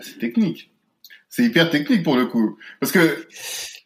C'est 0.00 0.18
technique. 0.18 0.70
C'est 1.28 1.44
hyper 1.44 1.70
technique 1.70 2.02
pour 2.02 2.16
le 2.16 2.26
coup. 2.26 2.58
Parce 2.80 2.92
que 2.92 3.26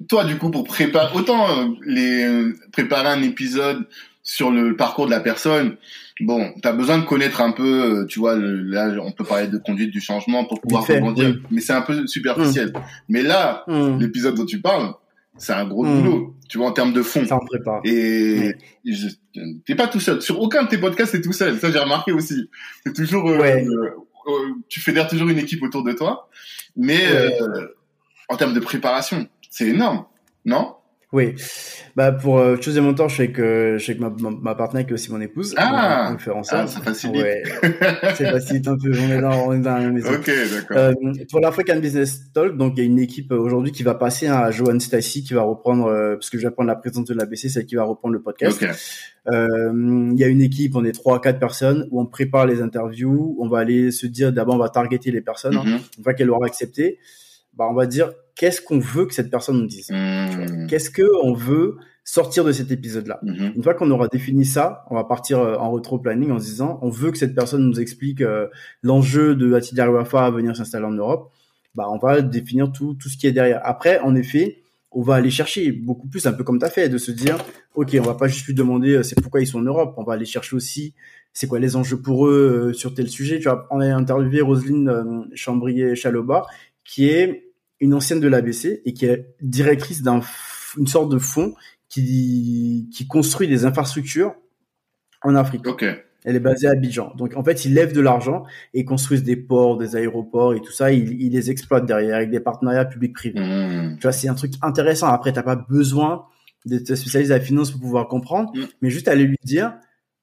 toi, 0.09 0.25
du 0.25 0.39
coup, 0.39 0.51
pour 0.51 0.65
préparer, 0.65 1.17
autant 1.17 1.49
euh, 1.49 1.67
les 1.87 2.25
euh, 2.25 2.57
préparer 2.73 3.09
un 3.09 3.23
épisode 3.23 3.87
sur 4.23 4.51
le 4.51 4.77
parcours 4.77 5.07
de 5.07 5.11
la 5.11 5.21
personne, 5.21 5.77
bon, 6.21 6.53
tu 6.63 6.67
as 6.67 6.73
besoin 6.73 6.99
de 6.99 7.05
connaître 7.05 7.43
un 7.43 7.53
peu, 7.53 8.07
tu 8.09 8.19
vois, 8.19 8.37
là, 8.37 8.95
on 9.03 9.13
peut 9.13 9.25
parler 9.25 9.49
de 9.49 9.59
conduite 9.59 9.91
du 9.91 10.01
changement 10.01 10.47
pour 10.47 10.61
pouvoir 10.63 10.87
rebondir, 10.87 11.39
mais 11.51 11.61
c'est 11.61 11.75
un 11.75 11.83
peu 11.83 12.07
superficiel. 12.07 12.69
Mmh. 12.69 12.81
Mais 13.11 13.23
là, 13.23 13.65
mmh. 13.67 13.99
l'épisode 13.99 14.35
dont 14.35 14.47
tu 14.47 14.63
parles, 14.63 14.95
c'est 15.37 15.53
un 15.53 15.67
gros 15.67 15.85
mmh. 15.85 16.03
boulot, 16.03 16.37
tu 16.49 16.59
vois, 16.59 16.69
en 16.69 16.73
termes 16.73 16.93
de 16.93 17.03
fond. 17.03 17.27
Ça 17.27 17.37
en 17.37 17.45
prépare. 17.45 17.81
Et 17.85 18.55
t'es 19.67 19.75
pas 19.75 19.89
tout 19.89 20.01
seul. 20.01 20.23
Sur 20.23 20.41
aucun 20.41 20.63
de 20.63 20.69
tes 20.69 20.79
podcasts, 20.79 21.13
t'es 21.13 21.21
tout 21.21 21.33
seul. 21.33 21.59
Ça, 21.59 21.71
j'ai 21.71 21.79
remarqué 21.79 22.13
aussi. 22.13 22.49
C'est 22.87 22.95
toujours, 22.95 23.25
ouais. 23.25 23.67
Euh, 23.67 23.91
tu 24.69 24.81
fédères 24.81 25.09
toujours 25.09 25.29
une 25.29 25.39
équipe 25.39 25.63
autour 25.63 25.83
de 25.83 25.93
toi, 25.93 26.29
mais 26.77 27.07
euh, 27.07 27.69
en 28.29 28.37
termes 28.37 28.55
de 28.55 28.61
préparation, 28.61 29.29
c'est 29.51 29.69
énorme, 29.69 30.07
non? 30.45 30.77
Oui. 31.15 31.35
Bah 31.97 32.11
pour 32.11 32.41
euh, 32.41 32.57
Mentor, 32.81 33.09
je 33.09 33.17
sais 33.17 33.31
que 33.31 33.77
je 33.79 33.85
sais 33.85 33.97
que 33.97 34.01
ma, 34.01 34.11
ma, 34.11 34.57
partenaire 34.57 34.85
qui 34.85 34.91
est 34.91 34.95
aussi 34.95 35.13
mon 35.13 35.21
épouse. 35.21 35.55
Ah, 35.57 36.11
on, 36.13 36.19
faire 36.19 36.37
ensemble. 36.37 36.63
Ah, 36.65 36.67
ça 36.67 36.81
facilite. 36.81 37.23
Ouais, 37.23 37.43
ça 37.63 38.33
facilite 38.33 38.67
un 38.67 38.77
peu. 38.77 38.91
On 38.91 39.11
est 39.13 39.21
dans, 39.21 39.47
on 39.47 39.53
est 39.53 39.61
dans 39.61 39.79
la 39.79 39.91
maison. 39.91 40.13
Ok, 40.13 40.27
d'accord. 40.27 40.77
Euh, 40.77 40.93
pour 41.31 41.39
l'African 41.39 41.79
Business 41.79 42.33
Talk, 42.33 42.57
donc 42.57 42.73
il 42.77 42.81
y 42.81 42.83
a 42.83 42.87
une 42.87 42.99
équipe 42.99 43.31
euh, 43.31 43.39
aujourd'hui 43.39 43.71
qui 43.71 43.85
va 43.85 43.95
passer 43.95 44.27
à 44.27 44.51
Johan 44.51 44.81
Stacy 44.81 45.23
qui 45.23 45.35
va 45.35 45.43
reprendre, 45.43 45.87
euh, 45.87 46.15
parce 46.15 46.31
que 46.31 46.39
je 46.39 46.49
vais 46.49 46.53
prendre 46.53 46.67
la 46.67 46.75
présidente 46.75 47.07
de 47.07 47.15
l'ABC, 47.15 47.49
c'est 47.49 47.65
qui 47.65 47.77
va 47.77 47.85
reprendre 47.85 48.15
le 48.15 48.21
podcast. 48.21 48.61
Okay. 48.61 48.73
Il 49.31 50.19
y 50.19 50.25
a 50.25 50.27
une 50.27 50.43
équipe, 50.43 50.75
on 50.75 50.85
est 50.85 50.93
trois 50.93 51.19
à 51.19 51.21
quatre 51.21 51.39
personnes 51.39 51.87
où 51.93 52.01
on 52.01 52.07
prépare 52.07 52.47
les 52.47 52.61
interviews. 52.61 53.37
On 53.39 53.49
va 53.49 53.61
aller 53.61 53.93
se 53.93 54.07
dire 54.07 54.33
d'abord 54.33 54.57
on 54.57 54.59
va 54.59 54.69
targeter 54.69 55.13
les 55.13 55.21
personnes, 55.21 55.57
hein, 55.57 55.65
mm-hmm. 55.65 55.99
une 55.99 56.05
fois 56.05 56.13
qu'elles 56.13 56.31
auront 56.31 56.45
accepté 56.45 56.99
bah, 57.57 57.67
on 57.71 57.75
va 57.75 57.87
dire 57.87 58.13
qu'est-ce 58.35 58.61
qu'on 58.61 58.79
veut 58.79 59.07
que 59.07 59.15
cette 59.15 59.31
personne 59.31 59.59
nous 59.59 59.67
dise. 59.67 59.91
Mmh. 59.91 60.67
Qu'est-ce 60.69 60.91
que 60.91 61.05
on 61.23 61.35
veut 61.35 61.77
sortir 62.05 62.45
de 62.45 62.53
cet 62.53 62.71
épisode-là. 62.71 63.19
Mmh. 63.23 63.53
Une 63.57 63.63
fois 63.63 63.75
qu'on 63.75 63.91
aura 63.91 64.09
défini 64.09 64.45
ça, 64.45 64.85
on 64.91 64.95
va 64.95 65.05
partir 65.05 65.41
euh, 65.41 65.57
en 65.57 65.71
retro 65.71 65.99
planning 65.99 66.31
en 66.31 66.39
se 66.39 66.45
disant 66.45 66.79
on 66.83 66.91
veut 66.91 67.11
que 67.11 67.19
cette 67.19 67.35
personne 67.35 67.67
nous 67.67 67.81
explique 67.81 68.21
euh, 68.21 68.49
l'enjeu 68.83 69.35
de 69.35 69.55
Atidar 69.55 69.91
Wafa 69.91 70.27
à 70.27 70.31
venir 70.31 70.55
s'installer 70.55 70.85
en 70.85 70.93
Europe. 70.93 71.33
Bah, 71.75 71.87
on 71.91 71.99
va 71.99 72.21
définir 72.21 72.71
tout 72.71 72.95
tout 72.95 73.09
ce 73.09 73.17
qui 73.17 73.27
est 73.27 73.33
derrière. 73.33 73.61
Après, 73.65 74.01
en 74.01 74.15
effet, 74.15 74.59
on 74.93 75.03
va 75.03 75.15
aller 75.15 75.31
chercher 75.31 75.73
beaucoup 75.73 76.07
plus, 76.07 76.27
un 76.27 76.33
peu 76.33 76.45
comme 76.45 76.59
tu 76.59 76.65
as 76.65 76.71
fait, 76.71 76.89
de 76.89 76.99
se 76.99 77.11
dire, 77.11 77.37
OK, 77.75 77.97
on 77.99 78.05
va 78.05 78.15
pas 78.15 78.29
juste 78.29 78.47
lui 78.47 78.55
demander 78.55 78.97
euh, 78.97 79.03
c'est 79.03 79.21
pourquoi 79.21 79.41
ils 79.41 79.47
sont 79.47 79.59
en 79.59 79.63
Europe, 79.63 79.95
on 79.97 80.05
va 80.05 80.13
aller 80.13 80.27
chercher 80.27 80.55
aussi 80.55 80.95
c'est 81.37 81.49
quoi 81.49 81.59
les 81.59 81.75
enjeux 81.75 82.01
pour 82.01 82.29
eux 82.29 82.73
sur 82.75 82.95
tel 82.95 83.09
sujet. 83.09 83.39
Tu 83.39 83.49
vois, 83.49 83.67
on 83.71 83.81
a 83.81 83.93
interviewé 83.93 84.41
Roselyne 84.41 85.29
Chambrier-Chaloba, 85.35 86.47
qui 86.85 87.09
est 87.09 87.53
une 87.81 87.95
ancienne 87.95 88.21
de 88.21 88.29
l'ABC 88.29 88.83
et 88.85 88.93
qui 88.93 89.07
est 89.07 89.35
directrice 89.41 90.03
d'un 90.03 90.21
une 90.77 90.87
sorte 90.87 91.11
de 91.11 91.19
fonds 91.19 91.55
qui 91.89 92.89
qui 92.93 93.07
construit 93.07 93.49
des 93.49 93.65
infrastructures 93.65 94.35
en 95.23 95.35
Afrique. 95.35 95.63
Elle 96.25 96.37
est 96.37 96.41
basée 96.41 96.67
à 96.69 96.71
Abidjan. 96.71 97.13
Donc 97.17 97.37
en 97.37 97.45
fait, 97.45 97.67
ils 97.67 97.75
lèvent 97.75 97.93
de 97.93 98.01
l'argent 98.01 98.45
et 98.73 98.85
construisent 98.87 99.25
des 99.25 99.37
ports, 99.37 99.77
des 99.77 99.95
aéroports 99.95 100.55
et 100.55 100.61
tout 100.61 100.73
ça. 100.73 100.91
Ils, 100.91 101.21
ils 101.21 101.33
les 101.33 101.51
exploitent 101.51 101.85
derrière 101.85 102.17
avec 102.17 102.31
des 102.31 102.41
partenariats 102.41 102.87
publics-privés. 102.87 103.41
Hmm. 103.41 103.97
Tu 103.97 104.03
vois, 104.03 104.13
c'est 104.13 104.29
un 104.29 104.35
truc 104.35 104.55
intéressant. 104.63 105.09
Après, 105.09 105.33
t'as 105.33 105.43
pas 105.43 105.57
besoin 105.57 106.25
d'être 106.65 106.95
spécialiste 106.95 107.31
à 107.31 107.39
la 107.39 107.45
finance 107.45 107.71
pour 107.71 107.81
pouvoir 107.81 108.09
comprendre, 108.09 108.51
hmm. 108.55 108.65
mais 108.81 108.89
juste 108.89 109.09
aller 109.09 109.25
lui 109.25 109.37
dire, 109.45 109.75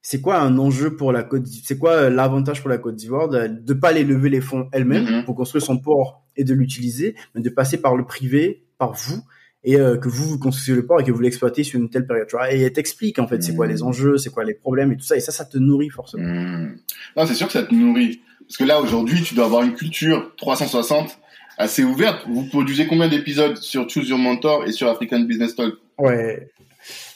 c'est 0.02 0.22
quoi 0.22 0.40
un 0.40 0.58
enjeu 0.58 0.96
pour 0.96 1.12
la 1.12 1.24
Côte 1.24 1.46
C'est 1.48 1.78
quoi 1.78 1.92
euh, 1.92 2.10
l'avantage 2.10 2.62
pour 2.62 2.70
la 2.70 2.78
Côte 2.78 2.96
d'Ivoire 2.96 3.30
de, 3.30 3.48
ne 3.48 3.74
pas 3.74 3.90
aller 3.90 4.04
lever 4.04 4.30
les 4.30 4.42
fonds 4.42 4.68
elle-même 4.72 5.06
mm-hmm. 5.06 5.26
pour 5.26 5.36
construire 5.36 5.64
son 5.64 5.78
port 5.78 6.24
et 6.36 6.44
de 6.44 6.54
l'utiliser, 6.54 7.16
mais 7.36 7.42
de 7.42 7.50
passer 7.50 7.78
par 7.78 7.96
le 7.96 8.06
privé, 8.06 8.64
par 8.78 8.94
vous, 8.94 9.22
et 9.64 9.80
euh, 9.80 9.98
que 9.98 10.10
vous, 10.10 10.28
vous 10.28 10.40
construisez 10.40 10.74
le 10.74 10.86
port 10.86 11.00
et 11.02 11.04
que 11.04 11.12
vous 11.12 11.22
l'exploitez 11.22 11.64
sur 11.64 11.80
une 11.80 11.90
telle 11.90 12.08
période. 12.08 12.28
Tu 12.28 12.36
vois 12.36 12.52
et 12.52 12.62
elle 12.62 12.74
t'explique 12.74 13.20
en 13.20 13.28
fait 13.28 13.44
c'est 13.44 13.56
quoi 13.56 13.68
les 13.68 13.76
mm-hmm. 13.76 13.84
enjeux, 13.84 14.18
c'est 14.18 14.32
quoi 14.32 14.44
les 14.44 14.56
problèmes 14.56 14.92
et 14.92 14.98
tout 14.98 15.04
ça. 15.04 15.16
Et 15.16 15.20
ça, 15.20 15.32
ça 15.32 15.46
te 15.46 15.58
nourrit 15.60 15.90
forcément. 15.90 16.24
Mm. 16.24 16.78
Non, 17.16 17.26
c'est 17.28 17.36
sûr 17.36 17.48
que 17.48 17.54
ça 17.54 17.64
te 17.64 17.74
nourrit. 17.74 18.22
Parce 18.48 18.58
que 18.58 18.64
là, 18.64 18.82
aujourd'hui, 18.82 19.22
tu 19.22 19.36
dois 19.36 19.46
avoir 19.46 19.64
une 19.64 19.76
culture 19.76 20.34
360 20.36 21.18
assez 21.58 21.84
ouverte. 21.84 22.26
Vous 22.28 22.48
produisez 22.48 22.88
combien 22.88 23.08
d'épisodes 23.08 23.56
sur 23.58 23.88
Choose 23.90 24.10
Your 24.10 24.18
Mentor 24.18 24.66
et 24.66 24.72
sur 24.72 24.90
African 24.90 25.22
Business 25.22 25.56
Talk? 25.56 25.76
Ouais, 25.98 26.50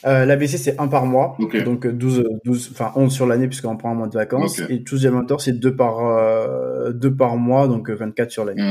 euh, 0.05 0.25
L'ABC, 0.25 0.57
c'est 0.57 0.79
un 0.79 0.87
par 0.87 1.05
mois. 1.05 1.37
Donc 1.39 1.87
12, 1.87 2.23
12, 2.45 2.69
enfin 2.71 2.91
11 2.95 3.13
sur 3.13 3.25
l'année 3.25 3.47
puisqu'on 3.47 3.77
prend 3.77 3.91
un 3.91 3.95
mois 3.95 4.07
de 4.07 4.13
vacances. 4.13 4.59
Et 4.69 4.83
Choose 4.85 5.05
Mentor, 5.07 5.41
c'est 5.41 5.53
deux 5.53 5.75
par, 5.75 6.05
euh, 6.05 6.91
deux 6.91 7.13
par 7.13 7.37
mois, 7.37 7.67
donc 7.67 7.89
24 7.89 8.31
sur 8.31 8.45
l'année. 8.45 8.61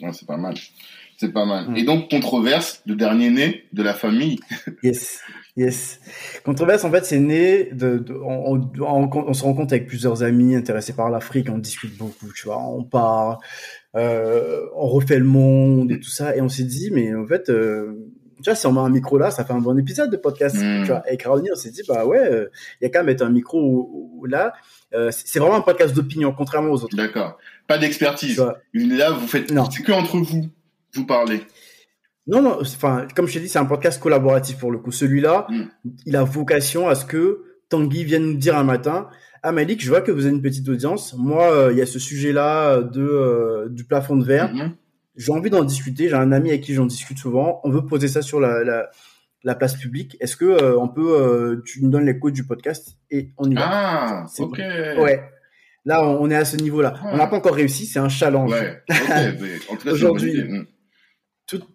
Mmh. 0.00 0.12
c'est 0.12 0.26
pas 0.26 0.36
mal. 0.36 0.54
C'est 1.16 1.32
pas 1.32 1.46
mal. 1.46 1.70
Mmh. 1.70 1.76
Et 1.76 1.84
donc, 1.84 2.10
Controverse, 2.10 2.82
le 2.86 2.96
dernier 2.96 3.30
né 3.30 3.64
de 3.72 3.82
la 3.82 3.94
famille. 3.94 4.40
yes. 4.82 5.20
Yes. 5.56 6.00
Controverse, 6.44 6.84
en 6.84 6.90
fait, 6.90 7.04
c'est 7.04 7.20
né 7.20 7.68
de, 7.72 7.98
de 7.98 8.14
on, 8.14 8.60
on, 8.80 9.08
on, 9.12 9.32
se 9.32 9.44
rend 9.44 9.54
compte 9.54 9.72
avec 9.72 9.86
plusieurs 9.86 10.24
amis 10.24 10.56
intéressés 10.56 10.94
par 10.94 11.10
l'Afrique, 11.10 11.48
on 11.48 11.58
discute 11.58 11.96
beaucoup, 11.96 12.32
tu 12.34 12.46
vois, 12.46 12.58
on 12.58 12.82
part, 12.82 13.38
euh, 13.94 14.62
on 14.74 14.88
refait 14.88 15.18
le 15.18 15.24
monde 15.24 15.92
et 15.92 16.00
tout 16.00 16.10
ça, 16.10 16.34
et 16.36 16.40
on 16.40 16.48
s'est 16.48 16.64
dit, 16.64 16.90
mais 16.92 17.14
en 17.14 17.26
fait, 17.26 17.50
euh, 17.50 18.10
tu 18.44 18.50
vois, 18.50 18.56
si 18.56 18.66
on 18.66 18.72
met 18.72 18.80
un 18.80 18.90
micro 18.90 19.16
là, 19.16 19.30
ça 19.30 19.42
fait 19.42 19.54
un 19.54 19.58
bon 19.58 19.78
épisode 19.78 20.10
de 20.10 20.18
podcast. 20.18 20.56
Hmm. 20.56 20.82
Tu 20.82 20.88
vois, 20.88 20.98
avec 20.98 21.22
Raoni, 21.22 21.48
on 21.50 21.56
s'est 21.56 21.70
dit, 21.70 21.80
bah 21.88 22.04
ouais, 22.04 22.20
il 22.22 22.34
euh, 22.34 22.50
y 22.82 22.84
a 22.84 22.90
qu'à 22.90 23.02
mettre 23.02 23.24
un 23.24 23.30
micro 23.30 24.22
là. 24.28 24.52
Euh, 24.92 25.10
c'est 25.10 25.38
vraiment 25.38 25.56
un 25.56 25.62
podcast 25.62 25.94
d'opinion, 25.94 26.34
contrairement 26.36 26.70
aux 26.70 26.84
autres. 26.84 26.94
D'accord. 26.94 27.38
Pas 27.66 27.78
d'expertise. 27.78 28.44
Là, 28.74 29.10
vous 29.12 29.26
faites, 29.26 29.48
c'est 29.48 29.82
que 29.82 29.92
entre 29.92 30.18
vous, 30.18 30.50
vous 30.92 31.06
parlez. 31.06 31.40
Non, 32.26 32.42
non, 32.42 32.58
enfin, 32.60 33.06
comme 33.16 33.26
je 33.26 33.34
t'ai 33.34 33.40
dit, 33.40 33.48
c'est 33.48 33.58
un 33.58 33.64
podcast 33.64 34.00
collaboratif 34.00 34.58
pour 34.58 34.70
le 34.70 34.78
coup. 34.78 34.92
Celui-là, 34.92 35.46
hmm. 35.48 35.64
il 36.04 36.16
a 36.16 36.22
vocation 36.22 36.86
à 36.86 36.94
ce 36.94 37.06
que 37.06 37.44
Tanguy 37.70 38.04
vienne 38.04 38.24
nous 38.24 38.34
dire 38.36 38.58
un 38.58 38.64
matin, 38.64 39.08
ah 39.42 39.52
Malik, 39.52 39.82
je 39.82 39.88
vois 39.88 40.02
que 40.02 40.12
vous 40.12 40.26
avez 40.26 40.34
une 40.34 40.42
petite 40.42 40.68
audience. 40.68 41.14
Moi, 41.16 41.50
euh, 41.50 41.72
il 41.72 41.78
y 41.78 41.82
a 41.82 41.86
ce 41.86 41.98
sujet-là 41.98 42.82
de 42.82 43.68
du 43.70 43.84
plafond 43.84 44.16
de 44.16 44.24
verre. 44.24 44.52
Hmm 44.52 44.72
j'ai 45.16 45.32
envie 45.32 45.50
d'en 45.50 45.64
discuter. 45.64 46.08
J'ai 46.08 46.14
un 46.14 46.32
ami 46.32 46.50
avec 46.50 46.62
qui 46.62 46.74
j'en 46.74 46.86
discute 46.86 47.18
souvent. 47.18 47.60
On 47.64 47.70
veut 47.70 47.84
poser 47.84 48.08
ça 48.08 48.22
sur 48.22 48.40
la, 48.40 48.64
la, 48.64 48.90
la 49.44 49.54
place 49.54 49.76
publique. 49.76 50.16
Est-ce 50.20 50.36
que 50.36 50.44
euh, 50.44 50.78
on 50.78 50.88
peut, 50.88 51.20
euh, 51.20 51.62
tu 51.64 51.82
nous 51.82 51.90
donnes 51.90 52.06
les 52.06 52.18
codes 52.18 52.32
du 52.32 52.44
podcast 52.44 52.96
et 53.10 53.30
on 53.38 53.50
y 53.50 53.54
va? 53.54 53.62
Ah, 53.64 54.26
ok. 54.38 54.58
Ouais. 54.58 55.22
Là, 55.84 56.06
on 56.06 56.30
est 56.30 56.36
à 56.36 56.46
ce 56.46 56.56
niveau-là. 56.56 56.94
On 57.04 57.16
n'a 57.18 57.26
pas 57.26 57.36
encore 57.36 57.54
réussi. 57.54 57.86
C'est 57.86 57.98
un 57.98 58.08
challenge. 58.08 58.50
Ouais. 58.50 58.82
Aujourd'hui, 59.90 60.42
hmm. 60.42 60.66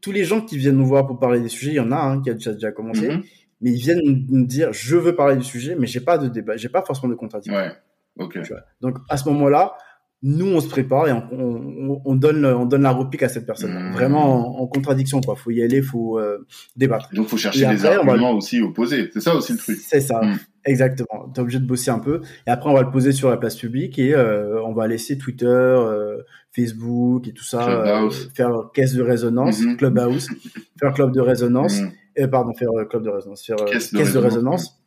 tous 0.02 0.12
les 0.12 0.24
gens 0.24 0.42
qui 0.42 0.58
viennent 0.58 0.78
nous 0.78 0.88
voir 0.88 1.06
pour 1.06 1.20
parler 1.20 1.40
des 1.40 1.50
sujets, 1.50 1.72
il 1.72 1.76
y 1.76 1.80
en 1.80 1.92
a 1.92 1.96
un 1.96 2.18
hein, 2.18 2.22
qui 2.22 2.32
a 2.32 2.34
déjà, 2.34 2.72
commencé, 2.72 3.08
mm-hmm. 3.08 3.24
mais 3.62 3.72
ils 3.72 3.80
viennent 3.80 4.26
nous 4.30 4.48
dire 4.48 4.74
je 4.74 4.96
veux 4.96 5.16
parler 5.16 5.36
du 5.38 5.44
sujet, 5.44 5.76
mais 5.78 5.86
j'ai 5.86 6.00
pas 6.00 6.18
de 6.18 6.28
débat, 6.28 6.58
j'ai 6.58 6.70
pas 6.70 6.82
forcément 6.82 7.10
de 7.10 7.16
contradiction. 7.16 7.54
Ouais. 7.54 7.72
Ok. 8.18 8.42
Tu 8.42 8.50
vois. 8.50 8.62
Donc 8.82 8.98
à 9.10 9.18
ce 9.18 9.30
moment-là, 9.30 9.78
nous 10.22 10.48
on 10.48 10.60
se 10.60 10.68
prépare 10.68 11.08
et 11.08 11.14
on, 11.14 11.24
on, 11.32 12.02
on 12.04 12.16
donne 12.16 12.46
on 12.46 12.66
donne 12.66 12.82
la 12.84 12.92
réplique 12.92 13.24
à 13.24 13.30
cette 13.30 13.46
personne. 13.46 13.72
Mmh. 13.72 13.92
Vraiment 13.94 14.58
en, 14.60 14.64
en, 14.64 14.68
contradiction 14.68 15.22
quoi. 15.22 15.36
Faut 15.36 15.52
y 15.52 15.62
aller, 15.64 15.82
faut 15.82 16.20
euh, 16.20 16.46
débattre. 16.76 17.10
Donc 17.14 17.28
faut 17.28 17.38
chercher 17.38 17.66
des 17.68 17.76
va- 17.76 18.00
arguments 18.00 18.32
aussi 18.34 18.62
opposés. 18.62 19.10
C'est 19.14 19.22
ça 19.22 19.36
aussi 19.36 19.54
le 19.54 19.58
truc. 19.60 19.78
C'est 19.82 20.02
ça, 20.02 20.22
Mm. 20.22 20.38
exactement. 20.66 21.30
T'es 21.34 21.40
obligé 21.42 21.60
de 21.60 21.66
bosser 21.66 21.90
un 21.92 22.00
peu. 22.00 22.22
Et 22.48 22.50
après, 22.52 22.70
on 22.70 22.74
va 22.74 22.82
le 22.84 22.92
poser 22.92 23.12
sur 23.14 23.30
la 23.30 23.38
place 23.38 23.56
publique 23.56 23.98
et 23.98 24.14
euh, 24.14 24.62
on 24.66 24.74
va 24.74 24.88
laisser 24.88 25.18
Twitter, 25.18 25.46
euh, 25.48 26.18
Facebook 26.52 27.28
et 27.28 27.32
tout 27.34 27.44
ça 27.44 27.70
euh, 27.70 28.10
faire 28.36 28.52
caisse 28.74 28.94
de 28.96 29.02
résonance, 29.04 29.62
Mhm. 29.62 29.78
Clubhouse, 29.78 30.28
faire 30.80 30.94
club 30.94 31.12
de 31.14 31.22
résonance. 31.22 31.80
Mm. 31.82 31.90
Euh, 32.20 32.28
pardon, 32.28 32.54
faire 32.54 32.72
euh, 32.78 32.86
club 32.86 33.04
de 33.04 33.10
résonance, 33.10 33.46
faire 33.46 33.56
Caisse 33.66 33.92
caisse, 33.92 34.14
de 34.14 34.20
résonance. 34.20 34.79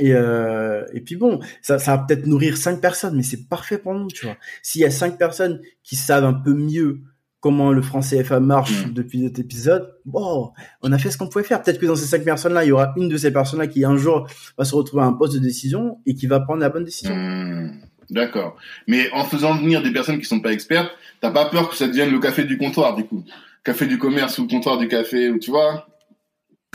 Et, 0.00 0.12
euh, 0.14 0.84
et 0.92 1.00
puis 1.00 1.16
bon, 1.16 1.40
ça, 1.62 1.78
ça 1.78 1.96
va 1.96 2.02
peut-être 2.02 2.26
nourrir 2.26 2.56
cinq 2.56 2.80
personnes, 2.80 3.16
mais 3.16 3.22
c'est 3.22 3.48
parfait 3.48 3.78
pour 3.78 3.94
nous, 3.94 4.08
tu 4.08 4.26
vois. 4.26 4.36
S'il 4.62 4.80
y 4.80 4.84
a 4.84 4.90
cinq 4.90 5.18
personnes 5.18 5.60
qui 5.82 5.96
savent 5.96 6.24
un 6.24 6.32
peu 6.34 6.52
mieux 6.54 7.00
comment 7.40 7.72
le 7.72 7.82
franc 7.82 8.00
CFA 8.00 8.40
marche 8.40 8.86
Mm. 8.86 8.92
depuis 8.94 9.22
cet 9.24 9.38
épisode, 9.38 9.92
bon, 10.06 10.50
on 10.82 10.90
a 10.92 10.98
fait 10.98 11.10
ce 11.10 11.18
qu'on 11.18 11.28
pouvait 11.28 11.44
faire. 11.44 11.62
Peut-être 11.62 11.78
que 11.78 11.86
dans 11.86 11.94
ces 11.94 12.06
cinq 12.06 12.24
personnes-là, 12.24 12.64
il 12.64 12.68
y 12.68 12.72
aura 12.72 12.94
une 12.96 13.08
de 13.08 13.16
ces 13.18 13.30
personnes-là 13.32 13.66
qui 13.66 13.84
un 13.84 13.96
jour 13.98 14.26
va 14.56 14.64
se 14.64 14.74
retrouver 14.74 15.02
à 15.02 15.06
un 15.06 15.12
poste 15.12 15.34
de 15.34 15.38
décision 15.40 15.98
et 16.06 16.14
qui 16.14 16.26
va 16.26 16.40
prendre 16.40 16.60
la 16.60 16.70
bonne 16.70 16.84
décision. 16.84 17.14
Hmm, 17.14 17.80
D'accord. 18.10 18.56
Mais 18.88 19.10
en 19.12 19.24
faisant 19.24 19.54
venir 19.56 19.82
des 19.82 19.92
personnes 19.92 20.18
qui 20.18 20.24
sont 20.24 20.40
pas 20.40 20.52
expertes, 20.52 20.90
t'as 21.20 21.30
pas 21.30 21.46
peur 21.50 21.68
que 21.70 21.76
ça 21.76 21.86
devienne 21.86 22.10
le 22.10 22.18
café 22.18 22.44
du 22.44 22.56
comptoir, 22.58 22.96
du 22.96 23.04
coup? 23.04 23.22
Café 23.62 23.86
du 23.86 23.98
commerce 23.98 24.38
ou 24.38 24.42
le 24.42 24.48
comptoir 24.48 24.78
du 24.78 24.88
café, 24.88 25.30
ou 25.30 25.38
tu 25.38 25.50
vois? 25.50 25.86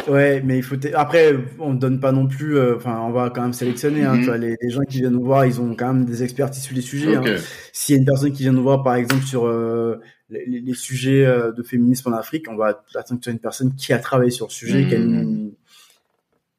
Ouais, 0.07 0.41
mais 0.43 0.57
il 0.57 0.63
faut 0.63 0.75
après 0.95 1.35
on 1.59 1.73
donne 1.73 1.99
pas 1.99 2.11
non 2.11 2.25
plus 2.27 2.57
euh, 2.57 2.75
enfin 2.77 2.99
on 3.01 3.11
va 3.11 3.29
quand 3.29 3.41
même 3.41 3.53
sélectionner 3.53 4.03
hein, 4.03 4.13
Mhm. 4.15 4.19
tu 4.21 4.25
vois 4.27 4.37
les, 4.37 4.55
les 4.61 4.69
gens 4.69 4.81
qui 4.89 4.99
viennent 4.99 5.13
nous 5.13 5.23
voir, 5.23 5.45
ils 5.45 5.59
ont 5.61 5.75
quand 5.75 5.93
même 5.93 6.05
des 6.05 6.23
expertises 6.23 6.63
sur 6.63 6.75
les 6.75 6.81
sujets 6.81 7.17
Ok. 7.17 7.27
hein. 7.27 7.35
S'il 7.73 7.95
y 7.95 7.97
a 7.97 7.99
une 7.99 8.05
personne 8.05 8.31
qui 8.31 8.43
vient 8.43 8.51
nous 8.53 8.63
voir 8.63 8.81
par 8.83 8.95
exemple 8.95 9.25
sur 9.25 9.45
euh, 9.45 9.99
les, 10.29 10.73
sujets 10.73 11.25
euh, 11.25 11.51
de 11.51 11.61
féminisme 11.63 12.13
en 12.13 12.17
Afrique, 12.17 12.45
on 12.49 12.55
va 12.55 12.81
attendre 12.95 13.19
que 13.19 13.23
soit 13.25 13.33
une 13.33 13.39
personne 13.39 13.75
qui 13.75 13.93
a 13.93 13.99
travaillé 13.99 14.31
sur 14.31 14.47
le 14.47 14.51
sujet, 14.51 14.87
qui 14.87 14.95
a 14.95 14.97
une 14.97 15.51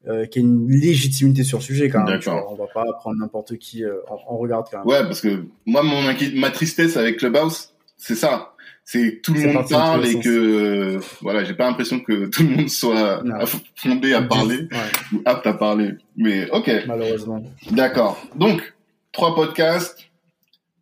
euh, 0.07 0.25
qui 0.25 0.39
a 0.39 0.41
une 0.41 0.67
légitimité 0.69 1.43
sur 1.43 1.59
le 1.59 1.63
sujet 1.63 1.89
quand 1.89 2.03
même. 2.03 2.19
tu 2.19 2.27
D'accord. 2.29 2.43
vois. 2.43 2.51
On 2.53 2.55
va 2.55 2.67
pas 2.73 2.91
prendre 2.99 3.17
n'importe 3.19 3.57
qui 3.57 3.83
euh, 3.85 3.97
on, 4.09 4.35
on 4.35 4.37
regarde 4.37 4.65
quand 4.71 4.79
même. 4.79 4.87
Ouais, 4.87 5.03
parce 5.03 5.21
que 5.21 5.45
moi, 5.65 5.83
mon 5.83 6.01
ma 6.39 6.49
tristesse 6.51 6.97
avec 6.97 7.17
Clubhouse, 7.17 7.73
c'est 7.97 8.15
ça. 8.15 8.50
C'est 8.83 9.15
que 9.17 9.21
tout 9.21 9.33
le 9.33 9.53
monde 9.53 9.69
parle 9.69 10.05
et 10.05 10.19
que 10.19 10.99
voilà, 11.21 11.43
j'ai 11.45 11.53
pas 11.53 11.65
l'impression 11.67 11.99
que 12.01 12.25
tout 12.29 12.43
le 12.43 12.49
monde 12.49 12.69
soit 12.69 13.23
fondé 13.75 14.13
à 14.13 14.21
parler 14.21 14.67
Ouais, 14.71 14.91
ou 15.13 15.21
apte 15.25 15.47
à 15.47 15.53
parler. 15.53 15.91
Mais 16.17 16.49
ok, 16.51 16.69
malheureusement. 16.87 17.41
d'accord. 17.71 18.21
Donc 18.35 18.73
trois 19.13 19.33
podcasts, 19.35 20.09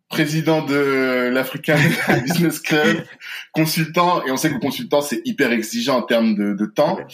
président 0.08 0.64
de 0.64 1.28
l'African 1.32 1.76
Business 2.24 2.58
Club, 2.58 3.04
consultant 3.52 4.24
et 4.26 4.32
on 4.32 4.36
sait 4.36 4.50
que 4.52 4.58
consultant 4.58 5.02
c'est 5.02 5.20
hyper 5.24 5.52
exigeant 5.52 5.98
en 5.98 6.02
termes 6.02 6.34
de, 6.34 6.52
de 6.54 6.66
temps. 6.66 6.96
Ouais. 6.96 7.04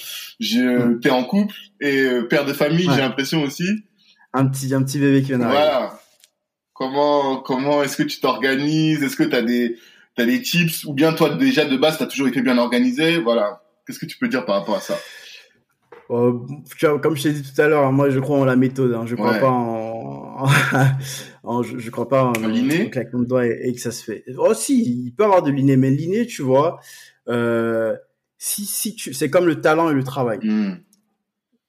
Je 0.41 0.95
t'es 0.99 1.11
en 1.11 1.25
couple 1.25 1.55
et 1.81 2.01
euh, 2.03 2.23
père 2.23 2.47
de 2.47 2.55
famille, 2.55 2.89
Ouais. 2.89 2.95
j'ai 2.95 3.03
l'impression 3.03 3.43
aussi. 3.43 3.69
Un 4.33 4.47
petit 4.47 4.73
un 4.73 4.83
petit 4.83 4.99
bébé 4.99 5.21
qui 5.21 5.29
vient 5.29 5.39
d'arriver. 5.39 5.59
Voilà. 5.61 6.01
Comment 6.73 7.37
comment 7.39 7.83
est-ce 7.83 7.97
que 7.99 8.03
tu 8.03 8.21
t'organises? 8.21 9.03
Est-ce 9.03 9.17
que 9.17 9.25
tu 9.25 9.35
as 9.37 9.43
des 9.43 9.77
t'as 10.17 10.25
des 10.27 10.41
tips 10.43 10.85
ou 10.85 10.95
bien 10.95 11.13
toi 11.13 11.35
déjà 11.35 11.65
de 11.65 11.77
base 11.77 11.99
tu 11.99 12.03
as 12.03 12.07
toujours 12.07 12.29
été 12.29 12.41
bien 12.43 12.59
organisé 12.59 13.19
Voilà. 13.21 13.63
Qu'est-ce 13.87 13.99
que 14.01 14.07
tu 14.07 14.19
peux 14.19 14.29
dire 14.29 14.45
par 14.45 14.57
rapport 14.59 14.77
à 14.77 14.81
ça? 14.81 14.99
Euh, 16.11 16.33
comme 17.03 17.17
je 17.17 17.23
t'ai 17.25 17.33
dit 17.33 17.43
tout 17.43 17.61
à 17.61 17.69
l'heure, 17.69 17.91
moi 17.93 18.11
je 18.11 18.19
crois 18.21 18.39
en 18.39 18.45
la 18.45 18.57
méthode. 18.57 18.93
Hein, 18.95 19.05
je 19.07 19.15
crois 19.17 19.33
Ouais. 19.33 19.41
pas 19.41 19.51
en, 19.51 20.47
en- 21.43 21.63
je, 21.63 21.79
je 21.79 21.91
crois 21.91 22.09
pas 22.09 22.25
en, 22.25 22.33
En 22.33 22.47
l'inné 22.49 22.91
claquement 22.91 23.21
de 23.21 23.25
doigts 23.27 23.47
et, 23.47 23.61
et 23.65 23.73
que 23.75 23.81
ça 23.81 23.91
se 23.91 24.05
fait. 24.05 24.25
Oh 24.39 24.55
si, 24.55 24.83
il 25.07 25.13
peut 25.13 25.25
y 25.25 25.27
avoir 25.27 25.43
de 25.43 25.51
l'inné, 25.51 25.77
mais 25.77 25.91
l'inné, 25.91 26.27
tu 26.27 26.43
vois, 26.43 26.79
euh, 27.29 27.97
si 28.39 28.65
si 28.67 28.95
tu, 28.95 29.15
c'est 29.15 29.31
comme 29.31 29.47
le 29.47 29.61
talent 29.61 29.91
et 29.91 29.95
le 29.95 30.05
travail. 30.05 30.39
Hmm. 30.43 30.77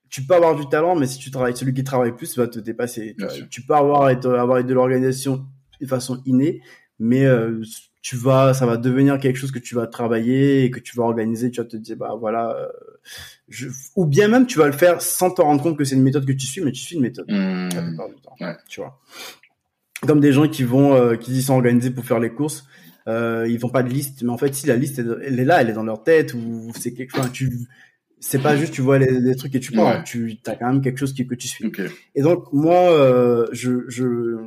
Tu 0.10 0.24
peux 0.24 0.36
avoir 0.36 0.56
du 0.56 0.68
talent, 0.70 0.96
mais 0.96 1.06
si 1.08 1.18
tu 1.20 1.32
travailles, 1.32 1.56
celui 1.58 1.74
qui 1.74 1.84
travaille 1.84 2.16
plus 2.16 2.38
va 2.38 2.48
te 2.48 2.60
dépasser. 2.60 3.16
Tu, 3.50 3.62
peux 3.64 3.74
avoir 3.74 4.10
être, 4.10 4.32
avoir 4.32 4.64
de 4.64 4.74
l'organisation 4.74 5.46
de 5.82 5.86
façon 5.86 6.22
innée, 6.26 6.62
mais 6.98 7.26
euh, 7.26 7.62
tu 8.08 8.16
vas, 8.16 8.54
ça 8.54 8.66
va 8.66 8.78
devenir 8.78 9.20
quelque 9.20 9.36
chose 9.36 9.52
que 9.52 9.60
tu 9.60 9.76
vas 9.76 9.86
travailler 9.86 10.64
et 10.64 10.72
que 10.72 10.80
tu 10.80 10.96
vas 10.96 11.04
organiser. 11.04 11.52
Tu 11.52 11.60
vas 11.60 11.68
te 11.68 11.76
dire, 11.76 11.98
bah 11.98 12.16
voilà. 12.18 12.56
euh, 12.56 12.68
je... 13.50 13.68
Ou 13.98 14.06
bien 14.06 14.30
même, 14.30 14.46
tu 14.48 14.60
vas 14.60 14.68
le 14.68 14.72
faire 14.72 15.02
sans 15.02 15.30
te 15.30 15.42
rendre 15.42 15.62
compte 15.62 15.78
que 15.78 15.84
c'est 15.84 15.96
une 15.96 16.04
méthode 16.04 16.26
que 16.26 16.32
tu 16.32 16.46
suis, 16.48 16.62
mais 16.62 16.72
tu 16.72 16.80
suis 16.80 16.96
une 16.96 17.02
méthode 17.02 17.26
Hmm. 17.28 17.68
la 17.76 17.82
plupart 17.82 18.08
du 18.08 18.16
temps. 18.22 18.36
Ouais. 18.40 18.56
Tu 18.70 18.80
vois. 18.80 18.98
Comme 20.08 20.22
des 20.22 20.32
gens 20.32 20.48
qui 20.48 20.64
vont, 20.64 20.94
euh, 20.96 21.18
qui 21.18 21.42
sont 21.42 21.56
organisés 21.56 21.90
pour 21.92 22.06
faire 22.06 22.22
les 22.22 22.30
courses. 22.30 22.66
Euh, 23.10 23.46
ils 23.50 23.60
font 23.60 23.68
pas 23.68 23.84
de 23.84 23.90
liste, 23.90 24.22
mais 24.24 24.30
en 24.30 24.38
fait, 24.38 24.56
si 24.56 24.68
la 24.68 24.78
liste 24.78 25.00
elle 25.00 25.38
est 25.42 25.46
là, 25.46 25.62
elle 25.62 25.70
est 25.70 25.74
dans 25.74 25.84
leur 25.84 26.02
tête 26.02 26.34
ou 26.34 26.72
c'est 26.80 26.94
quelque 26.94 27.14
chose. 27.14 27.30
Tu, 27.34 27.52
c'est 28.22 28.42
pas 28.42 28.56
juste 28.56 28.74
tu 28.74 28.82
vois 28.82 29.00
les, 29.00 29.20
les 29.20 29.36
trucs 29.36 29.54
et 29.54 29.60
tu 29.60 29.74
pars. 29.74 29.98
Ouais. 29.98 30.04
Tu 30.06 30.38
as 30.46 30.56
quand 30.56 30.68
même 30.72 30.82
quelque 30.82 30.98
chose 30.98 31.14
qui, 31.14 31.28
que 31.28 31.36
tu 31.36 31.50
suis. 31.50 31.70
Et 32.16 32.22
donc 32.22 32.54
moi, 32.54 32.90
euh, 32.94 33.48
je, 33.52 33.84
je, 33.90 34.38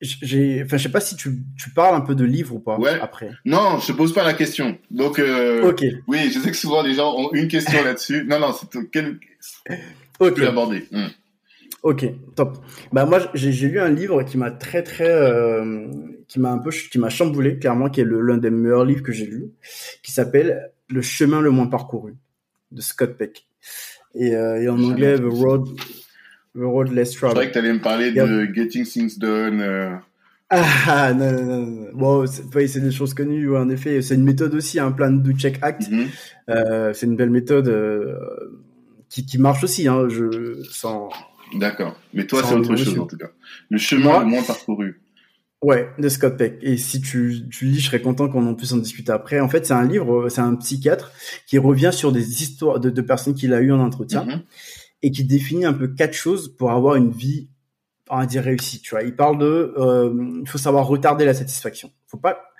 j'ai, 0.00 0.62
enfin, 0.64 0.78
je 0.78 0.84
sais 0.84 0.88
pas 0.88 1.00
si 1.00 1.14
tu, 1.14 1.42
tu 1.58 1.70
parles 1.70 1.94
un 1.94 2.00
peu 2.00 2.14
de 2.14 2.24
livres 2.24 2.54
ou 2.54 2.58
pas 2.58 2.78
Ouais. 2.78 2.98
après. 3.00 3.30
Non, 3.44 3.78
je 3.78 3.88
te 3.88 3.92
pose 3.92 4.14
pas 4.14 4.24
la 4.24 4.32
question. 4.32 4.78
Donc 4.90 5.18
euh, 5.18 5.68
Ok, 5.68 5.84
oui, 6.06 6.30
je 6.32 6.38
sais 6.38 6.50
que 6.50 6.56
souvent 6.56 6.82
les 6.82 6.94
gens 6.94 7.14
ont 7.14 7.30
une 7.32 7.48
question 7.48 7.84
là-dessus. 7.84 8.24
Non 8.24 8.38
non, 8.38 8.52
c'est 8.52 8.90
quel 8.90 9.18
ok, 10.18 10.34
tu 10.34 10.46
aborder. 10.46 10.86
Hmm. 10.90 11.08
ok, 11.82 12.06
top. 12.34 12.58
Bah 12.92 13.04
moi, 13.04 13.20
j'ai, 13.34 13.68
lu 13.68 13.78
un 13.78 13.90
livre 13.90 14.22
qui 14.22 14.38
m'a 14.38 14.50
très 14.50 14.82
très, 14.82 15.10
euh, 15.10 15.86
qui 16.28 16.40
m'a 16.40 16.50
un 16.50 16.58
peu, 16.58 16.70
qui 16.70 16.98
m'a 16.98 17.10
chamboulé 17.10 17.58
clairement, 17.58 17.90
qui 17.90 18.00
est 18.00 18.06
l'un 18.06 18.38
des 18.38 18.50
meilleurs 18.50 18.86
livres 18.86 19.02
que 19.02 19.12
j'ai 19.12 19.26
lu, 19.26 19.50
qui 20.02 20.12
s'appelle 20.12 20.70
Le 20.88 21.02
chemin 21.02 21.42
le 21.42 21.50
moins 21.50 21.66
parcouru 21.66 22.14
de 22.72 22.80
Scott 22.80 23.18
Peck. 23.18 23.46
Et, 24.14 24.34
euh, 24.34 24.62
et 24.62 24.68
en 24.68 24.82
anglais, 24.82 25.18
The 25.18 25.24
entendu 25.24 25.72
Je 26.54 26.64
croyais 26.64 27.04
Traveled. 27.04 27.48
que 27.48 27.52
tu 27.52 27.58
allais 27.58 27.72
me 27.72 27.80
parler 27.80 28.10
de 28.12 28.48
Getting 28.54 28.84
Things 28.84 29.18
Done. 29.18 29.60
euh, 29.60 29.90
Ah 30.50 31.12
non 31.14 31.30
non 31.32 31.44
non. 31.44 31.66
non. 31.66 31.86
Bon, 31.94 32.26
c'est, 32.26 32.66
c'est 32.66 32.80
des 32.80 32.90
choses 32.90 33.14
connues. 33.14 33.48
ouais, 33.48 33.58
en 33.58 33.68
effet, 33.70 34.02
c'est 34.02 34.14
une 34.16 34.24
méthode 34.24 34.54
aussi, 34.54 34.80
un 34.80 34.90
plan 34.90 35.10
do 35.12 35.32
check 35.32 35.58
act. 35.62 35.88
mhm. 35.90 36.06
Euh, 36.48 36.92
c'est 36.92 37.06
une 37.06 37.16
belle 37.16 37.30
méthode 37.30 37.68
euh, 37.68 38.16
qui, 39.08 39.24
qui 39.24 39.38
marche 39.38 39.62
aussi. 39.62 39.86
Hein, 39.86 40.08
je 40.08 40.60
sans 40.70 41.08
D'accord. 41.54 41.96
Mais 42.14 42.26
toi, 42.26 42.42
c'est 42.44 42.54
autre 42.54 42.74
chose 42.76 42.98
en 42.98 43.06
tout 43.06 43.16
cas. 43.16 43.30
Le 43.70 43.78
chemin 43.78 44.04
Moi- 44.04 44.20
le 44.20 44.26
moins 44.26 44.42
parcouru. 44.42 45.00
ouais 45.62 45.88
de 45.98 46.08
Scott 46.08 46.36
Peck. 46.36 46.58
Et 46.62 46.76
si 46.76 47.00
tu 47.00 47.42
tu 47.50 47.64
lis, 47.66 47.78
je 47.80 47.86
serais 47.86 48.00
content 48.00 48.28
qu'on 48.28 48.46
en 48.46 48.54
puisse 48.54 48.72
en 48.72 48.76
discuter 48.78 49.12
après. 49.12 49.38
En 49.40 49.48
fait, 49.48 49.66
c'est 49.66 49.72
un 49.74 49.84
livre, 49.86 50.28
c'est 50.30 50.40
un 50.40 50.54
psychiatre 50.56 51.12
qui 51.46 51.58
revient 51.58 51.90
sur 51.92 52.10
des 52.12 52.42
histoires 52.42 52.78
de, 52.80 52.88
de 52.90 53.00
personnes 53.02 53.34
qu'il 53.34 53.52
a 53.52 53.60
eu 53.60 53.70
en 53.72 53.80
entretien 53.80 54.24
Mhm. 54.24 54.42
Et 55.02 55.10
qui 55.10 55.24
définit 55.24 55.64
un 55.64 55.72
peu 55.72 55.88
quatre 55.88 56.14
choses 56.14 56.54
pour 56.56 56.70
avoir 56.70 56.96
une 56.96 57.10
vie 57.10 57.48
on 58.10 58.18
va 58.18 58.26
dire 58.26 58.42
réussie. 58.42 58.80
Tu 58.80 58.90
vois, 58.90 59.02
il 59.02 59.14
parle 59.14 59.38
de 59.38 59.74
euh, 59.76 60.40
il 60.42 60.48
faut 60.48 60.58
savoir 60.58 60.86
retarder 60.86 61.24
la 61.24 61.34
satisfaction. 61.34 61.92
Faut 62.06 62.18
pas 62.18 62.52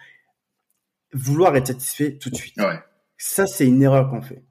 vouloir 1.13 1.57
être 1.57 1.67
satisfait 1.67 2.17
tout 2.19 2.31
de 2.31 2.37
suite. 2.37 2.57
Ouais. 2.59 2.79
Ça, 3.19 3.47
c'est 3.47 3.67
une 3.67 3.83
erreur 3.83 4.09
qu'on 4.09 4.23
fait. 4.23 4.45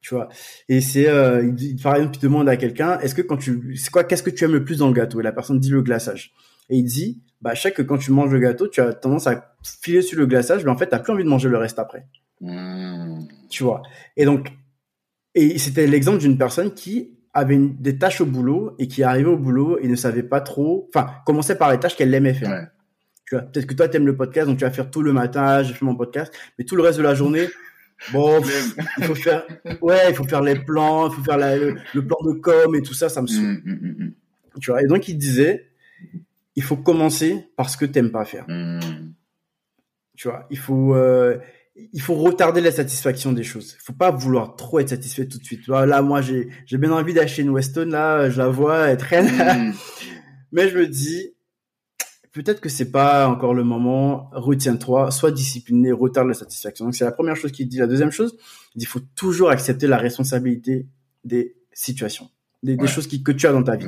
Tu 0.00 0.14
vois. 0.14 0.28
Et 0.68 0.80
c'est, 0.80 1.08
euh, 1.08 1.50
il 1.58 1.80
par 1.80 1.96
exemple, 1.96 2.16
il 2.16 2.20
demande 2.20 2.48
à 2.48 2.56
quelqu'un, 2.56 2.98
est-ce 2.98 3.14
que 3.14 3.22
quand 3.22 3.36
tu, 3.36 3.76
c'est 3.76 3.90
quoi, 3.90 4.04
qu'est-ce 4.04 4.22
que 4.22 4.30
tu 4.30 4.44
aimes 4.44 4.52
le 4.52 4.64
plus 4.64 4.78
dans 4.78 4.88
le 4.88 4.92
gâteau? 4.92 5.20
Et 5.20 5.22
la 5.22 5.32
personne 5.32 5.58
dit 5.58 5.70
le 5.70 5.80
glaçage. 5.80 6.34
Et 6.68 6.76
il 6.76 6.84
dit, 6.84 7.22
bah, 7.40 7.54
chaque 7.54 7.74
que 7.74 7.82
quand 7.82 7.98
tu 7.98 8.10
manges 8.10 8.32
le 8.32 8.40
gâteau, 8.40 8.68
tu 8.68 8.80
as 8.80 8.92
tendance 8.92 9.26
à 9.26 9.56
filer 9.62 10.02
sur 10.02 10.18
le 10.18 10.26
glaçage, 10.26 10.64
mais 10.64 10.70
en 10.70 10.76
fait, 10.76 10.88
t'as 10.88 10.98
plus 10.98 11.12
envie 11.12 11.24
de 11.24 11.28
manger 11.28 11.48
le 11.48 11.56
reste 11.56 11.78
après. 11.78 12.06
Hmm. 12.40 13.26
Tu 13.48 13.62
vois. 13.62 13.82
Et 14.16 14.24
donc, 14.24 14.52
et 15.34 15.58
c'était 15.58 15.86
l'exemple 15.86 16.18
d'une 16.18 16.36
personne 16.36 16.74
qui 16.74 17.16
avait 17.34 17.54
une- 17.54 17.76
des 17.76 17.96
tâches 17.98 18.20
au 18.20 18.26
boulot 18.26 18.74
et 18.78 18.88
qui 18.88 19.02
arrivait 19.02 19.30
au 19.30 19.38
boulot 19.38 19.78
et 19.78 19.88
ne 19.88 19.96
savait 19.96 20.22
pas 20.22 20.40
trop, 20.40 20.88
enfin, 20.94 21.10
commençait 21.24 21.56
par 21.56 21.70
les 21.72 21.78
tâches 21.80 21.96
qu'elle 21.96 22.12
aimait 22.14 22.34
faire. 22.34 22.50
Ouais. 22.50 22.66
Tu 23.26 23.34
vois, 23.36 23.44
peut-être 23.44 23.66
que 23.66 23.74
toi, 23.74 23.88
t'aimes 23.88 24.06
le 24.06 24.16
podcast, 24.16 24.46
donc 24.48 24.58
tu 24.58 24.64
vas 24.64 24.70
faire 24.70 24.90
tout 24.90 25.00
le 25.02 25.12
matin, 25.12 25.62
j'ai 25.62 25.72
fait 25.72 25.84
mon 25.84 25.96
podcast, 25.96 26.32
mais 26.58 26.64
tout 26.66 26.76
le 26.76 26.82
reste 26.82 26.98
de 26.98 27.02
la 27.02 27.14
journée, 27.14 27.48
bon, 28.12 28.40
pff, 28.42 28.76
il 28.98 29.04
faut 29.04 29.14
faire, 29.14 29.44
ouais, 29.80 30.10
il 30.10 30.14
faut 30.14 30.24
faire 30.24 30.42
les 30.42 30.56
plans, 30.56 31.08
il 31.08 31.14
faut 31.14 31.22
faire 31.22 31.38
la- 31.38 31.56
le, 31.56 31.76
le 31.94 32.06
plan 32.06 32.18
de 32.24 32.32
com 32.38 32.74
et 32.74 32.82
tout 32.82 32.92
ça, 32.94 33.08
ça 33.08 33.22
me 33.22 33.26
saoule. 33.26 33.62
Hmm, 33.64 33.70
hmm, 33.72 34.04
hmm, 34.06 34.12
Tu 34.60 34.70
vois, 34.70 34.82
et 34.82 34.86
donc 34.86 35.08
il 35.08 35.16
disait, 35.16 35.68
il 36.56 36.62
faut 36.62 36.76
commencer 36.76 37.46
par 37.56 37.70
ce 37.70 37.78
que 37.78 37.86
t'aimes 37.86 38.10
pas 38.10 38.26
faire. 38.26 38.44
Tu 40.16 40.28
vois, 40.28 40.46
il 40.50 40.58
faut, 40.58 40.94
euh, 40.94 41.38
il 41.76 42.00
faut 42.00 42.14
retarder 42.14 42.60
la 42.60 42.70
satisfaction 42.70 43.32
des 43.32 43.42
choses. 43.42 43.76
Il 43.78 43.82
faut 43.82 43.92
pas 43.92 44.10
vouloir 44.10 44.56
trop 44.56 44.78
être 44.80 44.90
satisfait 44.90 45.26
tout 45.26 45.38
de 45.38 45.44
suite. 45.44 45.66
Là, 45.68 46.02
moi, 46.02 46.20
j'ai, 46.20 46.48
j'ai 46.66 46.78
bien 46.78 46.92
envie 46.92 47.14
d'acheter 47.14 47.42
une 47.42 47.50
Weston, 47.50 47.86
là, 47.86 48.28
je 48.28 48.38
la 48.38 48.48
vois, 48.48 48.88
être 48.88 49.02
reine. 49.02 49.28
Hmm. 49.28 49.72
Mais 50.52 50.68
je 50.68 50.78
me 50.78 50.86
dis, 50.86 51.34
peut-être 52.32 52.60
que 52.60 52.68
c'est 52.68 52.90
pas 52.90 53.26
encore 53.26 53.54
le 53.54 53.64
moment. 53.64 54.28
Retiens-toi, 54.32 55.10
sois 55.10 55.30
discipliné, 55.30 55.92
retarde 55.92 56.28
la 56.28 56.34
satisfaction. 56.34 56.84
Donc 56.84 56.94
c'est 56.94 57.04
la 57.04 57.12
première 57.12 57.36
chose 57.36 57.52
qu'il 57.52 57.68
dit. 57.68 57.78
La 57.78 57.86
deuxième 57.86 58.10
chose, 58.10 58.36
il 58.74 58.78
dit, 58.80 58.84
il 58.84 58.88
faut 58.88 59.00
toujours 59.14 59.50
accepter 59.50 59.86
la 59.86 59.96
responsabilité 59.96 60.86
des 61.24 61.56
situations. 61.72 62.28
des, 62.62 62.76
choses 62.86 63.06
qui, 63.06 63.22
que 63.22 63.32
tu 63.32 63.46
as 63.46 63.52
dans 63.52 63.62
ta 63.62 63.76
vie. 63.76 63.86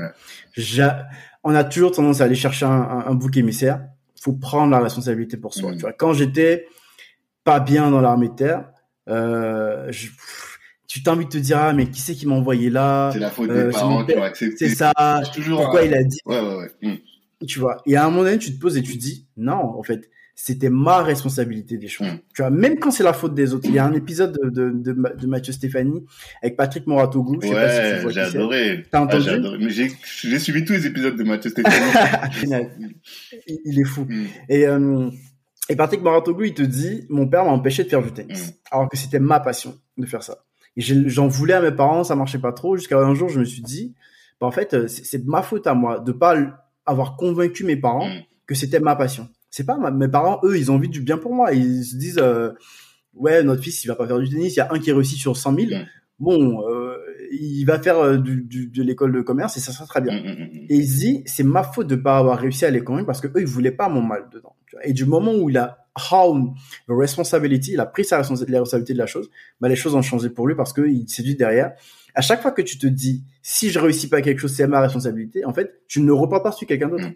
On 1.42 1.54
a 1.54 1.64
toujours 1.64 1.92
tendance 1.92 2.22
à 2.22 2.24
aller 2.24 2.34
chercher 2.34 2.64
un, 2.64 3.04
un, 3.06 3.14
bouc 3.14 3.36
émissaire. 3.36 3.84
Faut 4.18 4.32
prendre 4.32 4.70
la 4.70 4.80
responsabilité 4.80 5.36
pour 5.36 5.52
soi. 5.52 5.72
Mm. 5.72 5.74
Tu 5.74 5.80
vois, 5.82 5.92
quand 5.92 6.14
j'étais 6.14 6.66
pas 7.44 7.60
bien 7.60 7.90
dans 7.90 8.00
l'armée 8.00 8.28
de 8.28 8.34
terre, 8.34 8.64
euh, 9.08 9.86
je, 9.90 10.08
tu 10.88 11.02
t'as 11.02 11.12
envie 11.12 11.24
de 11.24 11.30
te 11.30 11.38
dire 11.38 11.58
ah 11.58 11.72
mais 11.72 11.90
qui 11.90 12.00
c'est 12.00 12.14
qui 12.14 12.26
m'a 12.26 12.34
envoyé 12.34 12.70
là? 12.70 13.10
C'est 13.12 13.18
la 13.18 13.30
faute 13.30 13.50
des 13.50 13.54
euh, 13.54 13.70
parents 13.70 14.04
qui 14.04 14.16
ont 14.16 14.22
accepté. 14.22 14.68
C'est 14.68 14.74
ça. 14.74 14.92
Pourquoi 15.50 15.82
il 15.82 15.94
a 15.94 16.02
dit 16.02 16.18
Ouais 16.24 16.40
ouais 16.40 16.56
ouais. 16.56 16.70
Mm. 16.82 17.46
Tu 17.46 17.58
vois. 17.58 17.82
Et 17.84 17.96
à 17.96 18.06
un 18.06 18.10
moment 18.10 18.22
donné, 18.22 18.38
tu 18.38 18.54
te 18.54 18.60
poses 18.60 18.76
et 18.76 18.82
tu 18.82 18.96
dis 18.96 19.26
non, 19.36 19.76
en 19.76 19.82
fait, 19.82 20.08
c'était 20.36 20.70
ma 20.70 21.02
responsabilité 21.02 21.78
des 21.78 21.88
choses. 21.88 22.06
Mm. 22.06 22.18
Tu 22.34 22.42
vois, 22.42 22.50
même 22.50 22.78
quand 22.78 22.90
c'est 22.90 23.02
la 23.02 23.12
faute 23.12 23.34
des 23.34 23.54
autres. 23.54 23.66
Il 23.68 23.74
y 23.74 23.78
a 23.78 23.84
un 23.84 23.92
épisode 23.92 24.38
de, 24.40 24.50
de, 24.50 24.70
de, 24.70 24.92
de 24.92 25.26
Mathieu 25.26 25.52
Stéphanie 25.52 26.04
avec 26.42 26.56
Patrick 26.56 26.86
Moratoglou. 26.86 27.40
Je 27.42 27.48
sais 27.48 27.54
pas 27.54 27.70
si 27.70 27.96
tu 27.96 28.02
vois 28.02 28.12
j'ai 28.12 28.20
adoré. 28.20 28.82
T'as 28.90 29.00
entendu? 29.00 29.28
ah, 29.30 29.56
Mais 29.58 29.70
j'ai 29.70 30.38
suivi 30.38 30.64
tous 30.64 30.72
les 30.72 30.86
épisodes 30.86 31.16
de 31.16 31.24
Mathieu 31.24 31.50
Stéphanie. 31.50 32.46
il, 33.64 33.80
est 33.80 33.84
fou. 33.84 34.06
Mm. 34.08 34.26
Et 34.48 34.66
euh, 34.66 35.10
et 35.68 35.76
Patrick 35.76 36.02
Moratoglou, 36.02 36.44
il 36.44 36.54
te 36.54 36.62
dit, 36.62 37.06
mon 37.08 37.26
père 37.26 37.44
m'a 37.44 37.50
empêché 37.50 37.84
de 37.84 37.88
faire 37.88 38.02
du 38.02 38.12
tennis, 38.12 38.48
mm. 38.48 38.52
alors 38.70 38.88
que 38.88 38.96
c'était 38.96 39.20
ma 39.20 39.40
passion 39.40 39.78
de 39.96 40.06
faire 40.06 40.22
ça. 40.22 40.44
Et 40.76 40.80
j'en 40.80 41.28
voulais 41.28 41.54
à 41.54 41.60
mes 41.60 41.72
parents, 41.72 42.04
ça 42.04 42.16
marchait 42.16 42.38
pas 42.38 42.52
trop, 42.52 42.76
jusqu'à 42.76 42.98
un 42.98 43.14
jour, 43.14 43.28
je 43.28 43.40
me 43.40 43.44
suis 43.44 43.62
dit, 43.62 43.94
bah, 44.40 44.46
en 44.46 44.50
fait, 44.50 44.74
euh, 44.74 44.88
c'est 44.88 45.24
ma 45.24 45.42
faute 45.42 45.66
à 45.66 45.74
moi 45.74 46.00
de 46.00 46.12
pas 46.12 46.36
avoir 46.86 47.16
convaincu 47.16 47.64
mes 47.64 47.76
parents 47.76 48.08
que 48.46 48.54
c'était 48.54 48.80
ma 48.80 48.96
passion. 48.96 49.28
C'est 49.50 49.64
pas 49.64 49.78
mes 49.90 50.08
parents 50.08 50.40
eux 50.42 50.58
ils 50.58 50.72
ont 50.72 50.74
envie 50.74 50.88
du 50.88 51.00
bien 51.00 51.16
pour 51.16 51.32
moi. 51.32 51.52
Ils 51.52 51.84
se 51.84 51.96
disent 51.96 52.18
euh, 52.18 52.52
ouais 53.14 53.42
notre 53.42 53.62
fils 53.62 53.84
il 53.84 53.86
va 53.86 53.94
pas 53.94 54.06
faire 54.06 54.18
du 54.18 54.28
tennis. 54.28 54.54
Il 54.54 54.58
y 54.58 54.60
a 54.60 54.72
un 54.72 54.78
qui 54.78 54.92
réussit 54.92 55.18
sur 55.18 55.36
100 55.36 55.54
000 55.54 55.82
bon 56.18 56.68
euh, 56.68 56.83
il 57.40 57.64
va 57.64 57.78
faire 57.78 57.98
euh, 57.98 58.16
du, 58.16 58.42
du, 58.42 58.68
de 58.68 58.82
l'école 58.82 59.12
de 59.12 59.20
commerce 59.20 59.56
et 59.56 59.60
ça 59.60 59.72
sera 59.72 59.86
très 59.86 60.00
bien. 60.00 60.12
Mm, 60.12 60.26
mm, 60.26 60.30
mm, 60.30 60.66
et 60.68 60.74
il 60.76 60.86
se 60.86 60.98
dit 60.98 61.22
c'est 61.26 61.42
ma 61.42 61.62
faute 61.62 61.86
de 61.86 61.96
pas 61.96 62.18
avoir 62.18 62.38
réussi 62.38 62.64
à 62.64 62.70
les 62.70 62.82
convaincre 62.82 63.06
parce 63.06 63.20
que 63.20 63.28
eux 63.28 63.40
ils 63.40 63.46
voulaient 63.46 63.70
pas 63.70 63.88
mon 63.88 64.02
mal 64.02 64.28
dedans 64.32 64.54
et 64.82 64.92
du 64.92 65.04
moment 65.04 65.34
où 65.34 65.50
il 65.50 65.56
a 65.56 65.86
how 66.12 66.52
the 66.88 66.90
responsibility 66.90 67.72
il 67.72 67.80
a 67.80 67.86
pris 67.86 68.04
sa 68.04 68.18
responsabilité 68.18 68.92
de 68.92 68.98
la 68.98 69.06
chose 69.06 69.30
bah 69.60 69.68
les 69.68 69.76
choses 69.76 69.94
ont 69.94 70.02
changé 70.02 70.30
pour 70.30 70.48
lui 70.48 70.56
parce 70.56 70.72
que 70.72 70.82
il 70.82 71.08
s'est 71.08 71.22
dit 71.22 71.36
derrière 71.36 71.74
à 72.14 72.20
chaque 72.20 72.42
fois 72.42 72.50
que 72.50 72.62
tu 72.62 72.78
te 72.78 72.86
dis 72.88 73.22
si 73.42 73.70
je 73.70 73.78
réussis 73.78 74.08
pas 74.08 74.20
quelque 74.20 74.40
chose 74.40 74.52
c'est 74.52 74.66
ma 74.66 74.80
responsabilité 74.80 75.44
en 75.44 75.52
fait 75.52 75.82
tu 75.86 76.00
ne 76.00 76.10
repars 76.10 76.42
pas 76.42 76.52
sur 76.52 76.66
quelqu'un 76.66 76.88
d'autre. 76.88 77.06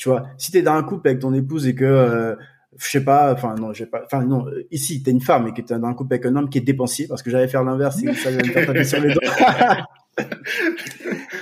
Tu 0.00 0.08
vois, 0.08 0.30
si 0.38 0.50
t'es 0.50 0.62
dans 0.62 0.72
un 0.72 0.82
couple 0.82 1.08
avec 1.08 1.20
ton 1.20 1.34
épouse 1.34 1.66
et 1.66 1.74
que 1.74 1.84
euh, 1.84 2.34
je 2.78 2.86
sais 2.86 3.04
pas, 3.04 3.32
enfin 3.32 3.54
non, 3.56 3.72
j'ai 3.72 3.86
pas, 3.86 4.02
enfin 4.04 4.24
non, 4.24 4.46
ici 4.70 5.02
t'es 5.02 5.10
une 5.10 5.20
femme 5.20 5.48
et 5.48 5.52
que 5.52 5.60
t'es 5.60 5.78
dans 5.78 5.88
un 5.88 5.94
couple 5.94 6.14
avec 6.14 6.26
un 6.26 6.36
homme 6.36 6.48
qui 6.48 6.58
est 6.58 6.62
dépensier, 6.62 7.06
parce 7.08 7.22
que 7.22 7.30
j'allais 7.30 7.48
faire 7.48 7.64
l'inverse 7.64 8.02
et 8.02 8.12
ça 8.14 8.30
me 8.30 8.42
faire 8.44 8.66
taper 8.66 8.84
sur 8.84 9.00
les 9.00 9.12
doigts, 9.12 9.86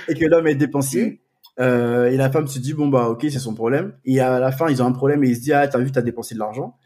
et 0.07 0.15
que 0.15 0.25
l'homme 0.25 0.47
est 0.47 0.55
dépensier. 0.55 1.21
Euh, 1.59 2.09
et 2.09 2.15
la 2.15 2.31
femme 2.31 2.47
se 2.47 2.57
dit 2.57 2.73
bon 2.73 2.87
bah 2.87 3.09
ok 3.09 3.23
c'est 3.23 3.39
son 3.39 3.53
problème 3.53 3.91
et 4.05 4.21
à 4.21 4.39
la 4.39 4.49
fin 4.53 4.69
ils 4.69 4.81
ont 4.81 4.85
un 4.85 4.93
problème 4.93 5.25
et 5.25 5.27
il 5.27 5.35
se 5.35 5.41
dit 5.41 5.51
ah 5.51 5.67
t'as 5.67 5.79
vu 5.79 5.91
t'as 5.91 6.01
dépensé 6.01 6.33
de 6.33 6.39
l'argent 6.39 6.77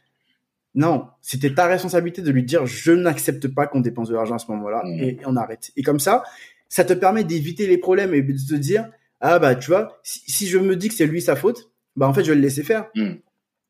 non 0.74 1.10
c'était 1.22 1.54
ta 1.54 1.68
responsabilité 1.68 2.24
de 2.24 2.32
lui 2.32 2.42
dire 2.42 2.66
je 2.66 2.92
n'accepte 2.92 3.50
pas 3.50 3.68
qu'on 3.68 3.82
dépense 3.82 4.10
de 4.10 4.16
l'argent 4.16 4.34
à 4.34 4.40
ce 4.40 4.50
moment-là 4.50 4.82
mmh. 4.84 5.00
et 5.00 5.20
on 5.28 5.36
arrête 5.36 5.72
et 5.78 5.84
comme 5.84 6.00
ça 6.00 6.24
ça 6.70 6.84
te 6.84 6.94
permet 6.94 7.24
d'éviter 7.24 7.68
les 7.68 7.78
problèmes 7.78 8.16
et 8.16 8.24
de 8.24 8.34
te 8.34 8.56
dire 8.56 8.90
ah 9.26 9.40
bah 9.40 9.56
tu 9.56 9.72
vois, 9.72 10.02
si, 10.04 10.48
je 10.48 10.58
me 10.58 10.76
dis 10.76 10.90
que 10.90 10.96
c'est 10.96 11.08
lui 11.08 11.22
sa 11.22 11.38
faute, 11.38 11.72
bah 11.96 12.08
en 12.08 12.14
fait 12.14 12.26
je 12.26 12.32
vais 12.32 12.36
le 12.36 12.42
laisser 12.42 12.62
faire. 12.62 12.90
Hmm. 12.94 13.14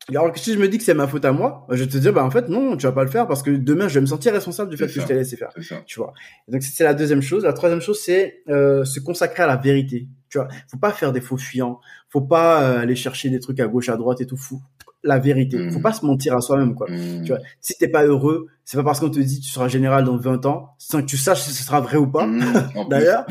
Alors 0.10 0.32
que 0.34 0.40
si 0.40 0.54
je 0.54 0.60
me 0.60 0.68
dis 0.68 0.78
que 0.78 0.84
c'est 0.84 0.94
ma 0.94 1.08
faute 1.08 1.24
à 1.24 1.32
moi, 1.32 1.66
je 1.70 1.82
vais 1.82 1.90
te 1.90 1.98
dire 1.98 2.12
bah 2.12 2.26
en 2.26 2.32
fait 2.32 2.50
non, 2.50 2.76
tu 2.76 2.86
vas 2.86 2.92
pas 2.92 3.06
le 3.06 3.10
faire 3.10 3.26
parce 3.26 3.42
que 3.42 3.52
demain 3.52 3.88
je 3.88 3.96
vais 3.96 4.02
me 4.02 4.06
sentir 4.06 4.34
responsable 4.34 4.70
du 4.70 4.76
fait 4.76 4.88
que 4.88 4.92
je 4.92 5.02
t'ai 5.02 5.14
laissé 5.14 5.38
faire. 5.38 5.50
Tu 5.86 6.00
vois. 6.00 6.14
donc 6.50 6.62
c'est 6.62 6.84
la 6.84 6.94
deuxième 6.94 7.22
chose. 7.22 7.44
La 7.44 7.54
troisième 7.54 7.80
chose 7.80 8.00
c'est 8.02 8.42
euh, 8.50 8.84
se 8.84 9.00
consacrer 9.00 9.44
à 9.44 9.48
la 9.48 9.56
vérité. 9.56 10.08
Tu 10.30 10.40
vois, 10.40 10.50
faut 10.68 10.78
pas 10.78 10.92
faire 10.92 11.14
des 11.14 11.22
faux 11.22 11.38
fuyants, 11.38 11.80
faut 12.10 12.22
pas 12.22 12.64
euh, 12.64 12.80
aller 12.80 12.96
chercher 12.96 13.30
des 13.30 13.40
trucs 13.40 13.60
à 13.60 13.68
gauche 13.68 13.88
à 13.88 13.96
droite 13.96 14.20
et 14.20 14.26
tout 14.26 14.38
fou. 14.38 14.62
La 15.06 15.20
vérité, 15.20 15.70
faut 15.70 15.80
hmm. 15.80 15.82
pas 15.82 15.94
se 15.94 16.06
mentir 16.06 16.36
à 16.36 16.42
soi-même 16.42 16.76
quoi. 16.76 16.90
Hmm. 16.90 17.24
Tu 17.24 17.32
vois, 17.32 17.40
si 17.62 17.78
t'es 17.78 17.88
pas 17.88 18.04
heureux, 18.04 18.48
c'est 18.66 18.78
pas 18.78 18.84
parce 18.84 19.00
qu'on 19.00 19.10
te 19.10 19.20
dit 19.20 19.40
tu 19.40 19.50
seras 19.50 19.68
général 19.68 20.04
dans 20.04 20.18
20 20.18 20.46
ans 20.46 20.76
sans 20.80 21.02
que 21.02 21.08
tu 21.08 21.18
saches 21.18 21.42
si 21.42 21.52
ce 21.52 21.64
sera 21.64 21.80
vrai 21.80 21.98
ou 21.98 22.08
pas. 22.08 22.28
D'ailleurs, 22.90 23.26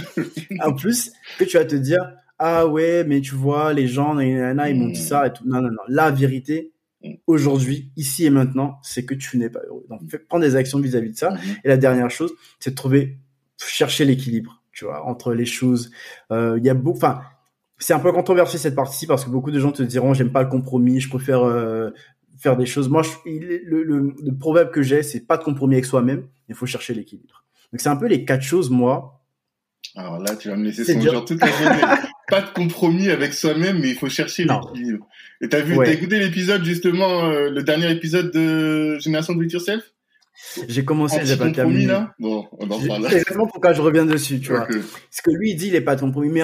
en 0.61 0.73
plus 0.73 1.13
que 1.39 1.45
tu 1.45 1.59
vas 1.59 1.65
te 1.65 1.77
dire 1.77 2.03
ah 2.45 2.67
ouais, 2.67 3.05
mais 3.05 3.21
tu 3.21 3.37
vois, 3.37 3.73
les 3.73 3.87
gens, 3.87 4.19
ils 4.19 4.37
m'ont 4.75 4.89
dit 4.89 4.97
ça 4.97 5.29
et 5.29 5.33
tout. 5.33 5.45
Non, 5.47 5.61
non, 5.63 5.71
non. 5.71 5.83
La 5.87 6.11
vérité, 6.11 6.73
aujourd'hui, 7.29 7.93
ici 7.97 8.25
et 8.25 8.31
maintenant, 8.31 8.81
c'est 8.83 9.05
que 9.05 9.15
tu 9.15 9.39
n'es 9.39 9.49
pas 9.49 9.61
heureux. 9.69 9.87
Donc, 9.89 10.01
prends 10.29 10.41
des 10.41 10.57
actions 10.57 10.81
vis-à-vis 10.81 11.13
de 11.13 11.17
ça. 11.17 11.31
Mm-hmm. 11.31 11.61
Et 11.63 11.69
la 11.69 11.77
dernière 11.77 12.11
chose, 12.11 12.33
c'est 12.59 12.71
de 12.71 12.75
trouver, 12.75 13.19
chercher 13.65 14.05
l'équilibre, 14.05 14.61
tu 14.73 14.85
vois, 14.85 15.07
entre 15.07 15.35
les 15.35 15.45
choses. 15.45 15.93
Euh, 16.33 16.57
il 16.59 16.65
y 16.65 16.69
a 16.69 16.75
beaucoup, 16.75 16.99
enfin, 16.99 17.23
c'est 17.79 17.95
un 17.95 18.01
peu 18.01 18.11
controversé 18.11 18.59
cette 18.59 18.75
partie 18.75 19.07
parce 19.07 19.25
que 19.25 19.31
beaucoup 19.31 19.53
de 19.53 19.61
gens 19.61 19.71
te 19.71 19.85
diront, 19.85 20.13
j'aime 20.13 20.33
pas 20.33 20.43
le 20.43 20.49
compromis, 20.49 20.99
je 20.99 21.09
préfère 21.09 21.45
euh, 21.45 21.91
faire 22.39 22.57
des 22.57 22.67
choses. 22.67 22.89
Moi, 22.89 23.03
le, 23.25 23.85
le, 23.85 24.15
le, 24.21 24.37
proverbe 24.37 24.73
que 24.73 24.83
j'ai, 24.83 25.05
c'est 25.05 25.21
pas 25.21 25.37
de 25.37 25.45
compromis 25.45 25.77
avec 25.77 25.85
soi-même, 25.85 26.27
il 26.49 26.57
faut 26.57 26.67
chercher 26.67 26.93
l'équilibre. 26.93 27.45
Donc, 27.73 27.81
c'est 27.81 27.89
un 27.89 27.97
peu 27.97 28.07
les 28.07 28.25
quatre 28.25 28.43
choses, 28.43 28.69
moi. 28.69 29.21
Alors 29.95 30.19
là, 30.19 30.35
tu 30.35 30.49
vas 30.49 30.57
me 30.57 30.65
laisser 30.65 30.85
songer 30.85 31.25
toute 31.25 31.41
la 31.41 31.47
journée. 31.47 31.99
pas 32.33 32.41
de 32.41 32.49
compromis 32.49 33.11
avec 33.11 33.35
soi-même, 33.35 33.79
mais 33.79 33.91
il 33.91 33.95
faut 33.95 34.09
chercher 34.09 34.45
l'équilibre. 34.45 35.07
Et 35.43 35.51
t'as 35.51 35.61
vu, 35.61 35.77
t'as 35.77 35.93
écouté 35.93 36.19
l'épisode 36.19 36.65
justement, 36.65 37.27
euh, 37.27 37.51
le 37.51 37.63
dernier 37.63 37.91
épisode 37.91 38.33
de 38.33 38.99
Génération 39.01 39.35
de 39.35 39.45
It 39.45 39.53
Yourself? 39.53 39.83
J'ai 40.67 40.83
commencé, 40.83 41.21
j'ai 41.25 41.37
pas 41.37 41.51
terminé. 41.51 41.85
Là? 41.85 42.15
Bon, 42.19 42.47
on 42.59 42.65
en 42.71 42.87
parle. 42.87 43.07
C'est 43.07 43.17
exactement 43.17 43.47
pourquoi 43.47 43.75
je 43.75 43.83
reviens 43.83 44.07
dessus, 44.07 44.41
tu 44.41 44.49
vois. 44.49 44.67
Parce 44.67 45.21
que 45.23 45.31
lui, 45.31 45.51
il 45.51 45.57
dit, 45.57 45.69
il 45.69 45.75
est 45.75 45.83
pas 45.83 45.95
de 45.95 46.01
compromis, 46.01 46.31
mais 46.31 46.41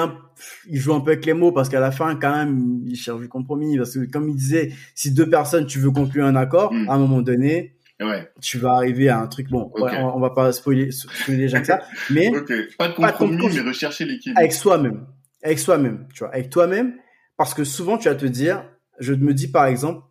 il 0.68 0.78
joue 0.78 0.92
un 0.92 1.00
peu 1.00 1.12
avec 1.12 1.24
les 1.24 1.32
mots 1.32 1.52
parce 1.52 1.70
qu'à 1.70 1.80
la 1.80 1.90
fin, 1.90 2.14
quand 2.16 2.36
même, 2.36 2.82
il 2.86 2.94
cherche 2.94 3.20
du 3.20 3.28
compromis. 3.28 3.78
Parce 3.78 3.94
que 3.94 4.04
comme 4.04 4.28
il 4.28 4.36
disait, 4.36 4.72
si 4.94 5.12
deux 5.12 5.30
personnes, 5.30 5.64
tu 5.64 5.78
veux 5.78 5.90
conclure 5.90 6.26
un 6.26 6.36
accord, 6.36 6.70
hmm. 6.70 6.90
à 6.90 6.92
un 6.92 6.98
moment 6.98 7.22
donné, 7.22 7.76
ouais. 7.98 8.30
tu 8.42 8.58
vas 8.58 8.74
arriver 8.74 9.08
à 9.08 9.20
un 9.20 9.26
truc. 9.26 9.48
Bon, 9.48 9.72
on, 9.74 9.86
on, 9.86 10.20
va 10.20 10.30
pas 10.30 10.52
spoiler, 10.52 10.90
spoiler 10.90 11.40
les 11.40 11.48
gens 11.48 11.60
que 11.60 11.66
ça, 11.66 11.80
mais 12.10 12.30
pas 12.78 12.88
de 12.88 12.94
compromis, 12.94 13.48
mais 13.54 13.60
rechercher 13.62 14.04
l'équilibre 14.04 14.38
avec 14.38 14.52
soi-même 14.52 15.06
avec 15.42 15.58
soi-même, 15.58 16.06
tu 16.12 16.20
vois, 16.20 16.32
avec 16.32 16.50
toi-même, 16.50 16.94
parce 17.36 17.54
que 17.54 17.64
souvent 17.64 17.98
tu 17.98 18.08
vas 18.08 18.14
te 18.14 18.26
dire, 18.26 18.64
je 18.98 19.14
me 19.14 19.32
dis 19.32 19.48
par 19.48 19.66
exemple, 19.66 20.02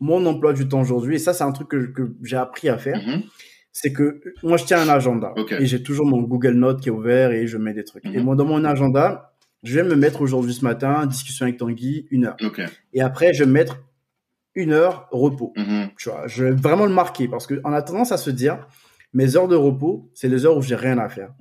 mon 0.00 0.24
emploi 0.26 0.52
du 0.52 0.68
temps 0.68 0.80
aujourd'hui, 0.80 1.16
et 1.16 1.18
ça 1.18 1.32
c'est 1.32 1.44
un 1.44 1.52
truc 1.52 1.68
que, 1.68 1.76
que 1.86 2.14
j'ai 2.22 2.36
appris 2.36 2.68
à 2.68 2.78
faire, 2.78 2.98
mm-hmm. 2.98 3.22
c'est 3.72 3.92
que 3.92 4.20
moi 4.42 4.56
je 4.56 4.64
tiens 4.64 4.80
un 4.80 4.88
agenda 4.88 5.32
et 5.58 5.66
j'ai 5.66 5.82
toujours 5.82 6.06
mon 6.06 6.22
Google 6.22 6.54
Note 6.54 6.80
qui 6.80 6.88
est 6.88 6.92
ouvert 6.92 7.30
et 7.30 7.46
je 7.46 7.56
mets 7.56 7.74
des 7.74 7.84
trucs. 7.84 8.04
Et 8.04 8.08
mm-hmm. 8.08 8.22
moi 8.22 8.36
dans 8.36 8.44
mon 8.44 8.64
agenda, 8.64 9.34
je 9.62 9.74
vais 9.76 9.84
me 9.84 9.96
mettre 9.96 10.20
aujourd'hui 10.20 10.52
ce 10.52 10.64
matin 10.64 11.06
discussion 11.06 11.46
avec 11.46 11.58
Tanguy 11.58 12.06
une 12.10 12.26
heure. 12.26 12.36
Et 12.92 13.00
après 13.00 13.32
je 13.32 13.44
vais 13.44 13.50
mettre 13.50 13.80
une 14.54 14.72
heure 14.72 15.08
repos. 15.10 15.52
Mm-hmm. 15.56 15.90
Tu 15.98 16.10
vois, 16.10 16.26
je 16.26 16.44
vais 16.44 16.50
vraiment 16.50 16.86
le 16.86 16.92
marquer 16.92 17.28
parce 17.28 17.46
que 17.46 17.60
on 17.64 17.72
a 17.72 17.82
tendance 17.82 18.12
à 18.12 18.18
se 18.18 18.30
dire 18.30 18.66
mes 19.14 19.36
heures 19.36 19.48
de 19.48 19.56
repos, 19.56 20.10
c'est 20.12 20.28
les 20.28 20.44
heures 20.44 20.56
où 20.56 20.62
j'ai 20.62 20.74
rien 20.74 20.98
à 20.98 21.08
faire. 21.08 21.32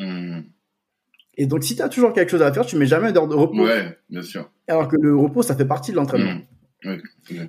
Et 1.36 1.46
donc, 1.46 1.64
si 1.64 1.76
tu 1.76 1.82
as 1.82 1.90
toujours 1.90 2.14
quelque 2.14 2.30
chose 2.30 2.42
à 2.42 2.54
faire, 2.54 2.66
tu 2.66 2.76
mets 2.76 2.86
jamais 2.86 3.12
d'heure 3.12 3.28
de 3.28 3.36
repos. 3.36 3.66
Ouais, 3.66 3.98
bien 4.10 4.22
sûr. 4.22 4.50
Alors 4.68 4.88
que 4.88 4.98
le 4.98 5.16
repos, 5.16 5.42
ça 5.42 5.56
fait 5.56 5.66
partie 5.66 5.92
de 5.92 5.98
l'entraînement. 5.98 6.42
Mmh. 6.86 6.98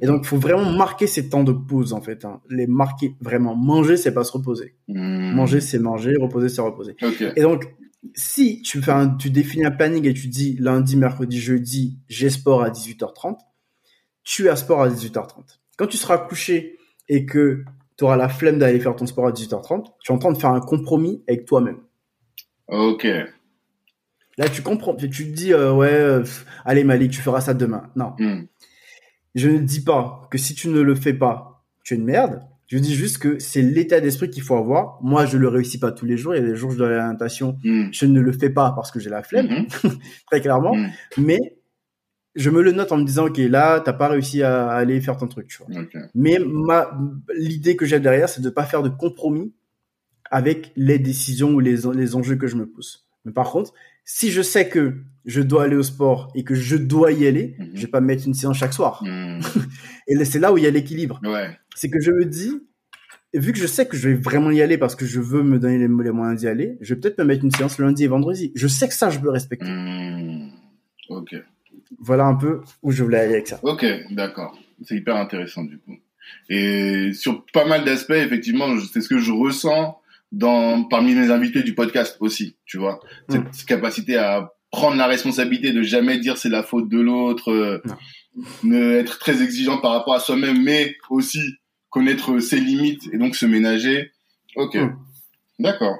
et 0.00 0.06
donc, 0.06 0.20
il 0.22 0.28
faut 0.28 0.36
vraiment 0.36 0.70
marquer 0.70 1.08
ces 1.08 1.28
temps 1.28 1.42
de 1.42 1.52
pause, 1.52 1.92
en 1.92 2.00
fait. 2.00 2.24
Hein. 2.24 2.40
Les 2.48 2.66
marquer 2.66 3.14
vraiment. 3.20 3.56
Manger, 3.56 3.96
c'est 3.96 4.14
pas 4.14 4.24
se 4.24 4.32
reposer. 4.32 4.74
Mmh. 4.88 5.34
Manger, 5.34 5.60
c'est 5.60 5.78
manger. 5.78 6.14
Reposer, 6.18 6.48
c'est 6.48 6.62
reposer. 6.62 6.96
Et 7.36 7.42
donc, 7.42 7.66
si 8.14 8.62
tu 8.62 8.82
fais 8.82 8.92
un, 8.92 9.08
tu 9.08 9.30
définis 9.30 9.64
un 9.64 9.70
planning 9.70 10.06
et 10.06 10.14
tu 10.14 10.28
dis 10.28 10.56
lundi, 10.58 10.96
mercredi, 10.96 11.40
jeudi, 11.40 11.98
j'ai 12.08 12.30
sport 12.30 12.62
à 12.62 12.70
18h30, 12.70 13.38
tu 14.22 14.48
as 14.48 14.56
sport 14.56 14.82
à 14.82 14.88
18h30. 14.88 15.60
Quand 15.76 15.86
tu 15.86 15.96
seras 15.96 16.18
couché 16.18 16.78
et 17.08 17.26
que 17.26 17.64
tu 17.96 18.04
auras 18.04 18.16
la 18.16 18.28
flemme 18.28 18.58
d'aller 18.58 18.80
faire 18.80 18.96
ton 18.96 19.06
sport 19.06 19.26
à 19.26 19.32
18h30, 19.32 19.84
tu 20.02 20.12
es 20.12 20.14
en 20.14 20.18
train 20.18 20.32
de 20.32 20.38
faire 20.38 20.50
un 20.50 20.60
compromis 20.60 21.22
avec 21.28 21.44
toi-même. 21.44 21.78
Ok. 22.68 23.06
Là, 24.38 24.48
tu 24.48 24.62
comprends. 24.62 24.94
Tu 24.94 25.08
te 25.08 25.22
dis, 25.22 25.52
euh, 25.52 25.72
ouais, 25.72 25.92
euh, 25.92 26.24
allez 26.64 26.84
Malik, 26.84 27.12
tu 27.12 27.20
feras 27.20 27.40
ça 27.40 27.54
demain. 27.54 27.90
Non. 27.96 28.14
Hmm. 28.18 28.46
Je 29.34 29.48
ne 29.48 29.58
dis 29.58 29.82
pas 29.82 30.22
que 30.30 30.38
si 30.38 30.54
tu 30.54 30.68
ne 30.68 30.80
le 30.80 30.94
fais 30.94 31.14
pas, 31.14 31.64
tu 31.82 31.94
es 31.94 31.96
une 31.96 32.04
merde. 32.04 32.40
Je 32.66 32.78
dis 32.78 32.94
juste 32.94 33.18
que 33.18 33.38
c'est 33.38 33.62
l'état 33.62 34.00
d'esprit 34.00 34.30
qu'il 34.30 34.42
faut 34.42 34.56
avoir. 34.56 34.98
Moi, 35.02 35.26
je 35.26 35.36
le 35.36 35.48
réussis 35.48 35.78
pas 35.78 35.92
tous 35.92 36.06
les 36.06 36.16
jours. 36.16 36.34
Il 36.34 36.42
y 36.42 36.44
a 36.44 36.46
des 36.46 36.56
jours 36.56 36.70
où 36.70 36.72
je 36.72 36.78
dois 36.78 36.88
aller 36.88 36.96
à 36.96 37.12
la 37.12 37.12
hmm. 37.12 37.88
Je 37.92 38.06
ne 38.06 38.20
le 38.20 38.32
fais 38.32 38.50
pas 38.50 38.72
parce 38.72 38.90
que 38.90 38.98
j'ai 38.98 39.10
la 39.10 39.22
flemme, 39.22 39.46
hmm. 39.46 39.88
très 40.30 40.40
clairement. 40.40 40.74
Mais 41.18 41.38
je 42.34 42.50
me 42.50 42.62
le 42.62 42.72
note 42.72 42.90
en 42.90 42.96
me 42.96 43.04
disant, 43.04 43.26
OK, 43.26 43.38
là, 43.38 43.80
t'as 43.80 43.92
pas 43.92 44.08
réussi 44.08 44.42
à 44.42 44.70
aller 44.70 45.00
faire 45.00 45.16
ton 45.16 45.28
truc, 45.28 45.48
tu 45.48 45.58
vois. 45.58 45.84
Mais 46.14 46.38
ma, 46.44 46.90
l'idée 47.36 47.76
que 47.76 47.86
j'ai 47.86 48.00
derrière, 48.00 48.28
c'est 48.28 48.42
de 48.42 48.50
pas 48.50 48.64
faire 48.64 48.82
de 48.82 48.88
compromis 48.88 49.52
avec 50.30 50.72
les 50.74 50.98
décisions 50.98 51.50
ou 51.50 51.60
les, 51.60 51.76
les 51.94 52.16
enjeux 52.16 52.36
que 52.36 52.46
je 52.46 52.56
me 52.56 52.66
pousse. 52.66 53.06
Mais 53.24 53.32
par 53.32 53.50
contre, 53.50 53.72
si 54.04 54.30
je 54.30 54.42
sais 54.42 54.68
que 54.68 54.94
je 55.24 55.40
dois 55.40 55.64
aller 55.64 55.76
au 55.76 55.82
sport 55.82 56.30
et 56.34 56.44
que 56.44 56.54
je 56.54 56.76
dois 56.76 57.12
y 57.12 57.26
aller, 57.26 57.56
mhm. 57.58 57.70
je 57.74 57.80
vais 57.82 57.90
pas 57.90 58.00
mettre 58.00 58.26
une 58.26 58.34
séance 58.34 58.58
chaque 58.58 58.74
soir. 58.74 59.02
Mhm. 59.04 59.40
et 60.08 60.24
c'est 60.24 60.38
là 60.38 60.52
où 60.52 60.58
il 60.58 60.64
y 60.64 60.66
a 60.66 60.70
l'équilibre. 60.70 61.20
Ouais. 61.24 61.58
C'est 61.74 61.88
que 61.88 62.00
je 62.00 62.10
me 62.10 62.24
dis, 62.24 62.60
vu 63.32 63.52
que 63.52 63.58
je 63.58 63.66
sais 63.66 63.86
que 63.86 63.96
je 63.96 64.10
vais 64.10 64.14
vraiment 64.14 64.50
y 64.50 64.60
aller 64.60 64.78
parce 64.78 64.94
que 64.94 65.06
je 65.06 65.20
veux 65.20 65.42
me 65.42 65.58
donner 65.58 65.78
les, 65.78 65.88
moyens 65.88 66.38
d'y 66.40 66.46
aller, 66.46 66.76
je 66.80 66.94
vais 66.94 67.00
peut-être 67.00 67.18
me 67.18 67.24
mettre 67.24 67.44
une 67.44 67.50
séance 67.50 67.78
lundi 67.78 68.04
et 68.04 68.08
vendredi. 68.08 68.52
Je 68.54 68.68
sais 68.68 68.88
que 68.88 68.94
ça, 68.94 69.10
je 69.10 69.18
peux 69.18 69.30
respecter. 69.30 69.70
Hmm. 69.70 70.50
Ok. 71.08 71.34
Voilà 71.98 72.26
un 72.26 72.34
peu 72.34 72.60
où 72.82 72.92
je 72.92 73.02
voulais 73.02 73.18
aller 73.18 73.34
avec 73.34 73.48
ça. 73.48 73.60
Ok, 73.62 73.84
d'accord. 74.10 74.58
C'est 74.82 74.96
hyper 74.96 75.16
intéressant 75.16 75.64
du 75.64 75.78
coup. 75.78 75.96
Et 76.48 77.12
sur 77.12 77.44
pas 77.52 77.66
mal 77.66 77.84
d'aspects, 77.84 78.12
effectivement, 78.12 78.66
c'est 78.92 79.00
ce 79.00 79.08
que 79.08 79.18
je 79.18 79.32
ressens 79.32 79.98
dans 80.34 80.82
parmi 80.84 81.14
mes 81.14 81.30
invités 81.30 81.62
du 81.62 81.74
podcast 81.74 82.16
aussi, 82.20 82.56
tu 82.66 82.78
vois. 82.78 83.00
Cette, 83.28 83.42
hmm. 83.42 83.66
capacité 83.66 84.16
à 84.16 84.52
prendre 84.70 84.96
la 84.96 85.06
responsabilité 85.06 85.72
de 85.72 85.82
jamais 85.82 86.18
dire 86.18 86.36
c'est 86.36 86.48
la 86.48 86.64
faute 86.64 86.88
de 86.88 86.98
l'autre, 86.98 87.52
euh, 87.52 87.82
ne 88.64 88.94
être 88.94 89.18
très 89.18 89.42
exigeant 89.42 89.78
par 89.78 89.92
rapport 89.92 90.14
à 90.14 90.20
soi-même, 90.20 90.60
mais 90.62 90.96
aussi 91.08 91.40
connaître 91.88 92.40
ses 92.40 92.58
limites 92.58 93.08
et 93.12 93.18
donc 93.18 93.36
se 93.36 93.46
ménager. 93.46 94.10
Ok, 94.56 94.74
hmm. 94.74 94.96
d'accord. 95.60 95.96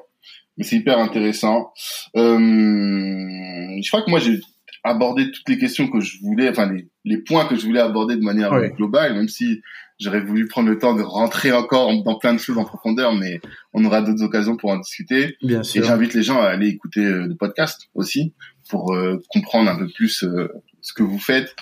Mais 0.56 0.64
c'est 0.64 0.76
hyper 0.76 0.98
intéressant. 0.98 1.72
Euh, 2.16 2.38
je 2.38 3.88
crois 3.88 4.02
que 4.02 4.10
moi 4.10 4.18
j'ai 4.18 4.40
abordé 4.84 5.30
toutes 5.30 5.48
les 5.48 5.58
questions 5.58 5.88
que 5.88 6.00
je 6.00 6.18
voulais, 6.22 6.48
enfin 6.48 6.70
les, 6.70 6.88
les 7.04 7.18
points 7.18 7.46
que 7.46 7.56
je 7.56 7.64
voulais 7.64 7.80
aborder 7.80 8.16
de 8.16 8.22
manière 8.22 8.52
globale, 8.70 9.14
même 9.14 9.28
si 9.28 9.62
j'aurais 9.98 10.20
voulu 10.20 10.46
prendre 10.46 10.68
le 10.68 10.78
temps 10.78 10.94
de 10.94 11.02
rentrer 11.02 11.52
encore 11.52 11.90
dans 12.02 12.18
plein 12.18 12.34
de 12.34 12.38
choses 12.38 12.58
en 12.58 12.64
profondeur, 12.64 13.14
mais 13.14 13.40
on 13.72 13.84
aura 13.84 14.02
d'autres 14.02 14.22
occasions 14.22 14.56
pour 14.56 14.70
en 14.70 14.78
discuter. 14.78 15.36
Bien 15.42 15.62
sûr. 15.62 15.82
Et 15.82 15.86
j'invite 15.86 16.14
les 16.14 16.22
gens 16.22 16.40
à 16.40 16.46
aller 16.46 16.68
écouter 16.68 17.00
euh, 17.00 17.26
le 17.26 17.34
podcast 17.36 17.88
aussi 17.94 18.34
pour 18.68 18.94
euh, 18.94 19.22
comprendre 19.28 19.70
un 19.70 19.76
peu 19.76 19.88
plus 19.88 20.24
euh, 20.24 20.48
ce 20.80 20.92
que 20.92 21.02
vous 21.02 21.18
faites. 21.18 21.54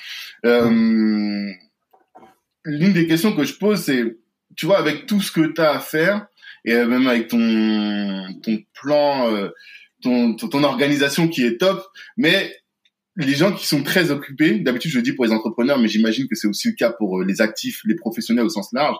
L'une 2.64 2.92
des 2.92 3.06
questions 3.08 3.34
que 3.34 3.44
je 3.44 3.54
pose, 3.54 3.80
c'est, 3.80 4.16
tu 4.56 4.66
vois, 4.66 4.78
avec 4.78 5.06
tout 5.06 5.20
ce 5.20 5.32
que 5.32 5.52
tu 5.52 5.60
as 5.60 5.72
à 5.72 5.80
faire, 5.80 6.26
et 6.64 6.74
même 6.74 7.08
avec 7.08 7.26
ton, 7.26 8.24
ton 8.40 8.58
plan, 8.72 9.26
ton, 10.00 10.36
ton 10.36 10.62
organisation 10.62 11.26
qui 11.26 11.44
est 11.44 11.58
top, 11.58 11.84
mais 12.16 12.54
les 13.16 13.34
gens 13.34 13.52
qui 13.52 13.66
sont 13.66 13.82
très 13.82 14.10
occupés, 14.10 14.58
d'habitude 14.58 14.90
je 14.90 14.96
le 14.96 15.02
dis 15.02 15.12
pour 15.12 15.24
les 15.24 15.32
entrepreneurs, 15.32 15.78
mais 15.78 15.88
j'imagine 15.88 16.26
que 16.28 16.34
c'est 16.34 16.48
aussi 16.48 16.68
le 16.68 16.74
cas 16.74 16.90
pour 16.90 17.20
euh, 17.20 17.24
les 17.24 17.40
actifs, 17.40 17.82
les 17.84 17.94
professionnels 17.94 18.46
au 18.46 18.50
sens 18.50 18.72
large, 18.72 18.96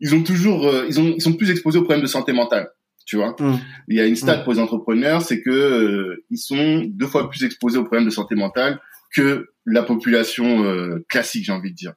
ils 0.00 0.14
ont 0.14 0.22
toujours, 0.22 0.66
euh, 0.66 0.86
ils, 0.88 0.98
ont, 0.98 1.14
ils 1.14 1.20
sont 1.20 1.34
plus 1.34 1.50
exposés 1.50 1.78
aux 1.78 1.82
problèmes 1.82 2.02
de 2.02 2.08
santé 2.08 2.32
mentale. 2.32 2.68
Tu 3.06 3.16
vois, 3.16 3.34
mmh. 3.38 3.58
il 3.88 3.96
y 3.96 4.00
a 4.00 4.06
une 4.06 4.14
stat 4.14 4.38
mmh. 4.38 4.44
pour 4.44 4.52
les 4.52 4.58
entrepreneurs, 4.60 5.22
c'est 5.22 5.42
que 5.42 5.50
euh, 5.50 6.24
ils 6.30 6.38
sont 6.38 6.84
deux 6.86 7.06
fois 7.06 7.28
plus 7.28 7.44
exposés 7.44 7.76
aux 7.78 7.84
problèmes 7.84 8.04
de 8.04 8.10
santé 8.10 8.36
mentale 8.36 8.80
que 9.12 9.48
la 9.66 9.82
population 9.82 10.64
classique, 11.08 11.44
j'ai 11.44 11.52
envie 11.52 11.72
de 11.72 11.74
dire. 11.74 11.94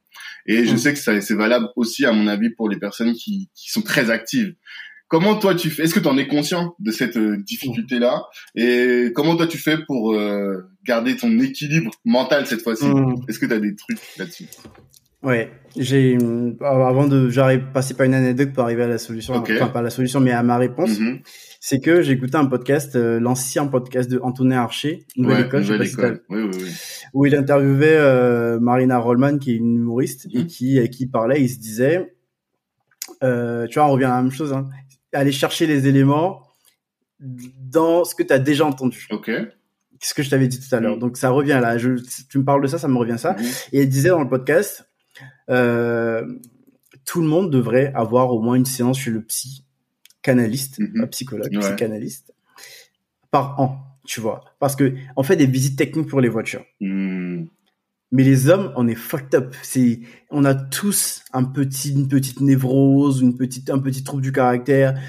Et 0.47 0.65
je 0.65 0.73
mmh. 0.73 0.77
sais 0.77 0.93
que 0.93 1.21
c'est 1.21 1.35
valable 1.35 1.67
aussi, 1.75 2.05
à 2.05 2.11
mon 2.11 2.25
avis, 2.25 2.49
pour 2.49 2.69
les 2.69 2.77
personnes 2.77 3.13
qui, 3.13 3.51
qui 3.53 3.69
sont 3.71 3.83
très 3.83 4.09
actives. 4.09 4.55
Comment 5.13 5.35
toi 5.35 5.53
tu 5.53 5.69
fais 5.69 5.83
Est-ce 5.83 5.93
que 5.93 5.99
tu 5.99 6.07
en 6.07 6.17
es 6.17 6.27
conscient 6.27 6.75
de 6.79 6.89
cette 6.89 7.17
euh, 7.17 7.37
difficulté-là? 7.37 8.23
Et 8.55 9.11
comment 9.13 9.35
toi 9.35 9.45
tu 9.45 9.59
fais 9.59 9.77
pour 9.85 10.15
euh, 10.15 10.67
garder 10.85 11.15
ton 11.15 11.39
équilibre 11.39 11.91
mental 12.05 12.45
cette 12.45 12.61
fois-ci 12.61 12.85
mmh. 12.85 13.25
Est-ce 13.27 13.39
que 13.39 13.45
tu 13.45 13.53
as 13.53 13.59
des 13.59 13.75
trucs 13.75 13.99
là-dessus? 14.17 14.47
Ouais, 15.21 15.51
j'ai 15.77 16.17
avant 16.61 17.07
de 17.07 17.29
j'arrive 17.29 17.71
passer 17.73 17.93
par 17.93 18.05
une 18.05 18.13
anecdote 18.13 18.51
pour 18.51 18.63
arriver 18.63 18.83
à 18.83 18.87
la 18.87 18.97
solution, 18.97 19.35
enfin 19.35 19.67
pas 19.67 19.81
la 19.81 19.89
solution 19.89 20.19
mais 20.19 20.31
à 20.31 20.43
ma 20.43 20.57
réponse. 20.57 20.99
Mmh. 20.99 21.19
C'est 21.61 21.79
que 21.79 22.01
j'ai 22.01 22.11
écouté 22.11 22.35
un 22.35 22.45
podcast, 22.45 22.97
euh, 22.97 23.21
l'ancien 23.21 23.67
podcast 23.67 24.11
de 24.11 24.19
Antonin 24.21 24.57
Archer, 24.57 25.05
Nouvelle 25.15 25.45
École, 25.45 25.61
Nouvelle 25.61 25.87
école. 25.87 26.23
Oui, 26.29 26.41
oui, 26.41 26.51
oui. 26.53 26.71
où 27.13 27.25
il 27.25 27.35
interviewait 27.35 28.59
Marina 28.59 28.97
Rollman, 28.97 29.37
qui 29.37 29.51
est 29.51 29.55
une 29.55 29.77
humoriste 29.77 30.27
et 30.33 30.43
mmh. 30.43 30.47
qui 30.47 30.89
qui 30.89 31.07
parlait. 31.07 31.41
Il 31.41 31.49
se 31.49 31.59
disait, 31.59 32.15
tu 33.21 33.27
vois, 33.75 33.87
on 33.87 33.91
revient 33.91 34.05
à 34.05 34.15
la 34.17 34.21
même 34.21 34.31
chose. 34.31 34.51
Hein 34.51 34.67
aller 35.13 35.31
chercher 35.31 35.67
les 35.67 35.87
éléments 35.87 36.43
dans 37.19 38.03
ce 38.03 38.15
que 38.15 38.23
tu 38.23 38.33
as 38.33 38.39
déjà 38.39 38.65
entendu. 38.65 39.07
Ok. 39.11 39.31
Ce 40.03 40.13
que 40.13 40.21
je 40.21 40.29
t'avais 40.29 40.47
dit 40.47 40.59
tout 40.59 40.75
à 40.75 40.79
l'heure. 40.79 40.97
Mm. 40.97 40.99
Donc 40.99 41.17
ça 41.17 41.29
revient 41.29 41.59
là. 41.61 41.77
Je, 41.77 41.91
tu 42.29 42.37
me 42.37 42.43
parles 42.43 42.61
de 42.61 42.67
ça, 42.67 42.77
ça 42.77 42.87
me 42.87 42.97
revient 42.97 43.17
ça. 43.17 43.33
Mm-hmm. 43.33 43.69
Et 43.71 43.81
elle 43.81 43.89
disait 43.89 44.09
dans 44.09 44.21
le 44.21 44.29
podcast, 44.29 44.87
euh, 45.49 46.25
tout 47.05 47.21
le 47.21 47.27
monde 47.27 47.49
devrait 47.49 47.91
avoir 47.95 48.31
au 48.31 48.41
moins 48.41 48.55
une 48.55 48.65
séance 48.65 48.99
chez 48.99 49.11
le 49.11 49.21
psy, 49.23 49.65
canaliste, 50.21 50.79
mm-hmm. 50.79 51.07
psychologue, 51.07 51.59
psychanalyste, 51.59 52.33
par 53.31 53.59
an. 53.59 53.79
Tu 54.05 54.19
vois, 54.19 54.43
parce 54.59 54.75
que 54.75 54.95
on 55.15 55.23
fait 55.23 55.37
des 55.37 55.45
visites 55.45 55.77
techniques 55.77 56.09
pour 56.09 56.19
les 56.19 56.29
voitures. 56.29 56.65
Mm. 56.81 57.45
Mais 58.11 58.23
les 58.23 58.47
hommes, 58.47 58.71
on 58.75 58.87
est 58.87 58.95
fucked 58.95 59.33
up. 59.33 59.55
C'est, 59.63 60.01
on 60.29 60.45
a 60.45 60.53
tous 60.53 61.23
un 61.33 61.45
petit, 61.45 61.93
une 61.93 62.07
petite 62.07 62.41
névrose, 62.41 63.21
une 63.21 63.35
petite, 63.35 63.71
un 63.71 63.79
petit 63.79 64.03
trouble 64.03 64.21
du 64.21 64.31
caractère, 64.31 64.99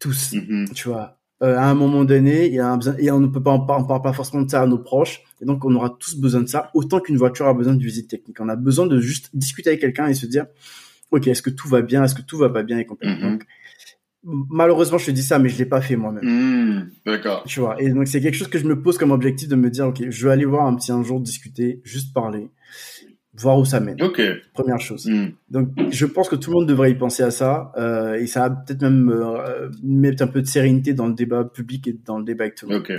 tous. 0.00 0.32
Mm-hmm. 0.32 0.72
Tu 0.72 0.88
vois. 0.88 1.21
Euh, 1.42 1.56
à 1.56 1.64
un 1.64 1.74
moment 1.74 2.04
donné, 2.04 2.46
il 2.46 2.54
y 2.54 2.60
a 2.60 2.68
un 2.68 2.76
besoin, 2.76 2.94
et 2.98 3.10
on 3.10 3.20
ne 3.20 3.26
peut 3.26 3.42
pas, 3.42 3.52
on 3.52 3.66
parle 3.66 4.02
pas 4.02 4.12
forcément 4.12 4.42
de 4.42 4.50
ça 4.50 4.62
à 4.62 4.66
nos 4.66 4.78
proches, 4.78 5.22
et 5.40 5.44
donc 5.44 5.64
on 5.64 5.74
aura 5.74 5.90
tous 5.90 6.16
besoin 6.16 6.42
de 6.42 6.48
ça, 6.48 6.70
autant 6.74 7.00
qu'une 7.00 7.16
voiture 7.16 7.46
a 7.46 7.54
besoin 7.54 7.74
de 7.74 7.82
visite 7.82 8.08
technique. 8.08 8.40
On 8.40 8.48
a 8.48 8.56
besoin 8.56 8.86
de 8.86 9.00
juste 9.00 9.30
discuter 9.34 9.70
avec 9.70 9.80
quelqu'un 9.80 10.06
et 10.06 10.14
se 10.14 10.26
dire, 10.26 10.46
ok, 11.10 11.26
est-ce 11.26 11.42
que 11.42 11.50
tout 11.50 11.68
va 11.68 11.82
bien, 11.82 12.04
est-ce 12.04 12.14
que 12.14 12.22
tout 12.22 12.38
va 12.38 12.48
pas 12.48 12.62
bien 12.62 12.78
et 12.78 12.86
complètement. 12.86 13.32
Mm-hmm 13.32 13.40
malheureusement, 14.24 14.98
je 14.98 15.06
te 15.06 15.10
dis 15.10 15.22
ça, 15.22 15.38
mais 15.38 15.48
je 15.48 15.58
l'ai 15.58 15.66
pas 15.66 15.80
fait 15.80 15.96
moi-même. 15.96 16.24
Hmm, 16.24 16.90
d'accord. 17.04 17.44
Tu 17.46 17.60
vois. 17.60 17.80
Et 17.82 17.88
donc, 17.88 18.06
c'est 18.06 18.20
quelque 18.20 18.36
chose 18.36 18.48
que 18.48 18.58
je 18.58 18.66
me 18.66 18.80
pose 18.80 18.98
comme 18.98 19.10
objectif 19.10 19.48
de 19.48 19.56
me 19.56 19.70
dire, 19.70 19.88
OK, 19.88 20.02
je 20.08 20.26
vais 20.26 20.32
aller 20.32 20.44
voir 20.44 20.66
un 20.66 20.74
petit 20.76 20.92
un 20.92 21.02
jour, 21.02 21.20
discuter, 21.20 21.80
juste 21.84 22.14
parler, 22.14 22.48
voir 23.34 23.58
où 23.58 23.64
ça 23.64 23.80
mène. 23.80 24.00
OK. 24.02 24.20
Première 24.52 24.80
chose. 24.80 25.06
Hmm. 25.06 25.30
Donc, 25.50 25.68
je 25.90 26.06
pense 26.06 26.28
que 26.28 26.36
tout 26.36 26.50
le 26.50 26.58
monde 26.58 26.68
devrait 26.68 26.90
y 26.90 26.94
penser 26.94 27.22
à 27.22 27.30
ça, 27.30 27.72
euh, 27.76 28.14
et 28.14 28.26
ça 28.26 28.48
va 28.48 28.50
peut-être 28.50 28.82
même 28.82 29.10
euh, 29.10 29.70
mettre 29.82 30.22
un 30.22 30.26
peu 30.26 30.42
de 30.42 30.46
sérénité 30.46 30.92
dans 30.92 31.06
le 31.06 31.14
débat 31.14 31.44
public 31.44 31.88
et 31.88 31.96
dans 32.04 32.18
le 32.18 32.24
débat 32.24 32.44
actuel. 32.44 32.76
OK. 32.76 32.92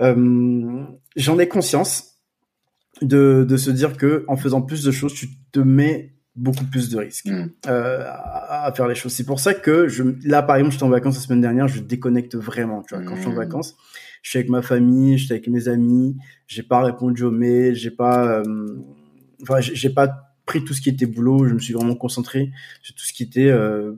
Euh, 0.00 0.82
J'en 1.16 1.38
ai 1.38 1.48
conscience 1.48 2.14
de, 3.02 3.44
de 3.48 3.56
se 3.56 3.70
dire 3.70 3.96
que 3.96 4.24
en 4.28 4.36
faisant 4.36 4.62
plus 4.62 4.82
de 4.82 4.90
choses, 4.90 5.14
tu 5.14 5.28
te 5.52 5.60
mets 5.60 6.14
beaucoup 6.36 6.64
plus 6.64 6.88
de 6.88 6.98
risques 6.98 7.26
mm. 7.26 7.50
euh, 7.68 8.04
à, 8.06 8.72
faire 8.74 8.88
les 8.88 8.94
choses. 8.94 9.12
C'est 9.12 9.24
pour 9.24 9.40
ça 9.40 9.54
que 9.54 9.88
je, 9.88 10.02
là, 10.24 10.42
par 10.42 10.56
exemple, 10.56 10.72
j'étais 10.72 10.84
en 10.84 10.88
vacances 10.88 11.16
la 11.16 11.20
semaine 11.20 11.40
dernière, 11.40 11.68
je 11.68 11.80
déconnecte 11.80 12.36
vraiment. 12.36 12.82
Tu 12.82 12.94
vois, 12.94 13.04
quand 13.04 13.16
je 13.16 13.20
suis 13.20 13.30
en 13.30 13.32
mm. 13.32 13.36
vacances, 13.36 13.76
je 14.22 14.30
suis 14.30 14.38
avec 14.38 14.50
ma 14.50 14.62
famille, 14.62 15.18
je 15.18 15.24
suis 15.24 15.32
avec 15.32 15.48
mes 15.48 15.68
amis, 15.68 16.16
j'ai 16.46 16.62
pas 16.62 16.82
répondu 16.82 17.24
aux 17.24 17.30
mails, 17.30 17.74
j'ai 17.74 17.90
pas, 17.90 18.40
euh, 18.40 18.76
enfin, 19.42 19.60
j'ai 19.60 19.90
pas 19.90 20.34
pris 20.46 20.64
tout 20.64 20.74
ce 20.74 20.80
qui 20.80 20.88
était 20.88 21.06
boulot. 21.06 21.46
Je 21.46 21.54
me 21.54 21.58
suis 21.58 21.74
vraiment 21.74 21.94
concentré 21.94 22.50
sur 22.82 22.94
tout 22.94 23.04
ce 23.04 23.12
qui 23.12 23.22
était 23.22 23.48
euh, 23.48 23.92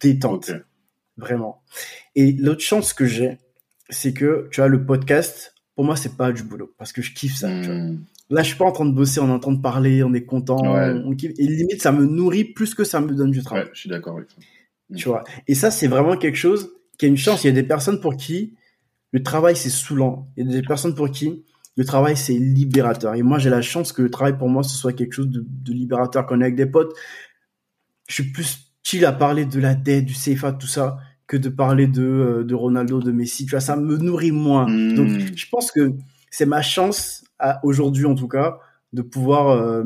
détente, 0.00 0.52
vraiment. 1.16 1.62
Et 2.14 2.32
l'autre 2.32 2.62
chance 2.62 2.92
que 2.92 3.06
j'ai, 3.06 3.38
c'est 3.90 4.12
que 4.12 4.48
tu 4.50 4.60
vois 4.60 4.68
le 4.68 4.84
podcast. 4.84 5.54
Pour 5.74 5.84
moi, 5.84 5.96
c'est 5.96 6.16
pas 6.16 6.32
du 6.32 6.42
boulot 6.42 6.74
parce 6.78 6.92
que 6.92 7.02
je 7.02 7.12
kiffe 7.12 7.36
ça. 7.36 7.48
Tu 7.48 7.66
vois. 7.66 7.74
Mm. 7.74 8.04
Là, 8.30 8.42
je 8.42 8.48
suis 8.48 8.56
pas 8.56 8.64
en 8.64 8.72
train 8.72 8.86
de 8.86 8.94
bosser, 8.94 9.20
on 9.20 9.28
est 9.28 9.32
en 9.32 9.38
train 9.38 9.52
de 9.52 9.60
parler, 9.60 10.02
on 10.02 10.12
est 10.12 10.24
content, 10.24 10.58
on 10.64 11.14
kiffe. 11.14 11.32
Et 11.38 11.46
limite, 11.46 11.82
ça 11.82 11.92
me 11.92 12.06
nourrit 12.06 12.44
plus 12.44 12.74
que 12.74 12.82
ça 12.82 13.00
me 13.00 13.14
donne 13.14 13.30
du 13.30 13.42
travail. 13.42 13.64
Ouais, 13.64 13.70
je 13.72 13.80
suis 13.80 13.90
d'accord 13.90 14.16
avec 14.16 14.30
ça. 14.30 14.36
Tu 14.96 15.08
vois. 15.08 15.24
Et 15.48 15.54
ça, 15.54 15.70
c'est 15.70 15.88
vraiment 15.88 16.16
quelque 16.16 16.38
chose 16.38 16.70
qui 16.98 17.06
a 17.06 17.08
une 17.08 17.16
chance. 17.16 17.44
Il 17.44 17.48
y 17.48 17.50
a 17.50 17.52
des 17.52 17.62
personnes 17.62 18.00
pour 18.00 18.16
qui 18.16 18.54
le 19.12 19.22
travail, 19.22 19.56
c'est 19.56 19.70
saoulant. 19.70 20.28
Il 20.36 20.46
y 20.46 20.48
a 20.48 20.60
des 20.60 20.66
personnes 20.66 20.94
pour 20.94 21.10
qui 21.10 21.44
le 21.76 21.84
travail, 21.84 22.16
c'est 22.16 22.34
libérateur. 22.34 23.14
Et 23.14 23.22
moi, 23.22 23.38
j'ai 23.38 23.50
la 23.50 23.62
chance 23.62 23.92
que 23.92 24.02
le 24.02 24.10
travail, 24.10 24.38
pour 24.38 24.48
moi, 24.48 24.62
ce 24.62 24.76
soit 24.76 24.92
quelque 24.92 25.12
chose 25.12 25.28
de, 25.28 25.44
de 25.46 25.72
libérateur. 25.72 26.26
Quand 26.26 26.36
on 26.36 26.40
est 26.40 26.44
avec 26.44 26.56
des 26.56 26.66
potes, 26.66 26.94
je 28.08 28.14
suis 28.14 28.32
plus 28.32 28.72
chill 28.82 29.04
à 29.04 29.12
parler 29.12 29.44
de 29.44 29.60
la 29.60 29.74
dette, 29.74 30.04
du 30.04 30.14
CFA, 30.14 30.52
tout 30.52 30.66
ça, 30.66 30.98
que 31.26 31.36
de 31.36 31.48
parler 31.48 31.86
de, 31.86 32.02
euh, 32.02 32.44
de 32.44 32.54
Ronaldo, 32.54 33.00
de 33.00 33.12
Messi. 33.12 33.44
Tu 33.44 33.50
vois, 33.50 33.60
ça 33.60 33.76
me 33.76 33.96
nourrit 33.96 34.32
moins. 34.32 34.66
Hmm. 34.68 34.94
Donc, 34.94 35.08
je 35.34 35.46
pense 35.50 35.70
que 35.70 35.94
c'est 36.30 36.46
ma 36.46 36.62
chance 36.62 37.24
aujourd'hui 37.62 38.06
en 38.06 38.14
tout 38.14 38.28
cas, 38.28 38.58
de 38.92 39.02
pouvoir 39.02 39.48
euh, 39.48 39.84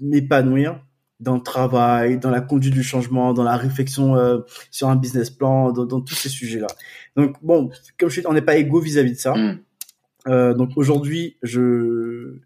m'épanouir 0.00 0.80
dans 1.20 1.34
le 1.34 1.42
travail, 1.42 2.18
dans 2.18 2.30
la 2.30 2.40
conduite 2.40 2.74
du 2.74 2.82
changement, 2.82 3.32
dans 3.32 3.42
la 3.42 3.56
réflexion 3.56 4.16
euh, 4.16 4.40
sur 4.70 4.88
un 4.88 4.96
business 4.96 5.30
plan, 5.30 5.72
dans, 5.72 6.00
tous 6.00 6.14
ces 6.14 6.28
sujets-là. 6.28 6.66
Donc 7.16 7.36
bon, 7.42 7.70
comme 7.98 8.10
je 8.10 8.20
dis, 8.20 8.26
on 8.26 8.34
n'est 8.34 8.42
pas 8.42 8.56
égaux 8.56 8.80
vis-à-vis 8.80 9.12
de 9.12 9.18
ça. 9.18 9.34
Mm. 9.34 9.60
Euh, 10.26 10.54
donc 10.54 10.70
aujourd'hui, 10.76 11.36
je, 11.42 12.38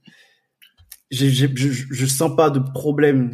je, 1.10 1.46
je 1.54 2.06
sens 2.06 2.34
pas 2.36 2.50
de 2.50 2.58
problème 2.58 3.32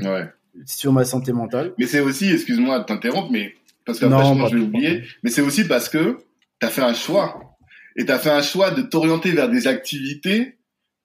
sur 0.64 0.93
ma 0.93 1.05
santé 1.05 1.32
mentale. 1.32 1.73
Mais 1.78 1.86
c'est 1.86 2.01
aussi, 2.01 2.31
excuse-moi 2.31 2.81
de 2.81 2.85
t'interrompre, 2.85 3.31
mais 3.31 3.55
parce 3.85 3.98
que 3.98 4.06
je 4.06 4.55
vais 4.55 4.59
l'oublier, 4.59 5.05
mais 5.23 5.31
c'est 5.31 5.43
aussi 5.43 5.64
parce 5.64 5.89
que 5.89 6.18
tu 6.60 6.66
as 6.66 6.70
fait 6.70 6.82
un 6.82 6.94
choix. 6.94 7.56
Et 7.97 8.05
tu 8.05 8.12
as 8.12 8.18
fait 8.18 8.31
un 8.31 8.43
choix 8.43 8.70
de 8.70 8.82
t'orienter 8.82 9.32
vers 9.32 9.48
des 9.48 9.66
activités 9.66 10.56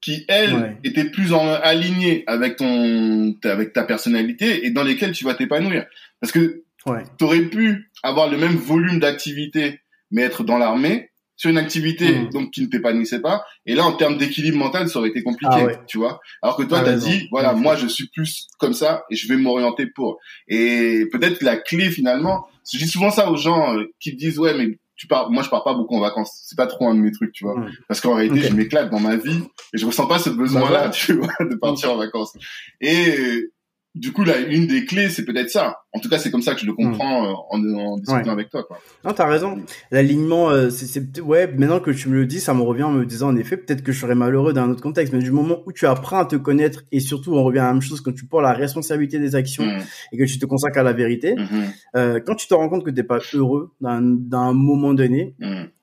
qui 0.01 0.25
elle 0.27 0.77
était 0.83 1.05
plus 1.05 1.31
en 1.31 1.47
aligné 1.47 2.23
avec 2.27 2.57
ton 2.57 3.35
avec 3.43 3.71
ta 3.71 3.83
personnalité 3.83 4.65
et 4.65 4.71
dans 4.71 4.83
lesquelles 4.83 5.11
tu 5.11 5.23
vas 5.23 5.35
t'épanouir 5.35 5.85
parce 6.19 6.33
que 6.33 6.63
ouais. 6.87 7.03
tu 7.19 7.23
aurais 7.23 7.43
pu 7.43 7.91
avoir 8.01 8.27
le 8.29 8.37
même 8.37 8.55
volume 8.55 8.99
d'activité 8.99 9.79
mais 10.09 10.23
être 10.23 10.43
dans 10.43 10.57
l'armée 10.57 11.10
sur 11.41 11.49
une 11.49 11.57
activité 11.57 12.19
Mm. 12.19 12.29
donc 12.29 12.51
qui 12.51 12.61
ne 12.61 12.67
t'épanouissait 12.67 13.19
pas. 13.19 13.43
Et 13.65 13.73
là, 13.73 13.83
en 13.83 13.93
termes 13.93 14.15
d'équilibre 14.15 14.59
mental, 14.59 14.87
ça 14.89 14.99
aurait 14.99 15.09
été 15.09 15.23
compliqué, 15.23 15.51
Ah 15.57 15.65
ouais. 15.65 15.79
tu 15.87 15.97
vois. 15.97 16.19
Alors 16.43 16.55
que 16.55 16.61
toi, 16.61 16.81
T'as 16.81 16.91
t'as 16.91 16.97
dit, 16.97 17.27
voilà, 17.31 17.53
moi, 17.53 17.75
je 17.75 17.87
suis 17.87 18.09
plus 18.09 18.47
comme 18.59 18.73
ça 18.73 19.05
et 19.09 19.15
je 19.15 19.27
vais 19.27 19.37
m'orienter 19.37 19.87
pour. 19.87 20.19
Et 20.47 21.07
peut-être 21.11 21.41
la 21.41 21.57
clé 21.57 21.89
finalement, 21.89 22.45
je 22.71 22.77
dis 22.77 22.87
souvent 22.87 23.09
ça 23.09 23.31
aux 23.31 23.37
gens 23.37 23.75
euh, 23.75 23.85
qui 23.99 24.13
disent, 24.15 24.37
ouais, 24.37 24.53
mais 24.55 24.77
tu 24.95 25.07
pars, 25.07 25.31
moi, 25.31 25.41
je 25.41 25.49
pars 25.49 25.63
pas 25.63 25.73
beaucoup 25.73 25.95
en 25.95 25.99
vacances. 25.99 26.31
C'est 26.45 26.55
pas 26.55 26.67
trop 26.67 26.87
un 26.87 26.93
de 26.93 26.99
mes 26.99 27.11
trucs, 27.11 27.31
tu 27.31 27.43
vois. 27.43 27.57
Mm. 27.59 27.71
Parce 27.87 28.01
qu'en 28.01 28.13
réalité, 28.13 28.41
je 28.47 28.53
m'éclate 28.53 28.91
dans 28.91 28.99
ma 28.99 29.15
vie 29.15 29.41
et 29.73 29.79
je 29.79 29.85
ressens 29.87 30.05
pas 30.05 30.19
ce 30.19 30.29
besoin-là, 30.29 30.67
voilà. 30.67 30.89
tu 30.91 31.13
vois, 31.13 31.33
de 31.39 31.55
partir 31.55 31.91
en 31.91 31.97
vacances. 31.97 32.33
Et 32.81 33.47
du 33.93 34.13
coup, 34.13 34.23
là, 34.23 34.37
une 34.39 34.67
des 34.67 34.85
clés, 34.85 35.09
c'est 35.09 35.25
peut-être 35.25 35.49
ça. 35.49 35.75
En 35.93 35.99
tout 35.99 36.07
cas, 36.07 36.17
c'est 36.17 36.31
comme 36.31 36.41
ça 36.41 36.53
que 36.53 36.61
je 36.61 36.65
le 36.65 36.73
comprends 36.73 37.25
euh, 37.25 37.33
en, 37.49 37.61
en 37.75 37.97
discutant 37.97 38.23
Ouais. 38.23 38.29
avec 38.29 38.49
toi, 38.49 38.63
quoi. 38.63 38.79
Non, 39.03 39.11
t'as 39.11 39.27
raison. 39.27 39.57
L'alignement, 39.91 40.49
euh, 40.49 40.69
c'est, 40.69 41.19
ouais, 41.19 41.47
maintenant 41.47 41.81
que 41.81 41.91
tu 41.91 42.07
me 42.07 42.15
le 42.15 42.25
dis, 42.25 42.39
ça 42.39 42.53
me 42.53 42.61
revient 42.61 42.83
en 42.83 42.91
me 42.91 43.05
disant, 43.05 43.27
en 43.29 43.35
effet, 43.35 43.57
peut-être 43.57 43.83
que 43.83 43.91
je 43.91 43.99
serais 43.99 44.15
malheureux 44.15 44.53
dans 44.53 44.61
un 44.61 44.69
autre 44.69 44.81
contexte, 44.81 45.11
mais 45.13 45.19
du 45.19 45.31
moment 45.31 45.57
où 45.65 45.73
tu 45.73 45.85
apprends 45.87 46.19
à 46.19 46.25
te 46.25 46.37
connaître 46.37 46.83
et 46.93 47.01
surtout, 47.01 47.33
on 47.35 47.43
revient 47.43 47.59
à 47.59 47.65
la 47.65 47.73
même 47.73 47.81
chose, 47.81 47.99
quand 47.99 48.13
tu 48.15 48.25
prends 48.25 48.39
la 48.39 48.53
responsabilité 48.53 49.19
des 49.19 49.35
actions 49.35 49.65
Mm, 49.65 49.79
et 50.13 50.17
que 50.17 50.23
tu 50.23 50.39
te 50.39 50.45
consacres 50.45 50.77
à 50.79 50.83
la 50.83 50.93
vérité, 50.93 51.35
mhm, 51.35 51.47
euh, 51.97 52.19
quand 52.25 52.35
tu 52.35 52.47
te 52.47 52.53
rends 52.53 52.69
compte 52.69 52.85
que 52.85 52.91
t'es 52.91 53.03
pas 53.03 53.19
heureux 53.33 53.71
d'un, 53.81 54.01
d'un 54.01 54.53
moment 54.53 54.93
donné, 54.93 55.35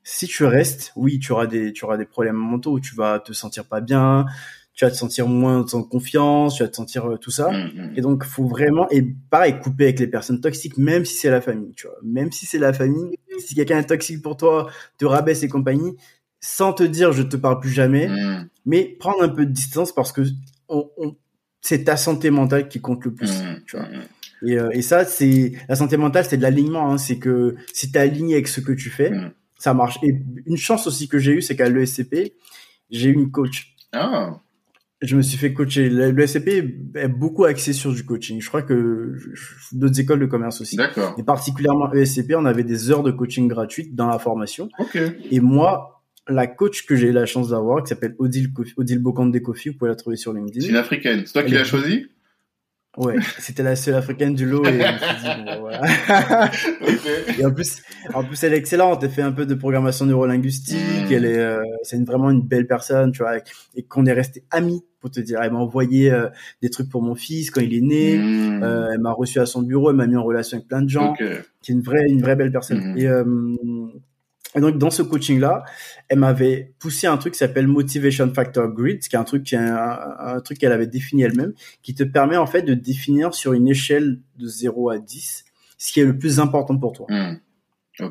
si 0.02 0.26
tu 0.26 0.44
restes, 0.46 0.92
oui, 0.96 1.18
tu 1.18 1.32
auras 1.32 1.46
des, 1.46 1.74
tu 1.74 1.84
auras 1.84 1.98
des 1.98 2.06
problèmes 2.06 2.36
mentaux 2.36 2.80
tu 2.80 2.94
vas 2.94 3.18
te 3.18 3.34
sentir 3.34 3.66
pas 3.66 3.82
bien, 3.82 4.24
tu 4.78 4.84
vas 4.84 4.92
te 4.92 4.96
sentir 4.96 5.26
moins 5.26 5.66
en 5.74 5.82
confiance, 5.82 6.54
tu 6.54 6.62
vas 6.62 6.68
te 6.68 6.76
sentir 6.76 7.04
euh, 7.10 7.16
tout 7.18 7.32
ça. 7.32 7.50
mm, 7.50 7.72
mm. 7.74 7.92
Et 7.96 8.00
donc, 8.00 8.22
faut 8.24 8.46
vraiment, 8.46 8.88
et 8.90 9.02
pareil, 9.28 9.58
couper 9.60 9.84
avec 9.86 9.98
les 9.98 10.06
personnes 10.06 10.40
toxiques, 10.40 10.78
même 10.78 11.04
si 11.04 11.16
c'est 11.16 11.30
la 11.30 11.40
famille, 11.40 11.72
tu 11.74 11.88
vois. 11.88 11.96
Même 12.04 12.30
si 12.30 12.46
c'est 12.46 12.58
la 12.60 12.72
famille, 12.72 13.18
si 13.40 13.56
quelqu'un 13.56 13.80
est 13.80 13.86
toxique 13.86 14.22
pour 14.22 14.36
toi, 14.36 14.70
te 14.96 15.04
rabaisse 15.04 15.42
et 15.42 15.48
compagnie, 15.48 15.96
sans 16.40 16.72
te 16.72 16.84
dire 16.84 17.10
je 17.10 17.24
te 17.24 17.36
parle 17.36 17.58
plus 17.58 17.70
jamais, 17.72 18.06
Mm, 18.08 18.48
mais 18.66 18.84
prendre 19.00 19.20
un 19.24 19.28
peu 19.28 19.44
de 19.46 19.50
distance 19.50 19.92
parce 19.92 20.12
que 20.12 20.20
on, 20.68 20.88
on- 20.96 21.16
c'est 21.60 21.82
ta 21.82 21.96
santé 21.96 22.30
mentale 22.30 22.68
qui 22.68 22.80
compte 22.80 23.04
le 23.04 23.12
plus, 23.12 23.32
tu 23.66 23.76
vois. 23.76 23.88
Et, 24.46 24.56
euh, 24.56 24.70
et 24.72 24.82
ça, 24.82 25.04
c'est, 25.04 25.54
la 25.68 25.74
santé 25.74 25.96
mentale, 25.96 26.24
c'est 26.24 26.36
de 26.36 26.42
l'alignement, 26.42 26.92
hein. 26.92 26.98
c'est 26.98 27.18
que 27.18 27.56
si 27.72 27.90
t'es 27.90 27.98
aligné 27.98 28.34
avec 28.34 28.46
ce 28.46 28.60
que 28.60 28.70
tu 28.70 28.90
fais, 28.90 29.10
ça 29.58 29.74
marche. 29.74 29.98
Et 30.04 30.14
une 30.46 30.56
chance 30.56 30.86
aussi 30.86 31.08
que 31.08 31.18
j'ai 31.18 31.32
eue, 31.32 31.42
c'est 31.42 31.56
qu'à 31.56 31.68
l'ESCP, 31.68 32.32
j'ai 32.90 33.08
eu 33.08 33.14
une 33.14 33.32
coach 33.32 33.74
Ah, 33.90 34.38
je 35.00 35.16
me 35.16 35.22
suis 35.22 35.38
fait 35.38 35.52
coacher. 35.52 35.88
Le 35.88 36.26
SCP 36.26 36.48
est 36.96 37.08
beaucoup 37.08 37.44
axé 37.44 37.72
sur 37.72 37.92
du 37.92 38.04
coaching. 38.04 38.40
Je 38.40 38.48
crois 38.48 38.62
que 38.62 39.14
d'autres 39.72 40.00
écoles 40.00 40.18
de 40.20 40.26
commerce 40.26 40.60
aussi. 40.60 40.76
d'accord. 40.76 41.14
Et 41.18 41.22
particulièrement 41.22 41.92
ESCP, 41.92 42.34
on 42.36 42.44
avait 42.44 42.64
des 42.64 42.90
heures 42.90 43.02
de 43.02 43.10
coaching 43.12 43.46
gratuites 43.48 43.94
dans 43.94 44.08
la 44.08 44.18
formation. 44.18 44.68
Ok. 44.78 44.98
Et 45.30 45.40
moi, 45.40 46.02
la 46.28 46.46
coach 46.46 46.84
que 46.84 46.96
j'ai 46.96 47.08
eu 47.08 47.12
la 47.12 47.26
chance 47.26 47.50
d'avoir, 47.50 47.82
qui 47.82 47.88
s'appelle 47.90 48.14
Odile, 48.18 48.48
Kofi- 48.52 48.74
Odile 48.76 48.98
Bokande 48.98 49.38
Kofi, 49.40 49.68
vous 49.70 49.76
pouvez 49.76 49.90
la 49.90 49.96
trouver 49.96 50.16
sur 50.16 50.32
C'est 50.32 50.38
une 50.38 50.44
LinkedIn. 50.46 50.74
africaine. 50.74 51.22
C'est 51.26 51.32
toi 51.32 51.42
qui 51.44 51.54
l'as 51.54 51.64
choisie? 51.64 52.06
Ouais, 52.96 53.14
c'était 53.38 53.62
la 53.62 53.76
seule 53.76 53.94
africaine 53.94 54.34
du 54.34 54.44
lot. 54.44 54.64
Et, 54.64 54.72
je 54.72 54.72
me 54.72 54.98
suis 54.98 55.22
dit, 55.22 55.44
bon, 55.44 55.60
voilà. 55.60 55.80
Ok. 56.82 57.38
et 57.38 57.46
en 57.46 57.52
plus, 57.52 57.80
en 58.12 58.24
plus, 58.24 58.42
elle 58.42 58.54
est 58.54 58.56
excellente. 58.56 59.04
Elle 59.04 59.10
fait 59.10 59.22
un 59.22 59.30
peu 59.30 59.46
de 59.46 59.54
programmation 59.54 60.04
neurolinguistique. 60.06 61.08
Mm. 61.08 61.12
Elle 61.12 61.24
est, 61.24 61.38
euh, 61.38 61.62
c'est 61.84 61.96
une- 61.96 62.04
vraiment 62.04 62.30
une 62.30 62.42
belle 62.42 62.66
personne, 62.66 63.12
tu 63.12 63.18
vois. 63.22 63.36
Et 63.76 63.84
qu'on 63.84 64.04
est 64.06 64.12
resté 64.12 64.42
amis, 64.50 64.82
pour 65.00 65.10
te 65.10 65.20
dire. 65.20 65.40
Elle 65.42 65.52
m'a 65.52 65.58
envoyé 65.58 66.10
euh, 66.10 66.28
des 66.62 66.70
trucs 66.70 66.88
pour 66.88 67.02
mon 67.02 67.14
fils 67.14 67.50
quand 67.50 67.60
il 67.60 67.74
est 67.74 67.80
né. 67.80 68.18
Mm, 68.18 68.62
Euh, 68.62 68.88
elle 68.92 69.00
m'a 69.00 69.12
reçu 69.12 69.38
à 69.40 69.46
son 69.46 69.62
bureau, 69.62 69.90
elle 69.90 69.96
m'a 69.96 70.06
mis 70.06 70.16
en 70.16 70.24
relation 70.24 70.56
avec 70.56 70.68
plein 70.68 70.82
de 70.82 70.88
gens, 70.88 71.12
Ok. 71.12 71.22
qui 71.62 71.72
est 71.72 71.74
une 71.74 71.82
vraie, 71.82 72.04
une 72.08 72.20
vraie 72.20 72.36
belle 72.36 72.50
personne. 72.52 72.94
Et, 72.96 73.06
euh, 73.06 73.24
et 74.56 74.60
donc 74.60 74.78
dans 74.78 74.90
ce 74.90 75.02
coaching-là, 75.02 75.64
elle 76.08 76.18
m'avait 76.18 76.72
poussé 76.78 77.06
un 77.06 77.16
truc 77.18 77.34
qui 77.34 77.38
s'appelle 77.38 77.66
Motivation 77.66 78.32
Factor 78.32 78.68
Grid, 78.72 79.00
qui 79.00 79.14
est 79.14 79.18
un 79.18 79.24
truc 79.24 79.44
qui 79.44 79.54
est 79.54 79.58
un, 79.58 80.00
un 80.18 80.40
truc 80.40 80.58
qu'elle 80.58 80.72
avait 80.72 80.86
défini 80.86 81.22
elle-même, 81.22 81.52
qui 81.82 81.94
te 81.94 82.02
permet 82.02 82.36
en 82.36 82.46
fait 82.46 82.62
de 82.62 82.74
définir 82.74 83.34
sur 83.34 83.52
une 83.52 83.68
échelle 83.68 84.18
de 84.38 84.46
0 84.46 84.90
à 84.90 84.98
10 84.98 85.44
ce 85.80 85.92
qui 85.92 86.00
est 86.00 86.04
le 86.04 86.18
plus 86.18 86.40
important 86.40 86.76
pour 86.76 86.92
toi. 86.92 87.06
Mm. 87.08 87.38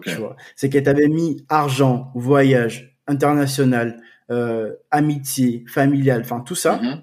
Tu 0.03 0.11
vois, 0.15 0.35
c'est 0.55 0.69
qu'elle 0.69 0.83
t'avait 0.83 1.07
mis 1.07 1.45
argent, 1.49 2.11
voyage, 2.15 2.97
international, 3.07 4.01
euh, 4.31 4.73
amitié, 4.91 5.63
familial, 5.67 6.21
enfin 6.21 6.41
tout 6.41 6.55
ça 6.55 6.79
Mhm. 6.81 7.01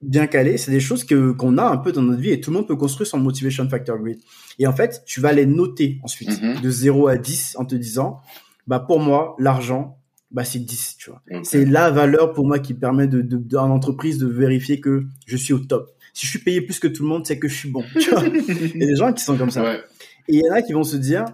bien 0.00 0.26
calé, 0.26 0.56
c'est 0.58 0.70
des 0.70 0.80
choses 0.80 1.04
que 1.04 1.32
qu'on 1.32 1.58
a 1.58 1.64
un 1.64 1.76
peu 1.78 1.92
dans 1.92 2.02
notre 2.02 2.20
vie 2.20 2.30
et 2.30 2.40
tout 2.40 2.50
le 2.50 2.56
monde 2.58 2.68
peut 2.68 2.76
construire 2.76 3.06
son 3.08 3.18
motivation 3.18 3.68
factor 3.68 3.98
grid. 3.98 4.18
Et 4.58 4.66
en 4.66 4.72
fait, 4.72 5.02
tu 5.06 5.20
vas 5.20 5.32
les 5.32 5.46
noter 5.46 5.98
ensuite 6.02 6.40
Mhm. 6.42 6.60
de 6.60 6.70
0 6.70 7.08
à 7.08 7.16
10 7.16 7.56
en 7.58 7.64
te 7.64 7.74
disant 7.74 8.20
bah 8.66 8.80
pour 8.80 9.00
moi 9.00 9.34
l'argent 9.38 9.96
bah 10.30 10.44
c'est 10.44 10.58
10, 10.58 10.96
tu 10.98 11.10
vois. 11.10 11.22
C'est 11.42 11.64
la 11.64 11.90
valeur 11.90 12.32
pour 12.34 12.46
moi 12.46 12.58
qui 12.58 12.74
permet 12.74 13.06
de 13.08 13.22
de 13.22 13.36
dans 13.38 13.66
l'entreprise 13.66 14.18
de 14.18 14.26
vérifier 14.26 14.78
que 14.78 15.06
je 15.26 15.36
suis 15.36 15.54
au 15.54 15.58
top. 15.58 15.90
Si 16.14 16.26
je 16.26 16.30
suis 16.30 16.40
payé 16.40 16.60
plus 16.60 16.78
que 16.80 16.88
tout 16.88 17.02
le 17.02 17.08
monde, 17.08 17.24
c'est 17.26 17.38
que 17.38 17.48
je 17.48 17.54
suis 17.54 17.70
bon. 17.70 17.82
Tu 17.98 18.10
vois 18.10 18.24
Il 18.74 18.80
y 18.80 18.84
a 18.84 18.86
des 18.86 18.96
gens 18.96 19.12
qui 19.12 19.24
sont 19.24 19.36
comme 19.38 19.50
ça. 19.50 19.62
Ouais. 19.62 19.80
Et 20.28 20.36
il 20.36 20.42
y 20.44 20.50
en 20.50 20.52
a 20.54 20.60
qui 20.62 20.72
vont 20.74 20.84
se 20.84 20.96
dire, 20.96 21.24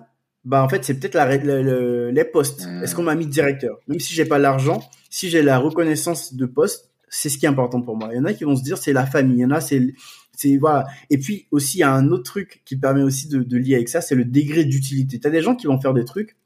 bah 0.45 0.63
en 0.63 0.69
fait 0.69 0.85
c'est 0.85 0.99
peut-être 0.99 1.15
la, 1.15 1.37
le- 1.37 1.63
le- 1.63 2.11
les 2.11 2.25
postes. 2.25 2.67
Est-ce 2.83 2.95
qu'on 2.95 3.03
m'a 3.03 3.15
mis 3.15 3.27
directeur? 3.27 3.79
Même 3.89 4.01
si 4.01 4.13
j'ai 4.15 4.25
pas 4.25 4.39
l'argent, 4.39 4.83
si 5.11 5.31
j'ai 5.31 5.43
la 5.43 5.59
reconnaissance 5.59 6.35
de 6.35 6.47
poste, 6.47 6.91
c'est 7.09 7.29
ce 7.29 7.39
qui 7.39 7.47
est 7.47 7.49
important 7.49 7.81
pour 7.81 7.97
moi. 7.97 8.09
Il 8.13 8.17
y 8.17 8.19
en 8.21 8.25
a 8.25 8.33
qui 8.35 8.45
vont 8.45 8.57
se 8.57 8.63
dire 8.63 8.77
c'est 8.77 8.93
la 8.93 9.07
famille. 9.07 9.39
Il 9.39 9.43
y 9.43 9.45
en 9.45 9.51
a 9.51 9.61
c'est 9.61 9.95
c'est 10.37 10.57
voilà. 10.57 10.87
Et 11.11 11.19
puis 11.19 11.47
aussi 11.51 11.79
il 11.79 11.81
y 11.81 11.85
a 11.85 11.93
un 11.93 12.11
autre 12.11 12.25
truc 12.25 12.63
qui 12.65 12.77
permet 12.77 13.03
aussi 13.03 13.29
de, 13.29 13.43
de 13.43 13.57
lier 13.57 13.77
avec 13.77 13.89
ça, 13.89 14.01
c'est 14.01 14.15
le 14.17 14.25
degré 14.25 14.65
d'utilité. 14.65 15.19
T'as 15.21 15.31
des 15.31 15.41
gens 15.43 15.55
qui 15.55 15.67
vont 15.67 15.81
faire 15.81 15.95
des 15.95 16.05
trucs 16.05 16.37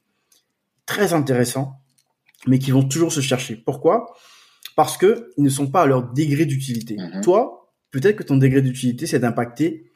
très 0.85 1.13
intéressants, 1.13 1.73
mais 2.47 2.59
qui 2.59 2.71
vont 2.71 2.83
toujours 2.83 3.11
se 3.11 3.21
chercher. 3.21 3.55
Pourquoi? 3.55 4.15
Parce 4.75 4.95
que 4.97 5.31
ils 5.37 5.43
ne 5.43 5.49
sont 5.49 5.67
pas 5.67 5.81
à 5.83 5.85
leur 5.87 6.13
degré 6.13 6.45
d'utilité. 6.45 6.95
Mhm. 6.97 7.21
Toi, 7.21 7.73
peut-être 7.91 8.15
que 8.15 8.23
ton 8.23 8.37
degré 8.37 8.61
d'utilité 8.61 9.07
c'est 9.07 9.19
d'impacter 9.19 9.88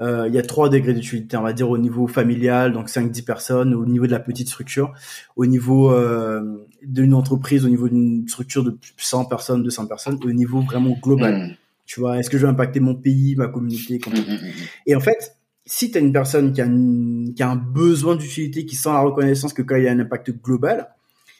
euh, 0.00 0.26
il 0.28 0.34
y 0.34 0.38
a 0.38 0.42
trois 0.42 0.68
degrés 0.68 0.94
d'utilité, 0.94 1.36
on 1.36 1.42
va 1.42 1.52
dire 1.52 1.68
au 1.68 1.76
niveau 1.78 2.06
familial, 2.06 2.72
donc 2.72 2.88
5-10 2.88 3.22
personnes, 3.24 3.74
au 3.74 3.84
niveau 3.86 4.06
de 4.06 4.12
la 4.12 4.20
petite 4.20 4.48
structure, 4.48 4.92
au 5.36 5.44
niveau 5.46 5.92
euh, 5.92 6.66
d'une 6.82 7.12
entreprise, 7.14 7.64
au 7.64 7.68
niveau 7.68 7.88
d'une 7.88 8.26
structure 8.28 8.64
de 8.64 8.76
100 8.96 9.26
personnes, 9.26 9.62
200 9.62 9.86
personnes, 9.86 10.18
au 10.24 10.32
niveau 10.32 10.62
vraiment 10.62 10.96
global. 11.02 11.34
Mm. 11.50 11.54
Tu 11.86 12.00
vois, 12.00 12.18
est-ce 12.18 12.30
que 12.30 12.38
je 12.38 12.44
veux 12.44 12.48
impacter 12.48 12.80
mon 12.80 12.94
pays, 12.94 13.34
ma 13.36 13.48
communauté, 13.48 13.96
Mm, 13.96 14.00
compagnie 14.00 14.22
mm, 14.28 14.46
mm. 14.46 14.52
Et 14.86 14.94
en 14.96 15.00
fait, 15.00 15.36
si 15.66 15.90
tu 15.90 15.98
as 15.98 16.00
une 16.00 16.12
personne 16.12 16.52
qui 16.52 16.60
a, 16.62 16.64
une- 16.64 17.32
qui 17.36 17.42
a 17.42 17.50
un 17.50 17.56
besoin 17.56 18.16
d'utilité, 18.16 18.64
qui 18.64 18.76
sent 18.76 18.88
la 18.90 19.00
reconnaissance 19.00 19.52
que 19.52 19.62
quand 19.62 19.76
il 19.76 19.84
y 19.84 19.88
a 19.88 19.92
un 19.92 19.98
impact 20.00 20.30
global, 20.42 20.88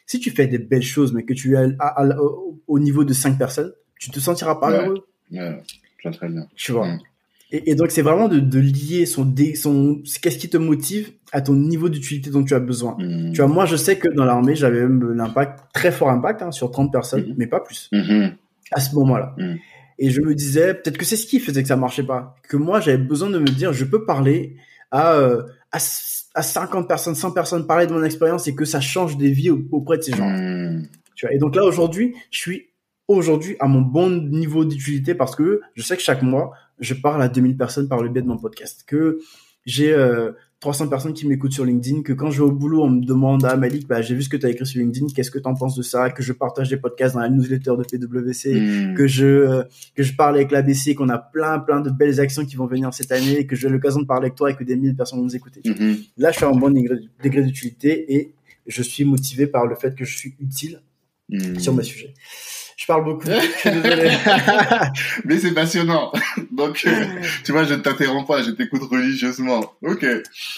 si 0.05 0.19
tu 0.19 0.29
fais 0.29 0.47
des 0.47 0.57
belles 0.59 0.83
choses, 0.83 1.13
mais 1.13 1.23
que 1.23 1.33
tu 1.33 1.53
es 1.53 1.57
à- 1.57 1.69
à- 1.79 2.03
à- 2.03 2.17
au, 2.19 2.59
au 2.67 2.79
niveau 2.79 3.03
de 3.05 3.13
5 3.13 3.37
personnes, 3.37 3.71
tu 3.97 4.11
te 4.11 4.19
sentiras 4.19 4.55
pas 4.55 4.69
Ouais. 4.71 4.77
heureux. 4.85 5.05
Ouais. 5.31 5.63
Vois 6.03 6.11
très 6.11 6.27
bien. 6.29 6.45
Tu 6.55 6.71
vois. 6.73 6.87
Et, 7.51 7.71
et 7.71 7.75
donc 7.75 7.91
c'est 7.91 8.01
vraiment 8.01 8.27
de, 8.29 8.39
de 8.39 8.59
lier 8.59 9.05
son 9.05 9.25
dé, 9.25 9.55
son 9.55 10.01
qu'est-ce 10.21 10.37
qui 10.37 10.49
te 10.49 10.57
motive 10.57 11.11
à 11.33 11.41
ton 11.41 11.53
niveau 11.53 11.89
d'utilité 11.89 12.29
dont 12.29 12.43
tu 12.43 12.53
as 12.53 12.59
besoin. 12.59 12.95
Mm. 12.99 13.31
Tu 13.33 13.41
vois, 13.41 13.47
moi 13.47 13.65
je 13.65 13.75
sais 13.75 13.97
que 13.97 14.07
dans 14.09 14.23
l'armée 14.25 14.55
j'avais 14.55 14.81
même 14.81 15.13
l'impact 15.13 15.59
très 15.73 15.91
fort 15.91 16.09
impact 16.09 16.41
hein, 16.43 16.51
sur 16.51 16.71
30 16.71 16.91
personnes, 16.91 17.21
Mhm. 17.27 17.35
mais 17.37 17.47
pas 17.47 17.59
plus 17.59 17.89
Mhm. 17.91 18.31
à 18.71 18.79
ce 18.79 18.95
moment-là. 18.95 19.35
Mhm. 19.37 19.57
Et 19.99 20.09
je 20.09 20.21
me 20.21 20.33
disais 20.33 20.73
peut-être 20.73 20.97
que 20.97 21.05
c'est 21.05 21.17
ce 21.17 21.27
qui 21.27 21.39
faisait 21.39 21.61
que 21.61 21.67
ça 21.67 21.75
marchait 21.75 22.03
pas, 22.03 22.35
que 22.47 22.57
moi 22.57 22.79
j'avais 22.79 22.97
besoin 22.97 23.29
de 23.29 23.37
me 23.39 23.45
dire 23.45 23.73
je 23.73 23.85
peux 23.85 24.05
parler 24.05 24.55
à 24.89 25.13
euh, 25.15 25.43
à, 25.73 25.77
à 26.35 26.41
50 26.43 26.87
personnes, 26.87 27.15
100 27.15 27.31
personnes 27.31 27.67
parler 27.67 27.85
de 27.87 27.93
mon 27.93 28.03
expérience 28.03 28.47
et 28.47 28.55
que 28.55 28.65
ça 28.65 28.79
change 28.81 29.17
des 29.17 29.31
vies 29.31 29.49
au- 29.51 29.61
auprès 29.71 29.97
de 29.97 30.03
ces 30.03 30.11
gens. 30.13 30.29
Tu 31.15 31.25
vois. 31.25 31.35
Et 31.35 31.37
donc 31.37 31.55
là 31.55 31.63
aujourd'hui, 31.63 32.13
je 32.31 32.37
suis 32.39 32.67
aujourd'hui 33.07 33.55
à 33.59 33.67
mon 33.67 33.81
bon 33.81 34.09
niveau 34.09 34.63
d'utilité 34.65 35.13
parce 35.15 35.35
que 35.35 35.61
je 35.75 35.83
sais 35.83 35.95
que 35.97 36.01
chaque 36.01 36.21
mois, 36.23 36.51
je 36.81 36.93
parle 36.93 37.21
à 37.21 37.29
2000 37.29 37.55
personnes 37.57 37.87
par 37.87 38.01
le 38.03 38.09
biais 38.09 38.21
de 38.21 38.27
mon 38.27 38.37
podcast, 38.37 38.83
que 38.85 39.19
j'ai 39.65 39.93
euh, 39.93 40.31
300 40.59 40.89
personnes 40.89 41.13
qui 41.13 41.27
m'écoutent 41.27 41.53
sur 41.53 41.65
LinkedIn, 41.65 42.01
que 42.03 42.13
quand 42.13 42.29
je 42.31 42.41
vais 42.41 42.47
au 42.47 42.51
boulot, 42.51 42.83
on 42.83 42.89
me 42.89 43.03
demande 43.05 43.45
ah 43.45 43.55
Malik, 43.55 43.87
bah 43.87 44.01
j'ai 44.01 44.13
vu 44.15 44.21
ce 44.23 44.29
que 44.29 44.37
tu 44.37 44.45
as 44.45 44.49
écrit 44.49 44.65
sur 44.65 44.79
LinkedIn, 44.79 45.07
qu'est-ce 45.15 45.31
que 45.31 45.39
tu 45.39 45.47
en 45.47 45.53
penses 45.55 45.75
de 45.75 45.81
ça, 45.83 46.09
que 46.11 46.21
je 46.23 46.33
partage 46.33 46.69
des 46.69 46.77
podcasts 46.77 47.15
dans 47.15 47.21
la 47.21 47.29
newsletter 47.29 47.73
de 47.77 47.83
PwC, 47.83 48.53
Mm. 48.59 48.93
que 48.95 49.07
je 49.07 49.25
euh, 49.25 49.63
que 49.95 50.03
je 50.03 50.13
parle 50.15 50.35
avec 50.35 50.51
l'ABC, 50.51 50.93
qu'on 50.95 51.09
a 51.09 51.17
plein 51.17 51.59
plein 51.59 51.81
de 51.81 51.89
belles 51.89 52.19
actions 52.19 52.45
qui 52.45 52.55
vont 52.55 52.65
venir 52.67 52.93
cette 52.93 53.11
année, 53.11 53.37
et 53.39 53.47
que 53.47 53.55
j'ai 53.55 53.69
l'occasion 53.69 54.01
de 54.01 54.05
parler 54.07 54.25
avec 54.25 54.35
toi 54.35 54.51
et 54.51 54.55
que 54.55 54.63
des 54.63 54.75
1000 54.75 54.95
personnes 54.95 55.19
vont 55.19 55.25
nous 55.25 55.35
écouter. 55.35 55.61
Mhm. 55.65 55.97
Là, 56.17 56.31
je 56.31 56.37
suis 56.37 56.45
à 56.45 56.49
un 56.49 56.51
bon 56.53 56.69
degré, 56.71 57.43
d'utilité 57.43 58.13
et 58.15 58.33
je 58.67 58.81
suis 58.83 59.03
motivé 59.05 59.47
par 59.47 59.65
le 59.67 59.75
fait 59.75 59.95
que 59.95 60.05
je 60.05 60.15
suis 60.17 60.35
utile 60.39 60.81
Mm. 61.29 61.59
sur 61.59 61.73
mes 61.73 61.83
sujets. 61.83 62.13
Je 62.81 62.87
parle 62.87 63.03
beaucoup. 63.03 63.27
je 63.27 63.59
suis 63.59 63.69
désolé. 63.69 64.09
Mais 65.25 65.37
c'est 65.37 65.53
passionnant. 65.53 66.11
Donc, 66.51 66.81
euh, 66.87 67.05
tu 67.43 67.51
vois, 67.51 67.63
je 67.63 67.75
ne 67.75 67.79
t'interromps 67.79 68.27
pas, 68.27 68.41
je 68.41 68.49
t'écoute 68.49 68.81
religieusement. 68.89 69.73
Ok. 69.83 70.03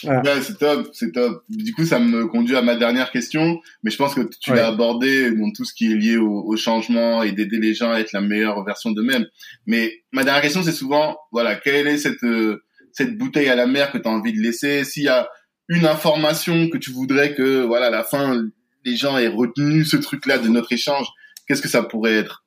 Voilà. 0.04 0.22
Ouais, 0.36 0.42
c'est 0.42 0.58
top, 0.58 0.88
c'est 0.94 1.12
top. 1.12 1.44
Du 1.50 1.74
coup, 1.74 1.84
ça 1.86 2.00
me 2.00 2.28
conduit 2.28 2.56
à 2.56 2.62
ma 2.62 2.76
dernière 2.76 3.12
question, 3.12 3.60
mais 3.84 3.92
je 3.92 3.98
pense 3.98 4.16
que 4.16 4.22
tu 4.40 4.52
Ouais. 4.52 4.58
l'as 4.58 4.68
abordé, 4.68 5.32
bon, 5.32 5.52
tout 5.52 5.66
ce 5.66 5.74
qui 5.74 5.92
est 5.92 5.96
lié 5.96 6.16
au, 6.16 6.44
au 6.46 6.56
changement 6.56 7.24
et 7.24 7.34
d'aider 7.34 7.58
les 7.58 7.74
gens 7.74 7.92
à 7.92 8.00
être 8.00 8.14
la 8.14 8.22
meilleure 8.22 8.64
version 8.64 8.92
d'eux-mêmes. 8.92 9.26
Mais 9.68 9.92
ma 10.14 10.24
dernière 10.24 10.42
question, 10.44 10.64
c'est 10.64 10.72
souvent, 10.72 11.18
voilà, 11.34 11.56
quelle 11.56 11.88
est 11.88 11.98
cette 11.98 12.24
euh, 12.24 12.64
cette 12.94 13.18
bouteille 13.18 13.50
à 13.50 13.56
la 13.56 13.66
mer 13.68 13.92
que 13.92 13.98
tu 13.98 14.08
as 14.08 14.12
envie 14.12 14.32
de 14.34 14.40
laisser? 14.40 14.86
S'il 14.86 15.04
y 15.04 15.10
a 15.10 15.28
une 15.68 15.86
information 15.86 16.70
que 16.70 16.78
tu 16.78 16.92
voudrais 16.92 17.34
que, 17.36 17.64
voilà, 17.64 17.88
à 17.88 17.90
la 17.90 18.04
fin, 18.04 18.44
les 18.86 18.96
gens 18.96 19.18
aient 19.18 19.28
retenu 19.28 19.84
ce 19.84 19.98
truc-là 19.98 20.38
de 20.38 20.48
notre 20.48 20.72
échange, 20.72 21.08
qu'est-ce 21.48 21.62
que 21.62 21.68
ça 21.68 21.84
pourrait 21.84 22.16
être? 22.16 22.46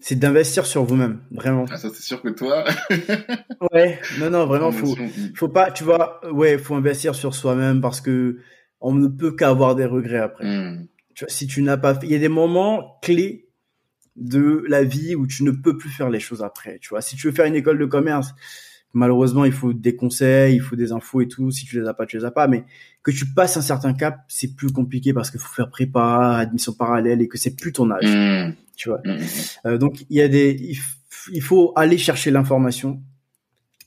C'est 0.00 0.18
d'investir 0.18 0.66
sur 0.66 0.84
vous-même, 0.84 1.22
vraiment. 1.30 1.64
Ah, 1.70 1.78
ça, 1.78 1.88
c'est 1.88 2.02
sûr 2.02 2.20
que 2.20 2.28
toi. 2.28 2.66
ouais, 3.72 3.98
non, 4.18 4.28
non, 4.28 4.44
vraiment, 4.44 4.70
faut, 4.70 4.94
faut 5.34 5.48
pas, 5.48 5.70
tu 5.70 5.82
vois, 5.82 6.20
ouais, 6.30 6.58
faut 6.58 6.74
investir 6.74 7.14
sur 7.14 7.34
soi-même 7.34 7.80
parce 7.80 8.02
que 8.02 8.38
on 8.82 8.94
ne 8.94 9.08
peut 9.08 9.34
qu'avoir 9.34 9.74
des 9.74 9.86
regrets 9.86 10.18
après. 10.18 10.44
Hmm. 10.44 10.86
Tu 11.14 11.24
vois, 11.24 11.32
si 11.32 11.46
tu 11.46 11.62
n'as 11.62 11.78
pas 11.78 11.94
fait, 11.94 12.06
il 12.06 12.12
y 12.12 12.16
a 12.16 12.18
des 12.18 12.28
moments 12.28 12.98
clés 13.00 13.48
de 14.16 14.62
la 14.68 14.84
vie 14.84 15.14
où 15.14 15.26
tu 15.26 15.42
ne 15.42 15.50
peux 15.50 15.78
plus 15.78 15.88
faire 15.88 16.10
les 16.10 16.20
choses 16.20 16.42
après. 16.42 16.78
Tu 16.80 16.90
vois, 16.90 17.00
si 17.00 17.16
tu 17.16 17.28
veux 17.28 17.32
faire 17.32 17.46
une 17.46 17.54
école 17.54 17.78
de 17.78 17.86
commerce, 17.86 18.34
malheureusement, 18.94 19.44
il 19.44 19.52
faut 19.52 19.72
des 19.72 19.96
conseils, 19.96 20.54
il 20.54 20.60
faut 20.60 20.76
des 20.76 20.92
infos 20.92 21.20
et 21.20 21.28
tout. 21.28 21.50
Si 21.50 21.66
tu 21.66 21.80
les 21.80 21.86
as 21.86 21.94
pas, 21.94 22.06
tu 22.06 22.16
les 22.16 22.24
as 22.24 22.30
pas. 22.30 22.46
Mais 22.46 22.64
que 23.02 23.10
tu 23.10 23.26
passes 23.26 23.56
un 23.56 23.62
certain 23.62 23.92
cap, 23.92 24.20
c'est 24.28 24.54
plus 24.56 24.72
compliqué 24.72 25.12
parce 25.12 25.30
qu'il 25.30 25.40
faut 25.40 25.52
faire 25.52 25.68
prépa, 25.68 26.36
admission 26.38 26.72
parallèle 26.72 27.20
et 27.20 27.28
que 27.28 27.36
c'est 27.36 27.54
plus 27.54 27.72
ton 27.72 27.90
âge. 27.90 28.04
Mmh. 28.04 28.54
Tu 28.76 28.88
vois. 28.88 29.00
Mmh, 29.04 29.10
mmh, 29.10 29.66
euh, 29.66 29.78
donc 29.78 30.04
il 30.08 30.16
y 30.16 30.22
a 30.22 30.28
des, 30.28 30.78
il, 31.32 31.42
faut 31.42 31.72
aller 31.76 31.98
chercher 31.98 32.30
l'information, 32.30 33.02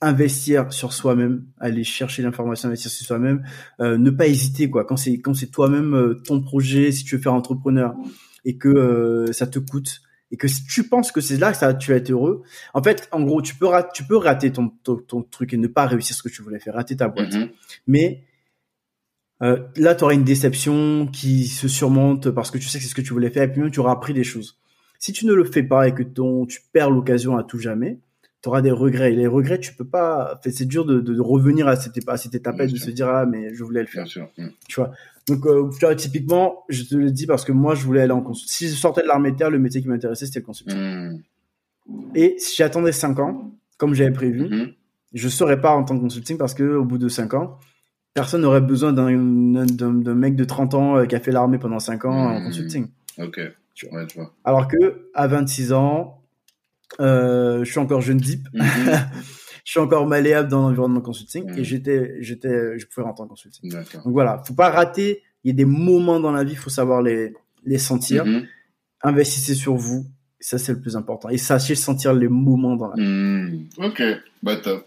investir 0.00 0.72
sur 0.72 0.92
soi-même, 0.92 1.44
aller 1.58 1.84
chercher 1.84 2.22
l'information, 2.22 2.68
investir 2.68 2.90
sur 2.90 3.06
soi-même, 3.06 3.44
euh, 3.80 3.98
ne 3.98 4.10
pas 4.10 4.28
hésiter 4.28 4.70
quoi. 4.70 4.84
Quand 4.84 4.96
c'est 4.96 5.18
quand 5.18 5.34
c'est 5.34 5.50
toi-même 5.50 5.94
euh, 5.94 6.14
ton 6.24 6.40
projet, 6.40 6.92
si 6.92 7.04
tu 7.04 7.16
veux 7.16 7.22
faire 7.22 7.34
entrepreneur 7.34 7.94
et 8.44 8.56
que 8.56 9.26
ça 9.32 9.46
te 9.46 9.58
coûte 9.58 10.00
et 10.30 10.36
que 10.36 10.48
si 10.48 10.64
tu 10.64 10.88
penses 10.88 11.10
que 11.10 11.20
c'est 11.20 11.38
là 11.38 11.52
que 11.52 11.58
ça, 11.58 11.72
tu 11.74 11.90
vas 11.90 11.96
être 11.96 12.10
heureux, 12.10 12.42
en 12.74 12.82
fait, 12.82 13.08
en 13.12 13.22
gros, 13.22 13.40
tu 13.40 13.54
peux, 13.54 13.66
rater, 13.66 13.90
tu 13.94 14.04
peux 14.04 14.16
rater 14.16 14.52
ton, 14.52 14.68
ton, 14.68 15.22
truc 15.22 15.54
et 15.54 15.56
ne 15.56 15.68
pas 15.68 15.86
réussir 15.86 16.14
ce 16.14 16.22
que 16.22 16.28
tu 16.28 16.42
voulais 16.42 16.58
faire, 16.58 16.74
rater 16.74 16.96
ta 16.96 17.08
boîte. 17.08 17.32
Mm-hmm. 17.32 17.50
Mais 17.86 18.24
euh, 19.42 19.58
là, 19.76 19.94
tu 19.94 20.04
auras 20.04 20.14
une 20.14 20.24
déception 20.24 21.06
qui 21.06 21.46
se 21.46 21.68
surmonte 21.68 22.30
parce 22.30 22.50
que 22.50 22.58
tu 22.58 22.68
sais 22.68 22.78
que 22.78 22.84
c'est 22.84 22.90
ce 22.90 22.94
que 22.94 23.00
tu 23.00 23.12
voulais 23.12 23.30
faire 23.30 23.44
et 23.44 23.52
puis 23.52 23.60
même 23.60 23.70
tu 23.70 23.80
auras 23.80 23.92
appris 23.92 24.12
des 24.12 24.24
choses. 24.24 24.58
Si 24.98 25.12
tu 25.12 25.26
ne 25.26 25.32
le 25.32 25.44
fais 25.44 25.62
pas 25.62 25.88
et 25.88 25.94
que 25.94 26.02
ton, 26.02 26.44
tu 26.44 26.60
perds 26.72 26.90
l'occasion 26.90 27.36
à 27.36 27.44
tout 27.44 27.58
jamais, 27.58 28.00
tu 28.42 28.48
auras 28.48 28.62
des 28.62 28.70
regrets. 28.70 29.12
Et 29.12 29.16
les 29.16 29.26
regrets, 29.26 29.58
tu 29.58 29.74
peux 29.74 29.84
pas. 29.84 30.40
C'est 30.50 30.66
dur 30.66 30.84
de, 30.84 31.00
de, 31.00 31.20
revenir 31.20 31.68
à 31.68 31.76
cette, 31.76 31.98
à 32.08 32.16
cette 32.16 32.34
étape 32.34 32.56
de 32.56 32.76
se 32.76 32.90
dire 32.90 33.08
ah 33.08 33.26
mais 33.26 33.54
je 33.54 33.64
voulais 33.64 33.80
le 33.80 33.86
faire. 33.86 34.06
Mm. 34.36 34.48
Tu 34.68 34.80
vois. 34.80 34.92
Donc, 35.28 35.46
euh, 35.46 35.68
tu 35.78 35.84
vois, 35.84 35.94
typiquement, 35.94 36.64
je 36.68 36.84
te 36.84 36.94
le 36.94 37.10
dis 37.10 37.26
parce 37.26 37.44
que 37.44 37.52
moi, 37.52 37.74
je 37.74 37.84
voulais 37.84 38.00
aller 38.00 38.12
en 38.12 38.22
consulting. 38.22 38.50
Si 38.50 38.68
je 38.68 38.74
sortais 38.74 39.02
de 39.02 39.08
l'armée 39.08 39.30
de 39.32 39.36
terre, 39.36 39.50
le 39.50 39.58
métier 39.58 39.82
qui 39.82 39.88
m'intéressait, 39.88 40.26
c'était 40.26 40.40
le 40.40 40.46
consulting. 40.46 40.78
Hmm. 40.78 41.18
Et 42.14 42.36
si 42.38 42.56
j'attendais 42.56 42.92
5 42.92 43.18
ans, 43.18 43.52
comme 43.76 43.94
j'avais 43.94 44.10
prévu, 44.10 44.48
je 44.50 44.56
hmm. 44.56 44.72
je 45.12 45.28
serais 45.28 45.60
pas 45.60 45.70
en 45.70 45.84
tant 45.84 45.96
que 45.96 46.00
consulting 46.00 46.38
parce 46.38 46.54
que 46.54 46.62
au 46.62 46.84
bout 46.84 46.98
de 46.98 47.08
5 47.08 47.34
ans, 47.34 47.58
personne 48.14 48.40
n'aurait 48.40 48.62
besoin 48.62 48.92
d'un 48.92 50.14
mec 50.14 50.34
de 50.34 50.44
30 50.44 50.74
ans 50.74 50.96
euh, 50.96 51.04
qui 51.04 51.14
a 51.14 51.20
fait 51.20 51.32
l'armée 51.32 51.58
pendant 51.58 51.78
5 51.78 52.06
ans 52.06 52.12
en 52.12 52.40
hmm. 52.40 52.44
consulting. 52.44 52.86
Ok. 53.18 53.40
Tu 53.74 53.86
vois. 53.86 54.32
Alors 54.44 54.66
que 54.66 55.10
à 55.14 55.28
26 55.28 55.72
ans, 55.72 56.17
je 56.98 57.64
suis 57.64 57.78
encore 57.78 58.00
jeune 58.00 58.18
deep. 58.18 58.46
je 58.54 59.70
suis 59.70 59.80
encore 59.80 60.06
malléable 60.06 60.48
dans 60.48 60.62
l'environnement 60.62 61.00
consulting 61.00 61.44
et 61.58 61.64
j'étais, 61.64 62.16
j'étais, 62.20 62.78
je 62.78 62.86
pouvais 62.86 63.04
rentrer 63.04 63.24
en 63.24 63.28
consulting. 63.28 63.70
Donc 63.70 64.12
voilà, 64.12 64.42
faut 64.46 64.54
pas 64.54 64.70
rater. 64.70 65.22
Il 65.44 65.48
y 65.48 65.50
a 65.50 65.54
des 65.54 65.64
moments 65.64 66.20
dans 66.20 66.32
la 66.32 66.42
vie, 66.42 66.56
faut 66.56 66.70
savoir 66.70 67.02
les, 67.02 67.34
les 67.64 67.78
sentir. 67.78 68.24
Mm-hmm. 68.24 68.46
Investissez 69.02 69.54
sur 69.54 69.74
vous. 69.76 70.06
Ça, 70.40 70.56
c'est 70.56 70.72
le 70.72 70.80
plus 70.80 70.96
important. 70.96 71.28
Et 71.28 71.38
sachez 71.38 71.74
sentir 71.74 72.14
les 72.14 72.28
moments 72.28 72.76
dans 72.76 72.88
la 72.88 72.96
vie. 72.96 73.66
Ok, 73.76 74.02
bah 74.42 74.56
top. 74.56 74.86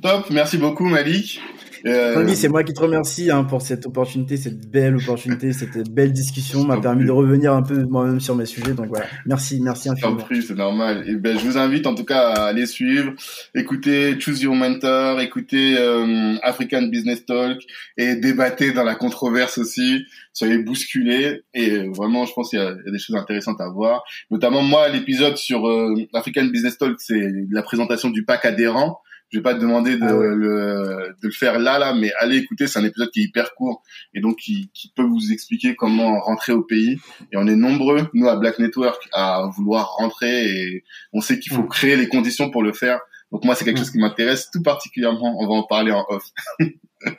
Top, 0.00 0.30
merci 0.30 0.58
beaucoup 0.58 0.88
Malik. 0.88 1.40
Euh... 1.86 2.26
c'est 2.34 2.48
moi 2.48 2.64
qui 2.64 2.72
te 2.72 2.80
remercie 2.80 3.30
hein, 3.30 3.44
pour 3.44 3.62
cette 3.62 3.86
opportunité, 3.86 4.36
cette 4.36 4.70
belle 4.70 4.96
opportunité, 4.96 5.52
cette 5.52 5.90
belle 5.90 6.12
discussion 6.12 6.64
m'a 6.64 6.80
permis 6.80 7.04
de 7.04 7.10
revenir 7.10 7.52
un 7.52 7.62
peu 7.62 7.84
moi-même 7.84 8.20
sur 8.20 8.34
mes 8.34 8.46
sujets. 8.46 8.74
Donc 8.74 8.88
voilà, 8.88 9.06
merci, 9.26 9.60
merci 9.60 9.88
infiniment. 9.88 10.24
c'est 10.30 10.56
normal. 10.56 11.04
Et 11.08 11.14
ben, 11.16 11.38
je 11.38 11.44
vous 11.44 11.58
invite 11.58 11.86
en 11.86 11.94
tout 11.94 12.04
cas 12.04 12.28
à 12.28 12.46
aller 12.46 12.66
suivre, 12.66 13.12
écouter 13.54 14.18
Choose 14.20 14.42
Your 14.42 14.54
Mentor, 14.54 15.20
écouter 15.20 15.76
euh, 15.78 16.36
African 16.42 16.82
Business 16.82 17.24
Talk 17.26 17.58
et 17.96 18.16
débattre 18.16 18.72
dans 18.74 18.84
la 18.84 18.94
controverse 18.94 19.58
aussi. 19.58 20.04
Soyez 20.32 20.58
bousculés 20.58 21.42
et 21.54 21.88
vraiment, 21.88 22.24
je 22.24 22.32
pense 22.32 22.50
qu'il 22.50 22.58
y, 22.58 22.62
a 22.62 22.74
des 22.74 22.98
choses 22.98 23.16
intéressantes 23.16 23.60
à 23.60 23.68
voir. 23.68 24.04
Notamment 24.30 24.62
moi, 24.62 24.88
l'épisode 24.88 25.36
sur 25.36 25.68
euh, 25.68 25.94
African 26.14 26.44
Business 26.46 26.78
Talk, 26.78 26.96
c'est 26.98 27.32
la 27.50 27.62
présentation 27.62 28.10
du 28.10 28.24
pack 28.24 28.44
adhérent 28.44 29.00
je 29.30 29.38
vais 29.38 29.42
pas 29.42 29.54
te 29.54 29.60
demander 29.60 29.96
de, 29.96 30.04
ah 30.04 30.12
le, 30.12 31.14
de 31.20 31.26
le 31.26 31.30
faire 31.30 31.58
là, 31.58 31.78
là, 31.78 31.94
mais 31.94 32.12
allez 32.18 32.36
écouter. 32.36 32.66
C'est 32.66 32.78
un 32.78 32.84
épisode 32.84 33.10
qui 33.10 33.20
est 33.20 33.24
hyper 33.24 33.54
court 33.54 33.82
et 34.14 34.20
donc 34.20 34.36
qui, 34.36 34.70
qui 34.72 34.90
peut 34.94 35.02
vous 35.02 35.32
expliquer 35.32 35.74
comment 35.74 36.18
rentrer 36.20 36.52
au 36.52 36.62
pays. 36.62 36.98
Et 37.32 37.36
on 37.36 37.46
est 37.46 37.56
nombreux, 37.56 38.08
nous 38.14 38.28
à 38.28 38.36
Black 38.36 38.58
Network, 38.58 39.08
à 39.12 39.48
vouloir 39.54 39.96
rentrer 39.96 40.46
et 40.46 40.84
on 41.12 41.20
sait 41.20 41.38
qu'il 41.38 41.52
faut 41.52 41.62
mm. 41.62 41.68
créer 41.68 41.96
les 41.96 42.08
conditions 42.08 42.50
pour 42.50 42.62
le 42.62 42.72
faire. 42.72 43.00
Donc 43.30 43.44
moi, 43.44 43.54
c'est 43.54 43.64
quelque 43.64 43.76
mm. 43.76 43.80
chose 43.80 43.90
qui 43.90 43.98
m'intéresse 43.98 44.50
tout 44.50 44.62
particulièrement. 44.62 45.36
On 45.38 45.46
va 45.46 45.54
en 45.54 45.64
parler 45.64 45.92
en 45.92 46.04
off. 46.08 46.24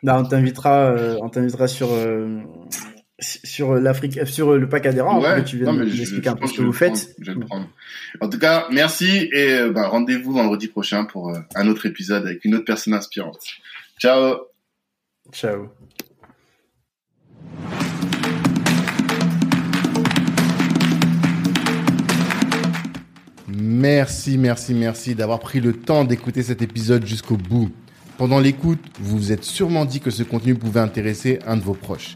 Bah, 0.03 0.19
on 0.19 0.25
t'invitera, 0.25 0.91
euh, 0.91 1.17
on 1.21 1.29
t'invitera 1.29 1.69
sur 1.69 1.87
euh, 1.93 2.41
sur 3.21 3.75
l'Afrique, 3.75 4.19
sur 4.27 4.55
le 4.57 4.69
pack 4.69 4.85
adhérent, 4.85 5.21
ouais, 5.21 5.43
tu 5.43 5.57
viens 5.57 5.73
m'expliquer 5.73 6.29
un 6.29 6.35
peu 6.35 6.47
ce 6.47 6.57
que 6.57 6.61
vous 6.61 6.73
faites. 6.73 7.15
je 7.19 7.31
vais 7.31 7.39
le 7.39 7.45
prendre. 7.45 7.67
En 8.21 8.29
tout 8.29 8.39
cas, 8.39 8.67
merci 8.71 9.29
et 9.33 9.53
euh, 9.53 9.71
bah, 9.71 9.87
rendez-vous 9.87 10.33
vendredi 10.33 10.67
prochain 10.67 11.05
pour 11.05 11.29
euh, 11.29 11.39
un 11.55 11.67
autre 11.67 11.85
épisode 11.85 12.25
avec 12.25 12.45
une 12.45 12.55
autre 12.55 12.65
personne 12.65 12.93
inspirante. 12.93 13.39
Ciao. 13.99 14.37
Ciao. 15.31 15.69
Merci, 23.47 24.37
merci, 24.37 24.73
merci 24.73 25.15
d'avoir 25.15 25.39
pris 25.39 25.59
le 25.59 25.73
temps 25.73 26.05
d'écouter 26.05 26.43
cet 26.43 26.61
épisode 26.61 27.05
jusqu'au 27.05 27.37
bout. 27.37 27.71
Pendant 28.17 28.39
l'écoute, 28.39 28.79
vous 28.99 29.17
vous 29.17 29.31
êtes 29.31 29.43
sûrement 29.43 29.85
dit 29.85 30.01
que 30.01 30.11
ce 30.11 30.23
contenu 30.23 30.55
pouvait 30.55 30.81
intéresser 30.81 31.39
un 31.45 31.55
de 31.55 31.61
vos 31.61 31.73
proches 31.73 32.15